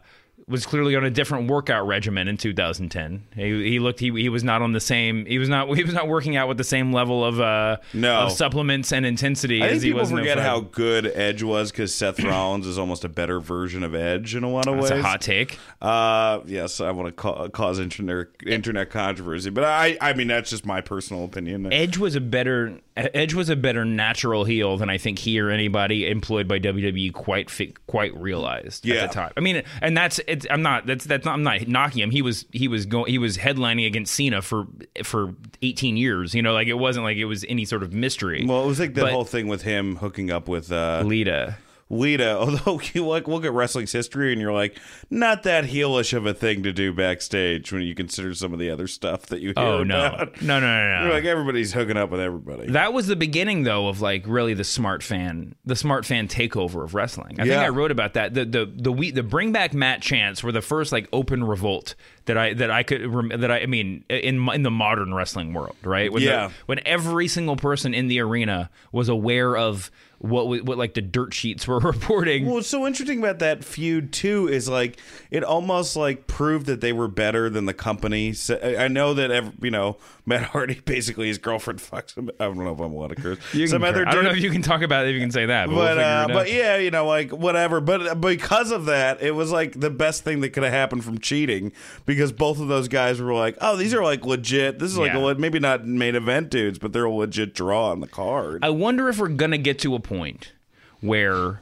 was 0.49 0.64
clearly 0.64 0.94
on 0.94 1.03
a 1.03 1.11
different 1.11 1.51
workout 1.51 1.84
regimen 1.88 2.28
in 2.28 2.36
2010. 2.36 3.26
He, 3.34 3.68
he 3.70 3.78
looked 3.80 3.99
he, 3.99 4.12
he 4.12 4.28
was 4.28 4.44
not 4.44 4.62
on 4.62 4.72
the 4.72 4.78
same 4.80 5.26
he 5.26 5.38
was 5.38 5.49
not 5.49 5.66
he 5.76 5.82
was 5.82 5.92
not 5.92 6.07
working 6.07 6.36
out 6.36 6.47
with 6.47 6.57
the 6.57 6.62
same 6.64 6.92
level 6.92 7.24
of 7.24 7.40
uh 7.40 7.78
No. 7.92 8.14
of 8.26 8.32
supplements 8.32 8.92
and 8.92 9.05
intensity 9.05 9.61
I 9.61 9.66
as 9.66 9.70
think 9.72 9.82
he 9.82 9.88
people 9.88 10.03
was 10.03 10.11
forget 10.12 10.38
how 10.38 10.61
good 10.61 11.07
Edge 11.07 11.42
was 11.42 11.72
because 11.72 11.92
Seth 11.92 12.22
Rollins 12.22 12.64
is 12.66 12.78
almost 12.78 13.05
a 13.05 13.09
better 13.09 13.40
version 13.40 13.82
of 13.82 13.92
Edge 13.92 14.36
in 14.36 14.44
a 14.44 14.49
lot 14.49 14.68
of 14.68 14.76
That's 14.76 14.92
ways. 14.92 15.01
a 15.01 15.03
hot 15.03 15.20
take. 15.20 15.59
Uh, 15.82 16.40
yes, 16.47 16.80
I 16.80 16.92
want 16.92 17.09
to 17.09 17.12
ca- 17.12 17.49
cause 17.49 17.80
internet 17.80 18.28
internet 18.47 18.90
controversy, 18.90 19.51
but 19.51 19.64
I 19.64 19.99
I 20.01 20.12
mean 20.12 20.28
that's 20.28 20.51
just 20.51 20.64
my 20.64 20.80
personal 20.80 21.24
opinion. 21.24 21.72
Edge 21.72 21.99
was 21.99 22.14
a 22.14 22.20
better 22.20 22.78
Edge 22.97 23.34
was 23.34 23.51
a 23.51 23.57
better 23.57 23.84
natural 23.84 24.44
heel 24.44 24.76
than 24.78 24.88
I 24.88 24.97
think 24.97 25.18
he 25.18 25.38
or 25.40 25.51
anybody 25.51 26.09
employed 26.09 26.47
by 26.49 26.59
WWE 26.61 27.12
quite 27.12 27.51
fi- 27.51 27.74
quite 27.88 28.16
realized 28.16 28.86
Yeah. 28.86 29.03
at 29.03 29.09
the 29.11 29.14
time. 29.14 29.32
I 29.36 29.40
mean, 29.40 29.64
and 29.82 29.97
that's 29.97 30.18
it's, 30.37 30.47
I'm 30.51 30.62
not 30.62 30.87
that's 30.87 31.05
that's 31.05 31.24
not, 31.24 31.34
I'm 31.34 31.43
not 31.43 31.66
knocking 31.68 32.03
him. 32.03 32.11
He 32.11 32.22
was 32.22 32.45
he 32.53 32.68
was 32.68 32.87
going 32.87 33.11
he 33.11 33.18
was 33.18 33.37
headlining 33.39 33.87
against 33.87 34.14
Cena 34.14 34.43
for 34.43 34.66
for 35.05 35.34
18 35.62 35.97
years. 35.97 36.34
You 36.34 36.43
know, 36.43 36.53
like 36.53 36.68
it 36.68 36.74
wasn't 36.78 37.05
like 37.05 37.16
it 37.16 37.24
was 37.26 37.45
any 37.49 37.64
sort 37.64 37.82
of 37.82 37.93
mystery. 37.93 38.45
well, 38.47 38.62
it 38.62 38.66
was 38.66 38.80
like 38.80 38.95
the 38.95 39.03
But- 39.03 39.12
whole 39.12 39.24
thing 39.24 39.49
with 39.49 39.62
him 39.62 39.97
hooking 39.97 40.30
up 40.30 40.49
with 40.49 40.70
uh, 40.72 41.03
Lita. 41.05 41.57
Lita, 41.89 42.37
although 42.39 42.80
you 42.95 43.07
like 43.07 43.28
look 43.28 43.45
at 43.45 43.53
wrestling's 43.53 43.93
history 43.93 44.32
and 44.32 44.41
you're 44.41 44.53
like, 44.53 44.76
not 45.09 45.45
that 45.45 45.64
heelish 45.66 46.12
of 46.12 46.26
a 46.26 46.34
thing 46.34 46.62
to 46.64 46.72
do 46.72 46.93
backstage 46.93 47.72
when 47.72 47.82
you 47.82 47.95
consider 47.95 48.34
some 48.34 48.53
of 48.53 48.59
the 48.59 48.68
other 48.70 48.87
stuff 48.89 49.26
that 49.26 49.41
you 49.41 49.49
hear 49.57 49.64
Oh 49.64 49.84
no. 49.84 50.07
about. 50.07 50.43
no, 50.43 50.59
no, 50.59 50.66
no, 50.66 50.99
no. 50.99 51.05
You're 51.05 51.14
like 51.14 51.24
everybody's 51.24 51.72
hooking 51.72 51.97
up 51.97 52.11
with 52.11 52.20
everybody. 52.20 52.66
That 52.72 52.93
was 52.93 53.07
the 53.07 53.14
beginning, 53.16 53.62
though, 53.62 53.87
of 53.89 54.01
like 54.01 54.24
really 54.26 54.55
the 54.55 54.64
smart 54.64 55.03
fan, 55.03 55.55
the 55.64 55.76
smart 55.76 56.05
fan 56.05 56.26
takeover 56.28 56.82
of 56.82 56.95
wrestling. 56.95 57.37
I 57.41 57.45
think 57.45 57.55
I 57.62 57.68
wrote 57.68 57.91
about 57.93 58.14
that. 58.14 58.34
The 58.34 58.45
the 58.45 58.66
the 58.74 58.91
we, 58.93 59.11
the 59.12 59.22
bring 59.22 59.53
back 59.53 59.72
Matt 59.72 60.03
Chance 60.03 60.43
were 60.43 60.53
the 60.53 60.62
first 60.62 60.91
like 60.93 61.09
open 61.12 61.45
revolt 61.45 61.95
that 62.24 62.37
I 62.37 62.53
that 62.55 62.70
I 62.72 62.82
could 62.82 63.03
that 63.41 63.51
I, 63.53 63.61
I 63.61 63.66
mean 63.66 64.05
in 64.09 64.49
in 64.49 64.62
the 64.64 64.70
modern 64.72 65.14
wrestling 65.14 65.55
world, 65.55 65.76
right? 65.84 66.12
When 66.12 66.22
the- 66.22 66.28
Yeah. 66.28 66.51
when 66.66 66.80
every 66.84 67.28
single 67.28 67.55
person 67.57 67.95
in 67.95 68.09
the 68.09 68.18
arena 68.20 68.70
was 68.91 69.09
aware 69.09 69.57
of 69.57 69.91
what 70.18 70.46
what 70.64 70.78
like 70.78 70.94
the 70.94 71.02
dirt 71.02 71.34
sheets 71.34 71.66
were 71.68 71.78
reporting. 71.80 72.46
Well, 72.46 72.56
what's 72.56 72.68
so 72.68 72.86
interesting 72.86 73.18
about 73.18 73.38
that 73.40 73.64
feud 73.64 74.12
too 74.12 74.48
is 74.48 74.68
like 74.68 74.98
it 75.30 75.44
almost 75.44 75.96
like 75.96 76.26
proved 76.26 76.66
that 76.66 76.80
they 76.80 76.92
were 76.92 77.08
better 77.08 77.50
than 77.50 77.66
the 77.66 77.74
company. 77.74 78.32
So, 78.32 78.58
I 78.78 78.88
know 78.88 79.14
that 79.14 79.30
ev 79.30 79.52
you 79.60 79.70
know 79.70 79.96
Matt 80.24 80.44
Hardy 80.44 80.80
basically 80.84 81.28
his 81.28 81.38
girlfriend 81.38 81.80
fucks 81.80 82.16
him. 82.16 82.30
I 82.40 82.44
don't 82.44 82.58
know 82.58 82.72
if 82.72 82.80
I'm 82.80 82.92
allowed 82.92 83.08
to 83.08 83.14
curse. 83.16 83.38
Some 83.70 83.84
other 83.84 84.06
I 84.06 84.12
don't 84.14 84.24
know 84.24 84.30
if 84.30 84.38
you 84.40 84.50
can 84.50 84.62
talk 84.62 84.82
about 84.82 85.06
it 85.06 85.10
if 85.10 85.14
you 85.14 85.20
can 85.20 85.30
say 85.30 85.46
that, 85.46 85.66
but, 85.68 85.74
we'll 85.74 85.98
uh, 85.98 86.26
but 86.28 86.50
yeah, 86.50 86.76
you 86.76 86.90
know, 86.90 87.06
like 87.06 87.30
whatever. 87.30 87.80
But 87.80 88.20
because 88.20 88.70
of 88.70 88.86
that, 88.86 89.22
it 89.22 89.34
was 89.34 89.52
like 89.52 89.78
the 89.78 89.90
best 89.90 90.24
thing 90.24 90.40
that 90.40 90.50
could 90.50 90.62
have 90.62 90.72
happened 90.72 91.04
from 91.04 91.18
cheating 91.18 91.72
because 92.06 92.32
both 92.32 92.58
of 92.60 92.68
those 92.68 92.88
guys 92.88 93.20
were 93.20 93.34
like, 93.34 93.56
oh, 93.60 93.76
these 93.76 93.92
are 93.94 94.02
like 94.02 94.24
legit. 94.24 94.78
This 94.78 94.90
is 94.92 94.98
like 94.98 95.12
Yeah. 95.12 95.30
a 95.30 95.34
maybe 95.34 95.58
not 95.58 95.86
main 95.86 96.14
event 96.14 96.50
dudes, 96.50 96.78
but 96.78 96.92
they're 96.92 97.04
a 97.04 97.10
legit 97.12 97.54
draw 97.54 97.90
on 97.90 98.00
the 98.00 98.06
card. 98.08 98.64
I 98.64 98.70
wonder 98.70 99.08
if 99.08 99.18
we're 99.18 99.28
gonna 99.28 99.58
get 99.58 99.78
to 99.80 99.94
a 99.94 100.00
point 100.07 100.52
where 101.00 101.61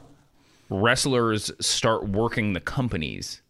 wrestlers 0.69 1.51
start 1.59 2.07
working 2.07 2.53
the 2.53 2.59
companies. 2.59 3.41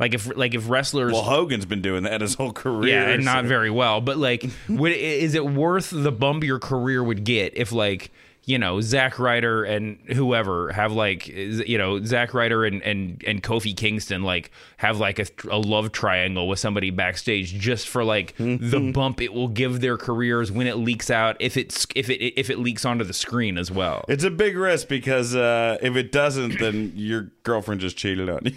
Like 0.00 0.12
if 0.12 0.36
like 0.36 0.54
if 0.54 0.68
wrestlers 0.68 1.12
well, 1.12 1.22
Hogan's 1.22 1.66
been 1.66 1.82
doing 1.82 2.02
that 2.02 2.20
his 2.20 2.34
whole 2.34 2.52
career. 2.52 2.92
yeah, 2.92 3.08
and 3.10 3.24
not 3.24 3.44
very 3.44 3.70
well, 3.70 4.00
but 4.00 4.16
like 4.18 4.44
would 4.68 4.92
is 4.92 5.34
it 5.34 5.46
worth 5.46 5.90
the 5.90 6.10
bump 6.10 6.42
your 6.42 6.58
career 6.58 7.02
would 7.02 7.24
get 7.24 7.56
if 7.56 7.70
like 7.70 8.10
you 8.46 8.58
know 8.58 8.80
Zack 8.80 9.18
Ryder 9.18 9.64
and 9.64 9.98
whoever 10.12 10.72
have 10.72 10.92
like 10.92 11.26
you 11.28 11.78
know 11.78 12.02
Zack 12.04 12.34
Ryder 12.34 12.64
and 12.64 12.82
and 12.82 13.22
and 13.26 13.42
Kofi 13.42 13.76
Kingston 13.76 14.22
like 14.22 14.50
have 14.76 14.98
like 14.98 15.18
a, 15.18 15.26
a 15.50 15.58
love 15.58 15.92
triangle 15.92 16.48
with 16.48 16.58
somebody 16.58 16.90
backstage 16.90 17.54
just 17.54 17.88
for 17.88 18.04
like 18.04 18.36
the 18.36 18.92
bump 18.94 19.20
it 19.20 19.32
will 19.32 19.48
give 19.48 19.80
their 19.80 19.96
careers 19.96 20.52
when 20.52 20.66
it 20.66 20.76
leaks 20.76 21.10
out 21.10 21.36
if 21.40 21.56
it's 21.56 21.86
if 21.94 22.10
it 22.10 22.22
if 22.38 22.50
it 22.50 22.58
leaks 22.58 22.84
onto 22.84 23.04
the 23.04 23.14
screen 23.14 23.58
as 23.58 23.70
well. 23.70 24.04
It's 24.08 24.24
a 24.24 24.30
big 24.30 24.56
risk 24.56 24.88
because 24.88 25.34
uh, 25.34 25.78
if 25.80 25.96
it 25.96 26.12
doesn't, 26.12 26.58
then 26.58 26.92
your 26.94 27.30
girlfriend 27.42 27.80
just 27.80 27.96
cheated 27.96 28.28
on 28.28 28.40
you. 28.44 28.52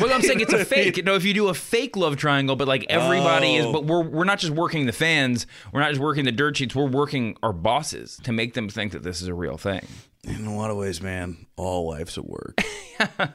Well, 0.00 0.12
I'm 0.12 0.22
saying 0.22 0.40
it's 0.40 0.52
a 0.52 0.64
fake. 0.64 0.96
You 0.96 1.02
know, 1.02 1.14
if 1.14 1.24
you 1.24 1.34
do 1.34 1.48
a 1.48 1.54
fake 1.54 1.96
love 1.96 2.16
triangle, 2.16 2.56
but 2.56 2.68
like 2.68 2.86
everybody 2.88 3.56
is, 3.56 3.66
Oh. 3.66 3.72
but 3.72 3.84
we're 3.84 4.02
we're 4.02 4.24
not 4.24 4.38
just 4.38 4.52
working 4.52 4.86
the 4.86 4.92
fans, 4.92 5.46
we're 5.72 5.80
not 5.80 5.90
just 5.90 6.00
working 6.00 6.24
the 6.24 6.32
dirt 6.32 6.56
sheets, 6.56 6.74
we're 6.74 6.86
working 6.88 7.36
our 7.42 7.52
bosses 7.52 8.18
to 8.24 8.32
make 8.32 8.54
them 8.54 8.68
think 8.68 8.92
that 8.92 9.02
this 9.02 9.20
is 9.20 9.28
a 9.28 9.34
real 9.34 9.56
thing. 9.56 9.86
In 10.24 10.46
a 10.46 10.54
lot 10.56 10.70
of 10.70 10.76
ways, 10.76 11.00
man, 11.02 11.46
all 11.56 11.88
life's 11.88 12.16
at 12.18 12.24
work. 12.26 12.60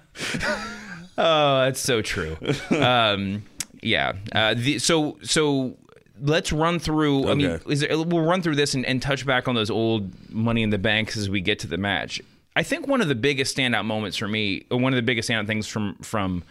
Oh, 1.20 1.62
that's 1.66 1.80
so 1.80 2.02
true. 2.04 2.38
um, 2.70 3.44
yeah. 3.82 4.14
Uh, 4.32 4.54
the, 4.54 4.78
so 4.78 5.18
so 5.24 5.76
let's 6.22 6.52
run 6.52 6.78
through. 6.78 7.28
I 7.28 7.34
mean, 7.34 7.60
is 7.68 7.80
there, 7.80 7.98
we'll 7.98 8.22
run 8.24 8.44
through 8.44 8.56
this 8.56 8.76
and, 8.76 8.86
and 8.86 9.02
touch 9.02 9.26
back 9.26 9.48
on 9.48 9.56
those 9.56 9.72
old 9.72 10.12
Money 10.32 10.62
in 10.62 10.70
the 10.70 10.78
Banks 10.78 11.18
as 11.18 11.28
we 11.28 11.42
get 11.42 11.58
to 11.60 11.68
the 11.68 11.78
match. 11.78 12.22
I 12.58 12.64
think 12.64 12.88
one 12.88 13.02
of 13.02 13.08
the 13.08 13.16
biggest 13.16 13.56
standout 13.56 13.86
moments 13.86 14.18
for 14.18 14.28
me, 14.28 14.66
one 14.70 14.92
of 14.92 14.98
the 14.98 15.04
biggest 15.04 15.30
standout 15.30 15.46
things 15.46 15.68
from 15.68 15.96
from 16.02 16.44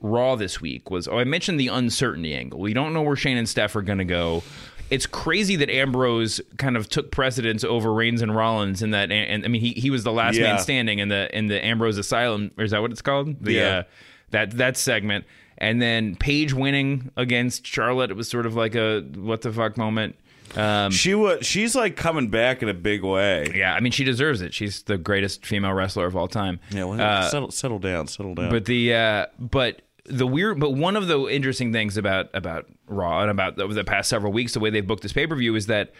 Raw 0.00 0.34
this 0.36 0.60
week 0.62 0.90
was 0.90 1.06
oh 1.06 1.18
I 1.18 1.24
mentioned 1.24 1.60
the 1.60 1.68
uncertainty 1.68 2.34
angle. 2.34 2.58
We 2.60 2.72
don't 2.72 2.94
know 2.94 3.02
where 3.02 3.16
Shane 3.16 3.36
and 3.36 3.46
Steph 3.48 3.76
are 3.76 3.82
going 3.82 3.98
to 3.98 4.04
go. 4.04 4.42
It's 4.88 5.04
crazy 5.04 5.56
that 5.56 5.68
Ambrose 5.68 6.40
kind 6.58 6.76
of 6.76 6.88
took 6.88 7.10
precedence 7.10 7.64
over 7.64 7.92
Reigns 7.92 8.22
and 8.22 8.34
Rollins, 8.34 8.82
and 8.82 8.94
that 8.94 9.10
and, 9.12 9.44
I 9.44 9.48
mean 9.48 9.60
he 9.60 9.72
he 9.72 9.90
was 9.90 10.04
the 10.04 10.12
last 10.12 10.36
Yeah. 10.36 10.44
man 10.52 10.58
standing 10.58 11.00
in 11.00 11.08
the 11.08 11.36
in 11.36 11.48
the 11.48 11.62
Ambrose 11.64 11.98
Asylum. 11.98 12.50
Or 12.56 12.64
is 12.64 12.70
that 12.70 12.80
what 12.80 12.90
it's 12.92 13.02
called? 13.02 13.42
The 13.44 13.52
Yeah. 13.52 13.68
uh, 13.78 13.82
that 14.30 14.50
that 14.52 14.76
segment, 14.78 15.24
and 15.58 15.82
then 15.82 16.16
Paige 16.16 16.54
winning 16.54 17.10
against 17.16 17.66
Charlotte. 17.66 18.10
It 18.10 18.16
was 18.16 18.28
sort 18.28 18.46
of 18.46 18.54
like 18.54 18.74
a 18.74 19.00
what 19.16 19.42
the 19.42 19.52
fuck 19.52 19.76
moment. 19.76 20.16
Um, 20.54 20.90
she 20.90 21.14
was. 21.14 21.44
She's 21.46 21.74
like 21.74 21.96
coming 21.96 22.28
back 22.28 22.62
in 22.62 22.68
a 22.68 22.74
big 22.74 23.02
way. 23.02 23.52
yeah, 23.54 23.74
I 23.74 23.80
mean 23.80 23.92
she 23.92 24.04
deserves 24.04 24.40
it. 24.42 24.54
She's 24.54 24.82
the 24.84 24.96
greatest 24.98 25.44
female 25.44 25.72
wrestler 25.72 26.06
of 26.06 26.16
all 26.16 26.28
time. 26.28 26.60
Yeah. 26.70 26.84
Well, 26.84 27.00
Uh, 27.00 27.28
settle, 27.28 27.50
settle 27.50 27.78
down. 27.78 28.06
Settle 28.06 28.34
down. 28.34 28.50
But 28.50 28.64
the 28.66 28.94
uh, 28.94 29.26
but 29.38 29.82
the 30.04 30.26
weird 30.26 30.60
but 30.60 30.70
one 30.70 30.94
of 30.96 31.08
the 31.08 31.26
interesting 31.26 31.72
things 31.72 31.96
about 31.96 32.28
about 32.32 32.66
Raw 32.86 33.22
and 33.22 33.30
about 33.30 33.58
over 33.60 33.74
the 33.74 33.84
past 33.84 34.08
several 34.08 34.32
weeks, 34.32 34.52
the 34.54 34.60
way 34.60 34.70
they've 34.70 34.86
booked 34.86 35.02
this 35.02 35.12
pay 35.12 35.26
per 35.26 35.34
view 35.34 35.54
is 35.56 35.66
that 35.66 35.92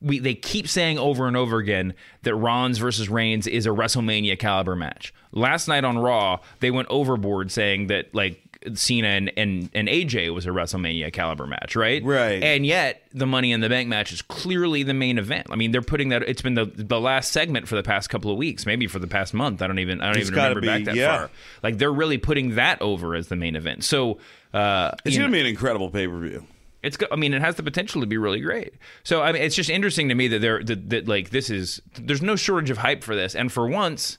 we 0.00 0.18
they 0.18 0.34
keep 0.34 0.68
saying 0.68 0.98
over 0.98 1.26
and 1.26 1.36
over 1.36 1.58
again 1.58 1.94
that 2.22 2.34
Rollins 2.34 2.78
versus 2.78 3.08
Reigns 3.08 3.46
is 3.46 3.66
a 3.66 3.70
WrestleMania 3.70 4.38
caliber 4.38 4.76
match. 4.76 5.12
Last 5.32 5.68
night 5.68 5.84
on 5.84 5.98
Raw, 5.98 6.38
they 6.60 6.70
went 6.70 6.88
overboard 6.88 7.50
saying 7.50 7.86
that 7.88 8.14
like 8.14 8.42
Cena 8.74 9.08
and, 9.08 9.32
and, 9.36 9.70
and 9.74 9.88
AJ 9.88 10.34
was 10.34 10.46
a 10.46 10.50
WrestleMania 10.50 11.12
caliber 11.12 11.46
match, 11.46 11.76
right? 11.76 12.02
Right. 12.04 12.42
And 12.42 12.66
yet 12.66 13.02
the 13.12 13.26
Money 13.26 13.52
in 13.52 13.60
the 13.60 13.68
Bank 13.68 13.88
match 13.88 14.12
is 14.12 14.22
clearly 14.22 14.82
the 14.82 14.94
main 14.94 15.18
event. 15.18 15.46
I 15.50 15.56
mean, 15.56 15.70
they're 15.72 15.82
putting 15.82 16.10
that. 16.10 16.22
It's 16.22 16.42
been 16.42 16.54
the 16.54 16.66
the 16.66 17.00
last 17.00 17.32
segment 17.32 17.68
for 17.68 17.76
the 17.76 17.82
past 17.82 18.10
couple 18.10 18.30
of 18.30 18.36
weeks, 18.36 18.66
maybe 18.66 18.86
for 18.86 18.98
the 18.98 19.06
past 19.06 19.34
month. 19.34 19.62
I 19.62 19.66
don't 19.66 19.78
even 19.78 20.00
I 20.00 20.06
don't 20.06 20.16
It's 20.20 20.30
even 20.30 20.38
remember 20.42 20.60
back 20.62 20.84
that 20.84 20.94
yeah. 20.96 21.16
far. 21.16 21.30
Like 21.62 21.78
they're 21.78 21.92
really 21.92 22.18
putting 22.18 22.56
that 22.56 22.80
over 22.82 23.14
as 23.14 23.28
the 23.28 23.36
main 23.36 23.56
event. 23.56 23.84
So 23.84 24.18
uh, 24.54 24.92
it's 25.04 25.16
gonna 25.16 25.28
know, 25.28 25.32
be 25.32 25.40
an 25.40 25.46
incredible 25.46 25.90
pay 25.90 26.06
per 26.06 26.18
view. 26.18 26.44
it's 26.82 26.96
I 27.10 27.16
mean 27.16 27.34
it 27.34 27.42
has 27.42 27.56
the 27.56 27.62
potential 27.62 28.00
to 28.00 28.06
be 28.06 28.16
really 28.18 28.40
great. 28.40 28.74
So 29.02 29.22
I 29.22 29.32
mean 29.32 29.42
it's 29.42 29.56
just 29.56 29.70
interesting 29.70 30.08
to 30.08 30.14
me 30.14 30.28
that 30.28 30.40
there 30.40 30.62
that, 30.62 30.90
that 30.90 31.08
like 31.08 31.30
this 31.30 31.50
is 31.50 31.80
there's 31.98 32.22
no 32.22 32.36
shortage 32.36 32.70
of 32.70 32.78
hype 32.78 33.02
for 33.04 33.14
this, 33.14 33.34
and 33.34 33.50
for 33.50 33.66
once. 33.68 34.18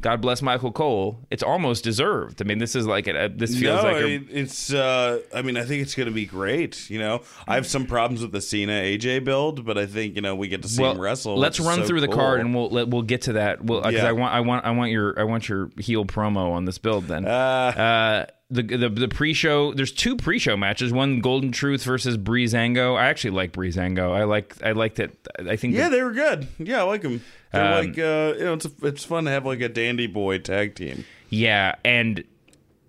God 0.00 0.20
bless 0.20 0.42
Michael 0.42 0.72
Cole. 0.72 1.26
It's 1.30 1.42
almost 1.42 1.84
deserved. 1.84 2.40
I 2.40 2.44
mean, 2.44 2.58
this 2.58 2.74
is 2.76 2.86
like 2.86 3.06
a, 3.08 3.28
this 3.34 3.58
feels 3.58 3.82
no, 3.82 3.90
like 3.90 4.02
a, 4.02 4.14
it's. 4.30 4.72
Uh, 4.72 5.20
I 5.34 5.42
mean, 5.42 5.56
I 5.56 5.64
think 5.64 5.82
it's 5.82 5.94
going 5.94 6.08
to 6.08 6.14
be 6.14 6.26
great. 6.26 6.88
You 6.90 6.98
know, 6.98 7.22
I 7.46 7.54
have 7.56 7.66
some 7.66 7.86
problems 7.86 8.22
with 8.22 8.32
the 8.32 8.40
Cena 8.40 8.72
AJ 8.72 9.24
build, 9.24 9.64
but 9.64 9.76
I 9.76 9.86
think 9.86 10.14
you 10.14 10.22
know 10.22 10.34
we 10.36 10.48
get 10.48 10.62
to 10.62 10.68
see 10.68 10.82
him 10.82 11.00
wrestle. 11.00 11.36
Let's 11.36 11.60
run 11.60 11.80
so 11.80 11.86
through 11.86 12.00
the 12.00 12.08
card 12.08 12.40
and 12.40 12.54
we'll 12.54 12.68
let, 12.68 12.88
we'll 12.88 13.02
get 13.02 13.22
to 13.22 13.34
that. 13.34 13.64
We'll 13.64 13.80
because 13.80 13.94
Yeah. 13.94 14.08
I 14.08 14.12
want 14.12 14.34
I 14.34 14.40
want 14.40 14.64
I 14.64 14.70
want 14.70 14.90
your 14.90 15.18
I 15.18 15.24
want 15.24 15.48
your 15.48 15.70
heel 15.78 16.04
promo 16.04 16.52
on 16.52 16.64
this 16.64 16.78
build 16.78 17.04
then. 17.04 17.24
Uh, 17.26 18.26
the, 18.50 18.62
the 18.62 18.88
the 18.88 19.08
pre-show 19.08 19.74
there's 19.74 19.92
two 19.92 20.16
pre-show 20.16 20.56
matches. 20.56 20.92
One 20.92 21.20
Golden 21.20 21.52
Truth 21.52 21.84
versus 21.84 22.16
Breezango. 22.16 22.96
I 22.96 23.06
actually 23.08 23.32
like 23.32 23.52
Breezango. 23.52 24.12
I 24.12 24.24
like 24.24 24.56
I 24.64 24.72
like 24.72 24.94
that. 24.96 25.10
I 25.38 25.56
think 25.56 25.74
Yeah, 25.74 25.84
that- 25.84 25.90
they 25.96 26.02
were 26.02 26.12
good. 26.12 26.48
Yeah, 26.58 26.80
I 26.80 26.82
like 26.84 27.02
them. 27.02 27.22
They're 27.52 27.64
Um, 27.64 27.86
like, 27.86 27.98
uh, 27.98 28.34
you 28.38 28.44
know, 28.44 28.54
it's 28.54 28.66
it's 28.82 29.04
fun 29.04 29.24
to 29.24 29.30
have 29.30 29.44
like 29.44 29.60
a 29.60 29.68
dandy 29.68 30.06
boy 30.06 30.38
tag 30.38 30.74
team. 30.74 31.04
Yeah, 31.30 31.74
and 31.84 32.24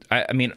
I, 0.10 0.26
I 0.30 0.34
mean, 0.34 0.54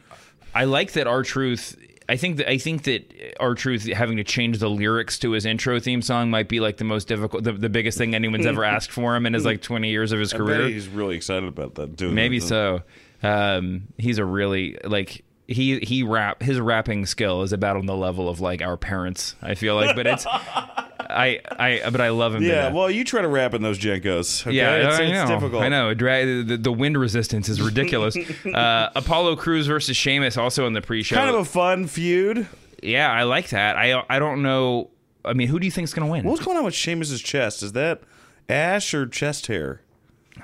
I 0.54 0.64
like 0.64 0.92
that 0.92 1.06
R-Truth. 1.08 1.76
I 2.08 2.16
think 2.16 2.36
that 2.36 2.48
I 2.50 2.58
think 2.58 2.82
that 2.84 3.36
R-Truth 3.40 3.86
having 3.92 4.16
to 4.18 4.24
change 4.24 4.58
the 4.58 4.68
lyrics 4.70 5.18
to 5.20 5.32
his 5.32 5.44
intro 5.46 5.80
theme 5.80 6.02
song 6.02 6.30
might 6.30 6.48
be 6.48 6.60
like 6.60 6.76
the 6.76 6.84
most 6.84 7.08
difficult, 7.08 7.42
the, 7.44 7.52
the 7.52 7.68
biggest 7.68 7.96
thing 7.98 8.14
anyone's 8.14 8.46
ever 8.46 8.64
asked 8.76 8.90
for 8.92 9.16
him 9.16 9.24
in 9.26 9.34
his 9.34 9.44
like 9.44 9.62
twenty 9.62 9.90
years 9.90 10.12
of 10.12 10.18
his 10.20 10.32
I 10.34 10.36
career. 10.36 10.68
he's 10.68 10.88
really 10.88 11.16
excited 11.16 11.48
about 11.48 11.74
that. 11.76 11.96
Doing 11.96 12.14
Maybe 12.14 12.38
so. 12.38 12.82
Um, 13.22 13.88
he's 13.98 14.18
a 14.18 14.24
really 14.24 14.78
like 14.84 15.24
he 15.46 15.78
he 15.80 16.02
rap 16.02 16.42
his 16.42 16.58
rapping 16.60 17.06
skill 17.06 17.42
is 17.42 17.52
about 17.52 17.76
on 17.76 17.86
the 17.86 17.96
level 17.96 18.28
of 18.28 18.40
like 18.40 18.62
our 18.62 18.76
parents. 18.76 19.36
I 19.42 19.54
feel 19.54 19.74
like, 19.74 19.94
but 19.94 20.06
it's 20.06 20.26
I 21.12 21.40
I 21.50 21.90
but 21.90 22.00
I 22.00 22.10
love 22.10 22.34
him. 22.34 22.42
Yeah, 22.42 22.72
well, 22.72 22.90
you 22.90 23.04
try 23.04 23.22
to 23.22 23.28
rap 23.28 23.54
in 23.54 23.62
those 23.62 23.78
JNCOs. 23.78 24.46
Okay? 24.46 24.56
Yeah, 24.56 24.88
it's, 24.88 24.98
I 24.98 25.02
it's 25.04 25.30
difficult. 25.30 25.62
I 25.62 25.68
know. 25.68 25.94
Dra- 25.94 26.24
the, 26.44 26.56
the 26.56 26.72
wind 26.72 26.98
resistance 26.98 27.48
is 27.48 27.60
ridiculous. 27.60 28.16
uh, 28.46 28.90
Apollo 28.94 29.36
Crews 29.36 29.66
versus 29.66 29.96
Sheamus 29.96 30.36
also 30.36 30.66
in 30.66 30.72
the 30.72 30.80
pre-show. 30.82 31.16
Kind 31.16 31.30
of 31.30 31.36
a 31.36 31.44
fun 31.44 31.86
feud. 31.86 32.46
yeah, 32.82 33.10
I 33.10 33.24
like 33.24 33.50
that. 33.50 33.76
I 33.76 34.02
I 34.08 34.18
don't 34.18 34.42
know. 34.42 34.90
I 35.24 35.34
mean, 35.34 35.48
who 35.48 35.60
do 35.60 35.66
you 35.66 35.72
think's 35.72 35.92
gonna 35.94 36.10
win? 36.10 36.24
What's 36.24 36.44
going 36.44 36.56
on 36.56 36.64
with 36.64 36.74
Sheamus's 36.74 37.20
chest? 37.20 37.62
Is 37.62 37.72
that 37.72 38.02
ash 38.48 38.94
or 38.94 39.06
chest 39.06 39.46
hair? 39.46 39.82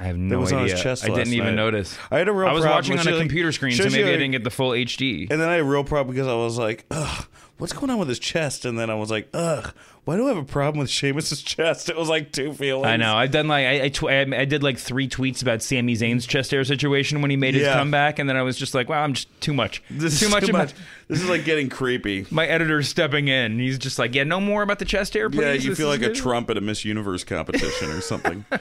I 0.00 0.04
have 0.04 0.16
no 0.16 0.38
was 0.38 0.52
on 0.52 0.60
idea. 0.62 0.74
his 0.74 0.82
chest 0.82 1.04
I 1.04 1.08
didn't 1.08 1.32
even 1.32 1.48
night. 1.48 1.54
notice. 1.56 1.98
I 2.10 2.18
had 2.18 2.28
a 2.28 2.32
real 2.32 2.48
I 2.48 2.52
was 2.52 2.62
problem, 2.62 2.76
watching 2.76 2.98
on 2.98 3.06
a 3.08 3.10
like, 3.10 3.20
computer 3.20 3.50
screen, 3.52 3.74
so 3.76 3.84
maybe 3.84 3.98
you, 3.98 4.06
I 4.06 4.12
didn't 4.12 4.30
get 4.30 4.44
the 4.44 4.50
full 4.50 4.70
HD. 4.70 5.30
And 5.30 5.40
then 5.40 5.48
I 5.48 5.52
had 5.52 5.60
a 5.60 5.64
real 5.64 5.82
problem 5.84 6.14
because 6.14 6.28
I 6.28 6.34
was 6.34 6.56
like, 6.56 6.84
ugh, 6.90 7.26
what's 7.58 7.72
going 7.72 7.90
on 7.90 7.98
with 7.98 8.08
his 8.08 8.18
chest? 8.20 8.64
And 8.64 8.78
then 8.78 8.90
I 8.90 8.94
was 8.94 9.10
like, 9.10 9.28
ugh, 9.34 9.74
why 10.08 10.16
do 10.16 10.24
I 10.24 10.28
have 10.28 10.38
a 10.38 10.42
problem 10.42 10.78
with 10.78 10.88
Sheamus's 10.88 11.42
chest? 11.42 11.90
It 11.90 11.96
was 11.98 12.08
like 12.08 12.32
two 12.32 12.54
feelings. 12.54 12.86
I 12.86 12.96
know. 12.96 13.14
I've 13.14 13.30
done 13.30 13.46
like 13.46 13.66
I 13.66 13.82
I, 13.82 13.88
tw- 13.90 14.04
I 14.04 14.20
I 14.22 14.46
did 14.46 14.62
like 14.62 14.78
three 14.78 15.06
tweets 15.06 15.42
about 15.42 15.60
Sami 15.60 15.94
Zayn's 15.96 16.26
chest 16.26 16.50
hair 16.50 16.64
situation 16.64 17.20
when 17.20 17.30
he 17.30 17.36
made 17.36 17.52
his 17.52 17.64
Yeah. 17.64 17.74
comeback, 17.74 18.18
and 18.18 18.26
then 18.26 18.34
I 18.34 18.40
was 18.40 18.56
just 18.56 18.72
like, 18.72 18.88
"Wow, 18.88 19.02
I'm 19.02 19.12
just 19.12 19.28
too 19.42 19.52
much. 19.52 19.82
This 19.90 20.14
is 20.14 20.20
too 20.20 20.30
much. 20.30 20.50
Much. 20.50 20.72
This 21.08 21.20
is 21.20 21.28
like 21.28 21.44
getting 21.44 21.68
creepy. 21.68 22.26
My 22.30 22.46
editor's 22.46 22.88
stepping 22.88 23.28
in. 23.28 23.52
and 23.52 23.60
He's 23.60 23.76
just 23.78 23.98
like, 23.98 24.14
"Yeah, 24.14 24.24
no 24.24 24.40
more 24.40 24.62
about 24.62 24.78
the 24.78 24.86
chest 24.86 25.12
hair, 25.12 25.28
please." 25.28 25.40
Yeah, 25.42 25.52
you 25.52 25.68
This 25.68 25.78
feel 25.78 25.92
is 25.92 25.98
like 26.00 26.06
a 26.10 26.14
good." 26.14 26.22
Trump 26.22 26.48
at 26.48 26.56
a 26.56 26.62
Miss 26.62 26.86
Universe 26.86 27.22
competition 27.24 27.90
or 27.90 28.00
something. 28.00 28.46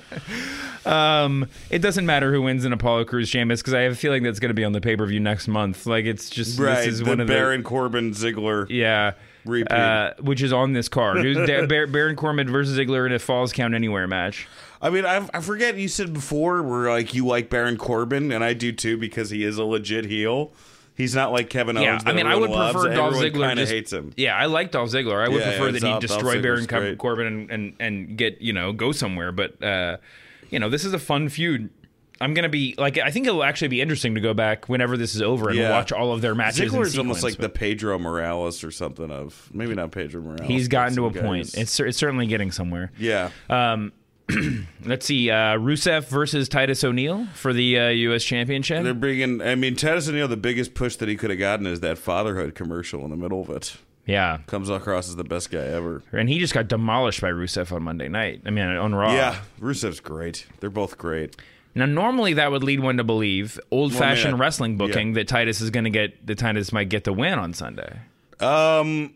Um, 0.86 1.48
it 1.70 1.80
doesn't 1.80 2.06
matter 2.06 2.32
who 2.32 2.42
wins 2.44 2.64
in 2.64 2.72
Apollo 2.72 3.06
Crews 3.06 3.28
Sheamus 3.28 3.62
because 3.62 3.74
I 3.74 3.82
have 3.82 3.92
a 3.92 3.96
feeling 3.96 4.24
that's 4.24 4.40
going 4.40 4.52
to 4.52 4.54
be 4.54 4.64
on 4.64 4.72
the 4.72 4.80
pay 4.80 4.96
per 4.96 5.06
view 5.06 5.20
next 5.20 5.50
month. 5.50 5.86
Like 5.86 6.06
it's 6.06 6.30
just 6.30 6.58
right. 6.58 6.76
this 6.78 6.88
is 6.88 7.00
the 7.00 7.06
one 7.06 7.20
of 7.20 7.28
Baron 7.28 7.62
Corbin 7.62 8.12
Ziggler. 8.12 8.68
the 8.70 8.74
yeah. 8.76 9.12
Uh, 9.72 10.14
which 10.20 10.42
is 10.42 10.52
on 10.54 10.74
this 10.74 10.88
card. 10.90 11.18
Who's 11.24 11.38
Da- 11.48 11.66
Bar- 11.68 11.88
Baron 11.88 12.16
Corbin 12.16 12.50
versus 12.50 12.78
Ziggler 12.78 13.06
in 13.06 13.12
a 13.14 13.20
Falls 13.20 13.54
Count 13.54 13.74
Anywhere 13.74 14.08
match. 14.08 14.48
I 14.82 14.90
mean, 14.90 15.06
I, 15.06 15.28
I 15.34 15.42
forget 15.42 15.76
you 15.78 15.88
said 15.88 16.14
before 16.14 16.62
where 16.62 16.90
like 16.90 17.14
you 17.14 17.26
like 17.26 17.50
Baron 17.50 17.78
Corbin, 17.78 18.32
and 18.32 18.44
I 18.44 18.54
do 18.54 18.72
too 18.72 18.98
because 18.98 19.30
he 19.30 19.44
is 19.44 19.58
a 19.58 19.64
legit 19.64 20.06
heel. 20.06 20.52
He's 20.96 21.14
not 21.16 21.32
like 21.32 21.50
Kevin 21.50 21.78
Owens. 21.78 21.86
Yeah, 21.86 21.98
that 22.00 22.08
I 22.08 22.14
mean, 22.14 22.26
I 22.26 22.32
everyone 22.32 22.50
would 22.50 22.56
loves. 22.58 22.74
prefer 22.74 22.96
Dolph 22.96 23.14
Everyone 23.16 23.32
Ziggler. 23.42 23.48
Kind 23.48 23.60
of 23.60 23.64
just- 23.64 23.72
hates 23.72 23.94
him. 23.94 24.14
Yeah, 24.18 24.36
I 24.36 24.46
like 24.48 24.72
Dolph 24.72 24.90
Ziggler. 24.90 25.24
I 25.24 25.30
would 25.30 25.40
Yeah, 25.40 25.50
prefer 25.50 25.66
yeah, 25.68 25.72
that 25.72 25.84
he 25.84 25.90
Dolph 25.90 26.02
destroy 26.02 26.42
Baron 26.42 26.60
Ziggler's 26.62 26.68
Cor- 26.68 26.80
great. 26.80 26.98
Corbin 26.98 27.28
and, 27.28 27.52
and 27.52 27.74
and 27.80 28.18
get 28.18 28.42
you 28.42 28.54
know 28.54 28.72
go 28.74 28.92
somewhere. 28.92 29.32
But 29.32 29.62
uh, 29.64 29.98
you 30.50 30.60
know, 30.60 30.70
this 30.70 30.86
is 30.86 30.94
a 30.94 31.00
fun 31.00 31.30
feud. 31.30 31.70
I'm 32.22 32.34
gonna 32.34 32.50
be 32.50 32.76
like, 32.78 32.98
I 32.98 33.12
think 33.12 33.28
it'll 33.28 33.44
actually 33.44 33.68
be 33.70 33.82
interesting 33.82 34.16
to 34.16 34.22
go 34.22 34.34
back 34.34 34.68
whenever 34.70 34.98
this 34.98 35.16
is 35.16 35.22
over 35.22 35.50
and 35.50 35.58
Yeah. 35.58 35.72
watch 35.72 35.92
all 35.92 36.12
of 36.12 36.22
their 36.22 36.34
matches. 36.36 36.72
Ziggler's 36.72 36.98
almost 36.98 37.24
like 37.24 37.38
the 37.38 37.50
Pedro 37.50 37.98
Morales 38.00 38.64
or 38.64 38.72
something 38.72 39.12
of 39.12 39.50
maybe 39.54 39.76
not 39.76 39.92
Pedro 39.92 40.22
Morales. 40.22 40.48
He's 40.48 40.68
gotten 40.68 40.96
to 40.96 41.08
a 41.08 41.14
some 41.14 41.24
point. 41.24 41.54
It's 41.58 41.80
it's 41.80 41.98
certainly 41.98 42.28
getting 42.28 42.52
somewhere. 42.52 42.92
yeah. 42.98 43.30
Um, 43.50 43.92
let's 44.86 45.06
see, 45.06 45.30
uh, 45.32 45.58
Rusev 45.58 46.08
versus 46.10 46.50
Titus 46.50 46.84
O'Neil 46.84 47.28
for 47.34 47.54
the 47.54 47.80
uh, 47.80 47.88
U.S. 47.90 48.24
Championship. 48.26 48.84
They're 48.84 48.94
bringing. 48.94 49.42
I 49.42 49.56
mean, 49.56 49.76
Titus 49.78 50.10
O'Neil. 50.10 50.28
The 50.28 50.36
biggest 50.36 50.74
push 50.74 50.98
that 50.98 51.08
he 51.08 51.16
could 51.16 51.30
have 51.30 51.40
gotten 51.40 51.66
is 51.66 51.80
that 51.80 51.98
fatherhood 51.98 52.54
commercial 52.54 53.06
in 53.06 53.10
the 53.10 53.16
middle 53.16 53.40
of 53.42 53.50
it. 53.50 53.78
yeah, 54.06 54.40
Comes 54.48 54.70
across 54.70 55.08
as 55.08 55.16
the 55.16 55.24
best 55.24 55.50
guy 55.50 55.60
ever. 55.66 56.04
and 56.12 56.28
he 56.28 56.40
just 56.40 56.54
got 56.54 56.68
demolished 56.68 57.22
by 57.22 57.30
Rusev 57.32 57.72
on 57.72 57.84
Monday 57.84 58.10
night. 58.10 58.42
I 58.46 58.50
mean, 58.50 58.66
on 58.66 58.94
Raw. 58.94 59.14
Yeah, 59.14 59.40
Rusev's 59.62 60.02
great. 60.02 60.46
They're 60.60 60.70
both 60.70 60.98
great. 60.98 61.38
Now, 61.78 61.86
normally 61.86 62.34
that 62.34 62.52
would 62.52 62.64
lead 62.64 62.80
one 62.80 62.98
to 62.98 63.04
believe 63.04 63.60
old-fashioned 63.72 64.38
yeah. 64.38 64.42
wrestling 64.42 64.78
booking 64.78 65.10
Yeah. 65.10 65.14
that 65.16 65.28
Titus 65.28 65.62
is 65.62 65.70
going 65.70 65.84
to 65.84 65.90
get. 65.90 66.26
That 66.26 66.38
Titus 66.40 66.72
might 66.74 66.90
get 66.90 67.04
the 67.04 67.14
win 67.14 67.38
on 67.40 67.54
Sunday. 67.54 68.00
Um, 68.40 69.14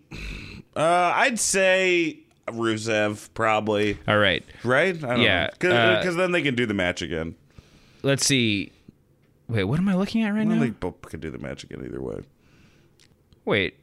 uh, 0.75 1.11
I'd 1.15 1.39
say 1.39 2.19
Rusev 2.47 3.29
probably. 3.33 3.97
All 4.07 4.17
right. 4.17 4.43
Right? 4.63 4.95
I 5.03 5.07
don't 5.07 5.21
Yeah, 5.21 5.49
Because 5.51 6.15
uh, 6.15 6.17
then 6.17 6.31
they 6.31 6.41
can 6.41 6.55
do 6.55 6.65
the 6.65 6.73
match 6.73 7.01
again. 7.01 7.35
Let's 8.03 8.25
see. 8.25 8.71
Wait, 9.47 9.63
what 9.65 9.79
am 9.79 9.89
I 9.89 9.95
looking 9.95 10.23
at 10.23 10.29
right 10.29 10.47
Then 10.47 10.59
now? 10.59 10.63
they 10.63 10.69
both 10.69 11.01
can 11.01 11.19
do 11.19 11.29
the 11.29 11.37
match 11.37 11.63
again 11.63 11.83
either 11.85 12.01
way. 12.01 12.21
Wait. 13.45 13.75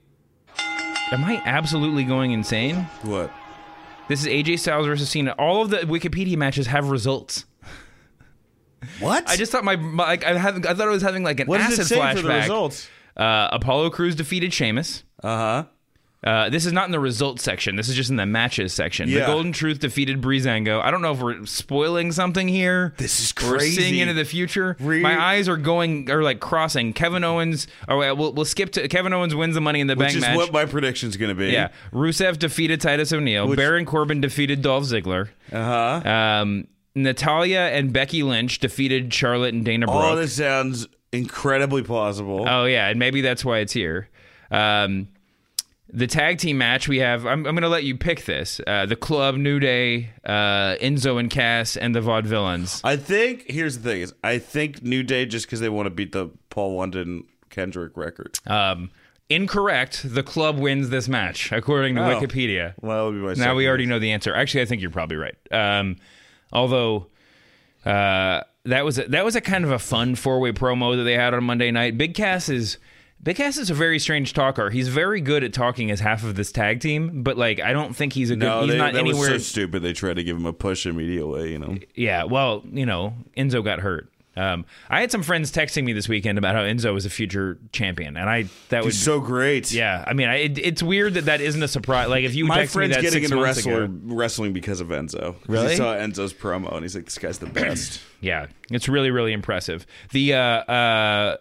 Am 0.57 1.25
I 1.25 1.43
absolutely 1.45 2.05
going 2.05 2.33
insane? 2.33 2.77
What? 3.03 3.31
This 4.09 4.21
is 4.23 4.27
AJ 4.27 4.61
Styles 4.61 4.87
versus 4.87 5.09
Cena. 5.11 5.33
All 5.39 5.63
of 5.63 5.71
the 5.71 5.79
Wikipedia 5.79 6.37
matches 6.37 6.67
have 6.69 6.91
results. 6.91 7.45
What? 9.01 9.29
I 9.29 9.37
just 9.37 9.53
thought 9.53 9.65
my, 9.65 9.77
my 9.77 10.05
like 10.05 10.25
I 10.25 10.37
have 10.39 10.57
I 10.67 10.75
thought 10.75 10.89
I 10.89 10.91
was 10.91 11.03
having 11.03 11.23
like 11.23 11.41
an 11.41 11.47
what 11.47 11.61
acid 11.61 11.77
does 11.79 11.87
it 11.91 11.95
say 11.95 12.01
flashback. 12.01 12.17
for 12.17 12.23
the 12.23 12.35
results? 12.35 12.89
Uh, 13.17 13.49
Apollo 13.53 13.91
Crews 13.91 14.15
defeated 14.15 14.53
Sheamus. 14.53 15.05
Uh 15.23 15.37
huh. 15.37 15.65
Uh, 16.25 16.51
this 16.51 16.67
is 16.67 16.73
not 16.73 16.87
in 16.87 16.91
the 16.91 16.99
results 16.99 17.45
section. 17.45 17.77
This 17.77 17.89
is 17.89 17.95
just 17.95 18.11
in 18.11 18.17
the 18.17 18.27
matches 18.27 18.73
section. 18.73 19.09
The 19.09 19.21
Golden 19.21 19.53
Truth 19.53 19.79
defeated 19.79 20.21
Breezango. 20.21 20.83
I 20.83 20.91
don't 20.91 21.01
know 21.01 21.13
if 21.13 21.21
we're 21.21 21.47
spoiling 21.47 22.11
something 22.11 22.49
here. 22.49 22.93
This 22.97 23.21
is 23.21 23.31
crazy. 23.31 23.53
We're 23.53 23.61
seeing 23.87 23.99
into 24.01 24.15
the 24.15 24.25
future. 24.25 24.77
Re- 24.81 25.01
My 25.01 25.17
eyes 25.17 25.49
are 25.49 25.57
going 25.57 26.11
are 26.11 26.25
like 26.25 26.41
crossing. 26.41 26.93
Kevin 26.93 27.23
Owens. 27.23 27.69
Oh, 27.89 27.99
wait, 27.99 28.11
we'll, 28.15 28.33
we'll 28.33 28.45
skip 28.47 28.73
to 28.73 28.89
Kevin 28.89 29.13
Owens 29.13 29.33
wins 29.33 29.55
the 29.55 29.61
Money 29.61 29.79
in 29.81 29.87
the 29.87 29.95
match 29.95 30.15
Which 30.15 30.23
Bank 30.23 30.33
is 30.35 30.39
match. 30.41 30.53
what 30.53 30.53
my 30.53 30.65
prediction's 30.69 31.17
going 31.17 31.29
to 31.29 31.37
be. 31.37 31.51
yeah, 31.51 31.69
Rusev 31.93 32.37
defeated 32.41 32.81
Titus 32.81 33.13
O'Neil. 33.13 33.47
Which- 33.47 33.57
Baron 33.57 33.85
Corbin 33.87 34.21
defeated 34.21 34.61
Dolph 34.61 34.85
Ziggler. 34.85 35.29
Uh 35.53 36.01
huh. 36.03 36.11
Um, 36.11 36.67
Natalya 37.03 37.61
and 37.73 37.93
Becky 37.93 38.23
Lynch 38.23 38.59
defeated 38.59 39.13
Charlotte 39.13 39.55
and 39.55 39.65
Dana 39.65 39.87
Brooke. 39.87 39.97
All 39.97 40.17
this 40.17 40.35
sounds 40.37 40.87
incredibly 41.13 41.83
plausible. 41.83 42.47
Oh 42.49 42.65
yeah, 42.65 42.89
and 42.89 42.99
maybe 42.99 43.21
that's 43.21 43.45
why 43.45 43.59
it's 43.59 43.73
here. 43.73 44.09
Um, 44.51 45.09
the 45.91 46.07
tag 46.07 46.39
team 46.39 46.59
match 46.59 46.87
we 46.87 46.99
have. 46.99 47.25
I'm, 47.25 47.47
I'm 47.47 47.55
going 47.55 47.63
to 47.63 47.69
let 47.69 47.85
you 47.85 47.97
pick 47.97 48.27
this. 48.27 48.61
Uh, 48.67 48.85
the 48.85 48.97
Club, 48.97 49.37
New 49.37 49.59
Day, 49.59 50.11
uh, 50.25 50.77
Enzo 50.83 51.19
and 51.19 51.31
Cass, 51.31 51.77
and 51.79 51.95
the 51.95 52.01
Vaudevillains. 52.01 52.83
I 52.85 52.97
think 52.99 53.51
here's 53.51 53.79
the 53.79 53.91
thing: 53.91 54.03
is 54.03 54.15
I 54.23 54.39
think 54.39 54.83
New 54.83 55.03
Day 55.03 55.25
just 55.25 55.47
because 55.47 55.61
they 55.61 55.71
want 55.71 55.87
to 55.87 55.91
beat 55.91 56.13
the 56.13 56.29
Paul 56.51 56.77
London 56.77 57.25
Kendrick 57.49 57.97
record. 57.97 58.39
Um, 58.47 58.91
incorrect. 59.31 60.03
The 60.05 60.23
Club 60.23 60.59
wins 60.59 60.91
this 60.91 61.09
match 61.09 61.53
according 61.53 61.95
to 61.97 62.03
Oh. 62.05 62.21
Wikipedia. 62.21 62.75
Well, 62.83 63.07
that 63.11 63.13
would 63.23 63.35
be 63.35 63.41
my 63.41 63.47
Now 63.47 63.55
we 63.55 63.67
already 63.67 63.87
know 63.87 63.99
the 63.99 64.13
answer. 64.13 64.35
Actually, 64.35 64.63
I 64.63 64.65
think 64.67 64.83
you're 64.83 64.91
probably 64.91 65.17
right. 65.17 65.37
Um, 65.51 65.97
although 66.53 67.07
uh, 67.85 68.43
that 68.65 68.85
was 68.85 68.99
a, 68.99 69.05
that 69.09 69.25
was 69.25 69.37
a 69.37 69.41
kind 69.41 69.65
of 69.65 69.71
a 69.71 69.79
fun 69.79 70.15
four 70.15 70.41
way 70.41 70.53
promo 70.53 70.97
that 70.97 71.05
they 71.05 71.15
had 71.15 71.35
on 71.35 71.45
Monday 71.45 71.71
night. 71.71 71.97
Big 71.97 72.15
Cass 72.15 72.49
is 72.49 72.79
Big 73.23 73.37
Cass 73.37 73.57
is 73.57 73.71
a 73.71 73.75
very 73.75 73.99
strange 73.99 74.33
talker. 74.33 74.71
He's 74.71 74.89
very 74.89 75.21
good 75.21 75.43
at 75.43 75.53
talking 75.53 75.91
as 75.91 76.01
half 76.01 76.23
of 76.23 76.37
this 76.37 76.53
tag 76.53 76.81
team, 76.81 77.23
but 77.23 77.37
like 77.37 77.61
I 77.61 77.73
don't 77.73 77.95
think 77.95 78.13
he's 78.13 78.31
a 78.31 78.37
good. 78.37 78.47
No, 78.47 78.63
he's 78.63 78.73
they, 78.73 78.79
not 78.79 78.93
that 78.93 79.01
anywhere. 79.01 79.33
was 79.33 79.47
so 79.47 79.51
stupid. 79.51 79.83
They 79.83 79.93
tried 79.93 80.15
to 80.15 80.25
give 80.25 80.37
him 80.37 80.47
a 80.47 80.53
push 80.53 80.87
immediately. 80.87 81.53
You 81.53 81.59
know. 81.59 81.79
yeah, 81.95 82.25
well, 82.25 82.63
you 82.71 82.87
know, 82.87 83.15
Enzo 83.37 83.65
got 83.65 83.81
hurt. 83.81 84.09
Um, 84.39 84.65
I 84.89 85.01
had 85.01 85.11
some 85.11 85.23
friends 85.23 85.51
texting 85.51 85.85
me 85.85 85.93
this 85.93 86.09
weekend 86.09 86.39
about 86.39 86.55
how 86.55 86.63
Enzo 86.63 86.97
is 86.97 87.05
a 87.05 87.11
future 87.11 87.59
champion, 87.73 88.17
and 88.17 88.31
I 88.31 88.45
that 88.69 88.85
was 88.85 88.99
so 88.99 89.21
great. 89.21 89.73
yeah. 89.73 90.05
I 90.07 90.13
mean, 90.13 90.29
I, 90.29 90.37
it, 90.37 90.59
it's 90.59 90.83
weird 90.83 91.15
that 91.15 91.25
that 91.25 91.41
isn't 91.41 91.63
a 91.63 91.69
surprise. 91.69 92.09
Like 92.09 92.25
if 92.25 92.35
you 92.35 92.45
My 92.47 92.59
text 92.59 92.77
me 92.77 92.79
friend's 92.81 92.97
that 92.97 93.03
getting 93.03 93.25
into 93.25 93.41
wrestler, 93.43 93.85
ago- 93.85 93.99
wrestling 94.15 94.53
because 94.53 94.81
of 94.81 94.89
Enzo. 94.89 95.35
Really? 95.49 95.71
He 95.71 95.77
saw 95.77 95.95
Enzo's 95.95 96.33
promo 96.33 96.73
and 96.73 96.83
he's 96.83 96.95
like, 96.95 97.07
"This 97.07 97.19
guy's 97.19 97.39
the 97.39 97.47
best." 97.47 98.01
Yeah, 98.21 98.47
it's 98.73 98.89
really 98.89 99.13
really 99.13 99.33
impressive. 99.33 99.87
The 100.11 100.35
uh, 100.35 100.39
uh, 100.41 101.37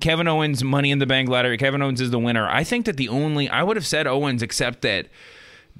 Kevin 0.00 0.28
Owens 0.28 0.64
Money 0.64 0.90
in 0.90 0.98
the 0.98 1.06
Bank 1.06 1.28
ladder. 1.28 1.56
Kevin 1.56 1.82
Owens 1.82 2.00
is 2.00 2.10
the 2.10 2.18
winner. 2.18 2.48
I 2.48 2.64
think 2.64 2.86
that 2.86 2.96
the 2.96 3.08
only 3.08 3.48
I 3.48 3.62
would 3.62 3.76
have 3.76 3.86
said 3.86 4.06
Owens, 4.06 4.42
except 4.42 4.82
that 4.82 5.08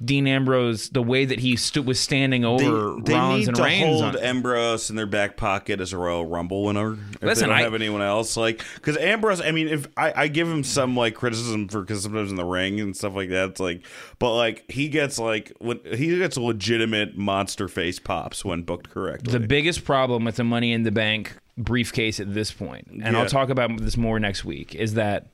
Dean 0.03 0.27
Ambrose, 0.27 0.89
the 0.89 1.01
way 1.01 1.25
that 1.25 1.39
he 1.39 1.55
stood 1.55 1.85
was 1.85 1.99
standing 1.99 2.43
over 2.43 2.99
they 3.01 3.13
Rollins 3.13 3.47
and 3.47 3.57
Reigns. 3.59 3.85
hold 4.01 4.15
on- 4.15 4.17
Ambrose 4.23 4.89
in 4.89 4.95
their 4.95 5.05
back 5.05 5.37
pocket 5.37 5.79
as 5.79 5.93
a 5.93 5.97
Royal 5.97 6.25
Rumble 6.25 6.63
winner. 6.63 6.93
If 6.93 7.21
Listen, 7.23 7.43
they 7.49 7.53
don't 7.53 7.59
I- 7.59 7.61
have 7.63 7.73
anyone 7.75 8.01
else, 8.01 8.35
like 8.35 8.63
because 8.75 8.97
Ambrose. 8.97 9.41
I 9.41 9.51
mean, 9.51 9.67
if 9.67 9.87
I, 9.97 10.13
I 10.23 10.27
give 10.27 10.47
him 10.49 10.63
some 10.63 10.95
like 10.97 11.13
criticism 11.15 11.67
for 11.67 11.81
because 11.81 12.03
sometimes 12.03 12.29
in 12.31 12.35
the 12.35 12.45
ring 12.45 12.79
and 12.79 12.95
stuff 12.97 13.13
like 13.15 13.29
that, 13.29 13.49
it's 13.49 13.59
like, 13.59 13.85
but 14.19 14.35
like 14.35 14.63
he 14.71 14.87
gets 14.87 15.19
like 15.19 15.53
when 15.59 15.79
he 15.93 16.17
gets 16.17 16.37
legitimate 16.37 17.17
monster 17.17 17.67
face 17.67 17.99
pops 17.99 18.43
when 18.43 18.63
booked 18.63 18.89
correctly. 18.89 19.31
the 19.31 19.39
biggest 19.45 19.85
problem 19.85 20.25
with 20.25 20.35
the 20.37 20.43
Money 20.43 20.71
in 20.73 20.83
the 20.83 20.91
Bank 20.91 21.35
briefcase 21.57 22.19
at 22.19 22.33
this 22.33 22.51
point, 22.51 22.87
and 22.87 23.13
Yeah. 23.13 23.19
I'll 23.19 23.25
talk 23.27 23.49
about 23.49 23.77
this 23.77 23.97
more 23.97 24.19
next 24.19 24.43
week, 24.45 24.73
is 24.73 24.95
that 24.95 25.27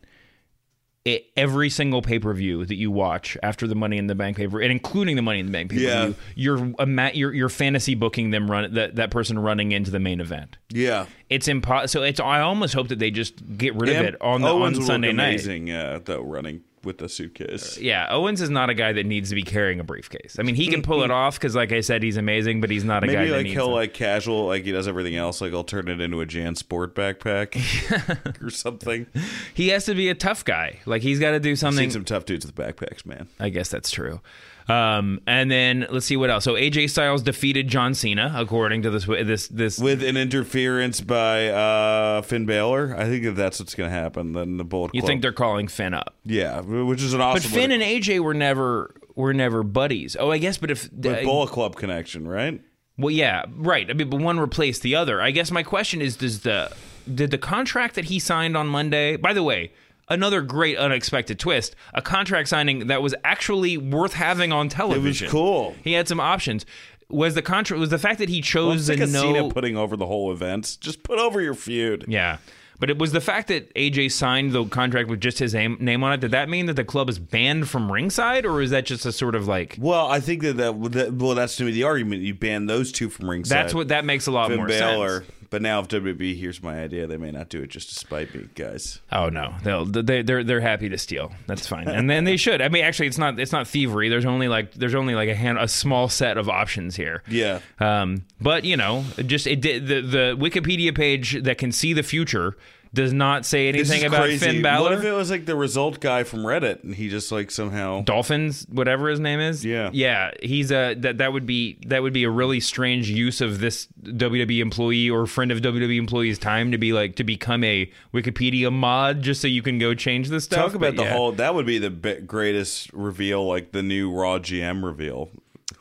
it, 1.08 1.26
every 1.38 1.70
single 1.70 2.02
pay 2.02 2.20
per 2.20 2.34
view 2.34 2.66
that 2.66 2.76
you 2.76 2.92
watch 2.92 3.38
after 3.42 3.66
the 3.66 3.76
Money 3.76 3.98
in 3.98 4.08
the 4.08 4.16
Bank 4.16 4.36
pay 4.38 4.48
per, 4.48 4.60
and 4.62 4.72
including 4.72 5.16
the 5.16 5.22
Money 5.22 5.40
in 5.40 5.46
the 5.46 5.52
Bank 5.52 5.72
pay 5.72 5.78
per 5.78 5.80
view, 5.80 5.90
Yeah. 5.90 6.12
you're 6.36 6.74
you're 7.14 7.34
you're 7.34 7.50
fantasy 7.50 7.96
booking 7.96 8.32
them 8.32 8.50
run 8.52 8.74
that 8.74 8.96
that 8.96 9.10
person 9.12 9.40
running 9.40 9.72
into 9.72 9.90
the 9.92 10.00
main 10.00 10.20
event. 10.20 10.58
yeah, 10.70 11.06
It's 11.30 11.48
impossible. 11.48 11.88
So 11.88 12.04
it's 12.04 12.20
I 12.20 12.42
almost 12.42 12.74
hope 12.74 12.90
that 12.90 13.00
they 13.00 13.12
just 13.12 13.58
get 13.58 13.76
rid 13.76 13.90
of 13.90 14.06
it 14.06 14.16
on 14.22 14.42
the 14.42 14.50
Owens 14.50 14.80
on 14.80 14.86
Sunday 14.86 15.14
night. 15.14 15.30
amazing, 15.30 15.72
uh, 15.72 16.00
though 16.04 16.22
running 16.22 16.62
with 16.88 16.98
the 16.98 17.08
suitcase. 17.08 17.78
Uh, 17.78 17.82
yeah, 17.82 18.08
Owens 18.10 18.42
is 18.42 18.50
not 18.50 18.72
a 18.72 18.74
guy 18.74 18.92
that 18.94 19.06
needs 19.06 19.30
to 19.30 19.36
be 19.36 19.44
carrying 19.44 19.80
a 19.80 19.84
briefcase. 19.84 20.38
I 20.40 20.42
mean, 20.44 20.56
he 20.56 20.66
can 20.68 20.82
pull 20.82 21.04
it 21.04 21.12
off 21.12 21.36
because, 21.40 21.54
like 21.56 21.72
I 21.72 21.82
said, 21.82 22.02
he's 22.02 22.18
amazing, 22.18 22.62
but 22.62 22.72
he's 22.72 22.84
not 22.84 23.04
a 23.04 23.08
guy 23.08 23.14
Maybe 23.18 23.30
that 23.30 23.36
like 23.36 23.44
needs. 23.44 23.54
he'll 23.56 23.68
to- 23.68 23.74
like 23.74 23.94
casual 23.94 24.48
like 24.48 24.64
he 24.64 24.72
does 24.72 24.88
everything 24.88 25.16
else. 25.16 25.40
Like 25.42 25.54
I'll 25.54 25.64
turn 25.64 25.88
it 25.88 26.02
into 26.02 26.20
a 26.22 26.26
Jan 26.26 26.56
Sport 26.56 26.96
backpack 26.96 28.42
or 28.44 28.50
something. 28.50 29.06
he 29.54 29.68
has 29.68 29.86
to 29.86 29.94
be 29.94 30.10
a 30.10 30.16
tough 30.16 30.44
guy. 30.44 30.80
Like 30.88 31.04
he's 31.04 31.20
got 31.20 31.32
to 31.32 31.40
do 31.40 31.56
something. 31.56 31.84
Seen 31.84 31.92
some 31.92 32.06
tough 32.06 32.26
dudes 32.26 32.46
with 32.46 32.56
backpacks, 32.56 33.06
man. 33.06 33.28
I 33.40 33.50
guess 33.50 33.70
that's 33.70 33.92
true. 33.92 34.22
Um, 34.70 35.22
and 35.26 35.50
then 35.50 35.88
let's 35.90 36.06
see 36.06 36.18
what 36.18 36.30
else. 36.30 36.44
So 36.44 36.54
AJ 36.54 36.90
Styles 36.90 37.22
defeated 37.22 37.68
John 37.70 37.94
Cena 37.94 38.34
according 38.36 38.82
to 38.82 38.90
this 38.90 39.06
this 39.06 39.48
this. 39.48 39.80
With 39.80 40.04
an 40.04 40.18
interference 40.18 41.00
by 41.00 41.48
uh, 41.48 42.22
Finn 42.22 42.46
Balor, 42.46 42.96
I 42.98 43.06
think 43.06 43.24
if 43.24 43.36
that's 43.36 43.60
what's 43.60 43.76
going 43.76 43.90
to 43.90 43.96
happen. 43.96 44.34
Then 44.34 44.58
the 44.58 44.66
Bullet 44.66 44.94
you 44.94 45.02
Club. 45.02 45.10
think 45.10 45.22
they're 45.22 45.32
calling 45.32 45.68
Finn 45.68 45.94
up? 45.94 46.16
yeah, 46.26 46.60
which 46.62 47.02
is 47.02 47.14
an 47.14 47.22
awesome. 47.22 47.50
But. 47.50 47.58
Finn 47.58 47.72
and 47.72 47.82
AJ 47.82 48.20
were 48.20 48.34
never 48.34 48.94
were 49.16 49.34
never 49.34 49.64
buddies. 49.64 50.18
Oh, 50.20 50.32
I 50.32 50.38
guess. 50.38 50.58
But 50.58 50.72
if 50.72 50.90
the 50.92 51.22
Bullet 51.24 51.50
Club 51.50 51.76
connection, 51.76 52.28
right? 52.28 52.62
well, 52.98 53.12
yeah, 53.12 53.46
right. 53.56 53.90
I 53.90 53.94
mean, 53.94 54.10
but 54.10 54.20
one 54.20 54.40
replaced 54.40 54.82
the 54.82 54.96
other. 54.96 55.22
I 55.22 55.32
guess 55.32 55.50
my 55.50 55.64
question 55.64 56.02
is: 56.02 56.18
Does 56.18 56.42
the 56.42 56.76
did 57.14 57.32
the 57.32 57.38
contract 57.38 57.96
that 57.96 58.06
he 58.06 58.20
signed 58.20 58.58
on 58.58 58.68
Monday? 58.68 59.16
By 59.16 59.32
the 59.34 59.44
way. 59.44 59.72
Another 60.10 60.42
great 60.42 60.78
unexpected 60.78 61.40
twist: 61.40 61.76
a 61.94 62.02
contract 62.02 62.48
signing 62.50 62.88
that 62.88 63.02
was 63.02 63.14
actually 63.24 63.78
worth 63.78 64.14
having 64.14 64.52
on 64.54 64.70
television. 64.70 65.26
It 65.26 65.28
was 65.28 65.32
cool. 65.32 65.76
He 65.84 65.94
had 65.94 66.08
some 66.08 66.20
options. 66.20 66.66
Was 67.10 67.36
the 67.36 67.42
contract? 67.42 67.80
Was 67.80 67.90
the 67.90 68.00
fact 68.00 68.20
that 68.20 68.30
he 68.30 68.42
chose 68.42 68.88
the 68.88 69.02
of 69.02 69.12
no? 69.12 69.22
Cena 69.22 69.50
putting 69.50 69.78
over 69.78 69.96
the 69.96 70.06
whole 70.08 70.32
event. 70.32 70.78
Just 70.82 71.04
put 71.04 71.20
over 71.20 71.42
your 71.42 71.54
feud. 71.54 72.06
Yeah. 72.08 72.38
But 72.80 72.92
it 72.92 73.00
was 73.00 73.12
the 73.12 73.22
fact 73.22 73.48
that 73.48 73.74
AJ 73.74 74.12
signed 74.12 74.52
the 74.52 74.64
contract 74.66 75.10
with 75.10 75.20
just 75.20 75.40
his 75.40 75.54
name, 75.54 75.78
name 75.80 76.04
on 76.04 76.14
it. 76.14 76.20
Did 76.20 76.32
that 76.32 76.48
mean 76.48 76.68
that 76.68 76.76
the 76.76 76.84
club 76.84 77.10
is 77.10 77.18
banned 77.18 77.68
from 77.68 77.92
ringside, 77.92 78.46
or 78.46 78.62
is 78.62 78.70
that 78.70 78.86
just 78.86 79.04
a 79.06 79.12
sort 79.12 79.34
of 79.34 79.48
like 79.48 79.78
Well, 79.80 80.08
I 80.08 80.20
think 80.20 80.44
that, 80.44 80.58
that, 80.58 80.92
that 80.92 81.14
well, 81.14 81.34
that's 81.34 81.56
to 81.56 81.64
me 81.64 81.72
the 81.72 81.84
argument. 81.84 82.22
You 82.22 82.36
ban 82.36 82.68
those 82.68 82.92
two 82.92 83.10
from 83.10 83.30
ringside. 83.30 83.58
that's 83.58 83.74
what 83.74 83.88
that 83.88 84.06
makes 84.06 84.28
a 84.28 84.32
lot 84.32 84.50
Finn 84.50 84.58
more 84.58 84.68
Balor. 84.68 85.22
sense? 85.22 85.32
But 85.50 85.62
now 85.62 85.80
if 85.80 85.88
WB 85.88 86.36
hears 86.36 86.62
my 86.62 86.82
idea, 86.82 87.08
they 87.08 87.18
may 87.18 87.32
not 87.32 87.50
do 87.50 87.62
it 87.62 87.70
just 87.70 87.90
to 87.90 87.96
spite 87.96 88.34
me, 88.36 88.48
guys. 88.56 89.00
Oh 89.12 89.30
no, 89.30 89.56
they'll 89.64 89.86
they, 89.86 90.22
they're 90.22 90.44
they're 90.44 90.62
happy 90.62 90.90
to 90.90 90.98
steal. 90.98 91.32
That's 91.48 91.68
fine, 91.68 91.88
and 91.88 92.10
then 92.10 92.26
they 92.26 92.38
should. 92.38 92.62
I 92.62 92.70
mean, 92.70 92.84
actually, 92.84 93.08
it's 93.08 93.18
not 93.18 93.40
it's 93.40 93.52
not 93.52 93.68
thievery. 93.68 94.10
There's 94.10 94.26
only 94.26 94.48
like 94.48 94.74
there's 94.74 94.96
only 94.96 95.16
like 95.16 95.30
a 95.30 95.36
hand 95.36 95.58
a 95.58 95.68
small 95.68 96.10
set 96.10 96.38
of 96.38 96.50
options 96.50 96.96
here. 96.96 97.24
Yeah. 97.30 97.60
Um, 97.80 98.26
but 98.42 98.66
you 98.66 98.78
know, 98.78 99.06
just 99.26 99.48
it 99.48 99.62
did 99.62 99.88
the 99.88 100.02
the 100.02 100.38
Wikipedia 100.38 100.96
page 100.96 101.44
that 101.44 101.58
can 101.58 101.72
see 101.72 101.94
the 101.94 102.04
future 102.04 102.58
does 102.98 103.14
not 103.14 103.46
say 103.46 103.70
anything 103.70 104.04
about 104.04 104.24
crazy. 104.24 104.44
Finn 104.44 104.62
Balor. 104.64 104.90
What 104.90 104.92
if 104.94 105.04
it 105.06 105.12
was 105.12 105.30
like 105.30 105.46
the 105.46 105.56
result 105.56 106.00
guy 106.00 106.24
from 106.24 106.40
Reddit 106.40 106.84
and 106.84 106.96
he 106.96 107.10
just 107.10 107.32
like 107.32 107.52
somehow 107.52 108.02
Dolphins, 108.02 108.66
whatever 108.70 109.08
his 109.08 109.20
name 109.20 109.40
is. 109.40 109.64
Yeah. 109.64 109.92
yeah. 109.94 110.32
He's 110.42 110.72
a 110.72 110.96
that 110.96 111.20
that 111.20 111.32
would 111.32 111.46
be 111.46 111.78
that 111.86 112.02
would 112.02 112.12
be 112.12 112.24
a 112.24 112.30
really 112.30 112.60
strange 112.60 113.08
use 113.10 113.40
of 113.40 113.60
this 113.60 113.88
WWE 114.04 114.60
employee 114.60 115.10
or 115.12 115.28
friend 115.28 115.52
of 115.52 115.60
WWE 115.60 115.98
employee's 115.98 116.40
time 116.40 116.72
to 116.72 116.80
be 116.80 116.92
like 116.92 117.16
to 117.18 117.24
become 117.24 117.64
a 117.64 117.90
Wikipedia 118.14 118.74
mod 118.74 119.22
just 119.22 119.42
so 119.42 119.48
you 119.48 119.62
can 119.62 119.78
go 119.78 119.94
change 119.94 120.30
the 120.30 120.42
stuff. 120.42 120.66
talk 120.66 120.74
about 120.74 120.96
But 120.96 121.04
the 121.04 121.04
yeah. 121.04 121.14
whole 121.14 121.32
that 121.34 121.54
would 121.54 121.68
be 121.68 121.78
the 121.78 121.92
greatest 121.92 122.92
reveal, 122.94 123.46
like 123.46 123.72
the 123.74 123.84
new 123.84 124.12
Raw 124.12 124.40
GM 124.40 124.84
reveal. 124.84 125.30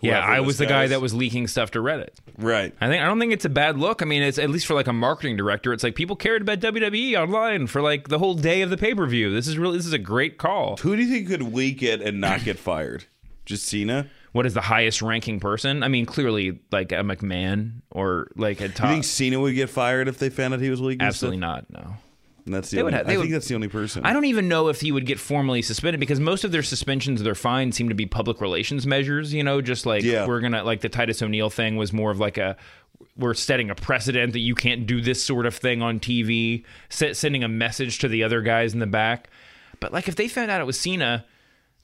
Yeah, 0.00 0.20
I 0.20 0.40
was 0.40 0.58
the 0.58 0.66
guy 0.66 0.84
is. 0.84 0.90
that 0.90 1.00
was 1.00 1.14
leaking 1.14 1.46
stuff 1.46 1.70
to 1.72 1.78
Reddit. 1.80 2.10
right. 2.38 2.74
I 2.80 2.88
think 2.88 3.02
I 3.02 3.06
don't 3.06 3.18
think 3.18 3.32
it's 3.32 3.44
a 3.44 3.50
bad 3.50 3.78
look. 3.78 4.02
I 4.02 4.04
mean, 4.04 4.22
it's 4.22 4.38
at 4.38 4.50
least 4.50 4.66
for 4.66 4.74
like 4.74 4.86
a 4.86 4.92
marketing 4.92 5.36
director. 5.36 5.72
It's 5.72 5.82
like 5.82 5.94
people 5.94 6.16
cared 6.16 6.42
about 6.42 6.60
WWE 6.60 7.20
online 7.20 7.66
for 7.66 7.80
like 7.82 8.08
the 8.08 8.18
whole 8.18 8.34
day 8.34 8.62
of 8.62 8.70
the 8.70 8.76
pay 8.76 8.94
per 8.94 9.06
view. 9.06 9.32
This 9.32 9.48
is 9.48 9.58
really 9.58 9.76
this 9.78 9.86
is 9.86 9.92
a 9.92 9.98
great 9.98 10.38
call. 10.38 10.76
Who 10.78 10.96
do 10.96 11.02
you 11.02 11.08
think 11.08 11.28
could 11.28 11.54
leak 11.54 11.82
it 11.82 12.00
and 12.02 12.20
not 12.20 12.44
get 12.44 12.58
fired? 12.58 13.04
Just 13.46 13.66
Cena? 13.66 14.08
What 14.32 14.44
is 14.44 14.54
the 14.54 14.60
highest 14.60 15.00
ranking 15.00 15.40
person? 15.40 15.82
I 15.82 15.88
mean, 15.88 16.04
clearly 16.04 16.58
like 16.70 16.92
a 16.92 16.96
McMahon 16.96 17.80
or 17.90 18.28
like 18.36 18.60
a 18.60 18.68
top. 18.68 18.88
you 18.88 18.94
think 18.94 19.04
Cena 19.04 19.40
would 19.40 19.54
get 19.54 19.70
fired 19.70 20.08
if 20.08 20.18
they 20.18 20.28
found 20.30 20.52
out 20.52 20.60
he 20.60 20.68
was 20.68 20.80
leaking? 20.80 21.06
Absolutely 21.06 21.38
stuff? 21.38 21.64
not. 21.70 21.84
No. 21.86 21.96
And 22.46 22.54
that's 22.54 22.70
the 22.70 22.76
They 22.76 22.82
would 22.84 22.94
only, 22.94 22.98
have- 23.04 23.08
I 23.12 23.16
would- 23.16 23.22
think 23.24 23.32
that's 23.32 23.48
the 23.48 23.54
only 23.56 23.68
person. 23.68 24.04
I 24.06 24.12
don't 24.12 24.24
even 24.24 24.48
know 24.48 24.68
if 24.68 24.80
he 24.80 24.92
would 24.92 25.04
get 25.04 25.18
formally 25.18 25.60
suspended 25.62 25.98
because 26.00 26.20
most 26.20 26.44
of 26.44 26.52
their 26.52 26.62
suspensions, 26.62 27.22
their 27.22 27.34
fines 27.34 27.76
seem 27.76 27.88
to 27.88 27.94
be 27.94 28.06
public 28.06 28.40
relations 28.40 28.86
measures. 28.86 29.34
You 29.34 29.42
know, 29.44 29.60
just 29.60 29.84
like 29.84 30.04
Yeah. 30.04 30.26
we're 30.26 30.40
gonna 30.40 30.62
like 30.62 30.80
the 30.80 30.88
Titus 30.88 31.20
O'Neil 31.22 31.50
thing 31.50 31.76
was 31.76 31.92
more 31.92 32.10
of 32.12 32.20
like 32.20 32.38
a 32.38 32.56
we're 33.16 33.34
setting 33.34 33.68
a 33.68 33.74
precedent 33.74 34.32
that 34.32 34.38
you 34.38 34.54
can't 34.54 34.86
do 34.86 35.00
this 35.02 35.22
sort 35.22 35.44
of 35.44 35.54
thing 35.54 35.82
on 35.82 36.00
TV, 36.00 36.64
se- 36.88 37.12
sending 37.14 37.44
a 37.44 37.48
message 37.48 37.98
to 37.98 38.08
the 38.08 38.22
other 38.22 38.40
guys 38.40 38.72
in 38.72 38.80
the 38.80 38.86
back. 38.86 39.28
But 39.80 39.92
like 39.92 40.08
if 40.08 40.16
they 40.16 40.28
found 40.28 40.50
out 40.50 40.60
it 40.60 40.64
was 40.66 40.78
Cena. 40.80 41.24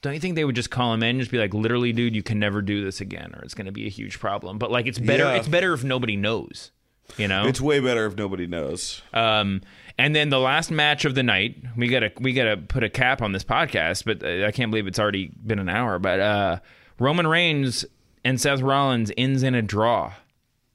Don't 0.01 0.13
you 0.13 0.19
think 0.19 0.35
they 0.35 0.43
would 0.43 0.55
just 0.55 0.69
call 0.69 0.93
him 0.93 1.01
in 1.01 1.11
and 1.11 1.19
just 1.19 1.31
be 1.31 1.37
like, 1.37 1.53
literally, 1.53 1.93
dude, 1.93 2.13
you 2.13 2.23
can 2.23 2.37
never 2.37 2.61
do 2.61 2.83
this 2.83 2.99
again, 2.99 3.31
or 3.37 3.41
it's 3.41 3.53
going 3.53 3.67
to 3.67 3.71
be 3.71 3.85
a 3.85 3.89
huge 3.89 4.19
problem. 4.19 4.57
But 4.57 4.69
like, 4.69 4.85
it's 4.85 4.99
better. 4.99 5.23
Yeah. 5.23 5.35
It's 5.35 5.47
better 5.47 5.71
if 5.73 5.81
nobody 5.85 6.17
knows, 6.17 6.71
you 7.15 7.29
know. 7.29 7.47
It's 7.47 7.61
way 7.61 7.79
better 7.79 8.05
if 8.05 8.17
nobody 8.17 8.45
knows. 8.45 9.01
Um, 9.13 9.61
and 9.97 10.15
then 10.15 10.29
the 10.29 10.39
last 10.39 10.71
match 10.71 11.05
of 11.05 11.15
the 11.15 11.23
night, 11.23 11.55
we 11.77 11.87
gotta 11.87 12.11
we 12.19 12.33
gotta 12.33 12.57
put 12.57 12.83
a 12.83 12.89
cap 12.89 13.21
on 13.21 13.31
this 13.31 13.43
podcast, 13.43 14.05
but 14.05 14.23
I 14.23 14.51
can't 14.51 14.71
believe 14.71 14.87
it's 14.87 14.99
already 14.99 15.31
been 15.45 15.59
an 15.59 15.69
hour. 15.69 15.99
But 15.99 16.19
uh, 16.19 16.59
Roman 16.99 17.27
Reigns 17.27 17.85
and 18.23 18.39
Seth 18.39 18.61
Rollins 18.61 19.11
ends 19.17 19.43
in 19.43 19.55
a 19.55 19.61
draw, 19.61 20.13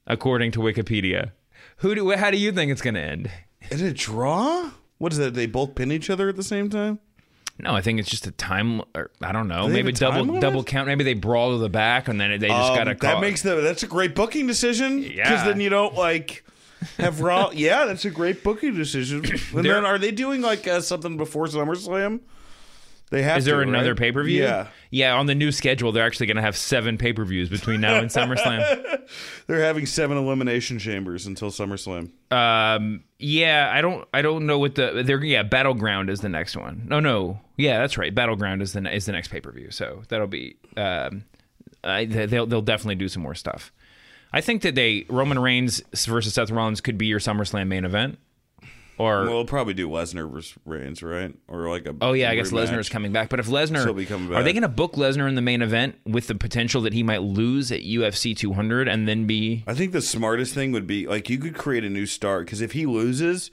according 0.07 0.51
to 0.51 0.59
Wikipedia. 0.59 1.31
Who 1.77 1.95
do? 1.95 2.11
How 2.11 2.31
do 2.31 2.37
you 2.37 2.51
think 2.51 2.71
it's 2.71 2.81
gonna 2.81 2.99
end? 2.99 3.29
It 3.69 3.81
a 3.81 3.93
draw? 3.93 4.71
What 4.97 5.11
is 5.13 5.17
that? 5.19 5.33
They 5.33 5.45
both 5.45 5.75
pin 5.75 5.91
each 5.91 6.09
other 6.09 6.29
at 6.29 6.35
the 6.35 6.43
same 6.43 6.69
time? 6.69 6.99
No, 7.61 7.73
I 7.75 7.81
think 7.81 7.99
it's 7.99 8.09
just 8.09 8.25
a 8.25 8.31
time. 8.31 8.81
Or, 8.95 9.11
I 9.21 9.33
don't 9.33 9.49
know. 9.49 9.67
Maybe 9.67 9.89
a 9.89 9.91
double 9.91 10.39
double 10.39 10.63
count. 10.63 10.87
Maybe 10.87 11.03
they 11.03 11.13
brawl 11.13 11.51
to 11.51 11.57
the 11.57 11.69
back, 11.69 12.07
and 12.07 12.19
then 12.19 12.31
they 12.39 12.47
just 12.47 12.71
Um, 12.71 12.77
gotta 12.77 12.95
call. 12.95 13.15
that 13.15 13.21
makes 13.21 13.41
the 13.41 13.55
that's 13.55 13.83
a 13.83 13.87
great 13.87 14.15
booking 14.15 14.47
decision 14.47 14.99
Yeah. 15.03 15.29
because 15.29 15.45
then 15.45 15.59
you 15.59 15.69
don't 15.69 15.93
like 15.95 16.45
have 16.97 17.21
Raw. 17.21 17.51
yeah, 17.53 17.85
that's 17.85 18.05
a 18.05 18.09
great 18.09 18.43
booking 18.43 18.75
decision. 18.75 19.23
And 19.55 19.65
There- 19.65 19.73
then 19.75 19.85
are 19.85 19.97
they 19.97 20.11
doing 20.11 20.41
like 20.41 20.67
uh, 20.67 20.81
something 20.81 21.17
before 21.17 21.45
SummerSlam? 21.47 22.21
They 23.11 23.23
have. 23.23 23.39
Is 23.39 23.45
there 23.45 23.55
to, 23.55 23.61
another 23.67 23.93
right? 23.93 23.97
pay 23.99 24.11
per 24.11 24.21
view? 24.23 24.43
Yeah, 24.43 24.67
yeah. 24.91 25.15
On 25.15 25.25
the 25.25 25.33
new 25.33 25.51
schedule, 25.51 25.91
they're 25.91 26.05
actually 26.05 26.27
gonna 26.27 26.43
have 26.43 26.55
seven 26.55 26.95
pay 26.95 27.11
per 27.11 27.25
views 27.25 27.49
between 27.49 27.81
now 27.81 27.95
and 27.95 28.07
SummerSlam. 28.11 29.01
they're 29.47 29.61
having 29.63 29.87
seven 29.87 30.15
elimination 30.15 30.77
chambers 30.77 31.25
until 31.25 31.49
SummerSlam. 31.49 32.11
Um, 32.31 33.03
yeah, 33.17 33.71
I 33.73 33.81
don't, 33.81 34.07
I 34.13 34.21
don't 34.21 34.45
know 34.45 34.59
what 34.59 34.75
the 34.75 35.01
they're. 35.03 35.23
Yeah, 35.23 35.41
Battleground 35.41 36.11
is 36.11 36.19
the 36.21 36.29
next 36.29 36.55
one. 36.55 36.83
No, 36.87 36.99
no, 36.99 37.39
yeah, 37.57 37.79
that's 37.79 37.97
right. 37.97 38.13
Battleground 38.13 38.61
is 38.61 38.73
the 38.73 38.81
ne- 38.81 38.95
is 38.95 39.07
the 39.07 39.11
next 39.11 39.29
pay 39.29 39.39
per 39.41 39.51
view. 39.51 39.71
So 39.71 40.03
that'll 40.09 40.27
be. 40.27 40.57
Um, 40.77 41.23
I, 41.83 42.05
they'll 42.05 42.45
they'll 42.45 42.61
definitely 42.61 42.95
do 42.95 43.07
some 43.07 43.23
more 43.23 43.33
stuff. 43.33 43.71
I 44.31 44.41
think 44.41 44.61
that 44.61 44.75
they 44.75 45.05
Roman 45.09 45.39
Reigns 45.39 45.81
versus 45.93 46.33
Seth 46.33 46.51
Rollins 46.51 46.81
could 46.81 46.97
be 46.97 47.07
your 47.07 47.19
SummerSlam 47.19 47.67
main 47.67 47.85
event. 47.85 48.19
Or 48.99 49.23
Well, 49.23 49.45
probably 49.45 49.73
do 49.73 49.87
Lesnar 49.89 50.29
versus 50.29 50.57
Reigns, 50.65 51.01
right? 51.01 51.33
Or 51.47 51.69
like 51.69 51.85
a 51.85 51.95
oh 52.01 52.11
yeah, 52.11 52.29
I 52.29 52.35
guess. 52.35 52.51
Lesnar's 52.51 52.89
coming 52.89 53.13
back. 53.13 53.29
But 53.29 53.39
if 53.39 53.47
Lesnar, 53.47 53.85
He'll 53.85 53.93
be 53.93 54.05
coming 54.05 54.27
back. 54.27 54.39
are 54.39 54.43
they 54.43 54.51
going 54.51 54.63
to 54.63 54.67
book 54.67 54.93
Lesnar 54.93 55.29
in 55.29 55.35
the 55.35 55.41
main 55.41 55.61
event 55.61 55.95
with 56.05 56.27
the 56.27 56.35
potential 56.35 56.81
that 56.81 56.91
he 56.91 57.01
might 57.01 57.21
lose 57.21 57.71
at 57.71 57.79
UFC 57.79 58.35
200 58.35 58.89
and 58.89 59.07
then 59.07 59.25
be 59.25 59.63
I 59.65 59.73
think 59.73 59.93
the 59.93 60.01
smartest 60.01 60.53
thing 60.53 60.73
would 60.73 60.85
be 60.85 61.07
like 61.07 61.29
you 61.29 61.37
could 61.37 61.55
create 61.55 61.85
a 61.85 61.89
new 61.89 62.05
star 62.05 62.41
because 62.41 62.59
if 62.59 62.73
he 62.73 62.85
loses 62.85 63.51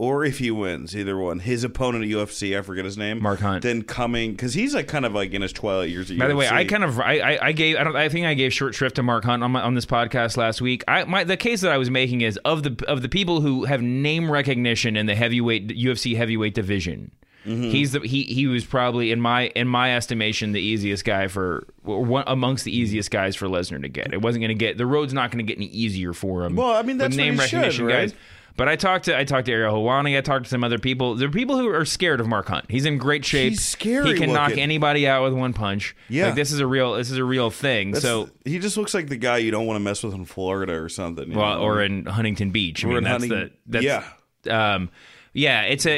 or 0.00 0.24
if 0.24 0.38
he 0.38 0.50
wins, 0.50 0.96
either 0.96 1.18
one, 1.18 1.40
his 1.40 1.62
opponent 1.62 2.04
at 2.04 2.10
UFC, 2.10 2.58
I 2.58 2.62
forget 2.62 2.86
his 2.86 2.96
name, 2.96 3.22
Mark 3.22 3.40
Hunt. 3.40 3.62
then 3.62 3.82
coming 3.82 4.30
because 4.30 4.54
he's 4.54 4.74
like 4.74 4.88
kind 4.88 5.04
of 5.04 5.12
like 5.12 5.34
in 5.34 5.42
his 5.42 5.52
twilight 5.52 5.90
years. 5.90 6.10
By 6.10 6.26
the 6.26 6.34
way, 6.34 6.48
I 6.48 6.64
kind 6.64 6.82
of 6.82 6.98
I, 6.98 7.18
I, 7.18 7.46
I 7.48 7.52
gave 7.52 7.76
I 7.76 7.84
don't 7.84 7.94
I 7.94 8.08
think 8.08 8.24
I 8.24 8.32
gave 8.32 8.50
short 8.50 8.74
shrift 8.74 8.96
to 8.96 9.02
Mark 9.02 9.24
Hunt 9.24 9.42
on 9.42 9.52
my, 9.52 9.60
on 9.60 9.74
this 9.74 9.84
podcast 9.84 10.38
last 10.38 10.62
week. 10.62 10.84
I 10.88 11.04
my 11.04 11.24
the 11.24 11.36
case 11.36 11.60
that 11.60 11.70
I 11.70 11.76
was 11.76 11.90
making 11.90 12.22
is 12.22 12.38
of 12.46 12.62
the 12.62 12.82
of 12.88 13.02
the 13.02 13.10
people 13.10 13.42
who 13.42 13.66
have 13.66 13.82
name 13.82 14.32
recognition 14.32 14.96
in 14.96 15.04
the 15.04 15.14
heavyweight 15.14 15.68
UFC 15.68 16.16
heavyweight 16.16 16.54
division. 16.54 17.10
Mm-hmm. 17.44 17.64
He's 17.64 17.92
the 17.92 18.00
he 18.00 18.22
he 18.22 18.46
was 18.46 18.64
probably 18.64 19.12
in 19.12 19.20
my 19.20 19.48
in 19.48 19.68
my 19.68 19.94
estimation 19.94 20.52
the 20.52 20.62
easiest 20.62 21.04
guy 21.04 21.28
for 21.28 21.66
or 21.84 22.02
one 22.02 22.24
amongst 22.26 22.64
the 22.64 22.74
easiest 22.74 23.10
guys 23.10 23.36
for 23.36 23.48
Lesnar 23.48 23.82
to 23.82 23.88
get. 23.90 24.14
It 24.14 24.22
wasn't 24.22 24.40
going 24.40 24.48
to 24.48 24.54
get 24.54 24.78
the 24.78 24.86
road's 24.86 25.12
not 25.12 25.30
going 25.30 25.44
to 25.44 25.50
get 25.50 25.58
any 25.58 25.70
easier 25.70 26.14
for 26.14 26.44
him. 26.44 26.56
Well, 26.56 26.72
I 26.72 26.80
mean, 26.80 26.96
that's 26.96 27.16
name 27.16 27.34
he 27.34 27.40
should, 27.40 27.56
recognition 27.56 27.84
right? 27.84 28.10
guys. 28.10 28.14
But 28.56 28.68
I 28.68 28.76
talked 28.76 29.06
to 29.06 29.16
I 29.18 29.24
talked 29.24 29.46
to 29.46 29.52
Ariel 29.52 29.74
Helwani. 29.74 30.16
I 30.16 30.20
talked 30.20 30.44
to 30.44 30.50
some 30.50 30.62
other 30.64 30.78
people. 30.78 31.14
There 31.14 31.28
are 31.28 31.32
people 31.32 31.58
who 31.58 31.68
are 31.68 31.84
scared 31.84 32.20
of 32.20 32.26
Mark 32.28 32.48
Hunt. 32.48 32.66
He's 32.68 32.84
in 32.84 32.98
great 32.98 33.24
shape. 33.24 33.50
He's 33.50 33.64
scary 33.64 34.12
He 34.12 34.18
can 34.18 34.32
knock 34.32 34.56
anybody 34.56 35.06
out 35.08 35.22
with 35.22 35.32
one 35.32 35.52
punch. 35.52 35.96
Yeah. 36.08 36.26
like 36.26 36.34
this 36.34 36.52
is 36.52 36.60
a 36.60 36.66
real 36.66 36.94
this 36.94 37.10
is 37.10 37.16
a 37.16 37.24
real 37.24 37.50
thing. 37.50 37.92
That's- 37.92 38.02
so 38.02 38.30
he 38.44 38.58
just 38.58 38.76
looks 38.76 38.92
like 38.94 39.08
the 39.08 39.16
guy 39.16 39.38
you 39.38 39.50
don't 39.50 39.66
want 39.66 39.76
to 39.76 39.80
mess 39.84 40.02
with 40.02 40.14
in 40.14 40.24
Florida 40.24 40.74
or 40.74 40.88
something. 40.88 41.32
well, 41.32 41.56
know? 41.56 41.62
or 41.62 41.82
in 41.82 42.06
Huntington 42.06 42.50
Beach. 42.50 42.84
I 42.84 42.88
mean, 42.88 42.98
in 42.98 43.04
that's 43.04 43.24
Hunting- 43.24 43.30
the 43.30 43.50
that's, 43.66 43.84
yeah. 43.84 44.04
Um, 44.48 44.90
yeah, 45.32 45.62
it's 45.62 45.86
a 45.86 45.96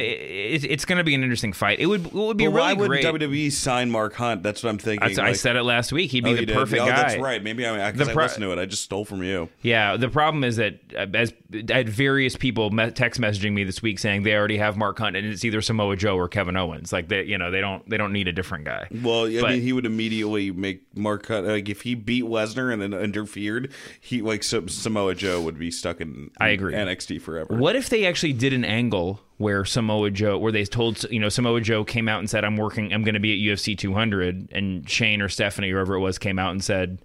it, 0.54 0.64
it's 0.64 0.84
going 0.84 0.98
to 0.98 1.04
be 1.04 1.14
an 1.14 1.22
interesting 1.22 1.52
fight. 1.52 1.78
It 1.80 1.86
would 1.86 2.06
it 2.06 2.12
would 2.12 2.36
be 2.36 2.46
But 2.46 2.52
really 2.54 2.74
why 2.74 2.86
great. 2.86 3.04
WWE 3.04 3.50
sign 3.52 3.90
Mark 3.90 4.14
Hunt? 4.14 4.42
That's 4.42 4.62
what 4.62 4.70
I'm 4.70 4.78
thinking. 4.78 5.00
That's- 5.08 5.18
I 5.18 5.28
Like- 5.28 5.36
said 5.36 5.56
it 5.56 5.62
last 5.62 5.92
week. 5.92 6.10
He'd 6.10 6.24
be 6.24 6.30
Oh, 6.32 6.36
the 6.36 6.46
perfect 6.46 6.82
oh, 6.82 6.86
guy. 6.86 6.96
That's 6.96 7.16
right. 7.16 7.42
Maybe 7.42 7.66
I, 7.66 7.90
'cause 7.92 7.98
The 8.06 8.10
I 8.10 8.14
pro- 8.14 8.24
listened 8.24 8.42
to 8.42 8.52
it. 8.52 8.58
I 8.58 8.66
just 8.66 8.82
stole 8.82 9.04
from 9.04 9.22
you. 9.22 9.48
Yeah, 9.62 9.96
the 9.96 10.08
problem 10.10 10.44
is 10.44 10.56
that 10.56 10.80
uh, 10.96 11.06
as 11.14 11.32
I 11.70 11.72
had 11.72 11.88
various 11.88 12.36
people 12.36 12.70
text 12.94 13.20
messaging 13.20 13.52
me 13.52 13.64
this 13.64 13.80
week 13.82 13.98
saying 13.98 14.22
they 14.24 14.34
already 14.34 14.58
have 14.58 14.76
Mark 14.76 14.98
Hunt 14.98 15.16
and 15.16 15.26
it's 15.26 15.44
either 15.44 15.62
Samoa 15.62 15.96
Joe 15.96 16.16
or 16.16 16.28
Kevin 16.28 16.56
Owens. 16.56 16.92
Like 16.92 17.08
they, 17.08 17.22
you 17.24 17.38
know, 17.38 17.50
they 17.50 17.60
don't 17.60 17.88
they 17.88 17.96
don't 17.96 18.12
need 18.12 18.28
a 18.28 18.32
different 18.32 18.64
guy. 18.66 18.86
Well, 19.02 19.26
I 19.26 19.40
But- 19.40 19.50
mean, 19.52 19.62
he 19.62 19.72
would 19.72 19.86
immediately 19.86 20.50
make 20.50 20.82
Mark 20.96 21.26
Hunt 21.28 21.46
like 21.46 21.68
if 21.70 21.82
he 21.82 21.94
beat 21.94 22.24
Lesnar 22.24 22.72
and 22.72 22.82
then 22.82 22.92
interfered, 22.92 23.72
he 24.00 24.20
like 24.20 24.42
Sam- 24.42 24.68
Samoa 24.68 25.14
Joe 25.14 25.40
would 25.40 25.58
be 25.58 25.70
stuck 25.70 26.00
in 26.00 26.30
I 26.38 26.48
agree. 26.48 26.74
NXT 26.74 27.20
forever. 27.20 27.56
What 27.56 27.76
if 27.76 27.88
they 27.88 28.04
actually 28.06 28.34
did 28.34 28.52
an 28.52 28.64
angle 28.64 29.20
where 29.42 29.64
Samoa 29.64 30.10
Joe, 30.12 30.38
where 30.38 30.52
they 30.52 30.64
told 30.64 31.02
you 31.10 31.18
know 31.18 31.28
Samoa 31.28 31.60
Joe 31.60 31.82
came 31.84 32.08
out 32.08 32.20
and 32.20 32.30
said, 32.30 32.44
"I'm 32.44 32.56
working, 32.56 32.94
I'm 32.94 33.02
going 33.02 33.14
to 33.14 33.20
be 33.20 33.32
at 33.32 33.58
UFC 33.58 33.76
200," 33.76 34.48
and 34.52 34.88
Shane 34.88 35.20
or 35.20 35.28
Stephanie 35.28 35.72
or 35.72 35.78
whoever 35.78 35.94
it 35.96 36.00
was 36.00 36.16
came 36.16 36.38
out 36.38 36.52
and 36.52 36.62
said, 36.62 37.02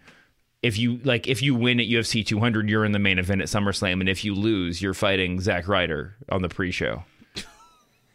"If 0.61 0.77
you 0.77 0.99
like, 1.03 1.27
if 1.27 1.41
you 1.41 1.55
win 1.55 1.79
at 1.79 1.87
UFC 1.87 2.23
200, 2.23 2.69
you're 2.69 2.85
in 2.85 2.91
the 2.91 2.99
main 2.99 3.17
event 3.17 3.41
at 3.41 3.47
SummerSlam, 3.47 3.99
and 3.99 4.07
if 4.07 4.23
you 4.23 4.35
lose, 4.35 4.81
you're 4.83 4.93
fighting 4.93 5.41
Zack 5.41 5.67
Ryder 5.67 6.15
on 6.29 6.43
the 6.43 6.49
pre-show." 6.49 7.03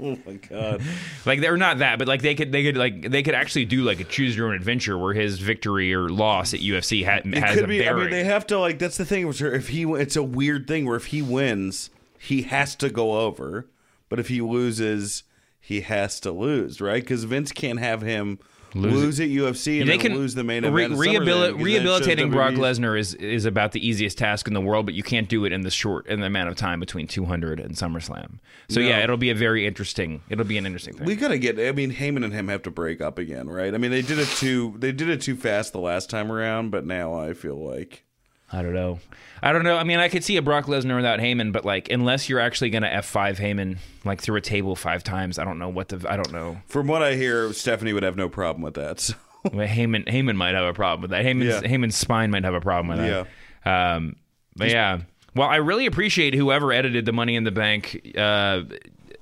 Oh 0.01 0.19
my 0.27 0.35
god! 0.35 0.83
Like 1.27 1.41
they're 1.41 1.57
not 1.57 1.79
that, 1.79 1.99
but 1.99 2.09
like 2.09 2.23
they 2.23 2.35
could, 2.35 2.51
they 2.51 2.65
could 2.65 2.77
like 2.77 3.09
they 3.09 3.23
could 3.23 3.35
actually 3.35 3.67
do 3.67 3.83
like 3.83 4.01
a 4.01 4.05
choose 4.05 4.37
your 4.37 4.49
own 4.49 4.55
adventure 4.55 4.99
where 4.99 5.15
his 5.15 5.39
victory 5.39 5.95
or 5.95 6.09
loss 6.09 6.55
at 6.55 6.61
UFC 6.61 7.05
ha- 7.05 7.21
It 7.25 7.39
has 7.39 7.55
could 7.55 7.65
a 7.65 7.69
be. 7.69 7.89
I 7.89 7.93
mean, 7.93 8.11
they 8.11 8.25
have 8.25 8.47
to 8.49 8.59
like. 8.59 8.79
That's 8.81 8.97
the 8.97 9.05
thing. 9.05 9.29
If 9.29 9.69
he, 9.69 9.85
it's 9.85 10.17
a 10.17 10.23
weird 10.23 10.67
thing 10.67 10.87
where 10.87 10.97
if 10.97 11.07
he 11.07 11.23
wins, 11.23 11.91
he 12.19 12.43
has 12.43 12.75
to 12.77 12.91
go 12.91 13.21
over, 13.21 13.69
but 14.13 14.21
if 14.21 14.29
he 14.29 14.43
loses, 14.43 15.23
he 15.59 15.81
has 15.81 16.21
to 16.21 16.31
lose, 16.31 16.83
right? 16.83 17.03
Because 17.03 17.25
Vince 17.25 17.51
can't 17.51 17.79
have 17.79 18.03
him 18.03 18.39
lose, 18.75 19.19
at 19.21 19.29
UFC 19.29 19.81
and 19.81 19.89
they 19.89 19.95
then 19.97 20.01
can 20.01 20.15
lose 20.17 20.35
the 20.35 20.45
main 20.45 20.65
event. 20.65 20.93
at 20.93 20.99
rehabili- 20.99 20.99
SummerSlam, 20.99 21.23
because 21.23 21.25
then 21.25 21.45
it 21.45 21.49
shows 21.57 21.63
rehabilitating 21.65 22.31
Brock 22.31 22.53
Lesnar 22.53 22.99
is 22.99 23.15
is 23.15 23.47
about 23.47 23.73
the 23.73 23.89
easiest 23.89 24.19
task 24.19 24.47
in 24.47 24.53
the 24.53 24.61
world, 24.61 24.85
but 24.85 24.95
you 24.95 25.03
can't 25.03 25.31
do 25.31 25.47
it 25.47 25.53
in 25.53 25.63
the 25.63 25.71
short 25.71 26.07
in 26.09 26.21
the 26.21 26.27
amount 26.27 26.51
of 26.51 26.57
time 26.57 26.79
between 26.79 27.07
200 27.07 27.59
and 27.59 27.75
SummerSlam. 27.75 28.39
So 28.69 28.81
No. 28.83 28.87
yeah, 28.87 29.03
it'll 29.03 29.17
be 29.17 29.31
a 29.31 29.35
very 29.35 29.67
interesting. 29.67 30.21
It'll 30.29 30.45
be 30.45 30.59
an 30.59 30.67
interesting 30.67 30.93
thing. 30.93 31.07
We 31.07 31.17
gotta 31.17 31.39
get. 31.39 31.59
I 31.59 31.73
mean, 31.73 31.95
Heyman 31.95 32.23
and 32.23 32.35
him 32.35 32.49
have 32.49 32.61
to 32.65 32.71
break 32.71 33.01
up 33.01 33.19
again, 33.19 33.49
right? 33.49 33.73
I 33.75 33.79
mean, 33.79 33.93
they 33.93 34.03
did 34.03 34.19
it 34.19 34.29
too. 34.29 34.75
They 34.79 34.93
did 34.93 35.09
it 35.09 35.23
too 35.23 35.37
fast 35.37 35.73
the 35.73 35.81
last 35.81 36.11
time 36.11 36.31
around, 36.31 36.71
but 36.71 36.85
now 36.85 37.15
I 37.19 37.33
feel 37.33 37.57
like 37.57 38.05
I 38.53 38.63
don't 38.63 38.75
know. 38.75 39.01
I 39.43 39.53
don't 39.53 39.65
know. 39.65 39.77
I 39.77 39.85
mean, 39.85 39.99
I 39.99 40.09
could 40.09 40.23
see 40.23 40.37
a 40.37 40.43
Brock 40.43 40.67
Lesnar 40.67 40.95
without 40.95 41.19
Heyman, 41.19 41.53
but 41.53 41.65
like, 41.65 41.91
unless 41.91 42.29
you're 42.29 42.39
actually 42.39 42.71
going 42.71 42.83
to 42.83 42.89
F5 42.89 43.39
Heyman 43.39 43.79
like 44.05 44.21
through 44.21 44.37
a 44.37 44.41
table 44.41 44.77
five 44.77 45.03
times, 45.03 45.39
I 45.39 45.45
don't 45.45 45.59
know 45.59 45.69
what 45.69 45.89
the. 45.89 46.05
I 46.09 46.17
don't 46.17 46.33
know. 46.33 46.59
from 46.67 46.87
what 46.87 47.03
I 47.03 47.15
hear, 47.15 47.53
Stephanie 47.53 47.93
would 47.93 48.03
have 48.03 48.17
no 48.17 48.29
problem 48.29 48.63
with 48.63 48.75
that. 48.75 49.15
So. 49.45 49.51
Well, 49.53 49.67
Heyman 49.67 50.07
Heyman 50.07 50.37
might 50.37 50.55
have 50.55 50.65
a 50.65 50.73
problem 50.73 51.03
with 51.03 51.11
that. 51.11 51.25
Heyman's, 51.25 51.63
Yeah. 51.65 51.69
Heyman's 51.69 51.97
spine 51.97 52.31
might 52.31 52.45
have 52.45 52.55
a 52.55 52.61
problem 52.61 52.97
with 52.97 53.05
that. 53.05 53.27
Yeah. 53.67 53.95
Um, 53.97 54.15
but 54.55 54.71
yeah. 54.71 55.01
Well, 55.35 55.49
I 55.49 55.57
really 55.57 55.87
appreciate 55.87 56.33
whoever 56.33 56.73
edited 56.73 57.07
the 57.07 57.13
Money 57.13 57.35
in 57.35 57.43
the 57.43 57.51
Bank 57.51 58.13
uh, 58.17 58.21
uh, 58.21 58.63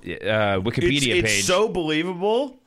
Wikipedia 0.03 0.93
it's, 0.97 1.05
page. 1.05 1.23
it's 1.23 1.45
so 1.45 1.67
believable 1.67 2.59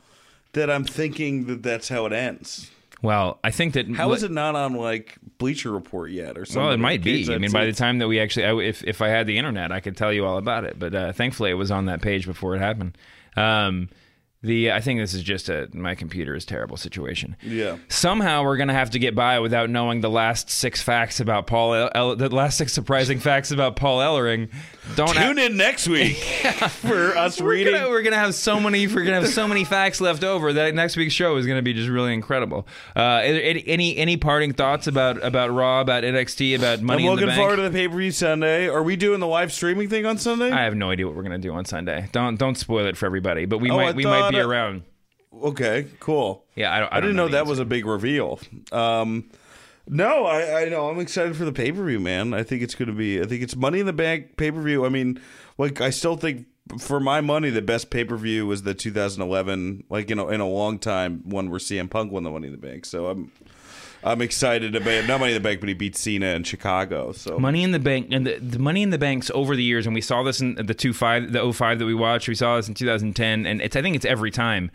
that 0.55 0.69
I'm 0.69 0.83
thinking 0.85 1.47
that 1.47 1.62
that's 1.62 1.89
how 1.89 2.07
it 2.07 2.12
ends. 2.12 2.73
well, 3.03 3.39
I 3.45 3.53
think 3.53 3.75
that 3.75 3.89
How 3.95 4.12
is 4.15 4.25
it 4.25 4.33
not 4.33 4.57
on 4.57 4.75
like 4.75 5.17
Bleacher 5.39 5.70
Report 5.70 6.11
yet 6.11 6.39
or 6.39 6.45
something? 6.45 6.62
Well, 6.62 6.72
it 6.72 6.78
might 6.78 7.03
be. 7.03 7.32
I 7.32 7.39
mean, 7.39 7.53
by 7.53 7.66
the 7.66 7.72
time 7.72 7.99
that 7.99 8.09
we 8.09 8.20
actually, 8.20 8.47
I, 8.47 8.55
if 8.57 8.85
if 8.85 9.03
I 9.03 9.09
had 9.09 9.26
the 9.26 9.39
internet, 9.39 9.72
I 9.72 9.80
could 9.80 9.97
tell 9.97 10.12
you 10.12 10.24
all 10.24 10.39
about 10.39 10.64
it. 10.64 10.78
But 10.78 10.95
uh, 10.95 11.12
thankfully, 11.12 11.51
it 11.51 11.55
was 11.55 11.70
on 11.70 11.87
that 11.87 12.03
page 12.03 12.26
before 12.26 12.55
it 12.55 12.61
happened. 12.61 12.97
Um, 13.37 13.89
The 14.45 14.70
I 14.72 14.80
think 14.80 15.01
this 15.01 15.14
is 15.14 15.22
just 15.22 15.49
a 15.49 15.68
my 15.72 15.95
computer 15.95 16.34
is 16.34 16.45
terrible 16.45 16.76
situation. 16.76 17.34
Yeah. 17.42 17.78
Somehow 17.88 18.45
we're 18.45 18.57
gonna 18.59 18.74
have 18.74 18.90
to 18.90 18.99
get 18.99 19.14
by 19.14 19.40
without 19.40 19.70
knowing 19.70 20.01
the 20.03 20.11
last 20.11 20.51
six 20.51 20.82
facts 20.82 21.18
about 21.18 21.47
Paul. 21.47 21.74
El- 21.74 21.90
El- 21.95 22.16
the 22.16 22.28
last 22.28 22.59
six 22.59 22.72
surprising 22.72 23.18
facts 23.20 23.51
about 23.51 23.76
Paul 23.76 24.01
Ellering. 24.01 24.51
Don't 24.97 25.14
Tune 25.14 25.38
in 25.38 25.57
next 25.57 25.88
week 25.88 26.18
yeah. 26.45 26.68
for 26.68 27.16
us 27.16 27.40
we're 27.40 27.53
reading. 27.53 27.72
gonna, 27.72 27.88
we're 27.88 28.03
gonna 28.03 28.16
have 28.16 28.34
so 28.34 28.61
many 28.61 28.86
we're 28.86 29.03
gonna 29.05 29.20
have 29.22 29.28
so 29.30 29.49
many 29.49 29.64
facts 29.64 30.01
left 30.01 30.22
over 30.22 30.53
that 30.53 30.74
next 30.74 30.97
week's 30.97 31.14
show 31.14 31.36
is 31.36 31.47
gonna 31.47 31.62
be 31.62 31.72
just 31.72 31.88
really 31.88 32.12
incredible. 32.12 32.66
Uh, 32.95 33.20
any 33.24 33.97
any, 33.97 34.16
parting 34.18 34.53
thoughts 34.53 34.86
about 34.86 35.24
about 35.24 35.51
Raw, 35.53 35.80
about 35.80 36.05
NXT, 36.05 36.57
about 36.59 36.82
Money 36.82 37.05
I'm 37.05 37.11
in 37.12 37.16
the 37.16 37.22
looking 37.22 37.26
Bank? 37.28 37.38
forward 37.40 37.57
to 37.57 37.62
the 37.62 37.70
pay 37.70 37.88
per 37.88 37.97
view 37.97 38.11
Sunday. 38.11 38.68
Are 38.68 38.82
we 38.82 38.97
doing 38.97 39.20
the 39.20 39.26
live 39.26 39.53
streaming 39.53 39.88
thing 39.88 40.05
on 40.05 40.18
Sunday? 40.18 40.51
I 40.51 40.64
have 40.64 40.74
no 40.76 40.90
idea 40.90 41.07
what 41.07 41.16
we're 41.16 41.22
gonna 41.22 41.38
do 41.38 41.53
on 41.55 41.64
Sunday. 41.64 42.09
Don't 42.12 42.36
don't 42.36 42.57
spoil 42.57 42.84
it 42.86 42.97
for 42.99 43.07
everybody. 43.07 43.47
But 43.47 43.59
we 43.59 43.70
Oh, 43.70 43.76
might 43.76 43.88
I 43.88 43.92
we 43.92 44.05
might 44.05 44.34
be 44.35 44.41
uh, 44.41 44.47
around. 44.47 44.82
okay, 45.42 45.87
cool. 46.00 46.45
Yeah, 46.54 46.72
I, 46.72 46.80
don't, 46.80 46.92
I, 46.92 46.96
I, 46.96 47.00
didn't 47.00 47.17
don't 47.17 47.26
know, 47.26 47.33
that 47.33 47.45
the 47.45 47.50
was 47.50 47.59
a 47.59 47.64
big 47.64 47.87
reveal. 47.87 48.41
Um, 48.72 49.30
no, 49.87 50.25
I, 50.25 50.63
I 50.63 50.68
know. 50.68 50.88
I'm 50.88 50.99
excited 50.99 51.37
for 51.37 51.45
the 51.45 51.53
pay 51.53 51.71
per 51.71 51.84
view, 51.84 52.00
man. 52.00 52.33
I 52.33 52.42
think 52.42 52.63
it's 52.63 52.75
going 52.75 52.88
to 52.88 52.95
be. 52.95 53.21
I 53.21 53.25
think 53.25 53.42
it's 53.42 53.54
Money 53.54 53.80
in 53.80 53.87
the 53.87 53.92
Bank 53.92 54.37
pay 54.37 54.50
per 54.50 54.61
view. 54.61 54.87
I 54.87 54.88
mean, 54.88 55.21
like 55.59 55.80
I 55.80 55.91
still 55.91 56.17
think 56.17 56.46
for 56.79 57.00
my 57.00 57.21
money, 57.21 57.50
the 57.50 57.63
best 57.63 57.91
pay 57.91 58.04
per 58.04 58.17
view 58.17 58.46
was 58.46 58.63
the 58.63 58.75
2011, 58.75 59.84
like 59.91 60.09
you 60.09 60.17
know, 60.17 60.29
in 60.29 60.41
a 60.41 60.49
long 60.49 60.79
time, 60.79 61.22
one 61.29 61.50
where 61.50 61.61
CM 61.61 61.91
Punk 61.91 62.13
won 62.13 62.22
the 62.22 62.30
Money 62.30 62.46
in 62.46 62.53
the 62.53 62.59
Bank. 62.59 62.84
So 62.87 63.07
I'm. 63.07 63.33
I'm 64.05 64.21
excited 64.21 64.76
about 64.76 65.07
not 65.07 65.18
Money 65.21 65.33
in 65.33 65.43
the 65.43 65.49
Bank, 65.49 65.61
but 65.61 65.68
he 65.68 65.75
beat 65.75 65.97
Cena 65.97 66.26
in 66.26 66.45
Chicago. 66.45 67.13
So 67.13 67.39
Money 67.39 67.63
in 67.63 67.71
the 67.72 67.79
Bank 67.79 68.09
and 68.11 68.26
the, 68.26 68.39
the 68.39 68.59
Money 68.59 68.83
in 68.83 68.91
the 68.91 68.99
Banks 68.99 69.31
over 69.35 69.57
the 69.57 69.63
years, 69.63 69.87
and 69.87 69.95
we 69.95 70.01
saw 70.03 70.22
this 70.22 70.41
in 70.41 70.55
the 70.57 70.75
two 70.75 70.93
five, 70.93 71.33
the 71.33 71.53
05 71.53 71.79
that 71.79 71.87
we 71.87 71.95
watched. 71.95 72.29
We 72.29 72.35
saw 72.35 72.57
this 72.57 72.68
in 72.68 72.75
2010, 72.75 73.47
and 73.47 73.63
it's 73.63 73.75
I 73.76 73.83
think 73.83 73.97
it's 73.97 74.05
every 74.05 74.31
time. 74.31 74.71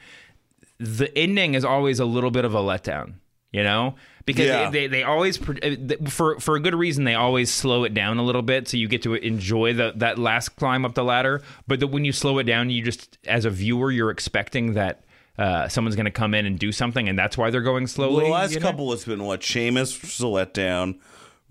The 0.79 1.15
ending 1.17 1.53
is 1.55 1.63
always 1.65 1.99
a 1.99 2.05
little 2.05 2.31
bit 2.31 2.45
of 2.45 2.55
a 2.55 2.59
letdown, 2.59 3.15
you 3.51 3.63
know, 3.63 3.95
because 4.25 4.45
Yeah. 4.47 4.69
they, 4.69 4.87
they 4.87 5.03
always 5.03 5.37
uh, 5.47 5.75
for 6.07 6.39
for 6.39 6.55
a 6.55 6.59
good 6.61 6.73
reason 6.73 7.03
they 7.03 7.15
always 7.15 7.51
slow 7.51 7.83
it 7.83 7.93
down 7.93 8.17
a 8.17 8.23
little 8.23 8.41
bit 8.41 8.67
so 8.69 8.77
you 8.77 8.87
get 8.87 9.01
to 9.03 9.13
enjoy 9.15 9.73
the 9.73 9.91
that 9.97 10.17
last 10.17 10.55
climb 10.55 10.85
up 10.85 10.93
the 10.95 11.03
ladder. 11.03 11.41
But 11.67 11.81
the, 11.81 11.87
when 11.87 12.05
you 12.05 12.13
slow 12.13 12.37
it 12.39 12.45
down, 12.45 12.69
you 12.69 12.81
just 12.81 13.17
as 13.27 13.43
a 13.45 13.49
viewer 13.49 13.91
you're 13.91 14.09
expecting 14.09 14.73
that. 14.73 15.03
Uh, 15.39 15.69
someone's 15.69 15.95
going 15.95 16.05
to 16.05 16.11
come 16.11 16.33
in 16.33 16.45
and 16.45 16.59
do 16.59 16.69
something, 16.73 17.07
and 17.07 17.17
that's 17.17 17.37
why 17.37 17.49
they're 17.49 17.61
going 17.61 17.87
slowly. 17.87 18.25
the 18.25 18.31
last 18.31 18.53
you 18.53 18.59
know? 18.59 18.65
couple 18.65 18.91
has 18.91 19.05
been 19.05 19.23
what 19.23 19.41
Sheamus 19.41 20.01
was 20.01 20.19
a 20.19 20.23
letdown, 20.23 20.99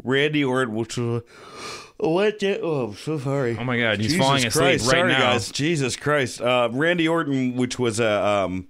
Randy 0.05 0.45
Orton, 0.45 0.75
which 0.75 0.99
was 0.99 1.23
a 1.99 2.05
letdown. 2.05 2.61
Oh, 2.63 2.89
I'm 2.89 2.95
so 2.97 3.19
sorry. 3.19 3.57
Oh 3.59 3.65
my 3.65 3.79
God, 3.81 3.99
he's 3.99 4.13
Jesus 4.13 4.27
falling 4.27 4.45
asleep 4.45 4.63
Christ. 4.63 4.87
right 4.89 4.99
sorry, 4.99 5.13
now. 5.13 5.19
guys. 5.33 5.51
Jesus 5.51 5.97
Christ. 5.97 6.43
Uh, 6.43 6.69
Randy 6.71 7.09
Orton, 7.09 7.57
which 7.57 7.79
was 7.79 7.99
a. 7.99 8.27
Um, 8.27 8.69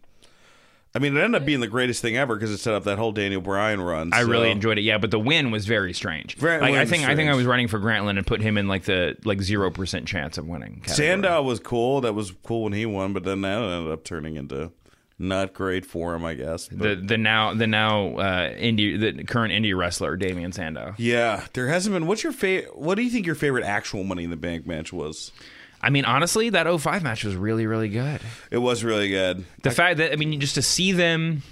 I 0.95 1.01
mean, 1.01 1.17
it 1.17 1.21
ended 1.21 1.43
up 1.43 1.47
being 1.47 1.61
the 1.61 1.67
greatest 1.67 2.01
thing 2.01 2.17
ever 2.17 2.37
because 2.37 2.53
it 2.53 2.59
set 2.59 2.75
up 2.75 2.85
that 2.85 2.99
whole 2.99 3.11
Daniel 3.11 3.41
Bryan 3.41 3.81
run. 3.81 4.11
I 4.13 4.21
really 4.21 4.53
enjoyed 4.53 4.79
it. 4.79 4.83
Yeah, 4.83 4.99
but 4.99 5.11
the 5.11 5.19
win 5.19 5.51
was 5.51 5.67
very 5.67 5.93
strange. 5.93 6.37
Very- 6.37 6.61
like, 6.61 6.75
I 6.75 6.87
think 6.87 7.05
I 7.09 7.17
think 7.17 7.29
I 7.29 7.35
was 7.35 7.45
running 7.45 7.67
for 7.67 7.81
Grantland 7.81 8.19
and 8.19 8.27
put 8.27 8.41
him 8.41 8.57
in 8.57 8.69
like 8.69 8.85
the 8.85 9.17
like 9.25 9.43
zero 9.43 9.71
percent 9.71 10.07
chance 10.07 10.39
of 10.39 10.47
winning. 10.47 10.77
category. 10.77 10.95
Sandow 10.95 11.43
was 11.43 11.59
cool. 11.59 12.03
That 12.03 12.15
was 12.15 12.33
cool 12.45 12.63
when 12.63 12.73
he 12.73 12.87
won, 12.87 13.13
but 13.13 13.25
then 13.25 13.41
that 13.41 13.61
ended 13.61 13.93
up 13.93 14.05
turning 14.05 14.37
into 14.37 14.71
not 15.19 15.53
great 15.53 15.85
for 15.85 16.15
him, 16.15 16.25
I 16.25 16.35
guess. 16.35 16.69
But- 16.69 16.79
the 16.79 16.95
the 17.07 17.19
now 17.19 17.55
the 17.55 17.67
now 17.67 18.17
uh, 18.17 18.51
indie 18.55 18.99
the 19.01 19.25
current 19.25 19.53
indie 19.53 19.77
wrestler 19.77 20.17
Damien 20.17 20.53
Sandow. 20.53 20.95
yeah, 20.99 21.47
there 21.55 21.69
hasn't 21.69 21.95
been. 21.95 22.07
What's 22.07 22.23
your 22.23 22.33
favorite? 22.33 22.79
What 22.79 22.95
do 22.95 23.03
you 23.03 23.11
think 23.11 23.27
your 23.27 23.35
favorite 23.35 23.65
actual 23.65 24.05
Money 24.05 24.25
in 24.25 24.31
the 24.31 24.37
Bank 24.37 24.67
match 24.67 24.93
was? 24.93 25.33
I 25.81 25.91
mean, 25.91 26.05
honestly, 26.05 26.51
that 26.51 26.67
05 26.81 27.03
match 27.03 27.25
was 27.25 27.37
really 27.37 27.67
really 27.67 27.89
good. 27.89 28.21
It 28.51 28.59
was 28.59 28.83
really 28.85 29.09
good. 29.09 29.45
The 29.63 29.71
fact 29.71 29.99
that 29.99 30.13
I 30.13 30.17
mean, 30.17 30.41
just 30.41 30.55
to 30.57 30.63
see 30.63 30.93
them. 30.93 31.43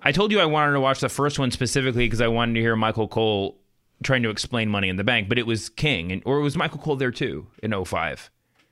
I 0.00 0.12
told 0.12 0.30
you 0.30 0.38
I 0.38 0.44
wanted 0.46 0.72
to 0.74 0.80
watch 0.80 1.00
the 1.00 1.08
first 1.08 1.40
one 1.40 1.50
specifically 1.50 2.06
because 2.06 2.20
I 2.20 2.28
wanted 2.28 2.54
to 2.54 2.60
hear 2.60 2.76
Michael 2.76 3.08
Cole 3.08 3.58
trying 4.04 4.22
to 4.22 4.30
explain 4.30 4.68
Money 4.68 4.88
in 4.88 4.94
the 4.94 5.02
Bank, 5.02 5.28
but 5.28 5.38
it 5.38 5.46
was 5.46 5.68
King, 5.68 6.12
and, 6.12 6.22
or 6.24 6.38
was 6.38 6.56
Michael 6.56 6.78
Cole 6.78 6.94
there 6.94 7.10
too 7.10 7.48
in 7.64 7.72
05? 7.84 8.30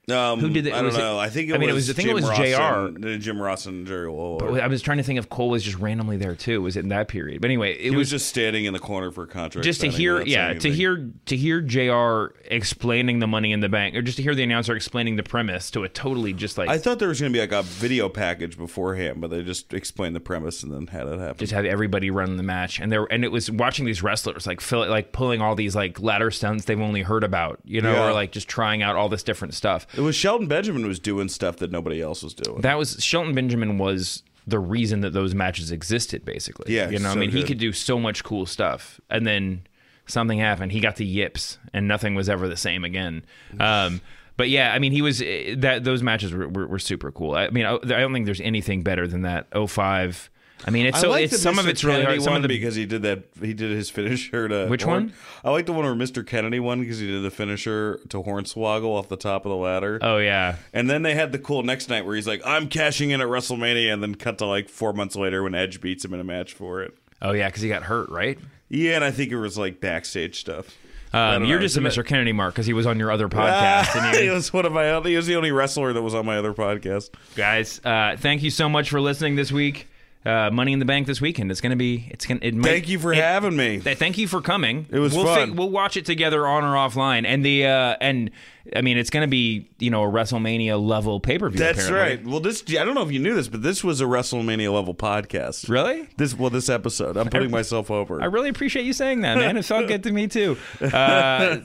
Um, 0.09 0.39
Who 0.39 0.51
did? 0.51 0.69
I 0.69 0.77
don't 0.77 0.85
Was 0.87 0.95
it- 0.95 0.99
know. 0.99 1.19
I 1.19 1.29
think 1.29 1.51
it 1.51 1.55
I 1.55 1.59
mean, 1.59 1.69
it 1.69 1.73
was. 1.73 1.89
was- 1.89 1.91
I 1.91 2.01
think 2.01 2.09
it 2.11 2.15
was 2.15 2.29
JR. 2.31 3.09
uh, 3.15 3.17
Jim 3.19 3.43
Ross 3.43 3.67
and 3.67 3.85
Jerry 3.89 4.07
Lawler. 4.09 4.63
I 4.63 4.69
was 4.69 4.81
trying 4.81 4.99
to 4.99 5.03
think 5.03 5.19
if 5.19 5.29
Cole 5.29 5.51
was 5.51 5.65
just 5.65 5.79
randomly 5.79 6.17
there 6.17 6.37
too. 6.37 6.63
Was 6.63 6.77
it 6.77 6.81
in 6.85 6.91
that 6.91 7.09
period? 7.09 7.41
But 7.41 7.49
anyway, 7.49 7.73
it 7.73 7.81
He 7.81 7.91
was 7.91 7.99
was 7.99 8.11
just 8.11 8.29
standing 8.29 8.67
in 8.67 8.73
the 8.73 8.79
corner 8.79 9.11
for 9.11 9.25
a 9.25 9.27
contract. 9.27 9.65
just 9.65 9.81
to 9.81 9.89
hear 9.89 10.23
yeah 10.23 10.55
to 10.55 10.71
hear 10.71 11.11
to 11.27 11.37
hear 11.37 11.61
jr 11.61 12.27
explaining 12.49 13.19
the 13.19 13.27
money 13.27 13.51
in 13.51 13.59
the 13.59 13.69
bank 13.69 13.97
or 13.97 14.03
just 14.03 14.17
to 14.19 14.23
hear 14.23 14.35
the 14.37 14.45
announcer 14.45 14.77
explaining 14.77 15.17
the 15.17 15.23
premise 15.25 15.73
to 15.73 15.83
a 15.83 15.89
totally 15.89 16.33
just 16.33 16.57
like 16.57 16.69
I 16.69 16.79
thought 16.79 17.01
there 17.01 17.09
was 17.09 17.21
going 17.21 17.33
to 17.33 17.37
be 17.37 17.41
like 17.41 17.51
a 17.53 17.63
video 17.63 18.09
package 18.09 18.57
beforehand, 18.57 19.21
but 19.21 19.31
they 19.31 19.43
just 19.43 19.75
explained 19.75 20.15
the 20.15 20.21
premise 20.21 20.63
and 20.63 20.73
then 20.73 20.87
had 20.87 21.09
it 21.09 21.19
happen. 21.19 21.39
just 21.39 21.53
have 21.53 21.65
everybody 21.65 22.11
run 22.11 22.37
the 22.37 22.43
match 22.45 22.79
and 22.81 22.93
there 22.93 23.07
and 23.11 23.25
it 23.25 23.33
was 23.33 23.51
watching 23.51 23.85
these 23.85 24.05
wrestlers 24.05 24.47
like 24.47 24.61
fill 24.61 24.89
like 24.89 25.11
pulling 25.11 25.41
all 25.43 25.57
these 25.57 25.75
like 25.75 26.01
ladder 26.01 26.31
stunts 26.31 26.65
they've 26.67 26.81
only 26.81 27.03
heard 27.03 27.25
about 27.25 27.59
you 27.65 27.81
know 27.81 27.93
Yeah. 27.93 28.09
or 28.09 28.13
like 28.13 28.31
just 28.31 28.47
trying 28.47 28.83
out 28.83 28.95
all 28.95 29.09
this 29.09 29.25
different 29.25 29.53
stuff 29.55 29.85
it 29.97 30.01
was 30.01 30.15
Shelton 30.17 30.47
Benjamin 30.47 30.87
was 30.87 30.99
doing 30.99 31.29
stuff 31.29 31.57
that 31.57 31.71
nobody 31.71 32.01
else 32.01 32.23
was 32.23 32.35
doing. 32.35 32.61
that 32.61 32.77
was 32.79 33.03
shelton 33.03 33.35
benjamin 33.35 33.79
was 33.79 34.23
the 34.47 34.59
reason 34.59 35.01
that 35.01 35.13
those 35.13 35.35
matches 35.35 35.73
existed 35.73 36.25
basically 36.25 36.75
Yeah, 36.75 36.89
you 36.91 36.99
know 36.99 37.11
i 37.11 37.15
so 37.15 37.19
mean 37.19 37.31
he 37.31 37.43
could 37.43 37.59
do 37.59 37.73
so 37.73 37.99
much 37.99 38.23
cool 38.25 38.47
stuff 38.47 39.01
and 39.11 39.27
then 39.27 39.67
something 40.07 40.39
happened 40.39 40.73
he 40.73 40.81
got 40.81 40.97
the 40.97 41.05
yips 41.07 41.59
and 41.73 41.89
nothing 41.89 42.15
was 42.15 42.29
ever 42.29 42.49
the 42.49 42.57
same 42.57 42.85
again 42.85 43.25
um 43.59 44.01
but 44.37 44.51
yeah, 44.51 44.75
I 44.75 44.79
mean, 44.79 44.93
he 44.93 45.01
was 45.01 45.23
eh, 45.23 45.55
that 45.59 45.85
those 45.85 46.03
matches 46.03 46.33
were, 46.33 46.47
were, 46.47 46.67
were 46.67 46.79
super 46.79 47.11
cool. 47.11 47.35
I 47.35 47.49
mean, 47.49 47.65
I, 47.65 47.77
I 47.77 47.79
don't 48.01 48.13
think 48.13 48.27
there's 48.27 48.43
anything 48.43 48.83
better 48.83 49.07
than 49.09 49.23
that 49.23 49.47
05. 49.51 50.29
I 50.65 50.71
mean, 50.71 50.87
it's 50.87 50.99
I 50.99 51.01
so 51.03 51.11
like 51.11 51.25
it's 51.25 51.41
some 51.43 51.59
of 51.59 51.67
Mr. 51.67 51.69
it's 51.69 51.85
really 51.85 51.97
Kennedy 51.99 52.13
hard. 52.17 52.23
Some 52.23 52.33
one 52.33 52.37
of 52.45 52.49
the 52.49 52.57
because 52.57 52.75
he 52.75 52.87
did 52.87 53.03
that. 53.03 53.25
He 53.41 53.53
did 53.53 53.71
his 53.73 53.91
finisher 53.91 54.49
to 54.49 54.67
Which 54.69 54.85
Horn- 54.85 55.07
one? 55.09 55.13
I 55.45 55.51
like 55.51 55.67
the 55.67 55.73
one 55.73 55.85
where 55.85 55.95
Mr. 55.95 56.27
Kennedy 56.27 56.61
won 56.61 56.81
because 56.81 56.99
he 56.99 57.07
did 57.07 57.23
the 57.23 57.31
finisher 57.31 58.01
to 58.09 58.23
Hornswoggle 58.23 58.85
off 58.99 59.09
the 59.09 59.17
top 59.19 59.45
of 59.45 59.51
the 59.51 59.57
ladder. 59.57 59.99
oh 60.03 60.17
yeah, 60.19 60.57
And 60.73 60.89
then 60.89 61.03
they 61.03 61.15
had 61.15 61.33
the 61.33 61.39
cool 61.39 61.63
next 61.63 61.89
night 61.91 62.07
where 62.07 62.17
he's 62.17 62.27
like, 62.27 62.41
"I'm 62.45 62.69
cashing 62.69 63.11
in 63.11 63.21
at 63.21 63.27
WrestleMania," 63.29 63.93
and 63.93 64.03
then 64.03 64.15
cut 64.15 64.39
to 64.39 64.47
like 64.47 64.69
four 64.71 64.93
months 64.93 65.15
later 65.15 65.43
when 65.43 65.55
Edge 65.55 65.81
beats 65.81 66.05
him 66.05 66.15
in 66.15 66.21
a 66.21 66.25
match 66.25 66.55
for 66.55 66.83
it. 66.83 66.97
oh 67.21 67.33
yeah, 67.33 67.49
because 67.49 67.63
he 67.63 67.69
got 67.69 67.83
hurt, 67.85 68.09
right? 68.09 68.39
Yeah, 68.69 68.97
and 68.97 69.05
I 69.05 69.11
think 69.11 69.31
it 69.33 69.39
was 69.39 69.57
like 69.59 69.81
backstage 69.81 70.41
stuff. 70.41 70.75
Um, 71.13 71.45
you're 71.45 71.59
know. 71.59 71.63
just 71.65 71.77
a 71.77 71.81
Mr. 71.81 72.05
Kennedy 72.05 72.33
mark 72.33 72.55
because 72.55 72.67
he 72.67 72.73
was 72.73 72.85
on 72.85 72.99
your 72.99 73.11
other 73.13 73.29
podcast. 73.29 73.87
Ah, 73.95 74.09
and 74.11 74.17
he 74.23 74.29
was 74.29 74.53
one 74.53 74.67
of 74.67 74.73
my. 74.73 75.01
He 75.03 75.17
was 75.17 75.27
the 75.27 75.37
only 75.37 75.53
wrestler 75.53 75.93
that 75.93 76.03
was 76.03 76.15
on 76.15 76.27
my 76.27 76.37
other 76.39 76.53
podcast. 76.53 77.11
guys, 77.37 77.81
uh, 77.85 78.17
thank 78.19 78.43
you 78.43 78.51
so 78.51 78.69
much 78.69 78.91
for 78.91 79.01
listening 79.01 79.37
this 79.37 79.53
week. 79.53 79.89
Uh, 80.27 80.51
Money 80.51 80.73
in 80.73 80.81
the 80.81 80.85
Bank 80.85 81.07
this 81.07 81.21
weekend. 81.21 81.51
It's 81.53 81.61
gonna 81.61 81.77
be. 81.77 82.09
It's 82.11 82.27
gonna. 82.27 82.41
It 82.43 82.55
might, 82.55 82.69
Thank 82.69 82.89
you 82.89 82.99
for 82.99 83.13
it- 83.13 83.19
having 83.19 83.55
me. 83.57 83.79
Th- 83.81 83.97
Thank 83.97 84.19
you 84.19 84.27
for 84.27 84.41
coming. 84.41 84.87
It 84.91 84.99
was 84.99 85.15
we'll 85.15 85.25
fun. 85.25 85.55
we'll 85.57 85.71
watch 85.71 85.97
it 85.97 86.05
together 86.05 86.47
on 86.47 86.65
or 86.65 86.75
offline, 86.75 87.25
and 87.27 87.45
the 87.45 87.67
uh, 87.67 87.97
and 88.01 88.31
I 88.75 88.81
mean 88.81 88.99
it's 88.99 89.11
going 89.11 89.23
to 89.23 89.31
be 89.31 89.69
you 89.79 89.91
know 89.91 90.03
a 90.03 90.09
WrestleMania 90.11 90.85
level 90.85 91.21
pay 91.21 91.39
per 91.39 91.49
view. 91.49 91.59
That's 91.59 91.89
right. 91.91 92.25
Well, 92.25 92.41
this 92.41 92.65
I 92.71 92.85
don't 92.85 92.95
know 92.95 93.03
if 93.03 93.13
you 93.13 93.21
knew 93.21 93.35
this, 93.35 93.47
but 93.49 93.63
this 93.63 93.85
was 93.85 94.01
a 94.01 94.05
WrestleMania 94.05 94.73
level 94.75 94.95
podcast. 94.95 95.69
Really? 95.69 96.09
This 96.17 96.35
well, 96.37 96.51
this 96.51 96.69
episode. 96.69 97.17
I'm 97.17 97.29
putting 97.29 97.51
myself 97.53 97.91
over. 97.91 98.21
I 98.21 98.25
really 98.25 98.49
appreciate 98.49 98.85
you 98.85 98.93
saying 98.93 99.21
that, 99.21 99.39
man. 99.39 99.57
It 99.57 99.65
felt 99.65 99.87
good 99.87 100.03
to 100.03 100.13
me 100.13 100.27
too. 100.29 100.57
Uh, 100.81 101.59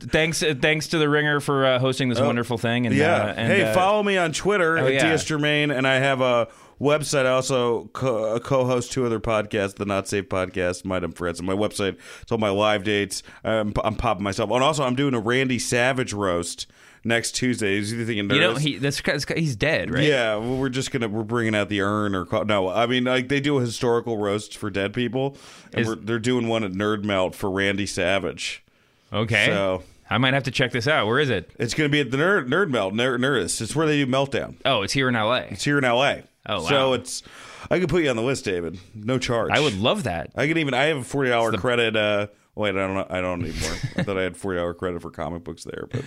thanks, 0.00 0.42
uh, 0.42 0.54
thanks 0.60 0.88
to 0.88 0.98
the 0.98 1.08
Ringer 1.08 1.40
for 1.40 1.64
uh, 1.64 1.78
hosting 1.78 2.08
this 2.08 2.20
wonderful 2.20 2.58
thing. 2.58 2.86
And 2.86 2.94
Oh, 2.94 2.98
yeah. 2.98 3.22
uh, 3.24 3.34
and, 3.36 3.52
hey, 3.52 3.62
uh, 3.64 3.74
follow 3.74 4.02
me 4.02 4.16
on 4.16 4.32
Twitter 4.32 4.78
oh, 4.78 4.86
at 4.86 4.92
yeah. 4.94 5.10
DS 5.10 5.24
Germain, 5.24 5.70
and 5.70 5.86
I 5.86 5.94
have 5.96 6.20
a 6.20 6.48
website. 6.82 7.26
I 7.26 7.30
also 7.30 7.84
co- 7.92 8.34
uh, 8.34 8.38
co-host 8.40 8.92
two 8.92 9.06
other 9.06 9.20
podcasts, 9.20 9.76
the 9.76 9.84
Not 9.86 10.08
Safe 10.08 10.28
podcast, 10.28 10.84
Might 10.84 11.02
Friends. 11.16 11.40
On 11.40 11.46
my 11.46 11.54
website, 11.54 11.96
it's 12.20 12.32
all 12.32 12.38
my 12.38 12.50
live 12.50 12.84
dates. 12.84 13.22
I'm, 13.44 13.72
I'm 13.84 13.94
popping 13.94 14.24
myself, 14.24 14.50
and 14.50 14.62
also 14.62 14.82
I'm 14.84 14.94
doing 14.96 15.14
a 15.14 15.20
Randy 15.20 15.58
Savage 15.58 16.12
roast 16.12 16.66
next 17.04 17.32
Tuesday. 17.32 17.76
Is 17.76 17.92
you 17.92 18.04
thinking 18.04 18.30
You 18.30 18.40
know, 18.40 18.54
he 18.56 18.78
that's 18.78 19.00
he's 19.34 19.56
dead, 19.56 19.90
right? 19.92 20.04
Yeah, 20.04 20.36
well, 20.36 20.56
we're 20.56 20.68
just 20.68 20.90
gonna 20.90 21.08
we're 21.08 21.22
bringing 21.22 21.54
out 21.54 21.68
the 21.68 21.80
urn 21.80 22.14
or 22.14 22.26
no, 22.44 22.68
I 22.68 22.86
mean 22.86 23.04
like 23.04 23.28
they 23.28 23.40
do 23.40 23.58
a 23.58 23.60
historical 23.60 24.18
roast 24.18 24.56
for 24.56 24.70
dead 24.70 24.92
people, 24.92 25.36
and 25.72 25.80
Is- 25.82 25.86
we're, 25.88 25.96
they're 25.96 26.18
doing 26.18 26.48
one 26.48 26.64
at 26.64 26.72
Nerd 26.72 27.04
Melt 27.04 27.34
for 27.34 27.50
Randy 27.50 27.86
Savage. 27.86 28.64
Okay. 29.12 29.46
So- 29.46 29.82
I 30.10 30.18
might 30.18 30.34
have 30.34 30.42
to 30.42 30.50
check 30.50 30.72
this 30.72 30.86
out. 30.86 31.06
Where 31.06 31.20
is 31.20 31.30
it? 31.30 31.50
It's 31.58 31.72
gonna 31.72 31.88
be 31.88 32.00
at 32.00 32.10
the 32.10 32.18
Nerd 32.18 32.46
Nerd 32.46 32.68
Melt 32.68 32.92
Nerd 32.92 33.20
Nerdist. 33.20 33.62
It's 33.62 33.74
where 33.74 33.86
they 33.86 34.04
do 34.04 34.10
Meltdown. 34.10 34.56
Oh, 34.62 34.82
it's 34.82 34.92
here 34.92 35.08
in 35.08 35.16
L.A. 35.16 35.44
It's 35.44 35.64
here 35.64 35.78
in 35.78 35.84
L.A. 35.84 36.24
Oh, 36.46 36.62
wow. 36.62 36.68
So 36.68 36.92
it's 36.94 37.22
I 37.70 37.78
could 37.78 37.88
put 37.88 38.02
you 38.02 38.10
on 38.10 38.16
the 38.16 38.22
list, 38.22 38.44
David. 38.44 38.78
No 38.94 39.18
charge. 39.18 39.50
I 39.52 39.60
would 39.60 39.78
love 39.78 40.04
that. 40.04 40.32
I 40.36 40.46
can 40.48 40.58
even. 40.58 40.74
I 40.74 40.84
have 40.84 40.98
a 40.98 41.04
forty 41.04 41.32
hour 41.32 41.52
credit. 41.52 41.94
Uh, 41.96 42.26
wait, 42.54 42.70
I 42.70 42.72
don't. 42.72 42.94
know. 42.94 43.06
I 43.08 43.20
don't 43.20 43.42
anymore. 43.42 43.76
I 43.96 44.02
thought 44.02 44.18
I 44.18 44.22
had 44.22 44.36
forty 44.36 44.58
hour 44.58 44.74
credit 44.74 45.02
for 45.02 45.10
comic 45.10 45.44
books 45.44 45.64
there, 45.64 45.88
but 45.90 46.04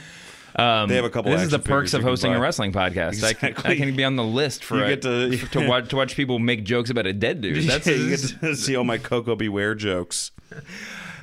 Um, 0.61 0.89
They 0.89 0.95
have 0.95 1.05
a 1.05 1.09
couple 1.09 1.31
This 1.31 1.41
is 1.41 1.51
the 1.51 1.59
perks 1.59 1.93
of 1.93 2.01
hosting 2.03 2.33
a 2.33 2.39
wrestling 2.39 2.71
podcast. 2.73 3.23
I, 3.23 3.33
can, 3.33 3.53
I 3.65 3.75
can 3.75 3.95
be 3.95 4.03
on 4.03 4.15
the 4.15 4.23
list 4.23 4.63
for 4.63 4.77
You 4.77 4.83
a- 4.83 4.87
get 4.89 5.01
to- 5.03 5.37
to 5.51 5.67
watch 5.67 5.89
to 5.89 5.95
watch 5.95 6.15
people 6.15 6.39
make 6.39 6.63
jokes 6.65 6.89
about 6.89 7.05
a 7.05 7.13
dead 7.13 7.41
dude. 7.41 7.63
That's 7.69 7.87
you 7.87 8.09
get 8.09 8.19
to 8.41 8.55
see 8.55 8.75
all 8.75 8.83
my 8.83 8.97
Koko 8.97 9.35
B. 9.35 9.47
Ware 9.49 9.75
jokes. 9.75 10.31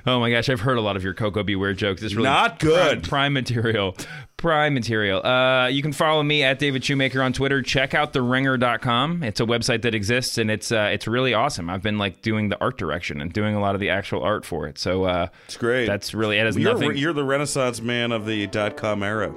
Oh 0.04 0.18
my 0.20 0.30
gosh, 0.30 0.48
I've 0.48 0.60
heard 0.60 0.78
a 0.78 0.80
lot 0.80 0.96
of 0.96 1.04
your 1.04 1.14
Koko 1.14 1.42
B. 1.44 1.54
Ware 1.54 1.74
jokes. 1.74 2.02
It's 2.02 2.14
really 2.14 2.28
Not 2.28 2.58
good. 2.58 2.88
Prime, 2.88 3.02
prime 3.02 3.32
material. 3.34 3.96
Prime 4.42 4.74
material. 4.74 5.24
Uh, 5.24 5.68
you 5.68 5.82
can 5.82 5.92
follow 5.92 6.20
me 6.22 6.42
at 6.42 6.58
David 6.58 6.84
Shoemaker 6.84 7.22
on 7.22 7.32
Twitter. 7.32 7.62
Check 7.62 7.94
out 7.94 8.12
theringer.com. 8.12 9.22
It's 9.22 9.38
a 9.38 9.44
website 9.44 9.82
that 9.82 9.94
exists 9.94 10.36
and 10.36 10.50
it's 10.50 10.72
uh, 10.72 10.90
it's 10.92 11.06
really 11.06 11.32
awesome. 11.32 11.70
I've 11.70 11.80
been 11.80 11.96
like 11.96 12.22
doing 12.22 12.48
the 12.48 12.60
art 12.60 12.76
direction 12.76 13.20
and 13.20 13.32
doing 13.32 13.54
a 13.54 13.60
lot 13.60 13.74
of 13.76 13.80
the 13.80 13.90
actual 13.90 14.22
art 14.24 14.44
for 14.44 14.66
it. 14.66 14.78
So 14.78 15.04
uh, 15.04 15.28
It's 15.46 15.56
great. 15.56 15.86
That's 15.86 16.12
really 16.12 16.38
it 16.38 16.44
has 16.44 16.58
you're, 16.58 16.74
nothing. 16.74 16.96
you're 16.96 17.12
the 17.12 17.24
renaissance 17.24 17.80
man 17.80 18.10
of 18.10 18.26
the 18.26 18.48
dot 18.48 18.76
com 18.76 19.04
era. 19.04 19.32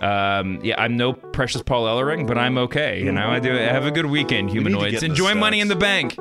Um, 0.00 0.60
yeah, 0.64 0.80
I'm 0.80 0.96
no 0.96 1.12
precious 1.12 1.62
Paul 1.62 1.86
Ellering, 1.86 2.26
but 2.26 2.36
I'm 2.36 2.58
okay. 2.58 3.00
You 3.04 3.12
know, 3.12 3.28
I 3.28 3.38
do. 3.38 3.52
Have 3.52 3.84
a 3.84 3.90
good 3.92 4.06
weekend, 4.06 4.50
humanoids. 4.50 5.00
the 5.00 5.06
Enjoy 5.06 5.34
Money 5.34 5.60
in 5.60 5.68
the 5.68 5.76
Bank. 5.76 6.16